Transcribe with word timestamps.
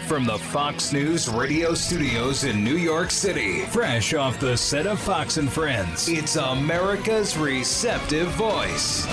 from 0.00 0.24
the 0.24 0.38
Fox 0.38 0.92
News 0.92 1.28
radio 1.28 1.74
studios 1.74 2.44
in 2.44 2.64
New 2.64 2.76
York 2.76 3.10
City, 3.10 3.62
fresh 3.66 4.14
off 4.14 4.38
the 4.38 4.56
set 4.56 4.86
of 4.86 5.00
Fox 5.00 5.36
and 5.36 5.50
Friends, 5.50 6.08
it's 6.08 6.36
America's 6.36 7.36
receptive 7.36 8.28
voice. 8.30 9.06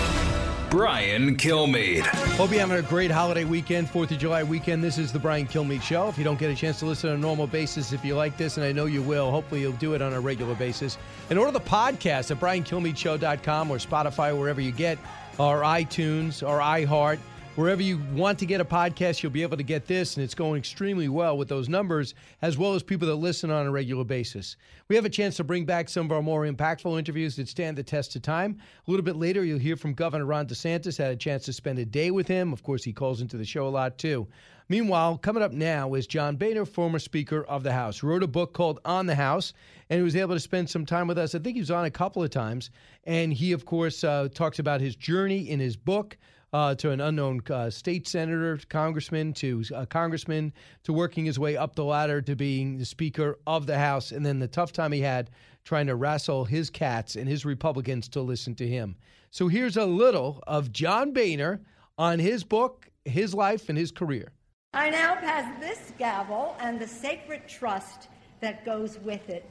Brian 0.69 1.35
Kilmeade. 1.35 2.05
Hope 2.35 2.51
you're 2.51 2.59
having 2.59 2.77
a 2.77 2.81
great 2.83 3.09
holiday 3.09 3.43
weekend, 3.43 3.87
4th 3.87 4.11
of 4.11 4.19
July 4.19 4.43
weekend. 4.43 4.83
This 4.83 4.99
is 4.99 5.11
the 5.11 5.17
Brian 5.17 5.47
Kilmeade 5.47 5.81
Show. 5.81 6.07
If 6.09 6.17
you 6.17 6.23
don't 6.23 6.37
get 6.37 6.51
a 6.51 6.55
chance 6.55 6.77
to 6.79 6.85
listen 6.85 7.09
on 7.09 7.15
a 7.15 7.19
normal 7.19 7.47
basis, 7.47 7.91
if 7.91 8.05
you 8.05 8.15
like 8.15 8.37
this, 8.37 8.57
and 8.57 8.65
I 8.65 8.71
know 8.71 8.85
you 8.85 9.01
will, 9.01 9.31
hopefully 9.31 9.61
you'll 9.61 9.71
do 9.73 9.95
it 9.95 10.01
on 10.01 10.13
a 10.13 10.19
regular 10.19 10.53
basis. 10.53 10.99
And 11.31 11.39
order 11.39 11.51
the 11.51 11.59
podcast 11.59 12.29
at 12.29 12.39
briankilmeadeshow.com 12.39 13.71
or 13.71 13.77
Spotify, 13.77 14.37
wherever 14.37 14.61
you 14.61 14.71
get, 14.71 14.99
or 15.39 15.61
iTunes 15.61 16.47
or 16.47 16.59
iHeart. 16.59 17.17
Wherever 17.59 17.81
you 17.81 18.01
want 18.13 18.39
to 18.39 18.45
get 18.45 18.61
a 18.61 18.65
podcast, 18.65 19.21
you'll 19.21 19.33
be 19.33 19.41
able 19.41 19.57
to 19.57 19.63
get 19.63 19.85
this, 19.85 20.15
and 20.15 20.23
it's 20.23 20.33
going 20.33 20.57
extremely 20.57 21.09
well 21.09 21.37
with 21.37 21.49
those 21.49 21.67
numbers, 21.67 22.15
as 22.41 22.57
well 22.57 22.73
as 22.73 22.83
people 22.83 23.05
that 23.09 23.15
listen 23.15 23.51
on 23.51 23.67
a 23.67 23.69
regular 23.69 24.05
basis. 24.05 24.55
We 24.87 24.95
have 24.95 25.03
a 25.03 25.09
chance 25.09 25.35
to 25.35 25.43
bring 25.43 25.65
back 25.65 25.89
some 25.89 26.05
of 26.05 26.13
our 26.13 26.21
more 26.21 26.45
impactful 26.45 26.97
interviews 26.97 27.35
that 27.35 27.49
stand 27.49 27.77
the 27.77 27.83
test 27.83 28.15
of 28.15 28.21
time. 28.21 28.57
A 28.87 28.89
little 28.89 29.03
bit 29.03 29.17
later, 29.17 29.43
you'll 29.43 29.59
hear 29.59 29.75
from 29.75 29.93
Governor 29.93 30.25
Ron 30.25 30.47
DeSantis. 30.47 30.97
Had 30.97 31.11
a 31.11 31.17
chance 31.17 31.43
to 31.43 31.51
spend 31.51 31.79
a 31.79 31.85
day 31.85 32.11
with 32.11 32.29
him. 32.29 32.53
Of 32.53 32.63
course, 32.63 32.81
he 32.81 32.93
calls 32.93 33.19
into 33.19 33.35
the 33.35 33.43
show 33.43 33.67
a 33.67 33.69
lot 33.69 33.97
too. 33.97 34.25
Meanwhile, 34.69 35.17
coming 35.17 35.43
up 35.43 35.51
now 35.51 35.95
is 35.95 36.07
John 36.07 36.37
Boehner, 36.37 36.63
former 36.63 36.99
Speaker 36.99 37.43
of 37.43 37.63
the 37.63 37.73
House. 37.73 38.03
Wrote 38.03 38.23
a 38.23 38.27
book 38.27 38.53
called 38.53 38.79
On 38.85 39.05
the 39.05 39.15
House, 39.15 39.51
and 39.89 39.97
he 39.97 40.03
was 40.03 40.15
able 40.15 40.33
to 40.33 40.39
spend 40.39 40.69
some 40.69 40.85
time 40.85 41.09
with 41.09 41.17
us. 41.17 41.35
I 41.35 41.39
think 41.39 41.55
he 41.55 41.61
was 41.61 41.71
on 41.71 41.83
a 41.83 41.91
couple 41.91 42.23
of 42.23 42.29
times, 42.29 42.69
and 43.03 43.33
he, 43.33 43.51
of 43.51 43.65
course, 43.65 44.05
uh, 44.05 44.29
talks 44.33 44.59
about 44.59 44.79
his 44.79 44.95
journey 44.95 45.49
in 45.49 45.59
his 45.59 45.75
book 45.75 46.17
uh, 46.53 46.75
to 46.75 46.91
an 46.91 47.01
unknown 47.01 47.41
uh, 47.49 47.69
state 47.69 48.07
senator, 48.07 48.59
congressman, 48.69 49.33
to 49.33 49.63
a 49.75 49.85
congressman, 49.85 50.53
to 50.83 50.93
working 50.93 51.25
his 51.25 51.37
way 51.37 51.55
up 51.55 51.75
the 51.75 51.83
ladder 51.83 52.21
to 52.21 52.35
being 52.35 52.77
the 52.77 52.85
Speaker 52.85 53.37
of 53.45 53.65
the 53.65 53.77
House, 53.77 54.11
and 54.11 54.25
then 54.25 54.39
the 54.39 54.47
tough 54.47 54.71
time 54.71 54.91
he 54.91 55.01
had 55.01 55.29
trying 55.63 55.87
to 55.87 55.95
wrestle 55.95 56.45
his 56.45 56.69
cats 56.69 57.15
and 57.15 57.27
his 57.27 57.45
Republicans 57.45 58.07
to 58.09 58.21
listen 58.21 58.55
to 58.55 58.67
him. 58.67 58.95
So 59.29 59.47
here's 59.47 59.77
a 59.77 59.85
little 59.85 60.43
of 60.47 60.71
John 60.71 61.13
Boehner 61.13 61.61
on 61.97 62.17
his 62.17 62.43
book, 62.43 62.89
his 63.05 63.35
life, 63.35 63.69
and 63.69 63.77
his 63.77 63.91
career. 63.91 64.31
I 64.73 64.89
now 64.89 65.15
pass 65.15 65.59
this 65.59 65.93
gavel 65.99 66.55
and 66.59 66.79
the 66.79 66.87
sacred 66.87 67.47
trust 67.47 68.07
that 68.39 68.65
goes 68.65 68.97
with 68.99 69.29
it 69.29 69.47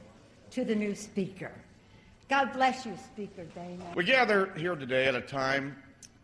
to 0.51 0.65
the 0.65 0.75
new 0.75 0.95
Speaker. 0.95 1.51
God 2.29 2.51
bless 2.53 2.85
you, 2.85 2.93
Speaker 2.97 3.45
Boehner. 3.55 3.85
We 3.95 4.03
gather 4.03 4.53
here 4.57 4.75
today 4.75 5.07
at 5.07 5.15
a 5.15 5.21
time 5.21 5.75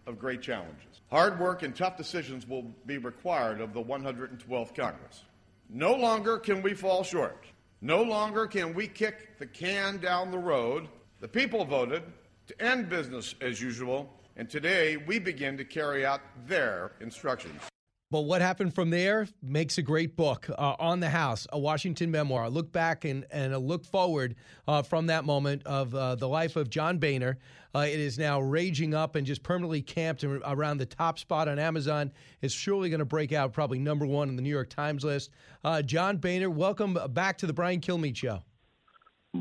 of 0.08 0.20
great 0.20 0.42
challenges. 0.42 1.02
Hard 1.10 1.40
work 1.40 1.64
and 1.64 1.76
tough 1.76 1.98
decisions 1.98 2.48
will 2.48 2.64
be 2.86 2.98
required 2.98 3.62
of 3.62 3.74
the 3.74 3.84
112th 3.84 4.76
Congress. 4.76 5.24
No 5.70 5.94
longer 5.94 6.38
can 6.38 6.62
we 6.62 6.74
fall 6.74 7.04
short. 7.04 7.46
No 7.82 8.02
longer 8.02 8.48
can 8.48 8.74
we 8.74 8.88
kick 8.88 9.38
the 9.38 9.46
can 9.46 9.98
down 9.98 10.32
the 10.32 10.38
road. 10.38 10.88
The 11.20 11.28
people 11.28 11.66
voted 11.66 12.04
to 12.48 12.62
end 12.62 12.90
business 12.90 13.36
as 13.42 13.62
usual, 13.62 14.12
and 14.38 14.50
today 14.50 14.98
we 14.98 15.20
begin 15.20 15.58
to 15.58 15.66
carry 15.66 16.06
out 16.06 16.22
their 16.48 16.94
instructions. 17.02 17.62
But 18.12 18.22
what 18.22 18.42
happened 18.42 18.76
from 18.76 18.92
there 18.92 19.28
makes 19.42 19.80
a 19.80 19.82
great 19.82 20.16
book 20.16 20.48
uh, 20.50 20.76
on 20.80 21.00
the 21.00 21.10
house, 21.10 21.48
a 21.52 21.58
Washington 21.58 22.12
memoir. 22.12 22.44
A 22.44 22.50
look 22.50 22.72
back 22.72 23.04
and, 23.04 23.26
and 23.32 23.52
a 23.52 23.58
look 23.58 23.84
forward 23.84 24.36
uh, 24.68 24.84
from 24.84 25.08
that 25.08 25.26
moment 25.26 25.64
of 25.66 25.96
uh, 25.96 26.14
the 26.14 26.28
life 26.28 26.56
of 26.56 26.70
John 26.70 27.00
Boehner. 27.00 27.40
Uh, 27.74 27.80
it 27.80 28.00
is 28.00 28.20
now 28.20 28.40
raging 28.40 28.94
up 28.94 29.16
and 29.16 29.26
just 29.26 29.42
permanently 29.42 29.82
camped 29.82 30.24
around 30.24 30.78
the 30.78 30.86
top 30.86 31.18
spot 31.18 31.48
on 31.48 31.58
Amazon. 31.58 32.12
It's 32.42 32.54
surely 32.54 32.90
going 32.90 33.00
to 33.00 33.06
break 33.06 33.34
out 33.34 33.54
probably 33.54 33.80
number 33.80 34.06
one 34.06 34.30
in 34.30 34.36
the 34.36 34.42
New 34.44 34.50
York 34.50 34.70
Times 34.70 35.04
list. 35.04 35.32
Uh, 35.64 35.82
John 35.82 36.18
Boehner, 36.18 36.50
welcome 36.50 36.98
back 37.10 37.40
to 37.40 37.48
the 37.48 37.54
Brian 37.54 37.82
Kilmeade 37.82 38.16
Show. 38.16 38.42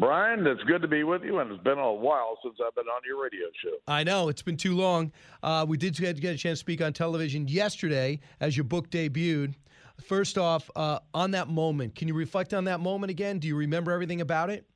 Brian, 0.01 0.45
it's 0.47 0.63
good 0.65 0.83
to 0.83 0.89
be 0.89 1.05
with 1.05 1.23
you, 1.23 1.39
and 1.39 1.53
it's 1.53 1.63
been 1.63 1.79
a 1.79 1.93
while 1.93 2.37
since 2.43 2.57
I've 2.65 2.75
been 2.75 2.87
on 2.87 3.03
your 3.07 3.23
radio 3.23 3.47
show. 3.63 3.77
I 3.87 4.03
know 4.03 4.29
it's 4.29 4.43
been 4.43 4.57
too 4.57 4.75
long. 4.75 5.13
Uh, 5.43 5.65
we 5.69 5.77
did 5.77 5.97
get, 5.97 6.21
get 6.21 6.35
a 6.35 6.39
chance 6.39 6.59
to 6.59 6.61
speak 6.61 6.83
on 6.83 6.93
television 6.93 7.47
yesterday 7.47 8.21
as 8.41 8.57
your 8.57 8.65
book 8.65 8.91
debuted. 8.91 9.55
First 10.03 10.37
off, 10.37 10.69
uh, 10.75 10.99
on 11.13 11.31
that 11.33 11.49
moment, 11.49 11.95
can 11.95 12.09
you 12.09 12.15
reflect 12.15 12.53
on 12.53 12.65
that 12.65 12.81
moment 12.81 13.11
again? 13.11 13.39
Do 13.39 13.47
you 13.47 13.55
remember 13.55 13.93
everything 13.93 14.21
about 14.21 14.51
it? 14.51 14.67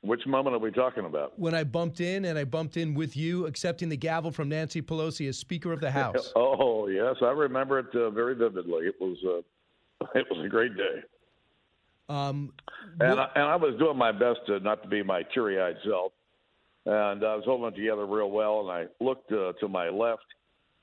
Which 0.00 0.26
moment 0.26 0.56
are 0.56 0.58
we 0.58 0.72
talking 0.72 1.06
about? 1.06 1.38
When 1.38 1.54
I 1.54 1.62
bumped 1.64 2.00
in 2.00 2.24
and 2.24 2.36
I 2.36 2.44
bumped 2.44 2.76
in 2.76 2.94
with 2.94 3.16
you 3.16 3.46
accepting 3.46 3.88
the 3.88 3.96
gavel 3.96 4.32
from 4.32 4.48
Nancy 4.48 4.82
Pelosi 4.82 5.28
as 5.28 5.38
Speaker 5.38 5.72
of 5.72 5.80
the 5.80 5.90
House. 5.90 6.32
oh 6.36 6.88
yes, 6.88 7.14
I 7.22 7.30
remember 7.30 7.78
it 7.78 7.94
uh, 7.94 8.10
very 8.10 8.34
vividly. 8.34 8.86
It 8.86 8.96
was 9.00 9.16
uh, 9.24 10.06
it 10.14 10.26
was 10.30 10.44
a 10.44 10.48
great 10.48 10.76
day. 10.76 11.04
Um, 12.08 12.52
and, 13.00 13.18
I, 13.18 13.28
and 13.34 13.44
I 13.44 13.56
was 13.56 13.74
doing 13.78 13.96
my 13.96 14.12
best 14.12 14.40
to 14.46 14.60
not 14.60 14.82
to 14.82 14.88
be 14.88 15.02
my 15.02 15.22
teary 15.34 15.60
eyed 15.60 15.76
self. 15.84 16.12
And 16.86 17.24
I 17.24 17.34
was 17.34 17.44
holding 17.46 17.68
it 17.68 17.76
together 17.76 18.04
real 18.06 18.30
well. 18.30 18.60
And 18.60 18.70
I 18.70 19.04
looked 19.04 19.32
uh, 19.32 19.52
to 19.60 19.68
my 19.68 19.88
left 19.88 20.26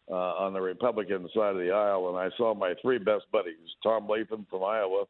uh, 0.09 0.15
on 0.15 0.53
the 0.53 0.61
Republican 0.61 1.27
side 1.33 1.55
of 1.55 1.57
the 1.57 1.71
aisle, 1.71 2.09
and 2.09 2.17
I 2.17 2.35
saw 2.37 2.53
my 2.53 2.73
three 2.81 2.97
best 2.97 3.25
buddies 3.31 3.55
Tom 3.83 4.07
Latham 4.07 4.45
from 4.49 4.63
Iowa, 4.63 5.05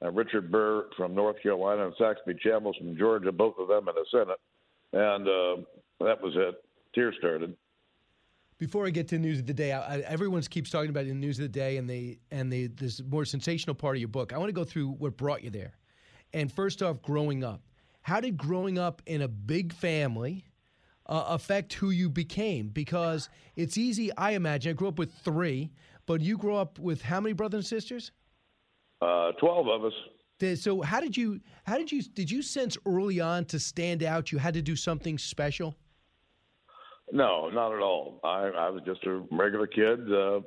and 0.00 0.16
Richard 0.16 0.50
Burr 0.50 0.86
from 0.96 1.14
North 1.14 1.40
Carolina, 1.42 1.86
and 1.86 1.94
Saxby 1.98 2.34
Chambliss 2.44 2.76
from 2.78 2.96
Georgia, 2.96 3.30
both 3.30 3.54
of 3.58 3.68
them 3.68 3.88
in 3.88 3.94
the 3.94 4.06
Senate. 4.10 4.40
And 4.92 5.28
uh, 5.28 6.04
that 6.04 6.20
was 6.20 6.32
it. 6.34 6.62
Tears 6.94 7.14
started. 7.18 7.56
Before 8.62 8.86
I 8.86 8.90
get 8.90 9.08
to 9.08 9.16
the 9.16 9.20
news 9.20 9.40
of 9.40 9.46
the 9.46 9.52
day, 9.52 9.72
I, 9.72 10.02
everyone 10.02 10.40
keeps 10.42 10.70
talking 10.70 10.90
about 10.90 11.06
the 11.06 11.14
news 11.14 11.36
of 11.36 11.42
the 11.42 11.48
day 11.48 11.78
and 11.78 11.90
the 11.90 12.16
and 12.30 12.52
the 12.52 12.68
this 12.68 13.02
more 13.02 13.24
sensational 13.24 13.74
part 13.74 13.96
of 13.96 14.00
your 14.00 14.08
book. 14.08 14.32
I 14.32 14.38
want 14.38 14.50
to 14.50 14.52
go 14.52 14.62
through 14.62 14.90
what 14.90 15.16
brought 15.16 15.42
you 15.42 15.50
there. 15.50 15.72
And 16.32 16.50
first 16.50 16.80
off, 16.80 17.02
growing 17.02 17.42
up, 17.42 17.62
how 18.02 18.20
did 18.20 18.36
growing 18.36 18.78
up 18.78 19.02
in 19.04 19.22
a 19.22 19.26
big 19.26 19.72
family 19.72 20.44
uh, 21.06 21.24
affect 21.26 21.72
who 21.72 21.90
you 21.90 22.08
became? 22.08 22.68
Because 22.68 23.28
it's 23.56 23.76
easy, 23.76 24.16
I 24.16 24.34
imagine. 24.34 24.70
I 24.70 24.74
grew 24.74 24.86
up 24.86 24.96
with 24.96 25.12
three, 25.12 25.72
but 26.06 26.20
you 26.20 26.38
grew 26.38 26.54
up 26.54 26.78
with 26.78 27.02
how 27.02 27.20
many 27.20 27.32
brothers 27.32 27.64
and 27.64 27.66
sisters? 27.66 28.12
Uh, 29.00 29.32
Twelve 29.40 29.66
of 29.66 29.86
us. 29.86 30.58
So 30.60 30.82
how 30.82 31.00
did 31.00 31.16
you 31.16 31.40
how 31.64 31.78
did 31.78 31.90
you 31.90 32.00
did 32.00 32.30
you 32.30 32.42
sense 32.42 32.78
early 32.86 33.18
on 33.18 33.44
to 33.46 33.58
stand 33.58 34.04
out 34.04 34.30
you 34.30 34.38
had 34.38 34.54
to 34.54 34.62
do 34.62 34.76
something 34.76 35.18
special? 35.18 35.74
No, 37.12 37.50
not 37.50 37.74
at 37.74 37.82
all. 37.82 38.20
I, 38.24 38.50
I 38.56 38.70
was 38.70 38.82
just 38.86 39.04
a 39.04 39.22
regular 39.30 39.66
kid, 39.66 40.10
uh, 40.10 40.40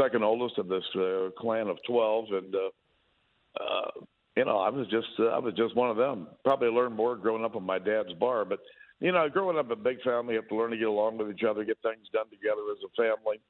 second 0.00 0.22
oldest 0.22 0.56
of 0.56 0.68
this 0.68 0.84
uh, 0.94 1.30
clan 1.36 1.66
of 1.66 1.78
twelve, 1.84 2.26
and 2.30 2.54
uh, 2.54 3.60
uh, 3.60 3.90
you 4.36 4.44
know, 4.44 4.58
I 4.58 4.70
was 4.70 4.86
just 4.86 5.08
uh, 5.18 5.26
I 5.26 5.38
was 5.38 5.52
just 5.54 5.74
one 5.74 5.90
of 5.90 5.96
them. 5.96 6.28
Probably 6.44 6.68
learned 6.68 6.94
more 6.94 7.16
growing 7.16 7.44
up 7.44 7.56
in 7.56 7.64
my 7.64 7.80
dad's 7.80 8.12
bar, 8.20 8.44
but 8.44 8.60
you 9.00 9.10
know, 9.10 9.28
growing 9.28 9.58
up 9.58 9.66
in 9.66 9.72
a 9.72 9.76
big 9.76 10.00
family, 10.02 10.34
you 10.34 10.40
have 10.40 10.48
to 10.50 10.54
learn 10.54 10.70
to 10.70 10.76
get 10.76 10.86
along 10.86 11.18
with 11.18 11.30
each 11.30 11.42
other, 11.42 11.64
get 11.64 11.78
things 11.82 12.06
done 12.12 12.26
together 12.30 12.62
as 12.70 12.78
a 12.84 13.02
family. 13.02 13.40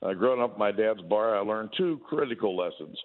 Uh, 0.00 0.14
growing 0.14 0.40
up 0.40 0.54
in 0.54 0.58
my 0.58 0.72
dad's 0.72 1.02
bar, 1.02 1.36
I 1.36 1.40
learned 1.40 1.70
two 1.76 2.00
critical 2.08 2.56
lessons. 2.56 2.96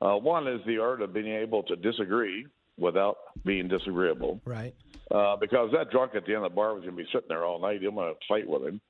Uh, 0.00 0.16
one 0.16 0.48
is 0.48 0.60
the 0.66 0.78
art 0.78 1.00
of 1.00 1.14
being 1.14 1.32
able 1.32 1.62
to 1.62 1.76
disagree 1.76 2.44
without 2.82 3.16
being 3.44 3.68
disagreeable. 3.68 4.40
Right 4.44 4.74
uh, 5.12 5.36
because 5.36 5.70
that 5.72 5.90
drunk 5.90 6.14
at 6.14 6.24
the 6.24 6.34
end 6.34 6.44
of 6.44 6.52
the 6.52 6.56
bar 6.56 6.74
was 6.74 6.84
going 6.84 6.96
to 6.96 7.02
be 7.02 7.08
sitting 7.12 7.28
there 7.28 7.44
all 7.44 7.60
night. 7.60 7.80
I'm 7.86 7.94
going 7.94 8.14
to 8.14 8.20
fight 8.26 8.48
with 8.48 8.62
him. 8.62 8.80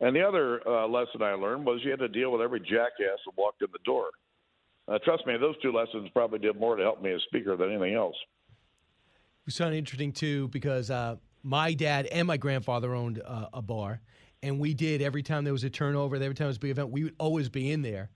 And 0.00 0.14
the 0.14 0.22
other 0.22 0.66
uh, 0.66 0.86
lesson 0.86 1.22
I 1.22 1.32
learned 1.32 1.64
was 1.64 1.80
you 1.84 1.90
had 1.90 2.00
to 2.00 2.08
deal 2.08 2.32
with 2.32 2.40
every 2.40 2.60
jackass 2.60 3.18
that 3.26 3.36
walked 3.36 3.62
in 3.62 3.68
the 3.72 3.78
door. 3.84 4.10
Uh, 4.88 4.98
trust 5.04 5.26
me, 5.26 5.36
those 5.36 5.54
two 5.62 5.72
lessons 5.72 6.08
probably 6.12 6.38
did 6.38 6.58
more 6.58 6.76
to 6.76 6.82
help 6.82 7.02
me 7.02 7.12
as 7.12 7.20
speaker 7.22 7.56
than 7.56 7.70
anything 7.70 7.94
else. 7.94 8.16
It's 9.46 9.58
kind 9.58 9.72
of 9.72 9.78
interesting 9.78 10.12
too 10.12 10.48
because 10.48 10.90
uh, 10.90 11.16
my 11.42 11.74
dad 11.74 12.06
and 12.06 12.26
my 12.26 12.36
grandfather 12.36 12.94
owned 12.94 13.22
uh, 13.24 13.46
a 13.52 13.62
bar, 13.62 14.00
and 14.42 14.58
we 14.58 14.74
did 14.74 15.02
every 15.02 15.22
time 15.22 15.44
there 15.44 15.52
was 15.52 15.64
a 15.64 15.70
turnover, 15.70 16.16
every 16.16 16.28
time 16.28 16.44
there 16.44 16.46
was 16.48 16.56
a 16.56 16.60
big 16.60 16.70
event, 16.72 16.90
we 16.90 17.04
would 17.04 17.14
always 17.18 17.48
be 17.48 17.70
in 17.70 17.82
there. 17.82 18.10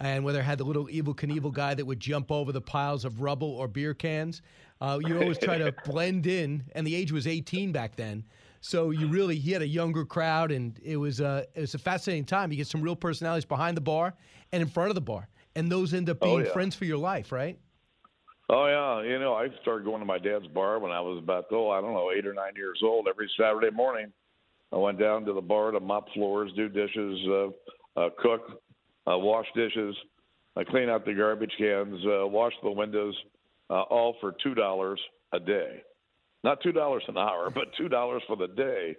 And 0.00 0.24
whether 0.24 0.40
it 0.40 0.44
had 0.44 0.58
the 0.58 0.64
little 0.64 0.86
Evel 0.86 1.14
Knievel 1.14 1.52
guy 1.52 1.74
that 1.74 1.84
would 1.84 2.00
jump 2.00 2.32
over 2.32 2.50
the 2.50 2.60
piles 2.60 3.04
of 3.04 3.20
rubble 3.20 3.52
or 3.52 3.68
beer 3.68 3.94
cans, 3.94 4.42
uh, 4.82 4.98
you 5.00 5.16
always 5.20 5.38
try 5.38 5.58
to 5.58 5.72
blend 5.84 6.26
in, 6.26 6.64
and 6.74 6.84
the 6.84 6.94
age 6.94 7.12
was 7.12 7.28
18 7.28 7.70
back 7.70 7.94
then. 7.94 8.24
So 8.60 8.90
you 8.90 9.06
really 9.06 9.36
he 9.36 9.52
had 9.52 9.62
a 9.62 9.66
younger 9.66 10.04
crowd, 10.04 10.50
and 10.50 10.78
it 10.82 10.96
was 10.96 11.20
a 11.20 11.46
it 11.54 11.60
was 11.60 11.74
a 11.74 11.78
fascinating 11.78 12.24
time. 12.24 12.50
You 12.50 12.56
get 12.56 12.66
some 12.66 12.82
real 12.82 12.96
personalities 12.96 13.44
behind 13.44 13.76
the 13.76 13.80
bar 13.80 14.14
and 14.50 14.60
in 14.60 14.68
front 14.68 14.90
of 14.90 14.96
the 14.96 15.00
bar, 15.00 15.28
and 15.54 15.70
those 15.70 15.94
end 15.94 16.10
up 16.10 16.18
oh, 16.20 16.26
being 16.26 16.40
oh, 16.40 16.44
yeah. 16.44 16.52
friends 16.52 16.74
for 16.74 16.84
your 16.84 16.98
life, 16.98 17.30
right? 17.30 17.58
Oh 18.50 18.66
yeah, 18.66 19.08
you 19.08 19.18
know 19.20 19.34
I 19.34 19.48
started 19.62 19.84
going 19.84 20.00
to 20.00 20.04
my 20.04 20.18
dad's 20.18 20.46
bar 20.48 20.80
when 20.80 20.90
I 20.90 21.00
was 21.00 21.18
about 21.18 21.46
oh 21.52 21.70
I 21.70 21.80
don't 21.80 21.92
know 21.92 22.10
eight 22.10 22.26
or 22.26 22.34
nine 22.34 22.54
years 22.56 22.80
old. 22.84 23.06
Every 23.08 23.30
Saturday 23.38 23.70
morning, 23.70 24.12
I 24.72 24.76
went 24.76 24.98
down 24.98 25.24
to 25.26 25.32
the 25.32 25.40
bar 25.40 25.70
to 25.70 25.80
mop 25.80 26.06
floors, 26.12 26.50
do 26.56 26.68
dishes, 26.68 27.18
uh, 27.28 28.00
uh, 28.00 28.10
cook, 28.18 28.60
uh, 29.08 29.18
wash 29.18 29.46
dishes, 29.54 29.94
uh, 30.56 30.64
clean 30.68 30.88
out 30.88 31.04
the 31.04 31.14
garbage 31.14 31.52
cans, 31.56 32.00
uh, 32.04 32.26
wash 32.26 32.52
the 32.62 32.70
windows, 32.70 33.14
uh, 33.72 33.82
all 33.82 34.16
for 34.20 34.34
two 34.42 34.54
dollars 34.54 35.00
a 35.32 35.40
day. 35.40 35.82
Not 36.44 36.62
two 36.62 36.72
dollars 36.72 37.04
an 37.08 37.16
hour, 37.16 37.50
but 37.50 37.64
two 37.78 37.88
dollars 37.88 38.22
for 38.26 38.36
the 38.36 38.48
day 38.48 38.96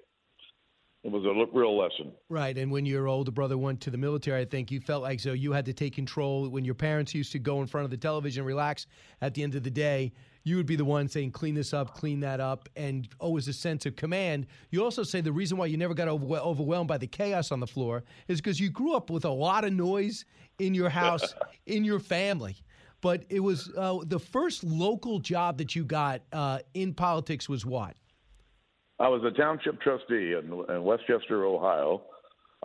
it 1.03 1.11
was 1.11 1.25
a 1.25 1.57
real 1.57 1.77
lesson. 1.77 2.13
Right, 2.29 2.57
and 2.57 2.71
when 2.71 2.85
your 2.85 3.09
older 3.09 3.31
brother 3.31 3.57
went 3.57 3.81
to 3.81 3.91
the 3.91 3.97
military, 3.97 4.41
I 4.41 4.45
think 4.45 4.71
you 4.71 4.79
felt 4.79 5.03
like 5.03 5.19
so 5.19 5.33
you 5.33 5.51
had 5.51 5.65
to 5.65 5.73
take 5.73 5.93
control. 5.93 6.47
When 6.47 6.63
your 6.63 6.75
parents 6.75 7.13
used 7.13 7.33
to 7.33 7.39
go 7.39 7.59
in 7.59 7.67
front 7.67 7.83
of 7.83 7.91
the 7.91 7.97
television, 7.97 8.45
relax. 8.45 8.87
At 9.21 9.33
the 9.33 9.43
end 9.43 9.55
of 9.55 9.63
the 9.63 9.69
day, 9.69 10.13
you 10.45 10.55
would 10.55 10.65
be 10.65 10.77
the 10.77 10.85
one 10.85 11.09
saying, 11.09 11.31
"Clean 11.31 11.55
this 11.55 11.73
up, 11.73 11.93
clean 11.93 12.21
that 12.21 12.39
up," 12.39 12.69
and 12.77 13.09
always 13.19 13.49
a 13.49 13.53
sense 13.53 13.85
of 13.85 13.97
command. 13.97 14.47
You 14.71 14.81
also 14.81 15.03
say 15.03 15.19
the 15.19 15.33
reason 15.33 15.57
why 15.57 15.65
you 15.65 15.75
never 15.75 15.93
got 15.93 16.07
over- 16.07 16.37
overwhelmed 16.37 16.87
by 16.87 16.97
the 16.97 17.07
chaos 17.07 17.51
on 17.51 17.59
the 17.59 17.67
floor 17.67 18.05
is 18.29 18.39
because 18.39 18.61
you 18.61 18.69
grew 18.69 18.95
up 18.95 19.09
with 19.09 19.25
a 19.25 19.29
lot 19.29 19.65
of 19.65 19.73
noise 19.73 20.23
in 20.57 20.73
your 20.73 20.89
house, 20.89 21.35
in 21.65 21.83
your 21.83 21.99
family. 21.99 22.55
But 23.03 23.25
it 23.29 23.41
was 23.41 23.69
uh, 23.77 23.99
the 24.05 24.17
first 24.17 24.63
local 24.63 25.19
job 25.19 25.57
that 25.57 25.75
you 25.75 25.83
got 25.83 26.21
uh, 26.31 26.59
in 26.73 26.93
politics 26.93 27.49
was 27.49 27.65
what? 27.65 27.97
I 28.97 29.09
was 29.09 29.21
a 29.25 29.31
township 29.37 29.81
trustee 29.81 30.35
in, 30.41 30.63
in 30.69 30.83
Westchester, 30.83 31.43
Ohio. 31.43 32.03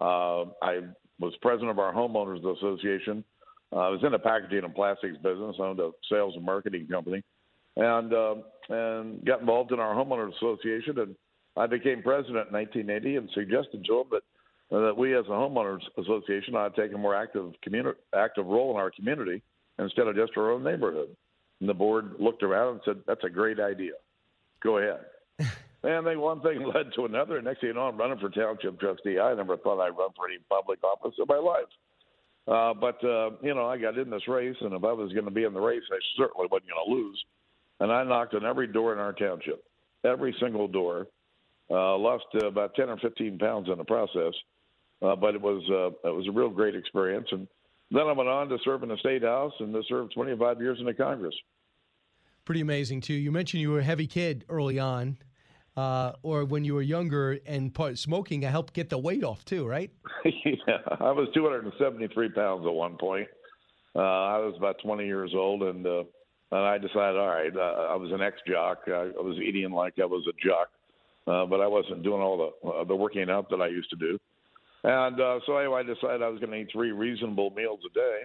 Uh, 0.01 0.45
I 0.63 0.83
was 1.19 1.35
president 1.43 1.71
of 1.71 1.81
our 1.81 1.93
homeowners 1.93 2.39
association. 2.57 3.25
Uh, 3.73 3.79
I 3.81 3.89
was 3.89 4.01
in 4.05 4.13
the 4.13 4.19
packaging 4.21 4.63
and 4.63 4.73
plastics 4.73 5.17
business. 5.17 5.57
Owned 5.59 5.81
a 5.81 5.91
sales 6.09 6.35
and 6.37 6.45
marketing 6.45 6.87
company, 6.89 7.25
and 7.77 8.15
uh, 8.15 8.37
and 8.69 9.25
got 9.25 9.41
involved 9.41 9.73
in 9.73 9.81
our 9.81 9.93
homeowners 9.93 10.37
association. 10.37 11.01
And 11.01 11.17
I 11.57 11.67
became 11.67 12.01
president 12.01 12.47
in 12.47 12.55
1980, 12.55 13.17
and 13.17 13.29
suggested 13.35 13.85
to 13.87 14.05
them 14.05 14.05
that 14.13 14.23
that 14.71 14.97
we 14.97 15.17
as 15.17 15.25
a 15.27 15.31
homeowners 15.31 15.83
association 15.99 16.55
ought 16.55 16.77
to 16.77 16.81
take 16.81 16.95
a 16.95 16.99
more 16.99 17.17
active 17.17 17.55
community 17.61 17.99
active 18.15 18.47
role 18.47 18.71
in 18.71 18.77
our 18.77 18.93
community 18.93 19.43
instead 19.79 20.07
of 20.07 20.17
just 20.17 20.33
our 20.37 20.51
own 20.51 20.65
neighborhood. 20.65 21.09
And 21.61 21.69
the 21.69 21.75
board 21.75 22.15
looked 22.19 22.43
around 22.43 22.75
and 22.75 22.81
said, 22.85 22.97
"That's 23.07 23.25
a 23.25 23.31
great 23.31 23.61
idea. 23.61 23.93
Go 24.63 24.79
ahead." 24.79 25.05
And 25.81 26.05
then 26.05 26.21
one 26.21 26.41
thing 26.41 26.65
led 26.75 26.93
to 26.97 27.05
another. 27.05 27.37
And 27.37 27.45
next 27.45 27.61
thing 27.61 27.69
you 27.69 27.75
know, 27.75 27.83
I'm 27.83 27.97
running 27.97 28.19
for 28.19 28.31
township 28.31 28.81
trustee. 28.81 29.21
I 29.21 29.33
never 29.35 29.57
thought 29.57 29.81
I'd 29.81 29.97
run 29.97 30.11
for 30.17 30.27
any 30.27 30.39
public 30.51 30.83
office 30.83 31.15
in 31.19 31.25
my 31.29 31.37
life. 31.37 31.71
Uh, 32.49 32.75
but, 32.75 33.03
uh, 33.05 33.31
you 33.43 33.55
know, 33.55 33.67
I 33.69 33.79
got 33.79 33.97
in 33.97 34.11
this 34.11 34.27
race, 34.27 34.57
and 34.61 34.73
if 34.73 34.83
I 34.83 34.93
was 34.93 35.13
going 35.13 35.27
to 35.27 35.31
be 35.31 35.45
in 35.45 35.55
the 35.55 35.61
race, 35.61 35.85
I 35.93 35.99
certainly 36.17 36.49
wasn't 36.51 36.71
going 36.71 36.85
to 36.85 36.93
lose. 36.93 37.25
And 37.79 37.93
I 37.93 38.03
knocked 38.03 38.35
on 38.35 38.45
every 38.45 38.67
door 38.67 38.93
in 38.93 38.99
our 38.99 39.13
township, 39.13 39.63
every 40.05 40.35
single 40.41 40.67
door. 40.67 41.07
Uh, 41.71 41.97
lost 41.97 42.25
uh, 42.43 42.47
about 42.47 42.75
10 42.75 42.89
or 42.89 42.97
15 42.97 43.39
pounds 43.39 43.69
in 43.71 43.79
the 43.79 43.85
process. 43.85 44.33
Uh, 45.01 45.15
but 45.15 45.35
it 45.35 45.41
was 45.41 45.63
uh, 45.71 46.09
it 46.09 46.13
was 46.13 46.27
a 46.27 46.33
real 46.33 46.49
great 46.49 46.75
experience. 46.75 47.29
And 47.31 47.47
then 47.91 48.03
I 48.03 48.13
went 48.13 48.29
on 48.29 48.49
to 48.49 48.59
serve 48.65 48.83
in 48.83 48.89
the 48.89 48.97
state 48.99 49.23
house 49.23 49.53
and 49.61 49.73
to 49.73 49.83
serve 49.89 50.13
25 50.13 50.61
years 50.61 50.79
in 50.81 50.87
the 50.87 50.95
Congress. 50.95 51.35
Pretty 52.45 52.61
amazing 52.61 53.01
too. 53.01 53.15
You 53.15 53.33
mentioned 53.33 53.61
you 53.61 53.71
were 53.71 53.81
a 53.81 53.85
heavy 53.85 54.07
kid 54.07 54.45
early 54.49 54.79
on 54.79 55.19
uh, 55.79 56.13
or 56.25 56.45
when 56.45 56.65
you 56.65 56.75
were 56.75 56.83
younger 56.83 57.39
and 57.47 57.73
part, 57.73 57.97
smoking 57.99 58.43
helped 58.43 58.75
get 58.75 58.89
the 58.89 58.99
weight 58.99 59.23
off 59.23 59.45
too, 59.45 59.65
right? 59.65 59.93
yeah, 60.25 60.79
I 61.01 61.13
was 61.13 61.29
273 61.35 62.31
pounds 62.31 62.67
at 62.67 62.73
one 62.73 62.97
point. 62.97 63.29
Uh, 63.95 64.01
I 64.01 64.39
was 64.39 64.55
about 64.57 64.77
20 64.83 65.07
years 65.07 65.31
old, 65.37 65.63
and 65.63 65.87
uh, 65.87 66.03
and 66.51 66.61
I 66.61 66.79
decided, 66.79 67.17
all 67.17 67.29
right, 67.29 67.55
uh, 67.55 67.93
I 67.93 67.95
was 67.95 68.11
an 68.11 68.23
ex-jock. 68.23 68.79
I, 68.89 69.13
I 69.17 69.23
was 69.23 69.39
eating 69.39 69.71
like 69.71 69.95
I 70.01 70.05
was 70.05 70.27
a 70.29 70.33
jock, 70.45 70.69
uh, 71.29 71.47
but 71.47 71.61
I 71.61 71.69
wasn't 71.69 72.03
doing 72.03 72.23
all 72.23 72.53
the 72.63 72.69
uh, 72.69 72.85
the 72.85 72.97
working 72.97 73.31
out 73.31 73.49
that 73.51 73.61
I 73.61 73.69
used 73.69 73.91
to 73.91 73.97
do. 73.97 74.19
And 74.85 75.21
uh, 75.21 75.41
so 75.47 75.57
anyway, 75.57 75.81
I 75.81 75.83
decided 75.83 76.23
I 76.23 76.29
was 76.29 76.41
going 76.41 76.53
to 76.53 76.59
eat 76.59 76.69
three 76.73 76.93
reasonable 76.93 77.51
meals 77.51 77.81
a 77.85 77.95
day. 77.95 78.23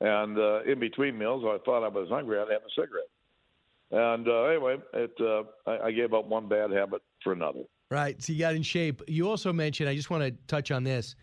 And 0.00 0.38
uh, 0.38 0.62
in 0.62 0.80
between 0.80 1.18
meals, 1.18 1.44
I 1.44 1.58
thought 1.64 1.84
I 1.84 1.88
was 1.88 2.08
hungry. 2.08 2.38
I'd 2.38 2.50
have 2.50 2.62
a 2.62 2.70
cigarette. 2.74 3.08
And 3.90 4.26
uh, 4.26 4.44
anyway, 4.44 4.76
it 4.94 5.12
uh, 5.20 5.42
I, 5.70 5.88
I, 5.88 5.92
gave 5.92 6.14
up 6.14 6.26
one 6.26 6.48
bad 6.48 6.70
habit 6.70 7.02
for 7.22 7.34
another. 7.34 7.60
Right. 7.90 8.20
So 8.22 8.32
you 8.32 8.38
got 8.38 8.54
in 8.54 8.62
shape. 8.62 9.02
You 9.06 9.28
also 9.28 9.52
mentioned. 9.52 9.88
I 9.88 9.94
just 9.94 10.08
want 10.08 10.24
to 10.24 10.30
touch 10.46 10.70
on 10.70 10.82
this. 10.82 11.14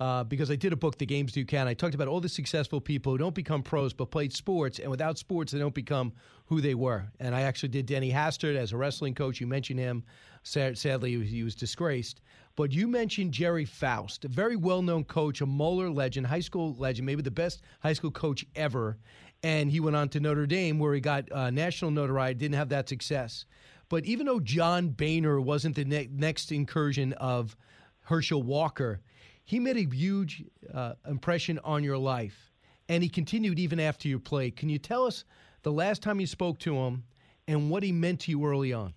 Uh, 0.00 0.22
because 0.22 0.48
I 0.48 0.54
did 0.54 0.72
a 0.72 0.76
book, 0.76 0.96
The 0.96 1.06
Games 1.06 1.32
Do 1.32 1.44
Count. 1.44 1.68
I 1.68 1.74
talked 1.74 1.94
about 1.96 2.06
all 2.06 2.20
the 2.20 2.28
successful 2.28 2.80
people 2.80 3.10
who 3.10 3.18
don't 3.18 3.34
become 3.34 3.64
pros 3.64 3.92
but 3.92 4.12
played 4.12 4.32
sports, 4.32 4.78
and 4.78 4.92
without 4.92 5.18
sports, 5.18 5.50
they 5.50 5.58
don't 5.58 5.74
become 5.74 6.12
who 6.46 6.60
they 6.60 6.76
were. 6.76 7.10
And 7.18 7.34
I 7.34 7.40
actually 7.40 7.70
did 7.70 7.86
Denny 7.86 8.12
Hastert 8.12 8.54
as 8.54 8.72
a 8.72 8.76
wrestling 8.76 9.14
coach. 9.14 9.40
You 9.40 9.48
mentioned 9.48 9.80
him. 9.80 10.04
Sadly, 10.42 11.24
he 11.24 11.42
was 11.42 11.54
disgraced. 11.54 12.20
But 12.56 12.72
you 12.72 12.88
mentioned 12.88 13.32
Gerry 13.32 13.64
Faust, 13.64 14.24
a 14.24 14.28
very 14.28 14.56
well 14.56 14.82
known 14.82 15.04
coach, 15.04 15.40
a 15.40 15.46
Moeller 15.46 15.90
legend, 15.90 16.26
high 16.26 16.40
school 16.40 16.74
legend, 16.78 17.06
maybe 17.06 17.22
the 17.22 17.30
best 17.30 17.62
high 17.80 17.92
school 17.92 18.10
coach 18.10 18.44
ever 18.56 18.98
and 19.42 19.70
he 19.70 19.80
went 19.80 19.96
on 19.96 20.08
to 20.10 20.20
Notre 20.20 20.46
Dame 20.46 20.78
where 20.78 20.94
he 20.94 21.00
got 21.00 21.30
uh, 21.30 21.50
national 21.50 21.90
notoriety. 21.90 22.38
Didn't 22.38 22.56
have 22.56 22.70
that 22.70 22.88
success, 22.88 23.44
but 23.88 24.04
even 24.04 24.26
though 24.26 24.40
John 24.40 24.88
Boehner 24.88 25.40
wasn't 25.40 25.76
the 25.76 25.84
ne- 25.84 26.08
next 26.10 26.52
incursion 26.52 27.12
of 27.14 27.56
Herschel 28.02 28.42
Walker, 28.42 29.00
he 29.44 29.60
made 29.60 29.76
a 29.76 29.94
huge 29.94 30.44
uh, 30.72 30.94
impression 31.06 31.58
on 31.64 31.84
your 31.84 31.98
life, 31.98 32.52
and 32.88 33.02
he 33.02 33.08
continued 33.08 33.58
even 33.58 33.80
after 33.80 34.08
you 34.08 34.18
played. 34.18 34.56
Can 34.56 34.68
you 34.68 34.78
tell 34.78 35.06
us 35.06 35.24
the 35.62 35.72
last 35.72 36.02
time 36.02 36.20
you 36.20 36.26
spoke 36.26 36.58
to 36.60 36.76
him 36.76 37.04
and 37.46 37.70
what 37.70 37.82
he 37.82 37.92
meant 37.92 38.20
to 38.20 38.30
you 38.30 38.44
early 38.44 38.72
on? 38.72 38.92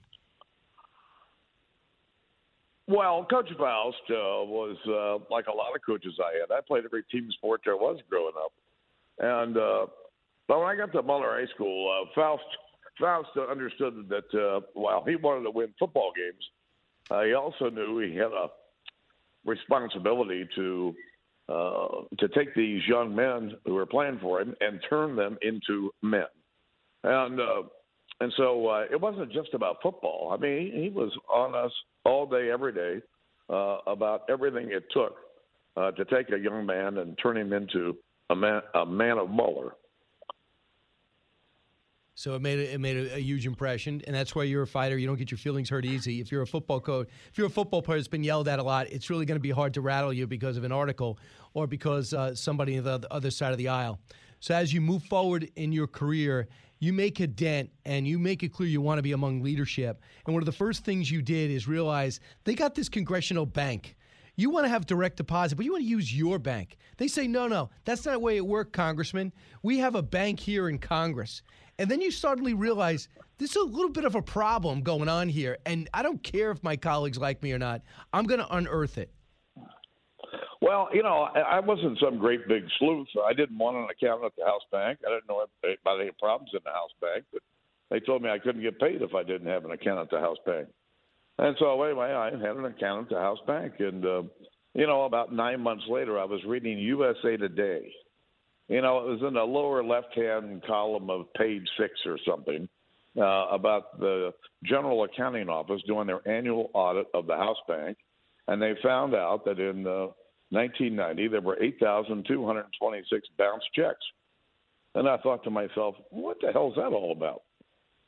Well, 2.91 3.25
Coach 3.29 3.47
Faust 3.57 3.95
uh, 4.09 4.43
was 4.43 4.75
uh, 4.85 5.23
like 5.33 5.47
a 5.47 5.55
lot 5.55 5.73
of 5.73 5.81
coaches 5.85 6.19
I 6.19 6.41
had. 6.41 6.53
I 6.53 6.59
played 6.59 6.83
every 6.83 7.03
team 7.09 7.29
sport 7.31 7.61
there 7.63 7.77
was 7.77 7.97
growing 8.09 8.33
up, 8.37 8.51
and 9.17 9.55
uh, 9.55 9.85
but 10.49 10.59
when 10.59 10.67
I 10.67 10.75
got 10.75 10.91
to 10.91 11.01
Moeller 11.01 11.39
High 11.39 11.49
School, 11.55 11.89
uh, 11.89 12.09
Faust 12.13 12.43
Faust 12.99 13.29
understood 13.49 14.09
that 14.09 14.37
uh, 14.37 14.59
while 14.73 15.05
he 15.07 15.15
wanted 15.15 15.43
to 15.43 15.51
win 15.51 15.73
football 15.79 16.11
games, 16.13 16.43
uh, 17.09 17.23
he 17.23 17.33
also 17.33 17.69
knew 17.69 17.99
he 17.99 18.13
had 18.13 18.33
a 18.33 18.49
responsibility 19.45 20.45
to 20.55 20.93
uh, 21.47 21.87
to 22.19 22.27
take 22.35 22.53
these 22.55 22.81
young 22.89 23.15
men 23.15 23.53
who 23.65 23.73
were 23.73 23.85
playing 23.85 24.19
for 24.21 24.41
him 24.41 24.53
and 24.59 24.81
turn 24.89 25.15
them 25.15 25.37
into 25.41 25.91
men. 26.01 26.27
And 27.05 27.39
uh, 27.39 27.63
and 28.21 28.31
so 28.37 28.67
uh, 28.67 28.83
it 28.91 29.01
wasn't 29.01 29.31
just 29.33 29.55
about 29.55 29.77
football. 29.81 30.29
I 30.31 30.39
mean, 30.39 30.71
he, 30.79 30.89
was 30.89 31.11
on 31.27 31.55
us 31.55 31.71
all 32.05 32.27
day, 32.27 32.51
every 32.51 32.71
day, 32.71 33.01
uh, 33.49 33.77
about 33.87 34.25
everything 34.29 34.69
it 34.71 34.83
took 34.91 35.15
uh, 35.75 35.89
to 35.91 36.05
take 36.05 36.31
a 36.31 36.37
young 36.37 36.67
man 36.67 36.99
and 36.99 37.17
turn 37.17 37.35
him 37.35 37.51
into 37.51 37.97
a 38.29 38.35
man, 38.35 38.61
a 38.75 38.85
man 38.85 39.17
of 39.17 39.31
Moeller. 39.31 39.73
So 42.13 42.35
it 42.35 42.43
made 42.43 42.59
a, 42.59 42.75
it 42.75 42.79
made 42.79 42.97
a, 42.97 43.15
a, 43.15 43.19
huge 43.19 43.47
impression, 43.47 44.03
and 44.05 44.15
that's 44.15 44.35
why 44.35 44.43
you're 44.43 44.61
a 44.61 44.67
fighter. 44.67 44.99
You 44.99 45.07
don't 45.07 45.17
get 45.17 45.31
your 45.31 45.39
feelings 45.39 45.69
hurt 45.71 45.85
easy. 45.85 46.21
If 46.21 46.31
you're 46.31 46.43
a 46.43 46.47
football 46.47 46.79
coach, 46.79 47.09
if 47.31 47.39
you're 47.39 47.47
a 47.47 47.49
football 47.49 47.81
player 47.81 47.97
that's 47.97 48.07
been 48.07 48.23
yelled 48.23 48.47
at 48.47 48.59
a 48.59 48.63
lot, 48.63 48.91
it's 48.91 49.09
really 49.09 49.25
going 49.25 49.37
to 49.37 49.41
be 49.41 49.49
hard 49.49 49.73
to 49.73 49.81
rattle 49.81 50.13
you 50.13 50.27
because 50.27 50.57
of 50.57 50.63
an 50.63 50.71
article 50.71 51.17
or 51.55 51.65
because 51.65 52.13
uh, 52.13 52.35
somebody 52.35 52.77
on 52.77 52.83
the 52.83 53.07
other 53.09 53.31
side 53.31 53.51
of 53.51 53.57
the 53.57 53.69
aisle. 53.69 53.97
So 54.41 54.53
as 54.53 54.71
you 54.71 54.81
move 54.81 55.03
forward 55.03 55.49
in 55.55 55.71
your 55.71 55.87
career, 55.87 56.47
you 56.81 56.91
make 56.91 57.19
a 57.19 57.27
dent 57.27 57.69
and 57.85 58.07
you 58.07 58.17
make 58.17 58.41
it 58.41 58.49
clear 58.49 58.67
you 58.67 58.81
want 58.81 58.97
to 58.97 59.03
be 59.03 59.11
among 59.11 59.41
leadership. 59.41 60.01
And 60.25 60.33
one 60.33 60.41
of 60.41 60.47
the 60.47 60.51
first 60.51 60.83
things 60.83 61.11
you 61.11 61.21
did 61.21 61.51
is 61.51 61.67
realize 61.67 62.19
they 62.43 62.55
got 62.55 62.73
this 62.73 62.89
congressional 62.89 63.45
bank. 63.45 63.95
You 64.35 64.49
want 64.49 64.65
to 64.65 64.69
have 64.69 64.87
direct 64.87 65.17
deposit, 65.17 65.55
but 65.55 65.63
you 65.63 65.71
want 65.71 65.83
to 65.83 65.89
use 65.89 66.17
your 66.17 66.39
bank. 66.39 66.77
They 66.97 67.07
say, 67.07 67.27
no, 67.27 67.47
no, 67.47 67.69
that's 67.85 68.03
not 68.05 68.13
the 68.13 68.19
way 68.19 68.35
it 68.35 68.45
works, 68.45 68.71
Congressman. 68.73 69.31
We 69.61 69.77
have 69.77 69.93
a 69.93 70.01
bank 70.01 70.39
here 70.39 70.69
in 70.69 70.79
Congress. 70.79 71.43
And 71.77 71.89
then 71.89 72.01
you 72.01 72.09
suddenly 72.09 72.55
realize 72.55 73.09
there's 73.37 73.55
a 73.55 73.63
little 73.63 73.91
bit 73.91 74.05
of 74.05 74.15
a 74.15 74.21
problem 74.21 74.81
going 74.81 75.07
on 75.07 75.29
here. 75.29 75.59
And 75.67 75.87
I 75.93 76.01
don't 76.01 76.23
care 76.23 76.49
if 76.49 76.63
my 76.63 76.77
colleagues 76.77 77.19
like 77.19 77.43
me 77.43 77.53
or 77.53 77.59
not, 77.59 77.83
I'm 78.11 78.25
going 78.25 78.39
to 78.39 78.55
unearth 78.55 78.97
it. 78.97 79.13
Well, 80.71 80.87
you 80.93 81.03
know, 81.03 81.27
I 81.35 81.59
wasn't 81.59 81.99
some 81.99 82.17
great 82.17 82.47
big 82.47 82.63
sleuth. 82.79 83.09
I 83.27 83.33
didn't 83.33 83.57
want 83.57 83.75
an 83.75 83.87
account 83.91 84.23
at 84.23 84.31
the 84.37 84.45
house 84.45 84.61
bank. 84.71 84.99
I 85.05 85.09
didn't 85.09 85.27
know 85.27 85.43
about 85.43 85.99
any 85.99 86.11
problems 86.17 86.51
in 86.53 86.61
the 86.63 86.71
house 86.71 86.91
bank, 87.01 87.25
but 87.33 87.41
they 87.89 87.99
told 87.99 88.21
me 88.21 88.29
I 88.29 88.39
couldn't 88.39 88.61
get 88.61 88.79
paid 88.79 89.01
if 89.01 89.13
I 89.13 89.23
didn't 89.23 89.47
have 89.47 89.65
an 89.65 89.71
account 89.71 89.99
at 89.99 90.09
the 90.09 90.19
house 90.19 90.37
bank. 90.45 90.69
And 91.39 91.57
so, 91.59 91.83
anyway, 91.83 92.13
I 92.13 92.31
had 92.31 92.55
an 92.55 92.63
account 92.63 93.07
at 93.07 93.09
the 93.09 93.19
house 93.19 93.39
bank. 93.45 93.73
And, 93.79 94.05
uh, 94.05 94.23
you 94.73 94.87
know, 94.87 95.03
about 95.03 95.33
nine 95.33 95.59
months 95.59 95.83
later, 95.89 96.17
I 96.17 96.23
was 96.23 96.39
reading 96.45 96.79
USA 96.79 97.35
Today 97.35 97.91
you 98.71 98.81
know, 98.81 98.99
it 98.99 99.11
was 99.11 99.21
in 99.27 99.33
the 99.33 99.43
lower 99.43 99.83
left 99.83 100.15
hand 100.15 100.63
column 100.65 101.09
of 101.09 101.33
page 101.33 101.67
six 101.77 101.91
or 102.05 102.17
something 102.25 102.69
uh, 103.17 103.47
about 103.51 103.99
the 103.99 104.31
General 104.63 105.03
Accounting 105.03 105.49
Office 105.49 105.81
doing 105.85 106.07
their 106.07 106.25
annual 106.25 106.71
audit 106.73 107.07
of 107.13 107.27
the 107.27 107.35
house 107.35 107.57
bank. 107.67 107.97
And 108.47 108.61
they 108.61 108.73
found 108.81 109.13
out 109.13 109.43
that 109.43 109.59
in 109.59 109.85
uh, 109.85 110.07
1990, 110.51 111.27
there 111.29 111.41
were 111.41 111.61
8,226 111.61 113.27
bounced 113.37 113.65
checks. 113.73 114.05
And 114.93 115.07
I 115.07 115.17
thought 115.17 115.43
to 115.45 115.49
myself, 115.49 115.95
what 116.09 116.37
the 116.41 116.51
hell 116.51 116.69
is 116.69 116.75
that 116.75 116.93
all 116.93 117.13
about? 117.13 117.43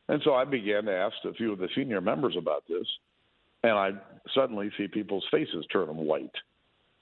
And 0.10 0.22
so 0.26 0.34
I 0.34 0.44
began 0.44 0.84
to 0.86 0.94
ask 0.94 1.16
a 1.24 1.34
few 1.34 1.54
of 1.54 1.60
the 1.60 1.70
senior 1.76 2.02
members 2.02 2.36
about 2.38 2.64
this, 2.68 2.86
and 3.64 3.72
I 3.72 3.92
suddenly 4.36 4.70
see 4.78 4.88
people's 4.88 5.26
faces 5.32 5.66
turn 5.72 5.88
white. 5.96 6.36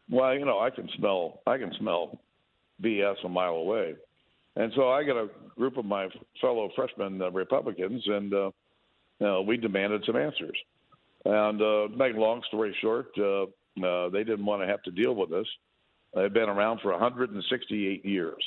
Well, 0.09 0.35
you 0.35 0.45
know, 0.45 0.59
I 0.59 0.69
can 0.69 0.87
smell 0.97 1.41
I 1.47 1.57
can 1.57 1.73
smell 1.79 2.19
BS 2.83 3.15
a 3.25 3.29
mile 3.29 3.55
away, 3.55 3.95
and 4.55 4.71
so 4.75 4.89
I 4.89 5.03
got 5.03 5.17
a 5.17 5.29
group 5.57 5.77
of 5.77 5.85
my 5.85 6.09
fellow 6.39 6.69
freshmen 6.75 7.21
uh, 7.21 7.31
Republicans, 7.31 8.03
and 8.05 8.33
uh, 8.33 8.51
uh, 9.23 9.41
we 9.41 9.57
demanded 9.57 10.03
some 10.05 10.15
answers. 10.15 10.57
And 11.25 11.61
uh, 11.61 11.87
make 11.95 12.15
long 12.15 12.41
story 12.47 12.75
short, 12.81 13.07
uh, 13.17 13.45
uh, 13.77 14.09
they 14.09 14.23
didn't 14.23 14.45
want 14.45 14.61
to 14.61 14.67
have 14.67 14.83
to 14.83 14.91
deal 14.91 15.15
with 15.15 15.29
this. 15.29 15.47
They've 16.13 16.33
been 16.33 16.49
around 16.49 16.81
for 16.81 16.91
168 16.91 18.05
years. 18.05 18.43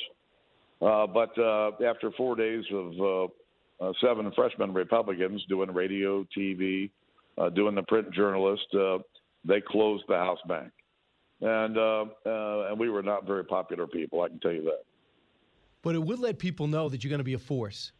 Uh, 0.81 1.07
but 1.07 1.37
uh, 1.39 1.71
after 1.85 2.11
four 2.17 2.35
days 2.35 2.63
of 2.71 2.93
uh, 2.99 3.85
uh, 3.85 3.93
seven 4.01 4.31
freshman 4.35 4.73
Republicans 4.73 5.43
doing 5.47 5.73
radio, 5.73 6.25
TV, 6.37 6.89
uh, 7.37 7.49
doing 7.49 7.75
the 7.75 7.83
print 7.83 8.11
journalist, 8.13 8.67
uh, 8.73 8.99
they 9.45 9.61
closed 9.61 10.03
the 10.07 10.15
House 10.15 10.39
bank, 10.47 10.71
and 11.41 11.77
and 12.25 12.79
we 12.79 12.89
were 12.89 13.03
not 13.03 13.25
very 13.25 13.43
popular 13.45 13.87
people. 13.87 14.21
I 14.21 14.29
can 14.29 14.39
tell 14.39 14.51
you 14.51 14.63
that. 14.63 14.83
But 15.81 15.95
it 15.95 16.03
would 16.03 16.19
let 16.19 16.39
people 16.39 16.67
know 16.67 16.89
that 16.89 17.03
you're 17.03 17.09
going 17.09 17.19
to 17.19 17.23
be 17.23 17.33
a 17.33 17.39
force, 17.39 17.91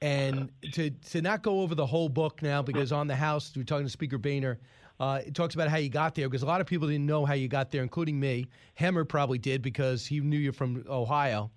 and 0.00 0.50
to 0.72 0.90
to 0.90 1.22
not 1.22 1.42
go 1.42 1.60
over 1.60 1.74
the 1.74 1.86
whole 1.86 2.08
book 2.08 2.42
now 2.42 2.62
because 2.62 2.90
on 2.90 3.06
the 3.06 3.16
House 3.16 3.52
we're 3.56 3.62
talking 3.62 3.86
to 3.86 3.90
Speaker 3.90 4.18
Boehner. 4.18 4.58
Uh, 5.00 5.20
it 5.24 5.34
talks 5.34 5.54
about 5.54 5.68
how 5.68 5.76
you 5.76 5.88
got 5.88 6.14
there 6.14 6.28
because 6.28 6.42
a 6.42 6.46
lot 6.46 6.60
of 6.60 6.66
people 6.66 6.88
didn't 6.88 7.06
know 7.06 7.24
how 7.24 7.34
you 7.34 7.48
got 7.48 7.70
there, 7.70 7.82
including 7.82 8.18
me. 8.18 8.46
Hemmer 8.74 9.04
probably 9.04 9.38
did 9.38 9.62
because 9.62 10.06
he 10.06 10.20
knew 10.20 10.38
you 10.38 10.52
from 10.52 10.84
Ohio. 10.88 11.50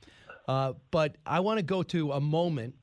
Uh, 0.47 0.73
but 0.91 1.17
I 1.25 1.39
want 1.39 1.57
to 1.57 1.63
go 1.63 1.81
to 1.83 2.11
a 2.11 2.21
moment 2.21 2.75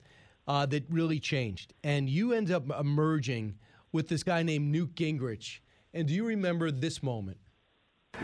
uh, 0.48 0.66
that 0.66 0.84
really 0.90 1.20
changed. 1.20 1.74
And 1.84 2.08
you 2.08 2.32
end 2.32 2.50
up 2.50 2.64
emerging 2.78 3.56
with 3.92 4.08
this 4.08 4.22
guy 4.22 4.42
named 4.42 4.72
Newt 4.72 4.94
Gingrich. 4.94 5.60
And 5.94 6.08
do 6.08 6.14
you 6.14 6.24
remember 6.24 6.70
this 6.70 7.02
moment? 7.02 7.38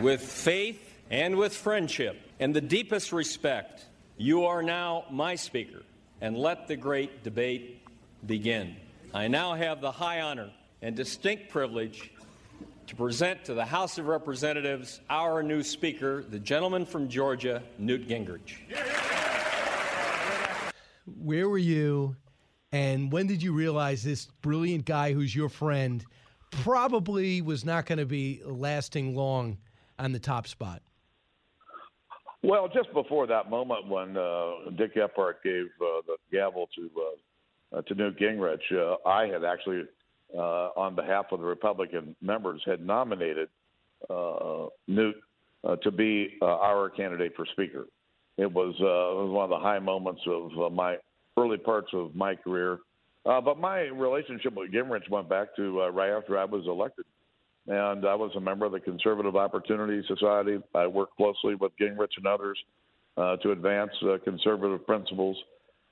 With 0.00 0.20
faith 0.20 0.80
and 1.10 1.36
with 1.36 1.54
friendship 1.54 2.20
and 2.40 2.54
the 2.54 2.60
deepest 2.60 3.12
respect, 3.12 3.84
you 4.16 4.44
are 4.44 4.62
now 4.62 5.04
my 5.10 5.36
speaker. 5.36 5.82
And 6.20 6.36
let 6.36 6.68
the 6.68 6.76
great 6.76 7.22
debate 7.22 7.82
begin. 8.26 8.76
I 9.12 9.28
now 9.28 9.54
have 9.54 9.80
the 9.80 9.92
high 9.92 10.22
honor 10.22 10.50
and 10.80 10.96
distinct 10.96 11.50
privilege 11.50 12.10
to 12.86 12.96
present 12.96 13.44
to 13.44 13.54
the 13.54 13.64
House 13.64 13.98
of 13.98 14.06
Representatives 14.06 15.00
our 15.08 15.42
new 15.42 15.62
Speaker, 15.62 16.22
the 16.22 16.38
gentleman 16.38 16.84
from 16.84 17.08
Georgia, 17.08 17.62
Newt 17.78 18.08
Gingrich. 18.08 18.56
Where 21.22 21.48
were 21.48 21.58
you, 21.58 22.16
and 22.72 23.10
when 23.10 23.26
did 23.26 23.42
you 23.42 23.52
realize 23.52 24.02
this 24.02 24.26
brilliant 24.42 24.84
guy 24.84 25.12
who's 25.12 25.34
your 25.34 25.48
friend 25.48 26.04
probably 26.50 27.40
was 27.42 27.64
not 27.64 27.86
going 27.86 27.98
to 27.98 28.06
be 28.06 28.40
lasting 28.44 29.14
long 29.14 29.58
on 29.98 30.12
the 30.12 30.18
top 30.18 30.46
spot? 30.46 30.82
Well, 32.42 32.68
just 32.68 32.92
before 32.92 33.26
that 33.28 33.48
moment 33.48 33.88
when 33.88 34.16
uh, 34.16 34.70
Dick 34.76 34.94
Gephardt 34.94 35.42
gave 35.42 35.66
uh, 35.80 36.02
the 36.06 36.16
gavel 36.30 36.68
to 36.76 36.90
uh, 37.76 37.82
to 37.82 37.94
Newt 37.94 38.18
Gingrich, 38.18 38.72
uh, 38.72 38.96
I 39.08 39.26
had 39.26 39.44
actually 39.44 39.80
uh, 39.80 39.84
on 40.34 40.94
behalf 40.94 41.26
of 41.30 41.40
the 41.40 41.46
Republican 41.46 42.16
members, 42.20 42.62
had 42.66 42.84
nominated 42.84 43.48
uh, 44.10 44.66
Newt 44.86 45.16
uh, 45.64 45.76
to 45.76 45.90
be 45.90 46.36
uh, 46.42 46.46
our 46.46 46.90
candidate 46.90 47.32
for 47.36 47.46
Speaker. 47.52 47.86
It 48.36 48.52
was, 48.52 48.74
uh, 48.80 48.84
it 48.84 49.24
was 49.24 49.30
one 49.30 49.44
of 49.44 49.50
the 49.50 49.58
high 49.58 49.78
moments 49.78 50.20
of 50.26 50.50
uh, 50.58 50.70
my 50.70 50.96
early 51.38 51.56
parts 51.56 51.88
of 51.92 52.14
my 52.14 52.34
career. 52.34 52.78
but 53.24 53.58
my 53.58 53.82
relationship 53.82 54.54
with 54.54 54.72
Gingrich 54.72 55.08
went 55.08 55.28
back 55.28 55.54
to 55.56 55.80
right 55.90 56.10
after 56.10 56.38
I 56.38 56.44
was 56.44 56.66
elected. 56.66 57.04
And 57.66 58.06
I 58.06 58.14
was 58.14 58.30
a 58.36 58.40
member 58.40 58.66
of 58.66 58.72
the 58.72 58.80
Conservative 58.80 59.36
Opportunity 59.36 60.06
Society. 60.06 60.58
I 60.74 60.86
worked 60.86 61.16
closely 61.16 61.54
with 61.54 61.72
Gingrich 61.80 62.16
and 62.18 62.26
others 62.26 62.58
to 63.16 63.52
advance 63.52 63.92
conservative 64.24 64.84
principles. 64.84 65.36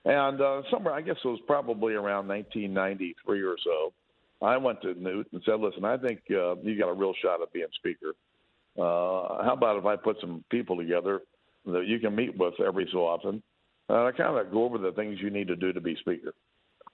And 0.04 0.38
somewhere, 0.70 0.94
I 0.94 1.00
guess 1.00 1.16
it 1.24 1.28
was 1.28 1.40
probably 1.46 1.94
around 1.94 2.28
1993 2.28 3.42
or 3.42 3.56
so, 3.64 3.92
I 4.42 4.56
went 4.56 4.82
to 4.82 4.94
Newt 4.94 5.28
and 5.32 5.42
said, 5.44 5.60
"Listen, 5.60 5.84
I 5.84 5.96
think 5.96 6.20
uh, 6.30 6.56
you 6.56 6.78
got 6.78 6.88
a 6.88 6.94
real 6.94 7.14
shot 7.22 7.40
at 7.40 7.52
being 7.52 7.66
speaker. 7.74 8.12
Uh, 8.76 9.42
how 9.44 9.54
about 9.56 9.78
if 9.78 9.86
I 9.86 9.96
put 9.96 10.16
some 10.20 10.44
people 10.50 10.76
together 10.76 11.20
that 11.66 11.86
you 11.86 12.00
can 12.00 12.16
meet 12.16 12.36
with 12.36 12.54
every 12.60 12.88
so 12.92 13.06
often, 13.06 13.42
and 13.88 13.98
I 13.98 14.10
kind 14.12 14.36
of 14.36 14.50
go 14.50 14.64
over 14.64 14.78
the 14.78 14.92
things 14.92 15.18
you 15.20 15.30
need 15.30 15.48
to 15.48 15.56
do 15.56 15.72
to 15.72 15.80
be 15.80 15.96
speaker." 15.96 16.34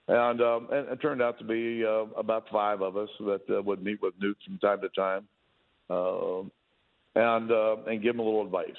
And, 0.08 0.40
um, 0.40 0.68
and 0.72 0.88
it 0.88 1.02
turned 1.02 1.20
out 1.20 1.38
to 1.38 1.44
be 1.44 1.84
uh, 1.84 2.06
about 2.18 2.46
five 2.50 2.80
of 2.80 2.96
us 2.96 3.10
that 3.20 3.42
uh, 3.50 3.62
would 3.62 3.82
meet 3.82 4.00
with 4.00 4.14
Newt 4.20 4.38
from 4.44 4.58
time 4.58 4.80
to 4.80 4.88
time, 4.90 5.28
uh, 5.90 6.40
and 7.14 7.50
uh, 7.50 7.76
and 7.86 8.02
give 8.02 8.14
him 8.14 8.20
a 8.20 8.24
little 8.24 8.44
advice. 8.44 8.70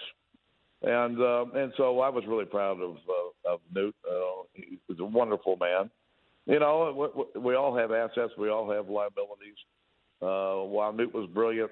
And 0.83 1.19
and 1.55 1.73
so 1.75 1.99
I 2.01 2.09
was 2.09 2.23
really 2.27 2.45
proud 2.45 2.79
of 2.81 2.97
uh, 2.97 3.53
of 3.53 3.61
Newt. 3.73 3.95
Uh, 4.07 4.43
he 4.53 4.77
was 4.87 4.99
a 4.99 5.05
wonderful 5.05 5.57
man 5.57 5.89
you 6.49 6.59
know, 6.59 7.11
we, 7.35 7.41
we 7.41 7.55
all 7.55 7.77
have 7.77 7.91
assets, 7.91 8.33
we 8.37 8.49
all 8.49 8.69
have 8.71 8.89
liabilities. 8.89 9.55
Uh, 10.21 10.65
while 10.65 10.91
Newt 10.91 11.13
was 11.13 11.29
brilliant, 11.31 11.71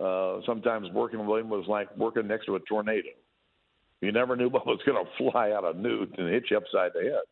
uh, 0.00 0.40
sometimes 0.46 0.88
working 0.92 1.26
with 1.26 1.40
him 1.40 1.48
was 1.48 1.64
like 1.66 1.94
working 1.96 2.28
next 2.28 2.46
to 2.46 2.56
a 2.56 2.60
tornado. 2.60 3.08
You 4.02 4.12
never 4.12 4.36
knew 4.36 4.48
what 4.50 4.66
was 4.66 4.80
going 4.84 5.04
to 5.04 5.10
fly 5.16 5.52
out 5.52 5.64
of 5.64 5.76
Newt 5.76 6.14
and 6.18 6.28
hit 6.28 6.44
you 6.50 6.58
upside 6.58 6.92
the 6.94 7.02
head. 7.02 7.22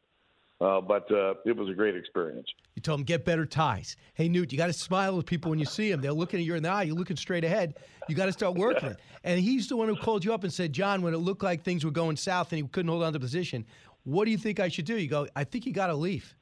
Uh, 0.60 0.80
but 0.80 1.08
uh, 1.12 1.34
it 1.44 1.56
was 1.56 1.68
a 1.68 1.72
great 1.72 1.94
experience. 1.94 2.48
You 2.74 2.82
told 2.82 2.98
him 2.98 3.04
get 3.04 3.24
better 3.24 3.46
ties. 3.46 3.94
Hey 4.14 4.28
Newt, 4.28 4.50
you 4.50 4.58
got 4.58 4.66
to 4.66 4.72
smile 4.72 5.16
with 5.16 5.24
people 5.24 5.50
when 5.50 5.60
you 5.60 5.66
see 5.66 5.88
them. 5.88 6.00
They're 6.00 6.10
looking 6.10 6.40
at 6.40 6.46
you 6.46 6.56
in 6.56 6.64
the 6.64 6.70
eye. 6.70 6.82
You're 6.82 6.96
looking 6.96 7.16
straight 7.16 7.44
ahead. 7.44 7.74
You 8.08 8.16
got 8.16 8.26
to 8.26 8.32
start 8.32 8.54
working 8.56 8.88
it. 8.88 8.96
And 9.22 9.38
he's 9.38 9.68
the 9.68 9.76
one 9.76 9.88
who 9.88 9.94
called 9.94 10.24
you 10.24 10.34
up 10.34 10.42
and 10.42 10.52
said, 10.52 10.72
John, 10.72 11.02
when 11.02 11.14
it 11.14 11.18
looked 11.18 11.44
like 11.44 11.62
things 11.62 11.84
were 11.84 11.92
going 11.92 12.16
south 12.16 12.50
and 12.50 12.60
he 12.60 12.66
couldn't 12.66 12.90
hold 12.90 13.04
on 13.04 13.12
to 13.12 13.20
position, 13.20 13.66
what 14.02 14.24
do 14.24 14.32
you 14.32 14.38
think 14.38 14.58
I 14.58 14.66
should 14.66 14.86
do? 14.86 14.96
You 14.98 15.06
go, 15.06 15.28
I 15.36 15.44
think 15.44 15.64
you 15.64 15.72
got 15.72 15.88
to 15.88 15.94
leave 15.94 16.34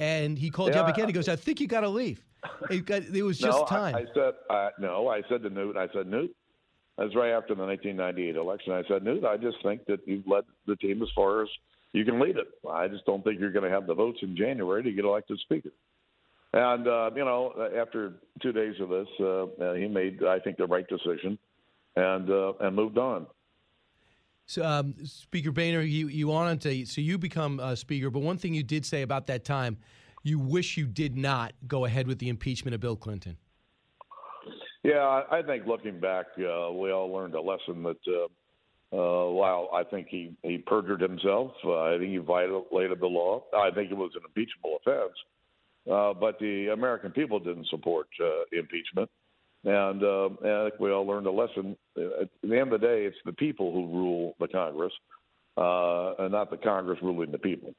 and 0.00 0.38
he 0.38 0.50
called 0.50 0.70
yeah, 0.70 0.76
you 0.76 0.82
up 0.82 0.88
again. 0.88 1.06
He 1.06 1.12
goes, 1.12 1.28
"I 1.28 1.36
think 1.36 1.60
you 1.60 1.66
got 1.66 1.80
to 1.80 1.88
leave." 1.88 2.24
It, 2.70 2.84
got, 2.84 3.02
it, 3.02 3.22
was 3.22 3.38
just 3.38 3.58
no, 3.58 3.64
time. 3.64 3.94
I, 3.94 4.00
I 4.00 4.04
said, 4.14 4.34
uh, 4.50 4.68
"No." 4.78 5.08
I 5.08 5.22
said 5.28 5.42
to 5.42 5.50
Newt, 5.50 5.76
"I 5.76 5.88
said 5.92 6.06
Newt." 6.06 6.34
That 6.96 7.04
was 7.04 7.14
right 7.16 7.32
after 7.32 7.54
the 7.54 7.64
1998 7.64 8.36
election. 8.36 8.72
I 8.72 8.84
said, 8.86 9.02
Newt, 9.02 9.24
I 9.24 9.36
just 9.36 9.56
think 9.64 9.84
that 9.86 10.06
you've 10.06 10.28
led 10.28 10.44
the 10.66 10.76
team 10.76 11.02
as 11.02 11.08
far 11.12 11.42
as 11.42 11.48
you 11.92 12.04
can 12.04 12.20
lead 12.20 12.36
it. 12.36 12.46
I 12.70 12.86
just 12.86 13.04
don't 13.04 13.24
think 13.24 13.40
you're 13.40 13.50
going 13.50 13.64
to 13.64 13.70
have 13.70 13.88
the 13.88 13.94
votes 13.94 14.18
in 14.22 14.36
January 14.36 14.82
to 14.84 14.92
get 14.92 15.04
elected 15.04 15.40
speaker. 15.40 15.70
And 16.52 16.86
uh, 16.86 17.10
you 17.16 17.24
know, 17.24 17.52
after 17.76 18.14
two 18.40 18.52
days 18.52 18.76
of 18.80 18.88
this, 18.88 19.08
uh, 19.20 19.72
he 19.74 19.88
made, 19.88 20.22
I 20.22 20.38
think, 20.38 20.56
the 20.56 20.66
right 20.66 20.86
decision, 20.86 21.36
and 21.96 22.30
uh, 22.30 22.52
and 22.60 22.76
moved 22.76 22.96
on. 22.96 23.26
So, 24.46 24.64
um, 24.64 24.94
Speaker 25.04 25.52
Boehner, 25.52 25.80
you, 25.80 26.08
you 26.08 26.32
on 26.32 26.58
to 26.58 26.84
so 26.86 27.00
you 27.00 27.16
become 27.18 27.60
a 27.60 27.76
speaker, 27.76 28.10
but 28.10 28.20
one 28.20 28.36
thing 28.36 28.52
you 28.54 28.62
did 28.62 28.84
say 28.84 29.02
about 29.02 29.26
that 29.28 29.44
time, 29.44 29.78
you 30.22 30.38
wish 30.38 30.76
you 30.76 30.86
did 30.86 31.16
not 31.16 31.52
go 31.66 31.84
ahead 31.84 32.06
with 32.06 32.18
the 32.18 32.28
impeachment 32.28 32.74
of 32.74 32.80
Bill 32.80 32.96
Clinton. 32.96 33.36
Yeah, 34.82 35.22
I 35.30 35.40
think 35.40 35.66
looking 35.66 35.98
back, 35.98 36.26
uh, 36.38 36.70
we 36.72 36.92
all 36.92 37.10
learned 37.10 37.34
a 37.34 37.40
lesson 37.40 37.82
that 37.84 37.96
uh, 38.06 38.26
uh, 38.94 39.30
while 39.30 39.70
I 39.72 39.82
think 39.82 40.08
he, 40.10 40.36
he 40.42 40.58
perjured 40.58 41.00
himself, 41.00 41.52
uh, 41.64 41.94
I 41.94 41.98
think 41.98 42.10
he 42.10 42.18
violated 42.18 43.00
the 43.00 43.06
law. 43.06 43.44
I 43.56 43.70
think 43.70 43.90
it 43.90 43.96
was 43.96 44.12
an 44.14 44.22
impeachable 44.26 44.78
offense. 44.80 45.14
Uh, 45.90 46.12
but 46.14 46.38
the 46.38 46.68
American 46.68 47.12
people 47.12 47.38
didn't 47.38 47.66
support 47.68 48.08
uh, 48.22 48.44
impeachment. 48.52 49.10
And, 49.64 50.02
uh, 50.02 50.26
I 50.26 50.68
think 50.68 50.80
we 50.80 50.90
all 50.92 51.06
learned 51.06 51.26
a 51.26 51.30
lesson. 51.30 51.76
At 51.96 52.28
the 52.42 52.58
end 52.58 52.72
of 52.72 52.80
the 52.80 52.86
day, 52.86 53.04
it's 53.04 53.16
the 53.24 53.32
people 53.32 53.72
who 53.72 53.86
rule 53.86 54.34
the 54.40 54.48
Congress, 54.48 54.92
uh, 55.56 56.14
and 56.18 56.32
not 56.32 56.50
the 56.50 56.56
Congress 56.56 56.98
ruling 57.02 57.30
the 57.30 57.38
people. 57.38 57.74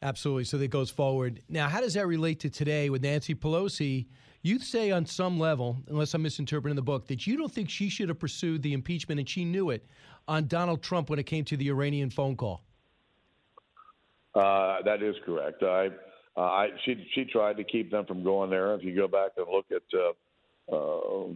Absolutely. 0.00 0.44
So 0.44 0.58
that 0.58 0.68
goes 0.68 0.90
forward. 0.90 1.40
Now, 1.48 1.68
how 1.68 1.80
does 1.80 1.94
that 1.94 2.06
relate 2.06 2.40
to 2.40 2.50
today 2.50 2.88
with 2.88 3.02
Nancy 3.02 3.34
Pelosi? 3.34 4.06
You 4.42 4.60
say 4.60 4.92
on 4.92 5.04
some 5.04 5.38
level, 5.38 5.76
unless 5.88 6.14
I'm 6.14 6.22
misinterpreting 6.22 6.76
the 6.76 6.82
book, 6.82 7.08
that 7.08 7.26
you 7.26 7.36
don't 7.36 7.52
think 7.52 7.68
she 7.68 7.88
should 7.88 8.08
have 8.08 8.20
pursued 8.20 8.62
the 8.62 8.72
impeachment, 8.72 9.18
and 9.18 9.28
she 9.28 9.44
knew 9.44 9.70
it, 9.70 9.84
on 10.28 10.46
Donald 10.46 10.82
Trump 10.82 11.10
when 11.10 11.18
it 11.18 11.24
came 11.24 11.44
to 11.46 11.56
the 11.56 11.68
Iranian 11.68 12.10
phone 12.10 12.36
call. 12.36 12.62
Uh, 14.34 14.82
that 14.84 15.02
is 15.02 15.16
correct. 15.26 15.62
I, 15.62 15.88
uh, 16.36 16.40
I, 16.40 16.68
she, 16.84 17.08
she 17.14 17.24
tried 17.24 17.56
to 17.56 17.64
keep 17.64 17.90
them 17.90 18.06
from 18.06 18.22
going 18.22 18.50
there. 18.50 18.74
If 18.74 18.84
you 18.84 18.94
go 18.94 19.08
back 19.08 19.32
and 19.36 19.46
look 19.50 19.66
at 19.72 19.82
uh, 19.98 20.74
uh, 20.74 21.32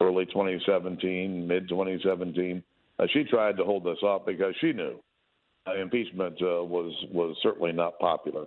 early 0.00 0.26
2017, 0.26 1.46
mid 1.46 1.68
2017. 1.68 2.62
Uh, 2.98 3.06
she 3.12 3.24
tried 3.24 3.56
to 3.56 3.64
hold 3.64 3.84
this 3.84 3.98
up 4.06 4.26
because 4.26 4.54
she 4.60 4.72
knew 4.72 5.00
uh, 5.66 5.74
impeachment 5.80 6.34
uh, 6.42 6.62
was 6.64 6.92
was 7.12 7.36
certainly 7.42 7.72
not 7.72 7.98
popular. 7.98 8.46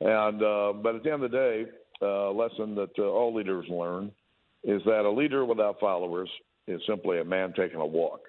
And 0.00 0.42
uh, 0.42 0.72
but 0.72 0.96
at 0.96 1.02
the 1.04 1.12
end 1.12 1.24
of 1.24 1.30
the 1.30 1.36
day, 1.36 1.64
uh, 2.02 2.30
a 2.30 2.32
lesson 2.32 2.74
that 2.74 2.90
uh, 2.98 3.02
all 3.02 3.34
leaders 3.34 3.66
learn 3.68 4.10
is 4.64 4.82
that 4.84 5.04
a 5.04 5.10
leader 5.10 5.44
without 5.44 5.78
followers 5.78 6.28
is 6.66 6.80
simply 6.88 7.20
a 7.20 7.24
man 7.24 7.52
taking 7.56 7.80
a 7.80 7.86
walk, 7.86 8.20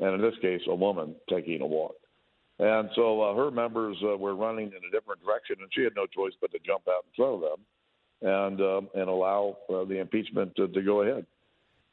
and 0.00 0.14
in 0.14 0.20
this 0.20 0.38
case, 0.40 0.60
a 0.68 0.74
woman 0.74 1.14
taking 1.28 1.60
a 1.60 1.66
walk. 1.66 1.94
And 2.58 2.88
so 2.94 3.20
uh, 3.20 3.34
her 3.34 3.50
members 3.50 3.96
uh, 4.04 4.16
were 4.16 4.36
running 4.36 4.66
in 4.66 4.88
a 4.88 4.90
different 4.92 5.24
direction, 5.24 5.56
and 5.60 5.68
she 5.72 5.82
had 5.82 5.94
no 5.96 6.06
choice 6.06 6.32
but 6.40 6.52
to 6.52 6.58
jump 6.64 6.84
out 6.88 7.04
in 7.04 7.16
front 7.16 7.34
of 7.34 7.40
them 7.40 7.58
and 8.22 8.60
uh, 8.60 8.80
and 9.00 9.08
allow 9.08 9.56
uh, 9.68 9.84
the 9.84 9.98
impeachment 9.98 10.54
to, 10.56 10.68
to, 10.68 10.82
go 10.82 11.02
ahead. 11.02 11.26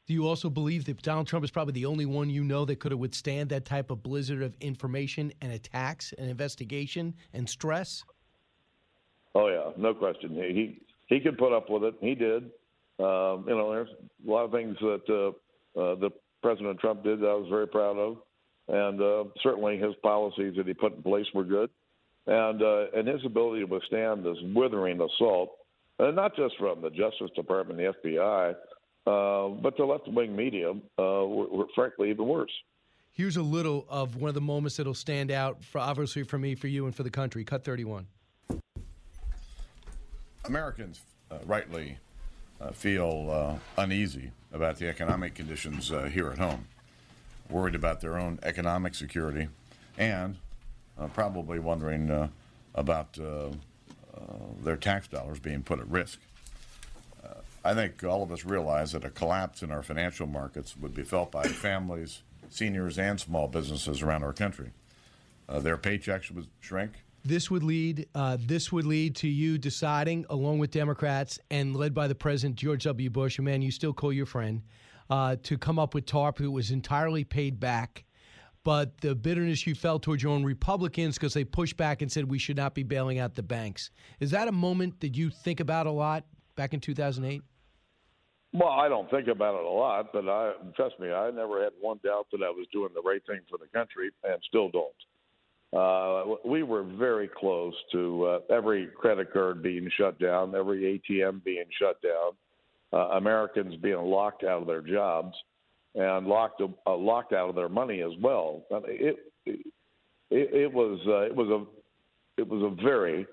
Do 0.06 0.14
you 0.14 0.26
also 0.26 0.50
believe 0.50 0.84
that 0.86 1.00
Donald 1.02 1.28
Trump 1.28 1.44
is 1.44 1.50
probably 1.50 1.72
the 1.72 1.86
only 1.86 2.06
one 2.06 2.28
you 2.28 2.42
know 2.42 2.64
that 2.64 2.80
could 2.80 2.90
have 2.90 2.98
withstand 2.98 3.50
that 3.50 3.64
type 3.64 3.90
of 3.90 4.02
blizzard 4.02 4.42
of 4.42 4.56
information 4.60 5.32
and 5.40 5.52
attacks 5.52 6.12
and 6.18 6.28
investigation 6.28 7.14
and 7.32 7.48
stress? 7.48 8.04
Oh 9.34 9.48
yeah, 9.48 9.70
no 9.76 9.94
question. 9.94 10.34
He 10.34 10.80
he 11.06 11.20
could 11.20 11.38
put 11.38 11.52
up 11.52 11.70
with 11.70 11.84
it. 11.84 11.94
He 12.00 12.14
did. 12.14 12.50
Um, 12.98 13.44
you 13.48 13.54
know, 13.56 13.70
there's 13.70 13.88
a 13.88 14.30
lot 14.30 14.44
of 14.44 14.52
things 14.52 14.76
that 14.80 15.02
uh, 15.08 15.80
uh, 15.80 15.94
the 15.96 16.10
President 16.42 16.78
Trump 16.80 17.04
did 17.04 17.20
that 17.20 17.28
I 17.28 17.34
was 17.34 17.48
very 17.48 17.66
proud 17.66 17.96
of, 17.96 18.18
and 18.68 19.00
uh, 19.00 19.24
certainly 19.42 19.78
his 19.78 19.94
policies 20.02 20.54
that 20.56 20.66
he 20.66 20.74
put 20.74 20.96
in 20.96 21.02
place 21.02 21.26
were 21.32 21.44
good, 21.44 21.70
and 22.26 22.60
uh, 22.60 22.86
and 22.94 23.06
his 23.06 23.24
ability 23.24 23.60
to 23.60 23.66
withstand 23.66 24.24
this 24.24 24.36
withering 24.54 25.00
assault, 25.00 25.56
and 25.98 26.16
not 26.16 26.36
just 26.36 26.56
from 26.58 26.82
the 26.82 26.90
Justice 26.90 27.30
Department, 27.34 27.78
the 27.78 28.08
FBI, 28.08 28.54
uh, 29.06 29.48
but 29.48 29.76
the 29.76 29.84
left-wing 29.84 30.34
media 30.34 30.70
uh, 30.70 31.02
were, 31.02 31.48
were 31.48 31.66
frankly 31.74 32.10
even 32.10 32.26
worse. 32.26 32.52
Here's 33.10 33.36
a 33.36 33.42
little 33.42 33.84
of 33.90 34.16
one 34.16 34.28
of 34.28 34.34
the 34.34 34.40
moments 34.40 34.76
that'll 34.76 34.94
stand 34.94 35.30
out 35.30 35.62
for 35.62 35.78
obviously 35.80 36.22
for 36.22 36.38
me, 36.38 36.54
for 36.54 36.68
you, 36.68 36.86
and 36.86 36.94
for 36.94 37.02
the 37.02 37.10
country. 37.10 37.44
Cut 37.44 37.62
31. 37.62 38.06
Americans 40.44 41.02
uh, 41.30 41.38
rightly 41.44 41.98
uh, 42.60 42.70
feel 42.70 43.28
uh, 43.30 43.82
uneasy 43.82 44.30
about 44.52 44.76
the 44.78 44.88
economic 44.88 45.34
conditions 45.34 45.92
uh, 45.92 46.04
here 46.04 46.30
at 46.30 46.38
home, 46.38 46.66
worried 47.50 47.74
about 47.74 48.00
their 48.00 48.18
own 48.18 48.38
economic 48.42 48.94
security, 48.94 49.48
and 49.98 50.36
uh, 50.98 51.06
probably 51.08 51.58
wondering 51.58 52.10
uh, 52.10 52.28
about 52.74 53.18
their 54.62 54.76
tax 54.76 55.08
dollars 55.08 55.40
being 55.40 55.62
put 55.62 55.80
at 55.80 55.88
risk. 55.88 56.20
I 57.64 57.74
think 57.74 58.02
all 58.02 58.22
of 58.22 58.32
us 58.32 58.44
realize 58.44 58.92
that 58.92 59.04
a 59.04 59.10
collapse 59.10 59.62
in 59.62 59.70
our 59.70 59.82
financial 59.82 60.26
markets 60.26 60.76
would 60.76 60.94
be 60.94 61.04
felt 61.04 61.30
by 61.30 61.44
families, 61.44 62.22
seniors, 62.48 62.98
and 62.98 63.20
small 63.20 63.48
businesses 63.48 64.02
around 64.02 64.24
our 64.24 64.32
country. 64.32 64.72
their 65.48 65.76
paychecks 65.76 66.30
would 66.30 66.48
shrink 66.60 66.92
this 67.24 67.50
would 67.50 67.62
lead 67.62 68.08
uh, 68.14 68.36
this 68.40 68.72
would 68.72 68.86
lead 68.86 69.14
to 69.16 69.28
you 69.28 69.58
deciding, 69.58 70.26
along 70.30 70.58
with 70.58 70.70
Democrats 70.70 71.38
and 71.50 71.76
led 71.76 71.94
by 71.94 72.08
the 72.08 72.14
President 72.14 72.56
George 72.56 72.84
W. 72.84 73.10
Bush, 73.10 73.38
a 73.38 73.42
man 73.42 73.62
you 73.62 73.70
still 73.70 73.92
call 73.92 74.12
your 74.12 74.26
friend, 74.26 74.62
uh, 75.10 75.36
to 75.42 75.56
come 75.56 75.78
up 75.78 75.94
with 75.94 76.06
TARP, 76.06 76.38
who 76.38 76.50
was 76.50 76.70
entirely 76.70 77.24
paid 77.24 77.60
back. 77.60 78.04
But 78.64 79.00
the 79.00 79.14
bitterness 79.14 79.66
you 79.66 79.74
felt 79.74 80.02
towards 80.02 80.22
your 80.22 80.32
own 80.32 80.44
Republicans 80.44 81.16
because 81.16 81.34
they 81.34 81.44
pushed 81.44 81.76
back 81.76 82.00
and 82.00 82.10
said 82.10 82.30
we 82.30 82.38
should 82.38 82.56
not 82.56 82.74
be 82.74 82.84
bailing 82.84 83.18
out 83.18 83.34
the 83.34 83.42
banks. 83.42 83.90
Is 84.20 84.30
that 84.30 84.46
a 84.46 84.52
moment 84.52 85.00
that 85.00 85.16
you 85.16 85.30
think 85.30 85.58
about 85.58 85.86
a 85.86 85.90
lot 85.90 86.24
back 86.54 86.72
in 86.72 86.80
2008? 86.80 87.42
Well, 88.54 88.68
I 88.68 88.88
don't 88.88 89.10
think 89.10 89.28
about 89.28 89.58
it 89.58 89.64
a 89.64 89.68
lot, 89.68 90.12
but 90.12 90.28
I 90.28 90.52
trust 90.76 91.00
me, 91.00 91.10
I 91.10 91.30
never 91.30 91.62
had 91.62 91.72
one 91.80 92.00
doubt 92.04 92.26
that 92.32 92.42
I 92.44 92.50
was 92.50 92.66
doing 92.72 92.90
the 92.94 93.00
right 93.00 93.22
thing 93.26 93.40
for 93.48 93.58
the 93.58 93.66
country, 93.66 94.10
and 94.24 94.38
still 94.46 94.70
don't. 94.70 94.92
Uh, 95.74 96.36
we 96.44 96.62
were 96.62 96.82
very 96.82 97.28
close 97.28 97.72
to 97.92 98.26
uh, 98.26 98.54
every 98.54 98.88
credit 98.88 99.32
card 99.32 99.62
being 99.62 99.90
shut 99.96 100.18
down, 100.18 100.54
every 100.54 101.00
ATM 101.10 101.42
being 101.44 101.64
shut 101.80 101.96
down, 102.02 102.32
uh, 102.92 103.16
Americans 103.16 103.76
being 103.76 103.96
locked 103.96 104.44
out 104.44 104.60
of 104.60 104.66
their 104.66 104.82
jobs 104.82 105.34
and 105.94 106.26
locked 106.26 106.60
uh, 106.60 106.96
locked 106.96 107.32
out 107.32 107.48
of 107.48 107.54
their 107.54 107.70
money 107.70 108.02
as 108.02 108.12
well. 108.20 108.64
It 108.70 109.16
it, 109.46 109.64
it 110.30 110.72
was 110.72 111.00
uh, 111.06 111.20
it 111.20 111.34
was 111.34 111.48
a 111.48 112.40
it 112.40 112.46
was 112.46 112.62
a 112.62 112.82
very 112.82 113.26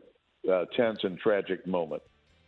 uh, 0.50 0.64
tense 0.78 1.00
and 1.04 1.18
tragic 1.20 1.68
moment. 1.68 2.02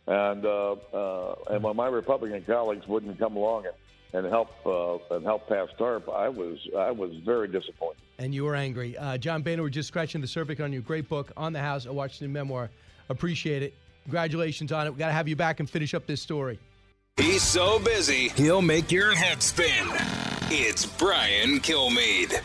And 0.06 0.44
uh, 0.44 0.72
uh, 0.72 1.34
and 1.50 1.62
when 1.62 1.76
my 1.76 1.88
Republican 1.88 2.42
colleagues 2.44 2.86
wouldn't 2.86 3.18
come 3.18 3.36
along 3.36 3.66
and 3.66 3.74
and 4.14 4.26
help 4.26 4.50
uh, 4.66 5.14
and 5.14 5.24
help 5.24 5.48
pass 5.48 5.68
TARP, 5.78 6.08
I 6.08 6.28
was 6.28 6.58
I 6.76 6.90
was 6.90 7.12
very 7.24 7.48
disappointed. 7.48 8.02
And 8.18 8.34
you 8.34 8.44
were 8.44 8.54
angry, 8.54 8.96
uh, 8.96 9.16
John 9.18 9.42
Boehner. 9.42 9.62
We're 9.62 9.70
just 9.70 9.88
scratching 9.88 10.20
the 10.20 10.26
surface 10.26 10.60
on 10.60 10.72
your 10.72 10.82
great 10.82 11.08
book 11.08 11.32
on 11.36 11.52
the 11.52 11.60
House, 11.60 11.86
a 11.86 11.92
Washington 11.92 12.32
memoir. 12.32 12.70
Appreciate 13.08 13.62
it. 13.62 13.74
Congratulations 14.04 14.72
on 14.72 14.86
it. 14.86 14.90
We 14.90 14.98
got 14.98 15.06
to 15.06 15.12
have 15.12 15.28
you 15.28 15.36
back 15.36 15.60
and 15.60 15.70
finish 15.70 15.94
up 15.94 16.06
this 16.06 16.20
story. 16.20 16.58
He's 17.16 17.42
so 17.42 17.78
busy, 17.78 18.28
he'll 18.30 18.62
make 18.62 18.90
your 18.90 19.14
head 19.14 19.42
spin. 19.42 19.86
It's 20.50 20.86
Brian 20.86 21.60
Kilmeade. 21.60 22.40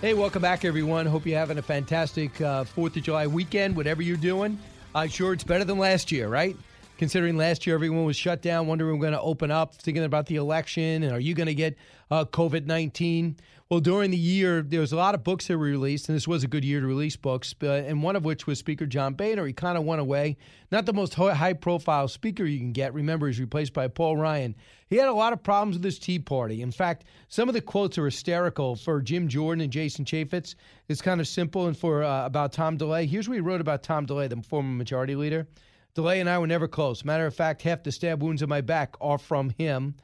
Hey, 0.00 0.14
welcome 0.14 0.42
back, 0.42 0.64
everyone. 0.64 1.06
Hope 1.06 1.26
you're 1.26 1.38
having 1.38 1.58
a 1.58 1.62
fantastic 1.62 2.40
uh, 2.40 2.64
Fourth 2.64 2.96
of 2.96 3.02
July 3.02 3.26
weekend, 3.26 3.76
whatever 3.76 4.02
you're 4.02 4.16
doing. 4.16 4.58
I'm 4.94 5.08
sure 5.08 5.32
it's 5.32 5.44
better 5.44 5.64
than 5.64 5.78
last 5.78 6.12
year, 6.12 6.28
right? 6.28 6.56
Considering 7.00 7.38
last 7.38 7.66
year 7.66 7.74
everyone 7.74 8.04
was 8.04 8.14
shut 8.14 8.42
down, 8.42 8.66
wondering 8.66 8.98
we're 8.98 9.00
going 9.00 9.14
to 9.14 9.20
open 9.22 9.50
up, 9.50 9.74
thinking 9.74 10.04
about 10.04 10.26
the 10.26 10.36
election, 10.36 11.02
and 11.02 11.14
are 11.14 11.18
you 11.18 11.32
going 11.34 11.46
to 11.46 11.54
get 11.54 11.74
uh, 12.10 12.26
COVID 12.26 12.66
19? 12.66 13.38
Well, 13.70 13.80
during 13.80 14.10
the 14.10 14.18
year, 14.18 14.60
there 14.60 14.80
was 14.80 14.92
a 14.92 14.96
lot 14.96 15.14
of 15.14 15.24
books 15.24 15.46
that 15.46 15.56
were 15.56 15.64
released, 15.64 16.10
and 16.10 16.16
this 16.16 16.28
was 16.28 16.44
a 16.44 16.46
good 16.46 16.62
year 16.62 16.78
to 16.78 16.86
release 16.86 17.16
books, 17.16 17.54
and 17.62 18.02
one 18.02 18.16
of 18.16 18.26
which 18.26 18.46
was 18.46 18.58
Speaker 18.58 18.84
John 18.84 19.14
Boehner. 19.14 19.46
He 19.46 19.54
kind 19.54 19.78
of 19.78 19.84
went 19.84 20.02
away. 20.02 20.36
Not 20.70 20.84
the 20.84 20.92
most 20.92 21.14
high 21.14 21.54
profile 21.54 22.06
speaker 22.06 22.44
you 22.44 22.58
can 22.58 22.72
get. 22.72 22.92
Remember, 22.92 23.28
he's 23.28 23.40
replaced 23.40 23.72
by 23.72 23.88
Paul 23.88 24.18
Ryan. 24.18 24.54
He 24.88 24.96
had 24.96 25.08
a 25.08 25.14
lot 25.14 25.32
of 25.32 25.42
problems 25.42 25.76
with 25.76 25.84
his 25.84 25.98
Tea 25.98 26.18
Party. 26.18 26.60
In 26.60 26.70
fact, 26.70 27.04
some 27.28 27.48
of 27.48 27.54
the 27.54 27.62
quotes 27.62 27.96
are 27.96 28.04
hysterical 28.04 28.76
for 28.76 29.00
Jim 29.00 29.26
Jordan 29.26 29.62
and 29.62 29.72
Jason 29.72 30.04
Chaffetz. 30.04 30.54
It's 30.88 31.00
kind 31.00 31.20
of 31.20 31.26
simple, 31.26 31.66
and 31.66 31.78
for 31.78 32.02
uh, 32.02 32.26
about 32.26 32.52
Tom 32.52 32.76
DeLay. 32.76 33.06
Here's 33.06 33.26
what 33.26 33.36
he 33.36 33.40
wrote 33.40 33.62
about 33.62 33.82
Tom 33.82 34.04
DeLay, 34.04 34.28
the 34.28 34.42
former 34.42 34.76
majority 34.76 35.14
leader. 35.14 35.46
DeLay 35.94 36.20
and 36.20 36.28
I 36.28 36.38
were 36.38 36.46
never 36.46 36.68
close. 36.68 37.04
Matter 37.04 37.26
of 37.26 37.34
fact, 37.34 37.62
half 37.62 37.82
the 37.82 37.92
stab 37.92 38.22
wounds 38.22 38.42
in 38.42 38.48
my 38.48 38.60
back 38.60 38.94
are 39.00 39.18
from 39.18 39.50
him. 39.50 39.94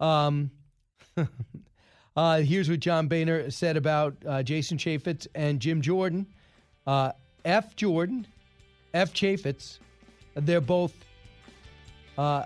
Um, 0.00 0.50
uh, 2.16 2.40
here's 2.40 2.68
what 2.68 2.80
John 2.80 3.08
Boehner 3.08 3.50
said 3.50 3.76
about 3.76 4.16
uh, 4.26 4.42
Jason 4.42 4.78
Chaffetz 4.78 5.26
and 5.34 5.60
Jim 5.60 5.80
Jordan. 5.80 6.26
Uh, 6.86 7.12
F. 7.44 7.76
Jordan, 7.76 8.26
F. 8.92 9.12
Chaffetz, 9.14 9.78
they're 10.34 10.60
both. 10.60 10.92
Uh, 12.18 12.44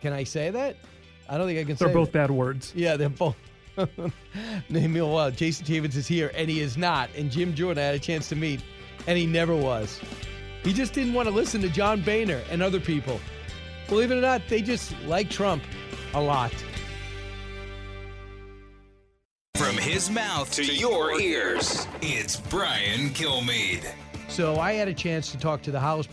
can 0.00 0.12
I 0.12 0.24
say 0.24 0.50
that? 0.50 0.76
I 1.28 1.36
don't 1.38 1.46
think 1.46 1.58
I 1.58 1.64
can 1.64 1.76
say 1.76 1.84
that 1.84 1.92
they're 1.92 1.94
both 1.94 2.12
that. 2.12 2.28
bad 2.28 2.30
words. 2.30 2.72
Yeah, 2.74 2.96
they're 2.96 3.08
both. 3.08 3.36
Meanwhile, 4.68 5.32
Jason 5.32 5.66
Chaffetz 5.66 5.96
is 5.96 6.06
here, 6.06 6.32
and 6.34 6.50
he 6.50 6.60
is 6.60 6.76
not. 6.76 7.10
And 7.16 7.30
Jim 7.30 7.54
Jordan 7.54 7.82
I 7.82 7.86
had 7.86 7.94
a 7.94 7.98
chance 8.00 8.28
to 8.30 8.36
meet, 8.36 8.62
and 9.06 9.16
he 9.16 9.26
never 9.26 9.54
was. 9.54 10.00
He 10.62 10.72
just 10.72 10.92
didn't 10.92 11.14
want 11.14 11.26
to 11.26 11.34
listen 11.34 11.60
to 11.62 11.68
John 11.68 12.02
Boehner 12.02 12.42
and 12.50 12.62
other 12.62 12.80
people. 12.80 13.18
Believe 13.88 14.10
it 14.10 14.18
or 14.18 14.20
not, 14.20 14.42
they 14.48 14.60
just 14.60 14.94
like 15.06 15.30
Trump 15.30 15.62
a 16.14 16.20
lot. 16.20 16.52
From 19.56 19.76
his 19.76 20.10
mouth 20.10 20.52
to 20.52 20.64
your 20.64 21.20
ears, 21.20 21.86
it's 22.02 22.36
Brian 22.36 23.10
Kilmeade. 23.10 23.90
So 24.28 24.60
I 24.60 24.72
had 24.74 24.86
a 24.86 24.94
chance 24.94 25.32
to 25.32 25.38
talk 25.38 25.60
to 25.62 25.70
the 25.72 25.80
hottest 25.80 26.10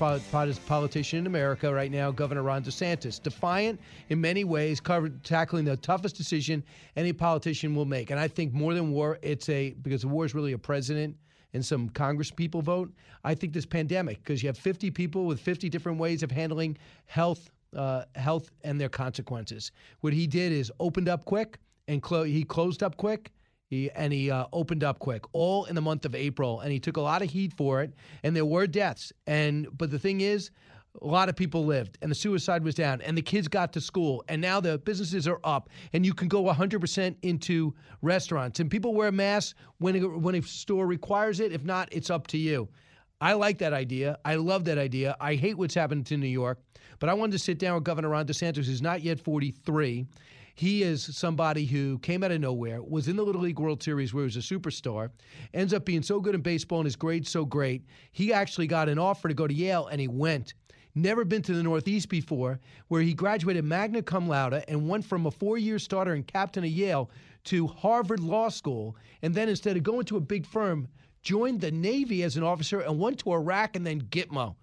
politician 0.65 1.19
in 1.19 1.27
America 1.27 1.71
right 1.71 1.91
now, 1.91 2.10
Governor 2.10 2.41
Ron 2.41 2.63
DeSantis. 2.63 3.21
Defiant 3.21 3.79
in 4.10 4.19
many 4.19 4.43
ways, 4.43 4.79
covered, 4.79 5.23
tackling 5.23 5.65
the 5.65 5.77
toughest 5.77 6.15
decision 6.15 6.63
any 6.95 7.13
politician 7.13 7.75
will 7.75 7.86
make. 7.86 8.10
And 8.10 8.19
I 8.19 8.27
think 8.27 8.53
more 8.53 8.73
than 8.73 8.91
war, 8.91 9.19
it's 9.21 9.49
a 9.49 9.71
because 9.83 10.01
the 10.01 10.07
war 10.07 10.25
is 10.25 10.33
really 10.33 10.53
a 10.53 10.57
president 10.57 11.15
and 11.53 11.65
some 11.65 11.89
Congress 11.89 12.31
people 12.31 12.62
vote. 12.62 12.91
I 13.23 13.36
think 13.36 13.53
this 13.53 13.65
pandemic, 13.65 14.23
because 14.23 14.43
you 14.43 14.47
have 14.47 14.57
50 14.57 14.91
people 14.91 15.25
with 15.25 15.39
50 15.39 15.69
different 15.69 15.99
ways 15.99 16.23
of 16.23 16.31
handling 16.31 16.77
health, 17.05 17.49
uh, 17.75 18.03
health 18.15 18.51
and 18.63 18.79
their 18.79 18.89
consequences. 18.89 19.71
What 20.01 20.13
he 20.13 20.27
did 20.27 20.51
is 20.51 20.71
opened 20.79 21.10
up 21.10 21.25
quick 21.25 21.60
and 21.88 22.01
clo- 22.01 22.23
he 22.23 22.43
closed 22.43 22.83
up 22.83 22.97
quick. 22.97 23.31
He, 23.69 23.91
and 23.91 24.13
he 24.13 24.31
uh, 24.31 24.45
opened 24.53 24.86
up 24.86 24.99
quick, 24.99 25.23
all 25.33 25.65
in 25.65 25.75
the 25.75 25.81
month 25.81 26.05
of 26.05 26.15
April, 26.15 26.62
and 26.62 26.71
he 26.71 26.79
took 26.79 26.95
a 26.95 27.01
lot 27.01 27.21
of 27.21 27.29
heat 27.29 27.51
for 27.57 27.81
it. 27.81 27.93
And 28.23 28.33
there 28.33 28.45
were 28.45 28.65
deaths, 28.65 29.12
and 29.25 29.67
but 29.77 29.91
the 29.91 29.99
thing 29.99 30.21
is, 30.21 30.51
a 31.01 31.07
lot 31.07 31.29
of 31.29 31.36
people 31.36 31.65
lived 31.65 31.97
and 32.01 32.10
the 32.10 32.15
suicide 32.15 32.63
was 32.63 32.75
down 32.75 33.01
and 33.01 33.17
the 33.17 33.21
kids 33.21 33.47
got 33.47 33.73
to 33.73 33.81
school 33.81 34.23
and 34.27 34.41
now 34.41 34.60
the 34.60 34.77
businesses 34.79 35.27
are 35.27 35.39
up 35.43 35.69
and 35.93 36.05
you 36.05 36.13
can 36.13 36.27
go 36.27 36.43
100% 36.43 37.15
into 37.21 37.73
restaurants. 38.01 38.60
And 38.60 38.69
people 38.69 38.93
wear 38.93 39.12
masks 39.12 39.53
when 39.79 39.95
a, 39.95 40.07
when 40.07 40.36
a 40.36 40.41
store 40.41 40.88
requires 40.88 41.39
it. 41.39 41.51
If 41.51 41.63
not 41.63 41.89
it's 41.91 42.10
up 42.10 42.27
to 42.27 42.38
you. 42.38 42.69
I 43.19 43.33
like 43.33 43.57
that 43.60 43.73
idea. 43.73 44.19
I 44.25 44.36
love 44.36 44.65
that 44.65 44.77
idea. 44.77 45.15
I 45.19 45.36
hate 45.36 45.57
what's 45.57 45.73
happened 45.73 46.05
to 46.07 46.17
new 46.17 46.27
york 46.27 46.60
but 46.99 47.10
i 47.10 47.13
wanted 47.13 47.31
to 47.31 47.39
sit 47.39 47.60
down 47.60 47.75
with 47.75 47.83
governor 47.83 48.10
ron 48.10 48.25
desantis 48.25 48.65
who's 48.65 48.81
not 48.81 49.01
yet 49.01 49.19
43 49.19 50.07
he 50.55 50.81
is 50.81 51.15
somebody 51.15 51.65
who 51.65 51.99
came 51.99 52.23
out 52.23 52.31
of 52.31 52.41
nowhere, 52.41 52.81
was 52.81 53.07
in 53.07 53.15
the 53.15 53.21
Little 53.21 53.43
League 53.43 53.60
World 53.60 53.83
Series 53.83 54.12
where 54.12 54.23
he 54.23 54.25
was 54.25 54.38
a 54.38 54.39
superstar, 54.39 55.12
ends 55.53 55.71
up 55.71 55.86
being 55.86 56.01
so 56.01 56.19
good 56.19 56.33
in 56.33 56.41
baseball 56.41 56.79
and 56.79 56.88
his 56.88 56.95
grades 56.95 57.29
so 57.29 57.45
great. 57.45 57.86
He 58.12 58.33
actually 58.33 58.65
got 58.65 58.89
an 58.89 58.97
offer 58.97 59.27
to 59.27 59.36
go 59.36 59.45
to 59.45 59.53
Yale 59.53 59.86
and 59.86 60.01
he 60.01 60.07
went 60.07 60.55
never 60.97 61.23
been 61.23 61.41
to 61.43 61.53
the 61.53 61.63
Northeast 61.63 62.10
before, 62.10 62.60
where 62.88 63.01
he 63.01 63.13
graduated 63.13 63.63
magna 63.63 64.01
cum 64.01 64.27
laude 64.27 64.63
and 64.67 64.89
went 64.89 65.05
from 65.05 65.25
a 65.25 65.31
four 65.31 65.57
year 65.57 65.79
starter 65.79 66.13
and 66.13 66.27
captain 66.27 66.63
of 66.63 66.69
Yale 66.69 67.10
to 67.45 67.67
Harvard 67.67 68.19
Law 68.19 68.49
School. 68.49 68.95
And 69.21 69.33
then 69.33 69.47
instead 69.47 69.77
of 69.77 69.83
going 69.83 70.05
to 70.05 70.17
a 70.17 70.21
big 70.21 70.45
firm, 70.45 70.88
joined 71.21 71.62
the 71.62 71.71
Navy 71.71 72.23
as 72.23 72.38
an 72.38 72.43
officer 72.43 72.81
and 72.81 72.99
went 72.99 73.19
to 73.19 73.31
Iraq 73.31 73.75
and 73.75 73.86
then 73.86 74.01
Gitmo. 74.01 74.55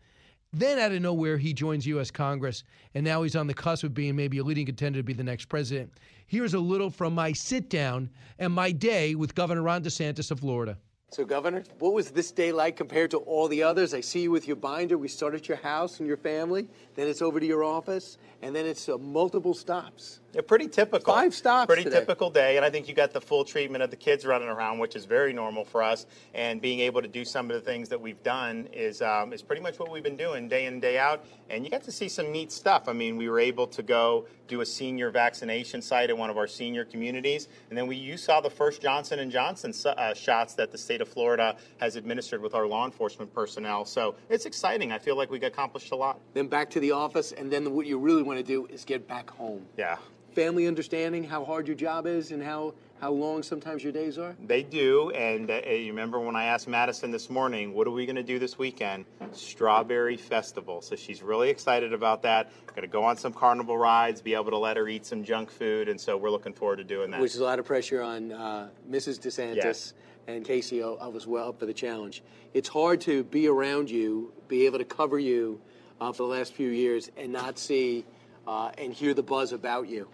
Then, 0.53 0.79
out 0.79 0.92
of 0.92 1.03
nowhere, 1.03 1.37
he 1.37 1.53
joins 1.53 1.85
U.S. 1.87 2.12
Congress, 2.12 2.62
and 2.94 3.05
now 3.05 3.25
he's 3.25 3.35
on 3.35 3.49
the 3.49 3.55
cusp 3.55 3.83
of 3.83 3.92
being 3.92 4.14
maybe 4.14 4.38
a 4.38 4.44
leading 4.44 4.64
contender 4.64 5.01
to 5.01 5.03
be 5.03 5.12
the 5.12 5.25
next 5.25 5.47
president. 5.47 5.92
Here's 6.27 6.55
a 6.55 6.61
little 6.61 6.90
from 6.90 7.12
my 7.12 7.33
sit 7.33 7.68
down 7.68 8.09
and 8.38 8.53
my 8.53 8.70
day 8.70 9.16
with 9.16 9.35
Governor 9.35 9.62
Ron 9.62 9.83
DeSantis 9.83 10.31
of 10.31 10.38
Florida. 10.40 10.79
So, 11.14 11.24
Governor, 11.24 11.62
what 11.79 11.92
was 11.92 12.11
this 12.11 12.33
day 12.33 12.50
like 12.50 12.77
compared 12.77 13.12
to 13.12 13.18
all 13.18 13.46
the 13.46 13.62
others? 13.62 13.94
I 13.94 14.00
see 14.00 14.22
you 14.22 14.33
with 14.33 14.48
your 14.48 14.57
binder. 14.57 14.98
We 14.98 15.07
start 15.07 15.33
at 15.33 15.46
your 15.46 15.59
house 15.59 16.00
and 16.00 16.09
your 16.09 16.16
family, 16.16 16.66
then 16.94 17.09
it's 17.09 17.22
over 17.22 17.40
to 17.40 17.46
your 17.46 17.64
office, 17.64 18.18
and 18.42 18.54
then 18.54 18.66
it's 18.66 18.88
uh, 18.88 18.98
multiple 18.98 19.54
stops. 19.54 20.20
Yeah, 20.35 20.40
pretty 20.40 20.66
typical. 20.66 21.14
Five 21.14 21.35
stops. 21.35 21.66
Pretty 21.66 21.85
today. 21.85 22.00
typical 22.00 22.28
day, 22.28 22.57
and 22.57 22.64
I 22.64 22.70
think 22.70 22.88
you 22.88 22.94
got 22.94 23.12
the 23.12 23.20
full 23.20 23.44
treatment 23.44 23.85
of 23.85 23.90
the 23.90 23.96
kids 23.96 24.26
running 24.26 24.48
around, 24.48 24.80
which 24.80 24.96
is 24.96 25.04
very 25.04 25.33
normal 25.33 25.64
for 25.64 25.83
us. 25.83 26.07
And 26.35 26.61
being 26.61 26.80
able 26.80 27.02
to 27.02 27.09
do 27.09 27.24
some 27.24 27.50
of 27.50 27.54
the 27.54 27.61
things 27.61 27.88
that 27.90 28.00
we've 28.00 28.22
done 28.24 28.68
is 28.72 29.00
um, 29.00 29.33
is 29.33 29.42
pretty 29.42 29.62
much 29.62 29.78
what 29.78 29.90
we've 29.90 30.02
been 30.02 30.16
doing 30.16 30.48
day 30.48 30.66
in 30.66 30.80
day 30.80 30.98
out. 30.98 31.24
And 31.50 31.64
you 31.64 31.70
got 31.70 31.85
to 31.85 31.92
see 31.92 32.09
some 32.09 32.33
neat 32.33 32.50
stuff. 32.50 32.88
I 32.88 32.92
mean, 32.92 33.16
we 33.16 33.28
were 33.28 33.38
able 33.38 33.66
to 33.68 33.83
go 33.83 34.26
do 34.48 34.61
a 34.61 34.66
senior 34.66 35.11
vaccination 35.11 35.80
site 35.80 36.11
in 36.11 36.18
one 36.18 36.30
of 36.30 36.37
our 36.37 36.46
senior 36.46 36.85
communities, 36.85 37.48
and 37.68 37.78
then 37.78 37.87
we 37.87 37.96
you 37.96 38.16
saw 38.16 38.40
the 38.40 38.50
first 38.50 38.83
Johnson 38.83 39.20
and 39.20 39.30
Johnson 39.30 39.72
uh, 39.87 40.14
shots 40.14 40.54
that 40.54 40.72
the 40.72 40.78
state 40.78 41.00
of 41.00 41.09
Florida 41.09 41.57
has 41.78 41.96
administered 41.96 42.42
with 42.42 42.54
our 42.54 42.66
law 42.66 42.85
enforcement 42.85 43.33
personnel. 43.33 43.85
So 43.85 44.16
it's 44.28 44.46
exciting. 44.46 44.92
I 44.92 44.98
feel 44.98 45.16
like 45.16 45.30
we 45.30 45.40
accomplished 45.40 45.92
a 45.92 45.96
lot. 45.96 46.20
Then 46.35 46.48
back 46.48 46.70
to 46.70 46.80
the 46.80 46.84
office, 46.92 47.33
and 47.33 47.51
then 47.51 47.73
what 47.75 47.87
you 47.87 47.99
really 47.99 48.23
want 48.23 48.38
to 48.38 48.44
do 48.44 48.66
is 48.66 48.85
get 48.85 49.07
back 49.07 49.31
home. 49.31 49.66
Yeah 49.77 49.97
family 50.35 50.66
understanding 50.66 51.25
how 51.25 51.44
hard 51.44 51.66
your 51.66 51.77
job 51.77 52.07
is 52.07 52.33
and 52.33 52.42
how, 52.42 52.75
how 53.01 53.11
long 53.11 53.42
sometimes 53.42 53.83
your 53.83 53.92
days 53.92 54.18
are? 54.18 54.35
They 54.44 54.62
do. 54.62 55.11
And 55.11 55.51
uh, 55.51 55.61
you 55.66 55.87
remember 55.87 56.18
when 56.18 56.37
I 56.37 56.47
asked 56.47 56.66
Madison 56.66 57.11
this 57.11 57.31
morning, 57.31 57.73
what 57.73 57.87
are 57.87 57.92
we 57.92 58.05
going 58.05 58.16
to 58.16 58.23
do 58.23 58.38
this 58.38 58.59
weekend? 58.59 59.05
Strawberry 59.33 60.16
Festival. 60.16 60.83
So 60.83 60.97
she's 60.97 61.23
really 61.23 61.51
excited 61.51 61.92
about 61.92 62.23
that. 62.23 62.51
Going 62.66 62.83
to 62.83 62.88
go 62.88 63.05
on 63.05 63.16
some 63.16 63.33
carnival 63.33 63.79
rides, 63.79 64.20
be 64.20 64.35
able 64.35 64.51
to 64.51 64.59
let 64.59 64.77
her 64.77 64.88
eat 64.88 65.07
some 65.07 65.23
junk 65.23 65.51
food. 65.51 65.88
And 65.88 66.01
so 66.01 66.16
we're 66.16 66.31
looking 66.31 66.53
forward 66.53 66.77
to 66.77 66.85
doing 66.85 67.11
that. 67.12 67.20
Which 67.20 67.35
is 67.35 67.40
a 67.40 67.44
lot 67.44 67.59
of 67.59 67.64
pressure 67.64 68.03
on 68.03 68.33
uh, 68.33 68.68
Mrs. 68.90 69.20
DeSantis. 69.20 69.57
Yes. 69.57 69.94
And 70.27 70.42
Casey 70.42 70.81
of 70.81 71.14
as 71.14 71.27
well 71.27 71.53
for 71.53 71.66
the 71.66 71.75
challenge. 71.75 72.23
It's 72.55 72.68
hard 72.68 73.03
to 73.03 73.25
be 73.25 73.47
around 73.47 73.90
you, 73.90 74.33
be 74.49 74.64
able 74.64 74.79
to 74.79 74.85
cover 74.85 75.18
you 75.18 75.61
uh, 76.05 76.12
for 76.12 76.25
the 76.25 76.29
last 76.29 76.53
few 76.53 76.69
years, 76.69 77.11
and 77.17 77.33
not 77.33 77.59
see 77.59 78.05
uh, 78.47 78.71
and 78.77 78.93
hear 78.93 79.14
the 79.14 79.23
buzz 79.23 79.53
about 79.53 79.88
you 79.88 80.07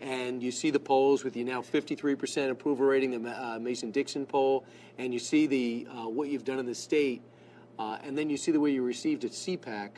and 0.00 0.42
you 0.42 0.52
see 0.52 0.70
the 0.70 0.78
polls 0.78 1.24
with 1.24 1.36
you 1.36 1.42
now 1.42 1.60
53% 1.60 2.50
approval 2.50 2.86
rating, 2.86 3.20
the 3.20 3.30
uh, 3.30 3.58
Mason 3.58 3.90
Dixon 3.90 4.26
poll, 4.26 4.64
and 4.96 5.12
you 5.12 5.18
see 5.18 5.48
the 5.48 5.88
uh, 5.90 6.08
what 6.08 6.28
you've 6.28 6.44
done 6.44 6.60
in 6.60 6.66
the 6.66 6.74
state, 6.74 7.20
uh, 7.80 7.98
and 8.04 8.16
then 8.16 8.30
you 8.30 8.36
see 8.36 8.52
the 8.52 8.60
way 8.60 8.70
you 8.70 8.84
received 8.84 9.24
at 9.24 9.32
CPAC. 9.32 9.90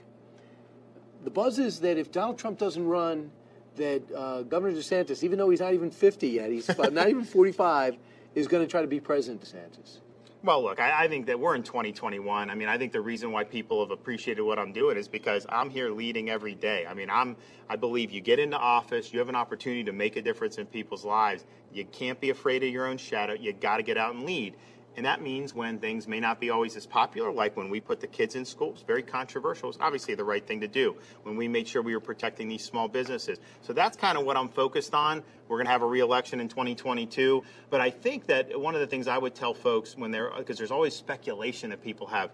The 1.25 1.31
buzz 1.31 1.59
is 1.59 1.81
that 1.81 1.99
if 1.99 2.11
Donald 2.11 2.39
Trump 2.39 2.59
doesn't 2.59 2.87
run, 2.87 3.31
that 3.77 4.09
Governor 4.49 4.73
DeSantis, 4.75 5.23
even 5.23 5.39
though 5.39 5.51
he's 5.51 5.61
not 5.61 5.75
even 5.75 5.91
50 5.91 6.29
yet, 6.29 6.51
he's 6.51 6.69
not 6.79 7.09
even 7.09 7.25
45, 7.25 7.99
is 8.35 8.49
going 8.49 8.65
to 8.65 8.71
try 8.71 8.81
to 8.81 8.87
be 8.87 9.01
President 9.01 9.43
DeSantis. 9.43 9.99
Well, 10.43 10.63
look, 10.63 10.81
I, 10.81 11.05
I, 11.05 11.09
think 11.09 11.27
that 11.27 11.39
we're 11.39 11.55
in 11.55 11.63
2021. 11.63 12.49
I 12.49 12.55
mean, 12.55 12.67
I 12.67 12.79
think 12.79 12.93
the 12.93 13.01
reason 13.03 13.31
why 13.31 13.45
people 13.45 13.81
have 13.81 13.91
appreciated 13.91 14.41
what 14.41 14.59
I'm 14.59 14.73
doing 14.73 14.97
is 14.97 15.07
because 15.07 15.45
I'm 15.51 15.69
here 15.69 15.91
leading 15.91 16.31
every 16.31 16.55
day. 16.55 16.87
I 16.89 16.95
mean, 16.95 17.11
I'm, 17.11 17.37
I 17.69 17.77
believe 17.77 18.11
you 18.11 18.23
get 18.23 18.39
into 18.39 18.57
office, 18.57 19.13
you 19.13 19.19
have 19.19 19.29
an 19.29 19.35
opportunity 19.37 19.85
to 19.85 19.93
make 19.93 20.17
a 20.17 20.23
difference 20.23 20.57
in 20.57 20.65
people's 20.65 21.05
lives. 21.05 21.45
You 21.75 21.85
can't 21.85 22.19
be 22.19 22.31
afraid 22.31 22.63
of 22.63 22.71
your 22.71 22.87
own 22.87 22.97
shadow. 22.97 23.35
You 23.35 23.53
got 23.53 23.77
to 23.77 23.83
get 23.83 23.99
out 23.99 24.15
and 24.15 24.25
lead. 24.25 24.55
And 24.97 25.07
that 25.07 25.23
means 25.23 25.55
when 25.55 25.79
things 25.79 26.09
may 26.09 26.21
not 26.21 26.41
be 26.41 26.51
always 26.51 26.77
as 26.77 26.85
popular, 26.85 27.31
like 27.31 27.57
when 27.57 27.71
we 27.71 27.81
put 27.81 28.01
the 28.01 28.07
kids 28.07 28.35
in 28.35 28.45
schools, 28.45 28.85
very 28.87 29.03
controversial. 29.03 29.69
It's 29.69 29.79
obviously 29.81 30.15
the 30.15 30.25
right 30.25 30.45
thing 30.45 30.61
to 30.61 30.69
do. 30.69 30.97
When 31.23 31.37
we 31.37 31.49
made 31.49 31.69
sure 31.69 31.81
we 31.81 31.95
were 31.95 32.01
protecting 32.01 32.49
these 32.49 32.65
small 32.65 32.89
businesses. 32.89 33.39
So 33.63 33.73
that's 33.73 33.97
kind 33.97 34.19
of 34.19 34.25
what 34.25 34.37
I'm 34.37 34.49
focused 34.49 34.95
on. 34.95 35.23
We're 35.49 35.59
going 35.59 35.67
to 35.67 35.73
have 35.73 35.83
a 35.83 35.87
reelection 35.87 36.41
in 36.41 36.49
2022. 36.49 37.43
But 37.71 37.81
I 37.81 37.91
think 37.91 38.27
that 38.27 38.59
one 38.59 38.75
of 38.75 38.81
the 38.81 38.87
things 38.87 39.07
I 39.07 39.17
would 39.17 39.35
tell 39.35 39.55
folks 39.55 39.97
when 39.97 40.11
they're, 40.11 40.31
because 40.37 40.59
there's 40.59 40.73
always 40.73 40.95
speculation 40.95 41.71
that 41.71 41.83
people 41.83 42.09
have, 42.09 42.31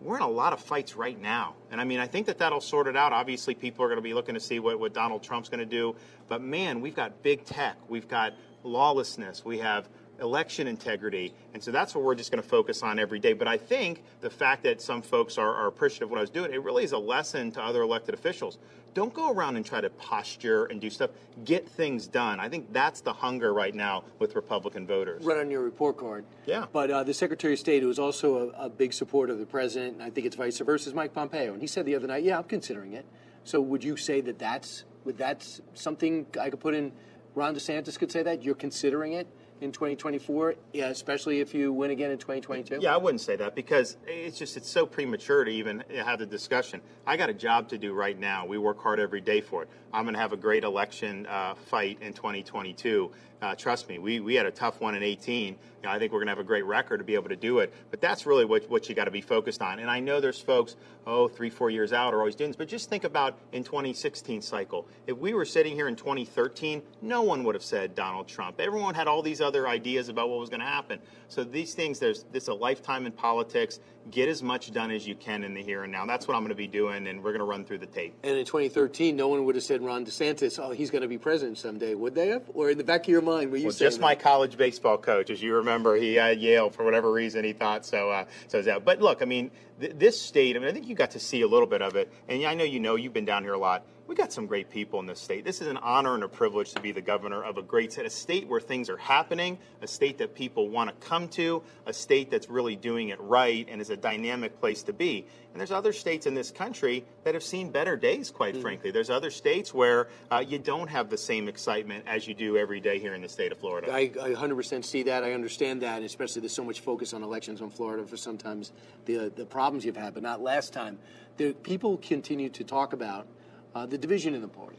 we're 0.00 0.16
in 0.16 0.22
a 0.22 0.28
lot 0.28 0.52
of 0.52 0.60
fights 0.60 0.96
right 0.96 1.20
now. 1.20 1.54
And 1.70 1.80
I 1.80 1.84
mean, 1.84 2.00
I 2.00 2.06
think 2.06 2.26
that 2.26 2.38
that'll 2.38 2.60
sort 2.60 2.86
it 2.86 2.96
out. 2.96 3.12
Obviously, 3.12 3.54
people 3.54 3.84
are 3.84 3.88
going 3.88 3.98
to 3.98 4.02
be 4.02 4.14
looking 4.14 4.34
to 4.34 4.40
see 4.40 4.58
what, 4.58 4.80
what 4.80 4.94
Donald 4.94 5.22
Trump's 5.22 5.48
going 5.48 5.60
to 5.60 5.66
do. 5.66 5.94
But 6.28 6.42
man, 6.42 6.80
we've 6.80 6.96
got 6.96 7.22
big 7.22 7.44
tech, 7.44 7.76
we've 7.88 8.08
got 8.08 8.34
lawlessness, 8.62 9.44
we 9.44 9.58
have 9.58 9.88
election 10.20 10.66
integrity. 10.66 11.32
And 11.54 11.62
so 11.62 11.70
that's 11.70 11.94
what 11.94 12.04
we're 12.04 12.14
just 12.14 12.30
going 12.30 12.42
to 12.42 12.48
focus 12.48 12.82
on 12.82 12.98
every 12.98 13.18
day. 13.18 13.32
But 13.32 13.48
I 13.48 13.56
think 13.56 14.02
the 14.20 14.30
fact 14.30 14.62
that 14.64 14.80
some 14.80 15.02
folks 15.02 15.38
are, 15.38 15.54
are 15.54 15.66
appreciative 15.66 16.06
of 16.06 16.10
what 16.10 16.18
I 16.18 16.20
was 16.20 16.30
doing, 16.30 16.52
it 16.52 16.62
really 16.62 16.84
is 16.84 16.92
a 16.92 16.98
lesson 16.98 17.50
to 17.52 17.62
other 17.62 17.82
elected 17.82 18.14
officials. 18.14 18.58
Don't 18.92 19.14
go 19.14 19.30
around 19.30 19.56
and 19.56 19.64
try 19.64 19.80
to 19.80 19.90
posture 19.90 20.64
and 20.64 20.80
do 20.80 20.90
stuff. 20.90 21.10
Get 21.44 21.68
things 21.68 22.08
done. 22.08 22.40
I 22.40 22.48
think 22.48 22.72
that's 22.72 23.00
the 23.00 23.12
hunger 23.12 23.54
right 23.54 23.74
now 23.74 24.02
with 24.18 24.34
Republican 24.34 24.86
voters. 24.86 25.24
Right 25.24 25.38
on 25.38 25.48
your 25.48 25.62
report 25.62 25.96
card. 25.96 26.24
Yeah. 26.44 26.66
But 26.72 26.90
uh, 26.90 27.04
the 27.04 27.14
Secretary 27.14 27.52
of 27.52 27.60
State, 27.60 27.82
who 27.82 27.90
is 27.90 28.00
also 28.00 28.50
a, 28.50 28.66
a 28.66 28.68
big 28.68 28.92
supporter 28.92 29.32
of 29.32 29.38
the 29.38 29.46
president, 29.46 29.94
and 29.94 30.02
I 30.02 30.10
think 30.10 30.26
it's 30.26 30.34
vice 30.34 30.58
versa, 30.58 30.88
is 30.88 30.94
Mike 30.94 31.14
Pompeo. 31.14 31.52
And 31.52 31.60
he 31.60 31.68
said 31.68 31.86
the 31.86 31.94
other 31.94 32.08
night, 32.08 32.24
yeah, 32.24 32.36
I'm 32.36 32.44
considering 32.44 32.94
it. 32.94 33.06
So 33.44 33.60
would 33.60 33.84
you 33.84 33.96
say 33.96 34.20
that 34.22 34.38
that's, 34.40 34.84
would 35.04 35.16
that's 35.16 35.60
something 35.74 36.26
I 36.40 36.50
could 36.50 36.60
put 36.60 36.74
in? 36.74 36.92
Ron 37.36 37.54
DeSantis 37.54 37.96
could 37.96 38.10
say 38.10 38.24
that? 38.24 38.42
You're 38.42 38.56
considering 38.56 39.12
it? 39.12 39.28
In 39.60 39.72
2024, 39.72 40.54
yeah, 40.72 40.88
especially 40.88 41.40
if 41.40 41.54
you 41.54 41.72
win 41.72 41.90
again 41.90 42.10
in 42.10 42.18
2022? 42.18 42.78
Yeah, 42.80 42.94
I 42.94 42.96
wouldn't 42.96 43.20
say 43.20 43.36
that 43.36 43.54
because 43.54 43.96
it's 44.06 44.38
just 44.38 44.56
it's 44.56 44.70
so 44.70 44.86
premature 44.86 45.44
to 45.44 45.50
even 45.50 45.84
have 45.94 46.18
the 46.18 46.26
discussion. 46.26 46.80
I 47.06 47.16
got 47.16 47.28
a 47.28 47.34
job 47.34 47.68
to 47.70 47.78
do 47.78 47.92
right 47.92 48.18
now. 48.18 48.46
We 48.46 48.58
work 48.58 48.80
hard 48.82 49.00
every 49.00 49.20
day 49.20 49.40
for 49.40 49.62
it. 49.62 49.68
I'm 49.92 50.04
going 50.04 50.14
to 50.14 50.20
have 50.20 50.32
a 50.32 50.36
great 50.36 50.62
election 50.62 51.26
uh, 51.26 51.54
fight 51.54 51.98
in 52.00 52.12
2022. 52.12 53.10
Uh, 53.42 53.54
trust 53.54 53.88
me, 53.88 53.98
we, 53.98 54.20
we 54.20 54.34
had 54.34 54.46
a 54.46 54.50
tough 54.50 54.80
one 54.80 54.94
in 54.94 55.02
18. 55.02 55.48
You 55.48 55.56
know, 55.82 55.88
I 55.88 55.98
think 55.98 56.12
we're 56.12 56.18
going 56.18 56.26
to 56.26 56.32
have 56.32 56.38
a 56.38 56.44
great 56.44 56.64
record 56.64 56.98
to 56.98 57.04
be 57.04 57.14
able 57.14 57.30
to 57.30 57.36
do 57.36 57.60
it. 57.60 57.72
But 57.90 58.00
that's 58.00 58.26
really 58.26 58.44
what, 58.44 58.68
what 58.70 58.88
you 58.88 58.94
got 58.94 59.06
to 59.06 59.10
be 59.10 59.22
focused 59.22 59.62
on. 59.62 59.78
And 59.78 59.90
I 59.90 59.98
know 59.98 60.20
there's 60.20 60.38
folks, 60.38 60.76
oh, 61.06 61.26
three, 61.26 61.50
four 61.50 61.70
years 61.70 61.92
out 61.92 62.12
are 62.12 62.18
always 62.18 62.36
doing 62.36 62.50
this, 62.50 62.56
but 62.56 62.68
just 62.68 62.90
think 62.90 63.04
about 63.04 63.38
in 63.52 63.64
2016 63.64 64.42
cycle. 64.42 64.86
If 65.06 65.16
we 65.16 65.32
were 65.32 65.46
sitting 65.46 65.74
here 65.74 65.88
in 65.88 65.96
2013, 65.96 66.82
no 67.00 67.22
one 67.22 67.42
would 67.44 67.54
have 67.54 67.64
said 67.64 67.94
Donald 67.94 68.28
Trump. 68.28 68.60
Everyone 68.60 68.94
had 68.94 69.08
all 69.08 69.22
these 69.22 69.40
other 69.40 69.66
ideas 69.66 70.08
about 70.08 70.28
what 70.28 70.38
was 70.38 70.50
going 70.50 70.60
to 70.60 70.66
happen. 70.66 71.00
So 71.30 71.44
these 71.44 71.74
things, 71.74 72.00
there's 72.00 72.24
this 72.32 72.48
a 72.48 72.54
lifetime 72.54 73.06
in 73.06 73.12
politics. 73.12 73.78
Get 74.10 74.28
as 74.28 74.42
much 74.42 74.72
done 74.72 74.90
as 74.90 75.06
you 75.06 75.14
can 75.14 75.44
in 75.44 75.54
the 75.54 75.62
here 75.62 75.84
and 75.84 75.92
now. 75.92 76.04
That's 76.04 76.26
what 76.26 76.34
I'm 76.34 76.40
going 76.40 76.48
to 76.48 76.56
be 76.56 76.66
doing, 76.66 77.06
and 77.06 77.22
we're 77.22 77.30
going 77.30 77.38
to 77.38 77.44
run 77.44 77.64
through 77.64 77.78
the 77.78 77.86
tape. 77.86 78.14
And 78.24 78.36
in 78.36 78.44
2013, 78.44 79.14
no 79.14 79.28
one 79.28 79.44
would 79.44 79.54
have 79.54 79.62
said 79.62 79.80
Ron 79.80 80.04
DeSantis, 80.04 80.58
oh, 80.58 80.72
he's 80.72 80.90
going 80.90 81.02
to 81.02 81.08
be 81.08 81.18
president 81.18 81.58
someday, 81.58 81.94
would 81.94 82.16
they 82.16 82.28
have? 82.28 82.42
Or 82.52 82.70
in 82.70 82.78
the 82.78 82.84
back 82.84 83.02
of 83.02 83.08
your 83.08 83.22
mind, 83.22 83.52
were 83.52 83.58
you 83.58 83.66
well, 83.66 83.76
just 83.76 83.98
that? 83.98 84.02
my 84.02 84.16
college 84.16 84.56
baseball 84.56 84.98
coach, 84.98 85.30
as 85.30 85.40
you 85.40 85.54
remember, 85.54 85.94
he 85.94 86.18
at 86.18 86.40
Yale 86.40 86.70
for 86.70 86.84
whatever 86.84 87.12
reason 87.12 87.44
he 87.44 87.52
thought 87.52 87.86
so. 87.86 88.10
Uh, 88.10 88.24
so 88.48 88.58
is 88.58 88.66
that. 88.66 88.84
But 88.84 89.00
look, 89.00 89.22
I 89.22 89.26
mean, 89.26 89.52
th- 89.80 89.92
this 89.96 90.20
state. 90.20 90.56
I 90.56 90.58
mean, 90.58 90.68
I 90.68 90.72
think 90.72 90.88
you 90.88 90.96
got 90.96 91.12
to 91.12 91.20
see 91.20 91.42
a 91.42 91.48
little 91.48 91.68
bit 91.68 91.82
of 91.82 91.94
it, 91.94 92.12
and 92.28 92.44
I 92.44 92.54
know 92.54 92.64
you 92.64 92.80
know 92.80 92.96
you've 92.96 93.12
been 93.12 93.24
down 93.24 93.44
here 93.44 93.54
a 93.54 93.58
lot 93.58 93.84
we 94.10 94.16
got 94.16 94.32
some 94.32 94.46
great 94.46 94.68
people 94.68 94.98
in 94.98 95.06
this 95.06 95.20
state. 95.20 95.44
This 95.44 95.60
is 95.60 95.68
an 95.68 95.76
honor 95.76 96.16
and 96.16 96.24
a 96.24 96.28
privilege 96.28 96.72
to 96.72 96.80
be 96.80 96.90
the 96.90 97.00
governor 97.00 97.44
of 97.44 97.58
a 97.58 97.62
great 97.62 97.92
state, 97.92 98.06
a 98.06 98.10
state 98.10 98.48
where 98.48 98.60
things 98.60 98.90
are 98.90 98.96
happening, 98.96 99.56
a 99.82 99.86
state 99.86 100.18
that 100.18 100.34
people 100.34 100.68
want 100.68 100.90
to 100.90 101.06
come 101.06 101.28
to, 101.28 101.62
a 101.86 101.92
state 101.92 102.28
that's 102.28 102.50
really 102.50 102.74
doing 102.74 103.10
it 103.10 103.20
right 103.20 103.68
and 103.70 103.80
is 103.80 103.90
a 103.90 103.96
dynamic 103.96 104.58
place 104.58 104.82
to 104.82 104.92
be. 104.92 105.24
And 105.52 105.60
there's 105.60 105.70
other 105.70 105.92
states 105.92 106.26
in 106.26 106.34
this 106.34 106.50
country 106.50 107.04
that 107.22 107.34
have 107.34 107.44
seen 107.44 107.70
better 107.70 107.96
days, 107.96 108.32
quite 108.32 108.56
mm. 108.56 108.62
frankly. 108.62 108.90
There's 108.90 109.10
other 109.10 109.30
states 109.30 109.72
where 109.72 110.08
uh, 110.32 110.44
you 110.44 110.58
don't 110.58 110.88
have 110.88 111.08
the 111.08 111.16
same 111.16 111.46
excitement 111.46 112.02
as 112.08 112.26
you 112.26 112.34
do 112.34 112.56
every 112.56 112.80
day 112.80 112.98
here 112.98 113.14
in 113.14 113.22
the 113.22 113.28
state 113.28 113.52
of 113.52 113.58
Florida. 113.58 113.92
I, 113.92 114.10
I 114.20 114.30
100% 114.30 114.84
see 114.84 115.04
that. 115.04 115.22
I 115.22 115.34
understand 115.34 115.82
that, 115.82 116.02
especially 116.02 116.40
there's 116.40 116.52
so 116.52 116.64
much 116.64 116.80
focus 116.80 117.14
on 117.14 117.22
elections 117.22 117.60
in 117.60 117.70
Florida 117.70 118.04
for 118.04 118.16
sometimes 118.16 118.72
the, 119.04 119.32
the 119.36 119.46
problems 119.46 119.84
you've 119.84 119.96
had, 119.96 120.14
but 120.14 120.24
not 120.24 120.40
last 120.40 120.72
time. 120.72 120.98
The 121.36 121.52
people 121.52 121.96
continue 121.98 122.48
to 122.48 122.64
talk 122.64 122.92
about 122.92 123.28
uh, 123.74 123.86
the 123.86 123.98
division 123.98 124.34
in 124.34 124.40
the 124.40 124.48
party. 124.48 124.76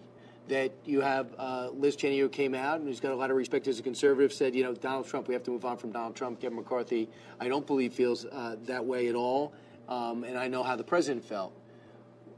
That 0.47 0.71
you 0.85 1.01
have 1.01 1.27
uh, 1.37 1.69
Liz 1.71 1.95
Cheney 1.95 2.19
who 2.19 2.27
came 2.27 2.53
out 2.55 2.79
and 2.79 2.87
who's 2.87 2.99
got 2.99 3.11
a 3.11 3.15
lot 3.15 3.31
of 3.31 3.37
respect 3.37 3.67
as 3.67 3.79
a 3.79 3.83
conservative, 3.83 4.33
said, 4.33 4.53
you 4.53 4.63
know, 4.63 4.73
Donald 4.73 5.07
Trump, 5.07 5.27
we 5.27 5.33
have 5.33 5.43
to 5.43 5.51
move 5.51 5.63
on 5.65 5.77
from 5.77 5.91
Donald 5.91 6.15
Trump. 6.15 6.41
Kevin 6.41 6.57
McCarthy, 6.57 7.07
I 7.39 7.47
don't 7.47 7.65
believe 7.65 7.93
feels 7.93 8.25
uh, 8.25 8.57
that 8.65 8.83
way 8.83 9.07
at 9.07 9.15
all. 9.15 9.53
Um, 9.87 10.23
and 10.23 10.37
I 10.37 10.47
know 10.47 10.63
how 10.63 10.75
the 10.75 10.83
president 10.83 11.23
felt. 11.23 11.53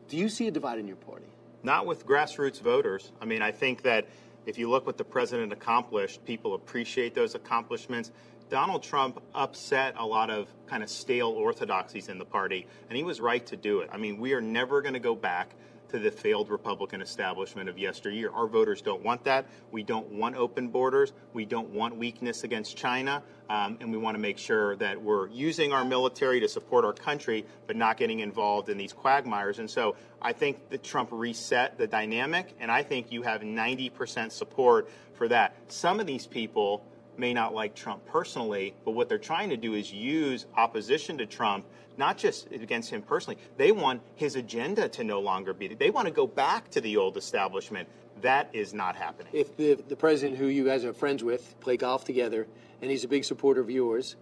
Do 0.09 0.17
you 0.17 0.29
see 0.29 0.47
a 0.47 0.51
divide 0.51 0.79
in 0.79 0.87
your 0.87 0.97
party? 0.97 1.25
Not 1.63 1.85
with 1.85 2.05
grassroots 2.05 2.61
voters. 2.61 3.11
I 3.21 3.25
mean, 3.25 3.41
I 3.41 3.51
think 3.51 3.81
that 3.83 4.07
if 4.45 4.57
you 4.57 4.69
look 4.69 4.85
what 4.85 4.97
the 4.97 5.03
president 5.03 5.53
accomplished, 5.53 6.23
people 6.25 6.55
appreciate 6.55 7.15
those 7.15 7.35
accomplishments. 7.35 8.11
Donald 8.49 8.83
Trump 8.83 9.21
upset 9.33 9.95
a 9.97 10.05
lot 10.05 10.29
of 10.29 10.49
kind 10.67 10.83
of 10.83 10.89
stale 10.89 11.29
orthodoxies 11.29 12.09
in 12.09 12.19
the 12.19 12.25
party, 12.25 12.67
and 12.89 12.97
he 12.97 13.03
was 13.03 13.21
right 13.21 13.45
to 13.47 13.55
do 13.55 13.79
it. 13.79 13.89
I 13.91 13.97
mean, 13.97 14.19
we 14.19 14.33
are 14.33 14.41
never 14.41 14.81
going 14.81 14.93
to 14.93 14.99
go 14.99 15.15
back 15.15 15.55
to 15.93 15.99
the 15.99 16.09
failed 16.09 16.49
Republican 16.49 17.03
establishment 17.03 17.69
of 17.69 17.77
yesteryear. 17.77 18.31
Our 18.31 18.47
voters 18.47 18.81
don't 18.81 19.03
want 19.03 19.23
that. 19.25 19.45
We 19.71 19.83
don't 19.83 20.07
want 20.07 20.35
open 20.35 20.69
borders. 20.69 21.13
We 21.33 21.45
don't 21.45 21.69
want 21.69 21.95
weakness 21.95 22.43
against 22.43 22.75
China. 22.75 23.21
Um, 23.47 23.77
and 23.79 23.91
we 23.91 23.99
want 23.99 24.15
to 24.15 24.19
make 24.19 24.39
sure 24.39 24.75
that 24.77 24.99
we're 24.99 25.27
using 25.27 25.71
our 25.71 25.85
military 25.85 26.39
to 26.39 26.47
support 26.47 26.83
our 26.83 26.93
country, 26.93 27.45
but 27.67 27.75
not 27.75 27.97
getting 27.97 28.21
involved 28.21 28.69
in 28.69 28.77
these 28.79 28.91
quagmires. 28.91 29.59
And 29.59 29.69
so 29.69 29.95
I 30.19 30.33
think 30.33 30.69
that 30.69 30.83
Trump 30.83 31.09
reset 31.11 31.77
the 31.77 31.85
dynamic, 31.85 32.55
and 32.59 32.71
I 32.71 32.81
think 32.81 33.11
you 33.11 33.21
have 33.21 33.41
90% 33.41 34.31
support 34.31 34.89
for 35.13 35.27
that. 35.27 35.55
Some 35.67 35.99
of 35.99 36.07
these 36.07 36.25
people 36.25 36.83
may 37.17 37.33
not 37.33 37.53
like 37.53 37.75
Trump 37.75 38.03
personally, 38.07 38.73
but 38.83 38.91
what 38.91 39.09
they're 39.09 39.19
trying 39.19 39.49
to 39.49 39.57
do 39.57 39.75
is 39.75 39.93
use 39.93 40.47
opposition 40.57 41.19
to 41.19 41.27
Trump, 41.27 41.65
not 41.97 42.17
just 42.17 42.51
against 42.51 42.89
him 42.89 43.01
personally. 43.01 43.39
They 43.57 43.71
want 43.71 44.01
his 44.15 44.35
agenda 44.35 44.89
to 44.89 45.03
no 45.03 45.19
longer 45.19 45.53
be. 45.53 45.67
They 45.67 45.89
want 45.89 46.07
to 46.07 46.13
go 46.13 46.27
back 46.27 46.69
to 46.71 46.81
the 46.81 46.97
old 46.97 47.17
establishment. 47.17 47.87
That 48.21 48.49
is 48.53 48.73
not 48.73 48.95
happening. 48.95 49.31
If 49.33 49.57
the, 49.57 49.75
the 49.75 49.95
president, 49.95 50.37
who 50.37 50.47
you 50.47 50.65
guys 50.65 50.85
are 50.85 50.93
friends 50.93 51.23
with, 51.23 51.59
play 51.59 51.77
golf 51.77 52.05
together, 52.05 52.47
and 52.81 52.91
he's 52.91 53.03
a 53.03 53.07
big 53.07 53.25
supporter 53.25 53.61
of 53.61 53.69
yours, 53.69 54.15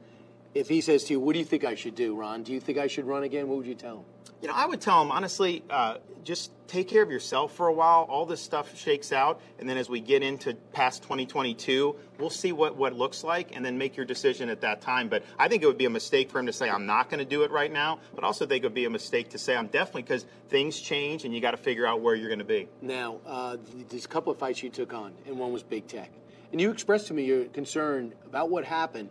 if 0.53 0.67
he 0.67 0.81
says 0.81 1.05
to 1.05 1.13
you, 1.13 1.19
"What 1.19 1.33
do 1.33 1.39
you 1.39 1.45
think 1.45 1.63
I 1.63 1.75
should 1.75 1.95
do, 1.95 2.15
Ron? 2.15 2.43
Do 2.43 2.51
you 2.51 2.59
think 2.59 2.77
I 2.77 2.87
should 2.87 3.05
run 3.05 3.23
again?" 3.23 3.47
What 3.47 3.57
would 3.57 3.67
you 3.67 3.75
tell 3.75 3.97
him? 3.97 4.05
You 4.41 4.47
know, 4.47 4.55
I 4.55 4.65
would 4.65 4.81
tell 4.81 5.01
him 5.03 5.11
honestly, 5.11 5.63
uh, 5.69 5.97
just 6.23 6.51
take 6.67 6.87
care 6.87 7.03
of 7.03 7.11
yourself 7.11 7.53
for 7.53 7.67
a 7.67 7.73
while. 7.73 8.07
All 8.09 8.25
this 8.25 8.41
stuff 8.41 8.75
shakes 8.75 9.11
out, 9.11 9.39
and 9.59 9.69
then 9.69 9.77
as 9.77 9.87
we 9.87 9.99
get 9.99 10.23
into 10.23 10.55
past 10.73 11.03
2022, 11.03 11.95
we'll 12.17 12.31
see 12.31 12.51
what 12.51 12.75
what 12.75 12.93
looks 12.93 13.23
like, 13.23 13.55
and 13.55 13.63
then 13.63 13.77
make 13.77 13.95
your 13.95 14.05
decision 14.05 14.49
at 14.49 14.61
that 14.61 14.81
time. 14.81 15.09
But 15.09 15.23
I 15.37 15.47
think 15.47 15.61
it 15.61 15.67
would 15.67 15.77
be 15.77 15.85
a 15.85 15.91
mistake 15.91 16.31
for 16.31 16.39
him 16.39 16.47
to 16.47 16.53
say 16.53 16.69
I'm 16.69 16.87
not 16.87 17.09
going 17.09 17.19
to 17.19 17.25
do 17.25 17.43
it 17.43 17.51
right 17.51 17.71
now. 17.71 17.99
But 18.15 18.23
also, 18.23 18.47
think 18.47 18.63
it 18.63 18.67
would 18.67 18.73
be 18.73 18.85
a 18.85 18.89
mistake 18.89 19.29
to 19.29 19.37
say 19.37 19.55
I'm 19.55 19.67
definitely 19.67 20.03
because 20.03 20.25
things 20.49 20.79
change, 20.79 21.23
and 21.23 21.35
you 21.35 21.39
got 21.39 21.51
to 21.51 21.57
figure 21.57 21.85
out 21.85 22.01
where 22.01 22.15
you're 22.15 22.29
going 22.29 22.39
to 22.39 22.45
be. 22.45 22.67
Now, 22.81 23.19
uh, 23.27 23.57
there's 23.89 24.05
a 24.05 24.09
couple 24.09 24.31
of 24.31 24.39
fights 24.39 24.63
you 24.63 24.71
took 24.71 24.91
on, 24.91 25.13
and 25.27 25.37
one 25.37 25.53
was 25.53 25.61
big 25.61 25.85
tech, 25.85 26.11
and 26.51 26.59
you 26.59 26.71
expressed 26.71 27.07
to 27.07 27.13
me 27.13 27.25
your 27.25 27.45
concern 27.45 28.13
about 28.25 28.49
what 28.49 28.65
happened 28.65 29.09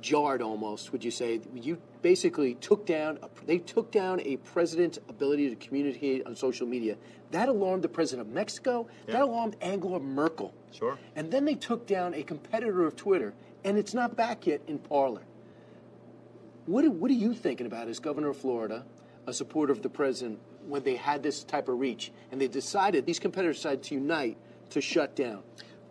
jarred 0.00 0.42
almost, 0.42 0.92
would 0.92 1.04
you 1.04 1.10
say? 1.10 1.40
You 1.54 1.78
basically 2.06 2.54
took 2.54 2.86
down, 2.86 3.18
a, 3.20 3.28
they 3.46 3.58
took 3.58 3.90
down 3.90 4.20
a 4.20 4.36
president's 4.36 4.96
ability 5.08 5.50
to 5.50 5.56
communicate 5.56 6.24
on 6.24 6.36
social 6.36 6.64
media. 6.64 6.96
That 7.32 7.48
alarmed 7.48 7.82
the 7.82 7.88
president 7.88 8.28
of 8.28 8.32
Mexico. 8.32 8.86
Yeah. 9.08 9.14
That 9.14 9.22
alarmed 9.22 9.56
Angela 9.60 9.98
Merkel. 9.98 10.54
Sure. 10.70 10.96
And 11.16 11.32
then 11.32 11.44
they 11.44 11.56
took 11.56 11.84
down 11.84 12.14
a 12.14 12.22
competitor 12.22 12.86
of 12.86 12.94
Twitter, 12.94 13.34
and 13.64 13.76
it's 13.76 13.92
not 13.92 14.14
back 14.14 14.46
yet 14.46 14.60
in 14.68 14.78
Parler. 14.78 15.24
What, 16.66 16.86
what 16.86 17.10
are 17.10 17.14
you 17.14 17.34
thinking 17.34 17.66
about 17.66 17.88
as 17.88 17.98
governor 17.98 18.28
of 18.28 18.36
Florida, 18.36 18.84
a 19.26 19.32
supporter 19.32 19.72
of 19.72 19.82
the 19.82 19.90
president, 19.90 20.38
when 20.68 20.84
they 20.84 20.94
had 20.94 21.24
this 21.24 21.42
type 21.42 21.68
of 21.68 21.80
reach 21.80 22.12
and 22.30 22.40
they 22.40 22.46
decided, 22.46 23.04
these 23.04 23.18
competitors 23.18 23.56
decided 23.56 23.82
to 23.82 23.94
unite 23.94 24.36
to 24.70 24.80
shut 24.80 25.16
down? 25.16 25.42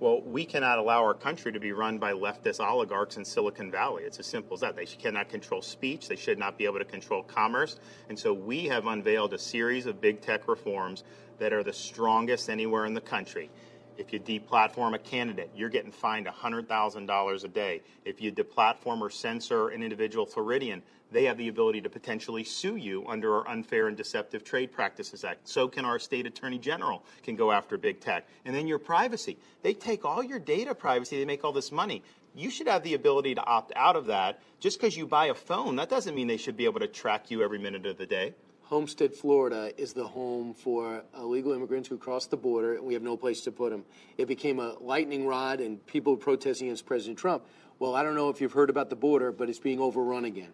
Well, 0.01 0.21
we 0.21 0.43
cannot 0.43 0.77
allow 0.77 1.01
our 1.03 1.13
country 1.13 1.53
to 1.53 1.59
be 1.59 1.71
run 1.71 1.99
by 1.99 2.11
leftist 2.11 2.59
oligarchs 2.59 3.15
in 3.15 3.23
Silicon 3.23 3.71
Valley. 3.71 4.03
It's 4.03 4.19
as 4.19 4.25
simple 4.25 4.55
as 4.55 4.59
that. 4.59 4.75
They 4.75 4.85
cannot 4.85 5.29
control 5.29 5.61
speech. 5.61 6.09
They 6.09 6.17
should 6.17 6.37
not 6.37 6.57
be 6.57 6.65
able 6.65 6.79
to 6.79 6.85
control 6.85 7.23
commerce. 7.23 7.79
And 8.09 8.19
so 8.19 8.33
we 8.33 8.65
have 8.65 8.87
unveiled 8.87 9.33
a 9.33 9.37
series 9.37 9.85
of 9.85 10.01
big 10.01 10.19
tech 10.19 10.49
reforms 10.49 11.05
that 11.39 11.53
are 11.53 11.63
the 11.63 11.71
strongest 11.71 12.49
anywhere 12.49 12.85
in 12.85 12.93
the 12.93 12.99
country. 12.99 13.49
If 13.97 14.11
you 14.11 14.19
deplatform 14.19 14.95
a 14.95 14.99
candidate, 14.99 15.49
you're 15.55 15.69
getting 15.69 15.93
fined 15.93 16.27
$100,000 16.27 17.43
a 17.43 17.47
day. 17.47 17.81
If 18.03 18.21
you 18.21 18.33
deplatform 18.33 18.99
or 18.99 19.09
censor 19.09 19.69
an 19.69 19.81
individual 19.81 20.25
Floridian, 20.25 20.83
they 21.15 21.23
have 21.23 21.37
the 21.37 21.47
ability 21.47 21.79
to 21.79 21.89
potentially 21.89 22.43
sue 22.43 22.75
you 22.75 23.05
under 23.07 23.35
our 23.35 23.47
Unfair 23.47 23.87
and 23.87 23.95
Deceptive 23.95 24.43
Trade 24.43 24.73
Practices 24.73 25.23
Act. 25.23 25.47
So 25.47 25.65
can 25.65 25.85
our 25.85 25.97
state 25.97 26.25
attorney 26.25 26.59
general 26.59 27.05
can 27.23 27.37
go 27.37 27.53
after 27.53 27.77
big 27.77 28.01
tech. 28.01 28.27
And 28.43 28.53
then 28.53 28.67
your 28.67 28.79
privacy. 28.79 29.37
They 29.61 29.73
take 29.73 30.03
all 30.03 30.21
your 30.21 30.39
data 30.39 30.75
privacy, 30.75 31.17
they 31.17 31.23
make 31.23 31.45
all 31.45 31.53
this 31.53 31.71
money. 31.71 32.03
You 32.35 32.49
should 32.49 32.67
have 32.67 32.83
the 32.83 32.95
ability 32.95 33.33
to 33.35 33.45
opt 33.45 33.71
out 33.77 33.95
of 33.95 34.07
that. 34.07 34.41
Just 34.59 34.77
because 34.77 34.97
you 34.97 35.07
buy 35.07 35.27
a 35.27 35.33
phone, 35.33 35.77
that 35.77 35.87
doesn't 35.87 36.15
mean 36.15 36.27
they 36.27 36.35
should 36.35 36.57
be 36.57 36.65
able 36.65 36.81
to 36.81 36.87
track 36.87 37.31
you 37.31 37.41
every 37.41 37.59
minute 37.59 37.85
of 37.85 37.97
the 37.97 38.05
day. 38.05 38.33
Homestead, 38.63 39.13
Florida 39.13 39.71
is 39.77 39.93
the 39.93 40.05
home 40.05 40.53
for 40.53 41.01
illegal 41.17 41.53
immigrants 41.53 41.87
who 41.87 41.97
cross 41.97 42.25
the 42.25 42.35
border, 42.35 42.73
and 42.75 42.83
we 42.83 42.93
have 42.93 43.03
no 43.03 43.15
place 43.15 43.39
to 43.41 43.53
put 43.53 43.71
them. 43.71 43.85
It 44.17 44.27
became 44.27 44.59
a 44.59 44.73
lightning 44.81 45.25
rod, 45.25 45.61
and 45.61 45.85
people 45.85 46.17
protesting 46.17 46.67
against 46.67 46.85
President 46.85 47.17
Trump. 47.17 47.45
Well, 47.79 47.95
I 47.95 48.03
don't 48.03 48.15
know 48.15 48.27
if 48.27 48.41
you've 48.41 48.51
heard 48.51 48.69
about 48.69 48.89
the 48.89 48.97
border, 48.97 49.31
but 49.31 49.49
it's 49.49 49.59
being 49.59 49.79
overrun 49.79 50.25
again. 50.25 50.51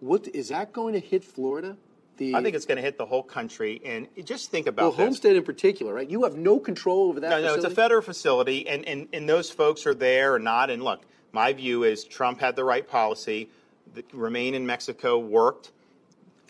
What 0.00 0.28
is 0.28 0.48
that 0.48 0.72
going 0.72 0.94
to 0.94 1.00
hit 1.00 1.24
Florida? 1.24 1.76
The, 2.16 2.34
I 2.34 2.42
think 2.42 2.56
it's 2.56 2.64
going 2.64 2.76
to 2.76 2.82
hit 2.82 2.96
the 2.96 3.04
whole 3.04 3.22
country, 3.22 3.80
and 3.84 4.08
just 4.24 4.50
think 4.50 4.66
about 4.66 4.82
well, 4.82 4.90
this. 4.92 5.00
Homestead 5.00 5.36
in 5.36 5.42
particular, 5.42 5.92
right? 5.92 6.08
You 6.08 6.24
have 6.24 6.36
no 6.36 6.58
control 6.58 7.10
over 7.10 7.20
that. 7.20 7.28
No, 7.28 7.36
facility? 7.36 7.62
no, 7.62 7.66
it's 7.66 7.72
a 7.72 7.76
federal 7.76 8.00
facility, 8.00 8.66
and, 8.66 8.86
and 8.86 9.08
and 9.12 9.28
those 9.28 9.50
folks 9.50 9.86
are 9.86 9.94
there 9.94 10.32
or 10.32 10.38
not. 10.38 10.70
And 10.70 10.82
look, 10.82 11.02
my 11.32 11.52
view 11.52 11.84
is 11.84 12.04
Trump 12.04 12.40
had 12.40 12.56
the 12.56 12.64
right 12.64 12.88
policy. 12.88 13.50
The 13.92 14.02
remain 14.14 14.54
in 14.54 14.64
Mexico 14.64 15.18
worked. 15.18 15.72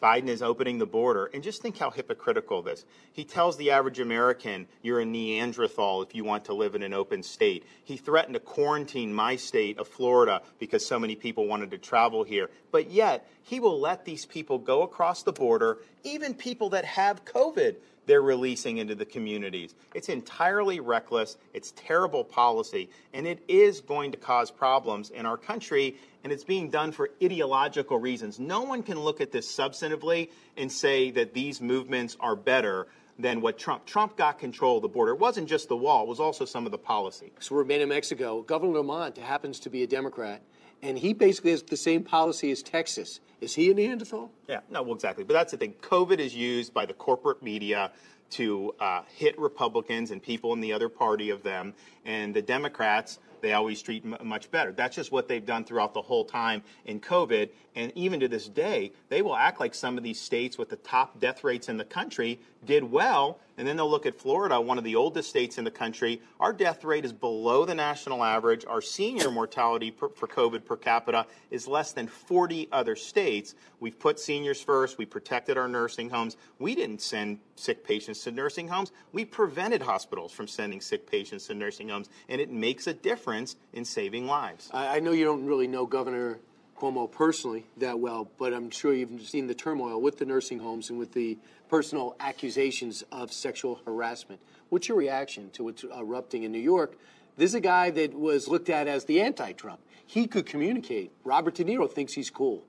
Biden 0.00 0.28
is 0.28 0.42
opening 0.42 0.78
the 0.78 0.86
border. 0.86 1.30
And 1.32 1.42
just 1.42 1.62
think 1.62 1.78
how 1.78 1.90
hypocritical 1.90 2.62
this. 2.62 2.84
He 3.12 3.24
tells 3.24 3.56
the 3.56 3.70
average 3.70 4.00
American, 4.00 4.66
you're 4.82 5.00
a 5.00 5.04
Neanderthal 5.04 6.02
if 6.02 6.14
you 6.14 6.24
want 6.24 6.44
to 6.46 6.54
live 6.54 6.74
in 6.74 6.82
an 6.82 6.92
open 6.92 7.22
state. 7.22 7.64
He 7.84 7.96
threatened 7.96 8.34
to 8.34 8.40
quarantine 8.40 9.12
my 9.12 9.36
state 9.36 9.78
of 9.78 9.88
Florida 9.88 10.42
because 10.58 10.84
so 10.84 10.98
many 10.98 11.16
people 11.16 11.46
wanted 11.46 11.70
to 11.70 11.78
travel 11.78 12.24
here. 12.24 12.50
But 12.70 12.90
yet, 12.90 13.28
he 13.42 13.60
will 13.60 13.80
let 13.80 14.04
these 14.04 14.26
people 14.26 14.58
go 14.58 14.82
across 14.82 15.22
the 15.22 15.32
border, 15.32 15.78
even 16.04 16.34
people 16.34 16.70
that 16.70 16.84
have 16.84 17.24
COVID 17.24 17.76
they're 18.06 18.22
releasing 18.22 18.78
into 18.78 18.94
the 18.94 19.04
communities. 19.04 19.74
It's 19.94 20.08
entirely 20.08 20.80
reckless, 20.80 21.36
it's 21.52 21.72
terrible 21.76 22.24
policy, 22.24 22.88
and 23.12 23.26
it 23.26 23.42
is 23.48 23.80
going 23.80 24.12
to 24.12 24.16
cause 24.16 24.50
problems 24.50 25.10
in 25.10 25.26
our 25.26 25.36
country, 25.36 25.96
and 26.24 26.32
it's 26.32 26.44
being 26.44 26.70
done 26.70 26.92
for 26.92 27.10
ideological 27.22 27.98
reasons. 27.98 28.38
No 28.38 28.62
one 28.62 28.82
can 28.82 28.98
look 28.98 29.20
at 29.20 29.32
this 29.32 29.50
substantively 29.54 30.30
and 30.56 30.70
say 30.70 31.10
that 31.12 31.34
these 31.34 31.60
movements 31.60 32.16
are 32.20 32.36
better 32.36 32.86
than 33.18 33.40
what 33.40 33.58
Trump. 33.58 33.86
Trump 33.86 34.16
got 34.16 34.38
control 34.38 34.76
of 34.76 34.82
the 34.82 34.88
border. 34.88 35.12
It 35.12 35.18
wasn't 35.18 35.48
just 35.48 35.68
the 35.68 35.76
wall, 35.76 36.02
it 36.02 36.08
was 36.08 36.20
also 36.20 36.44
some 36.44 36.66
of 36.66 36.72
the 36.72 36.78
policy. 36.78 37.32
So 37.40 37.54
we're 37.54 37.70
in 37.70 37.88
Mexico. 37.88 38.42
Governor 38.42 38.78
Lamont 38.78 39.16
happens 39.16 39.60
to 39.60 39.70
be 39.70 39.82
a 39.82 39.86
Democrat, 39.86 40.42
and 40.82 40.98
he 40.98 41.12
basically 41.12 41.50
has 41.50 41.62
the 41.62 41.76
same 41.76 42.02
policy 42.02 42.50
as 42.50 42.62
Texas. 42.62 43.20
Is 43.40 43.54
he 43.54 43.70
a 43.70 43.74
Neanderthal? 43.74 44.30
Yeah, 44.48 44.60
no, 44.70 44.82
well, 44.82 44.94
exactly. 44.94 45.24
But 45.24 45.34
that's 45.34 45.52
the 45.52 45.58
thing. 45.58 45.74
COVID 45.80 46.18
is 46.18 46.34
used 46.34 46.72
by 46.72 46.86
the 46.86 46.94
corporate 46.94 47.42
media 47.42 47.92
to 48.30 48.74
uh, 48.80 49.02
hit 49.14 49.38
Republicans 49.38 50.10
and 50.10 50.22
people 50.22 50.52
in 50.52 50.60
the 50.60 50.72
other 50.72 50.88
party 50.88 51.30
of 51.30 51.42
them, 51.42 51.74
and 52.04 52.34
the 52.34 52.42
Democrats 52.42 53.18
they 53.40 53.52
always 53.52 53.80
treat 53.82 54.04
much 54.24 54.50
better. 54.50 54.72
That's 54.72 54.96
just 54.96 55.12
what 55.12 55.28
they've 55.28 55.44
done 55.44 55.64
throughout 55.64 55.94
the 55.94 56.02
whole 56.02 56.24
time 56.24 56.62
in 56.84 57.00
COVID. 57.00 57.50
And 57.74 57.92
even 57.94 58.20
to 58.20 58.28
this 58.28 58.48
day, 58.48 58.92
they 59.08 59.22
will 59.22 59.36
act 59.36 59.60
like 59.60 59.74
some 59.74 59.96
of 59.96 60.02
these 60.02 60.20
states 60.20 60.58
with 60.58 60.68
the 60.68 60.76
top 60.76 61.20
death 61.20 61.44
rates 61.44 61.68
in 61.68 61.76
the 61.76 61.84
country 61.84 62.40
did 62.66 62.84
well. 62.84 63.38
And 63.58 63.66
then 63.66 63.76
they'll 63.76 63.90
look 63.90 64.04
at 64.04 64.18
Florida, 64.18 64.60
one 64.60 64.76
of 64.76 64.84
the 64.84 64.96
oldest 64.96 65.30
states 65.30 65.56
in 65.56 65.64
the 65.64 65.70
country. 65.70 66.20
Our 66.38 66.52
death 66.52 66.84
rate 66.84 67.06
is 67.06 67.12
below 67.14 67.64
the 67.64 67.74
national 67.74 68.22
average. 68.22 68.66
Our 68.66 68.82
senior 68.82 69.30
mortality 69.30 69.90
per, 69.90 70.10
for 70.10 70.28
COVID 70.28 70.66
per 70.66 70.76
capita 70.76 71.26
is 71.50 71.66
less 71.66 71.92
than 71.92 72.06
40 72.06 72.68
other 72.70 72.96
states. 72.96 73.54
We've 73.80 73.98
put 73.98 74.20
seniors 74.20 74.60
first. 74.60 74.98
We 74.98 75.06
protected 75.06 75.56
our 75.56 75.68
nursing 75.68 76.10
homes. 76.10 76.36
We 76.58 76.74
didn't 76.74 77.00
send 77.00 77.38
sick 77.54 77.82
patients 77.82 78.22
to 78.24 78.30
nursing 78.30 78.68
homes. 78.68 78.92
We 79.12 79.24
prevented 79.24 79.80
hospitals 79.80 80.32
from 80.32 80.48
sending 80.48 80.82
sick 80.82 81.10
patients 81.10 81.46
to 81.46 81.54
nursing 81.54 81.88
homes. 81.88 82.10
And 82.28 82.42
it 82.42 82.50
makes 82.50 82.86
a 82.86 82.92
difference 82.92 83.56
in 83.72 83.86
saving 83.86 84.26
lives. 84.26 84.68
I, 84.74 84.96
I 84.96 85.00
know 85.00 85.12
you 85.12 85.24
don't 85.24 85.46
really 85.46 85.66
know 85.66 85.86
Governor 85.86 86.40
Cuomo 86.76 87.10
personally 87.10 87.64
that 87.78 87.98
well, 87.98 88.28
but 88.38 88.52
I'm 88.52 88.70
sure 88.70 88.92
you've 88.92 89.22
seen 89.22 89.46
the 89.46 89.54
turmoil 89.54 90.00
with 90.00 90.18
the 90.18 90.26
nursing 90.26 90.58
homes 90.58 90.90
and 90.90 90.98
with 90.98 91.12
the 91.12 91.38
personal 91.68 92.14
accusations 92.20 93.02
of 93.10 93.32
sexual 93.32 93.80
harassment. 93.86 94.40
What's 94.68 94.88
your 94.88 94.98
reaction 94.98 95.50
to 95.50 95.64
what's 95.64 95.84
erupting 95.84 96.42
in 96.42 96.52
New 96.52 96.58
York? 96.58 96.98
This 97.36 97.50
is 97.50 97.54
a 97.54 97.60
guy 97.60 97.90
that 97.90 98.14
was 98.14 98.48
looked 98.48 98.68
at 98.68 98.88
as 98.88 99.04
the 99.04 99.20
anti 99.20 99.52
Trump. 99.52 99.80
He 100.06 100.26
could 100.26 100.46
communicate. 100.46 101.12
Robert 101.24 101.54
De 101.54 101.64
Niro 101.64 101.90
thinks 101.90 102.12
he's 102.12 102.30
cool. 102.30 102.64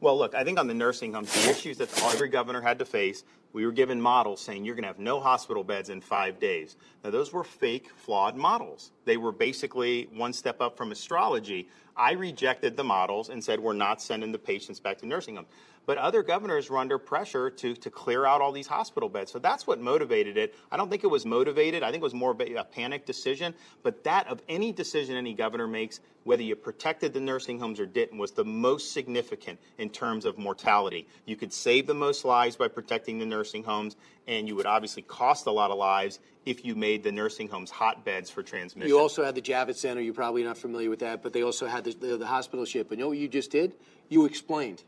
Well, 0.00 0.18
look, 0.18 0.34
I 0.34 0.44
think 0.44 0.58
on 0.58 0.66
the 0.66 0.74
nursing 0.74 1.12
homes, 1.14 1.32
the 1.32 1.50
issues 1.50 1.78
that 1.78 1.88
every 2.04 2.28
governor 2.28 2.60
had 2.60 2.78
to 2.80 2.84
face, 2.84 3.24
we 3.52 3.64
were 3.64 3.72
given 3.72 4.00
models 4.00 4.42
saying 4.42 4.64
you're 4.64 4.74
going 4.74 4.82
to 4.82 4.88
have 4.88 4.98
no 4.98 5.20
hospital 5.20 5.64
beds 5.64 5.88
in 5.88 6.02
five 6.02 6.38
days. 6.38 6.76
Now, 7.02 7.10
those 7.10 7.32
were 7.32 7.44
fake, 7.44 7.90
flawed 7.96 8.36
models. 8.36 8.92
They 9.06 9.16
were 9.16 9.32
basically 9.32 10.08
one 10.12 10.34
step 10.34 10.60
up 10.60 10.76
from 10.76 10.92
astrology. 10.92 11.68
I 11.96 12.12
rejected 12.12 12.76
the 12.76 12.84
models 12.84 13.30
and 13.30 13.42
said 13.42 13.58
we're 13.60 13.72
not 13.72 14.02
sending 14.02 14.32
the 14.32 14.38
patients 14.38 14.80
back 14.80 14.98
to 14.98 15.06
nursing 15.06 15.36
homes. 15.36 15.48
But 15.86 15.98
other 15.98 16.24
governors 16.24 16.68
were 16.68 16.78
under 16.78 16.98
pressure 16.98 17.48
to, 17.48 17.74
to 17.74 17.90
clear 17.90 18.26
out 18.26 18.40
all 18.40 18.50
these 18.50 18.66
hospital 18.66 19.08
beds. 19.08 19.30
So 19.30 19.38
that's 19.38 19.68
what 19.68 19.80
motivated 19.80 20.36
it. 20.36 20.54
I 20.70 20.76
don't 20.76 20.90
think 20.90 21.04
it 21.04 21.10
was 21.10 21.24
motivated. 21.24 21.84
I 21.84 21.92
think 21.92 22.00
it 22.00 22.04
was 22.04 22.14
more 22.14 22.32
of 22.32 22.40
a 22.40 22.64
panic 22.64 23.06
decision. 23.06 23.54
But 23.84 24.02
that 24.04 24.26
of 24.26 24.42
any 24.48 24.72
decision 24.72 25.16
any 25.16 25.32
governor 25.32 25.68
makes, 25.68 26.00
whether 26.24 26.42
you 26.42 26.56
protected 26.56 27.12
the 27.12 27.20
nursing 27.20 27.60
homes 27.60 27.78
or 27.78 27.86
didn't, 27.86 28.18
was 28.18 28.32
the 28.32 28.44
most 28.44 28.92
significant 28.92 29.60
in 29.78 29.88
terms 29.88 30.24
of 30.24 30.36
mortality. 30.38 31.06
You 31.24 31.36
could 31.36 31.52
save 31.52 31.86
the 31.86 31.94
most 31.94 32.24
lives 32.24 32.56
by 32.56 32.66
protecting 32.66 33.20
the 33.20 33.26
nursing 33.26 33.62
homes, 33.62 33.94
and 34.26 34.48
you 34.48 34.56
would 34.56 34.66
obviously 34.66 35.02
cost 35.02 35.46
a 35.46 35.52
lot 35.52 35.70
of 35.70 35.78
lives 35.78 36.18
if 36.44 36.64
you 36.64 36.74
made 36.74 37.04
the 37.04 37.12
nursing 37.12 37.48
homes 37.48 37.70
hotbeds 37.70 38.28
for 38.28 38.42
transmission. 38.42 38.88
You 38.88 38.98
also 38.98 39.24
had 39.24 39.36
the 39.36 39.42
Javits 39.42 39.76
Center. 39.76 40.00
You're 40.00 40.14
probably 40.14 40.42
not 40.42 40.58
familiar 40.58 40.90
with 40.90 40.98
that, 41.00 41.22
but 41.22 41.32
they 41.32 41.42
also 41.42 41.66
had 41.66 41.84
the, 41.84 41.92
the, 41.92 42.16
the 42.16 42.26
hospital 42.26 42.64
ship. 42.64 42.88
But 42.88 42.98
you 42.98 43.04
know 43.04 43.08
what 43.08 43.18
you 43.18 43.28
just 43.28 43.52
did? 43.52 43.76
You 44.08 44.24
explained. 44.24 44.82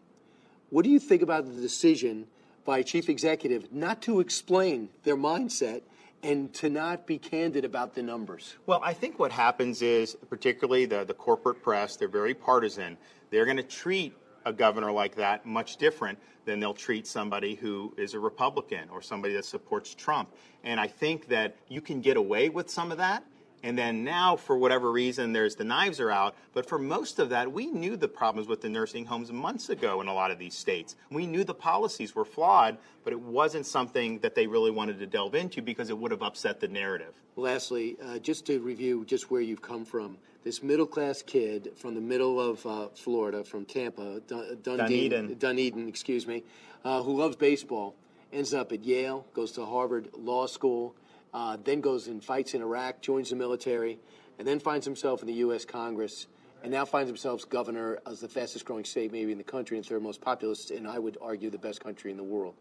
What 0.70 0.84
do 0.84 0.90
you 0.90 0.98
think 0.98 1.22
about 1.22 1.46
the 1.46 1.60
decision 1.60 2.26
by 2.66 2.78
a 2.78 2.84
chief 2.84 3.08
executive 3.08 3.72
not 3.72 4.02
to 4.02 4.20
explain 4.20 4.90
their 5.02 5.16
mindset 5.16 5.80
and 6.22 6.52
to 6.54 6.68
not 6.68 7.06
be 7.06 7.16
candid 7.16 7.64
about 7.64 7.94
the 7.94 8.02
numbers? 8.02 8.56
Well, 8.66 8.80
I 8.82 8.92
think 8.92 9.18
what 9.18 9.32
happens 9.32 9.80
is, 9.80 10.16
particularly 10.28 10.84
the, 10.84 11.04
the 11.04 11.14
corporate 11.14 11.62
press, 11.62 11.96
they're 11.96 12.06
very 12.06 12.34
partisan. 12.34 12.98
They're 13.30 13.46
going 13.46 13.56
to 13.56 13.62
treat 13.62 14.14
a 14.44 14.52
governor 14.52 14.92
like 14.92 15.14
that 15.14 15.46
much 15.46 15.78
different 15.78 16.18
than 16.44 16.60
they'll 16.60 16.74
treat 16.74 17.06
somebody 17.06 17.54
who 17.54 17.94
is 17.96 18.12
a 18.12 18.18
Republican 18.18 18.90
or 18.90 19.00
somebody 19.00 19.32
that 19.34 19.46
supports 19.46 19.94
Trump. 19.94 20.34
And 20.64 20.78
I 20.78 20.86
think 20.86 21.28
that 21.28 21.56
you 21.68 21.80
can 21.80 22.02
get 22.02 22.18
away 22.18 22.50
with 22.50 22.68
some 22.68 22.92
of 22.92 22.98
that 22.98 23.24
and 23.62 23.76
then 23.76 24.04
now, 24.04 24.36
for 24.36 24.56
whatever 24.56 24.92
reason, 24.92 25.32
there's 25.32 25.56
the 25.56 25.64
knives 25.64 25.98
are 26.00 26.10
out. 26.10 26.36
But 26.52 26.66
for 26.66 26.78
most 26.78 27.18
of 27.18 27.30
that, 27.30 27.52
we 27.52 27.66
knew 27.66 27.96
the 27.96 28.08
problems 28.08 28.48
with 28.48 28.60
the 28.60 28.68
nursing 28.68 29.04
homes 29.04 29.32
months 29.32 29.68
ago 29.68 30.00
in 30.00 30.06
a 30.06 30.14
lot 30.14 30.30
of 30.30 30.38
these 30.38 30.54
states. 30.54 30.94
We 31.10 31.26
knew 31.26 31.42
the 31.42 31.54
policies 31.54 32.14
were 32.14 32.24
flawed, 32.24 32.78
but 33.02 33.12
it 33.12 33.20
wasn't 33.20 33.66
something 33.66 34.20
that 34.20 34.34
they 34.34 34.46
really 34.46 34.70
wanted 34.70 34.98
to 35.00 35.06
delve 35.06 35.34
into 35.34 35.60
because 35.60 35.90
it 35.90 35.98
would 35.98 36.12
have 36.12 36.22
upset 36.22 36.60
the 36.60 36.68
narrative. 36.68 37.14
Lastly, 37.36 37.96
uh, 38.04 38.18
just 38.18 38.46
to 38.46 38.60
review 38.60 39.04
just 39.04 39.30
where 39.30 39.40
you've 39.40 39.62
come 39.62 39.84
from. 39.84 40.18
This 40.44 40.62
middle 40.62 40.86
class 40.86 41.20
kid 41.20 41.72
from 41.76 41.94
the 41.94 42.00
middle 42.00 42.40
of 42.40 42.64
uh, 42.64 42.88
Florida, 42.94 43.42
from 43.42 43.64
Tampa, 43.64 44.20
Dun- 44.26 44.58
Dundee, 44.62 45.08
Dunedin. 45.08 45.38
Dunedin, 45.38 45.88
excuse 45.88 46.26
me, 46.26 46.44
uh, 46.84 47.02
who 47.02 47.18
loves 47.18 47.36
baseball, 47.36 47.96
ends 48.32 48.54
up 48.54 48.72
at 48.72 48.84
Yale, 48.84 49.26
goes 49.34 49.52
to 49.52 49.66
Harvard 49.66 50.08
Law 50.16 50.46
School 50.46 50.94
uh, 51.38 51.56
then 51.62 51.80
goes 51.80 52.08
and 52.08 52.22
fights 52.22 52.54
in 52.54 52.62
Iraq, 52.62 53.00
joins 53.00 53.30
the 53.30 53.36
military, 53.36 54.00
and 54.40 54.48
then 54.48 54.58
finds 54.58 54.84
himself 54.84 55.20
in 55.20 55.28
the 55.28 55.34
U.S. 55.34 55.64
Congress, 55.64 56.26
and 56.64 56.72
now 56.72 56.84
finds 56.84 57.08
himself 57.08 57.48
governor 57.48 58.00
of 58.04 58.18
the 58.18 58.28
fastest 58.28 58.64
growing 58.64 58.84
state 58.84 59.12
maybe 59.12 59.30
in 59.30 59.38
the 59.38 59.44
country 59.44 59.76
and 59.76 59.86
third 59.86 60.02
most 60.02 60.20
populous, 60.20 60.70
and 60.72 60.88
I 60.88 60.98
would 60.98 61.16
argue 61.22 61.48
the 61.48 61.58
best 61.58 61.80
country 61.80 62.10
in 62.10 62.16
the 62.16 62.24
world. 62.24 62.54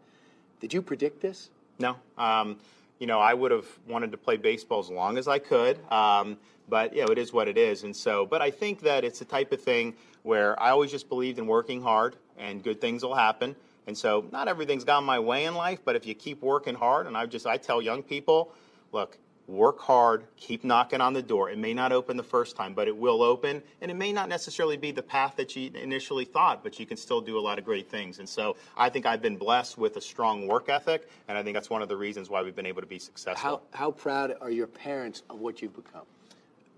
Did 0.60 0.72
you 0.72 0.80
predict 0.80 1.20
this? 1.20 1.50
No. 1.80 1.96
Um, 2.16 2.56
you 3.00 3.08
know, 3.08 3.18
I 3.18 3.34
would 3.34 3.50
have 3.50 3.66
wanted 3.88 4.12
to 4.12 4.16
play 4.16 4.36
baseball 4.36 4.78
as 4.78 4.90
long 4.90 5.18
as 5.18 5.26
I 5.26 5.40
could, 5.40 5.80
um, 5.90 6.38
but 6.68 6.94
you 6.94 7.04
know, 7.04 7.10
it 7.10 7.18
is 7.18 7.32
what 7.32 7.48
it 7.48 7.58
is. 7.58 7.82
And 7.82 7.96
so, 7.96 8.26
but 8.26 8.42
I 8.42 8.52
think 8.52 8.82
that 8.82 9.02
it's 9.02 9.18
the 9.18 9.24
type 9.24 9.50
of 9.50 9.60
thing 9.60 9.94
where 10.22 10.60
I 10.62 10.70
always 10.70 10.92
just 10.92 11.08
believed 11.08 11.40
in 11.40 11.48
working 11.48 11.82
hard 11.82 12.14
and 12.38 12.62
good 12.62 12.80
things 12.80 13.02
will 13.02 13.16
happen. 13.16 13.56
And 13.88 13.98
so 13.98 14.26
not 14.30 14.46
everything's 14.46 14.84
gone 14.84 15.02
my 15.02 15.18
way 15.18 15.46
in 15.46 15.54
life, 15.54 15.80
but 15.84 15.96
if 15.96 16.06
you 16.06 16.14
keep 16.14 16.42
working 16.42 16.76
hard, 16.76 17.08
and 17.08 17.16
I 17.16 17.26
just 17.26 17.46
I 17.46 17.56
tell 17.56 17.82
young 17.82 18.04
people, 18.04 18.52
look, 18.92 19.18
work 19.48 19.80
hard, 19.80 20.24
keep 20.36 20.62
knocking 20.62 21.00
on 21.00 21.14
the 21.14 21.22
door. 21.22 21.50
It 21.50 21.58
may 21.58 21.72
not 21.72 21.90
open 21.90 22.16
the 22.16 22.22
first 22.22 22.54
time, 22.54 22.74
but 22.74 22.86
it 22.86 22.96
will 22.96 23.22
open, 23.22 23.62
and 23.80 23.90
it 23.90 23.94
may 23.94 24.12
not 24.12 24.28
necessarily 24.28 24.76
be 24.76 24.90
the 24.90 25.02
path 25.02 25.36
that 25.36 25.56
you 25.56 25.70
initially 25.74 26.26
thought, 26.26 26.62
but 26.62 26.78
you 26.78 26.84
can 26.84 26.96
still 26.96 27.20
do 27.20 27.38
a 27.38 27.40
lot 27.40 27.58
of 27.58 27.64
great 27.64 27.88
things. 27.90 28.18
And 28.18 28.28
so 28.28 28.56
I 28.76 28.90
think 28.90 29.06
I've 29.06 29.22
been 29.22 29.36
blessed 29.36 29.78
with 29.78 29.96
a 29.96 30.00
strong 30.00 30.46
work 30.46 30.68
ethic, 30.68 31.08
and 31.28 31.38
I 31.38 31.42
think 31.42 31.54
that's 31.54 31.70
one 31.70 31.82
of 31.82 31.88
the 31.88 31.96
reasons 31.96 32.28
why 32.28 32.42
we've 32.42 32.56
been 32.56 32.66
able 32.66 32.82
to 32.82 32.86
be 32.86 32.98
successful. 32.98 33.62
How, 33.72 33.78
how 33.78 33.90
proud 33.90 34.34
are 34.40 34.50
your 34.50 34.66
parents 34.66 35.22
of 35.30 35.40
what 35.40 35.62
you've 35.62 35.74
become? 35.74 36.04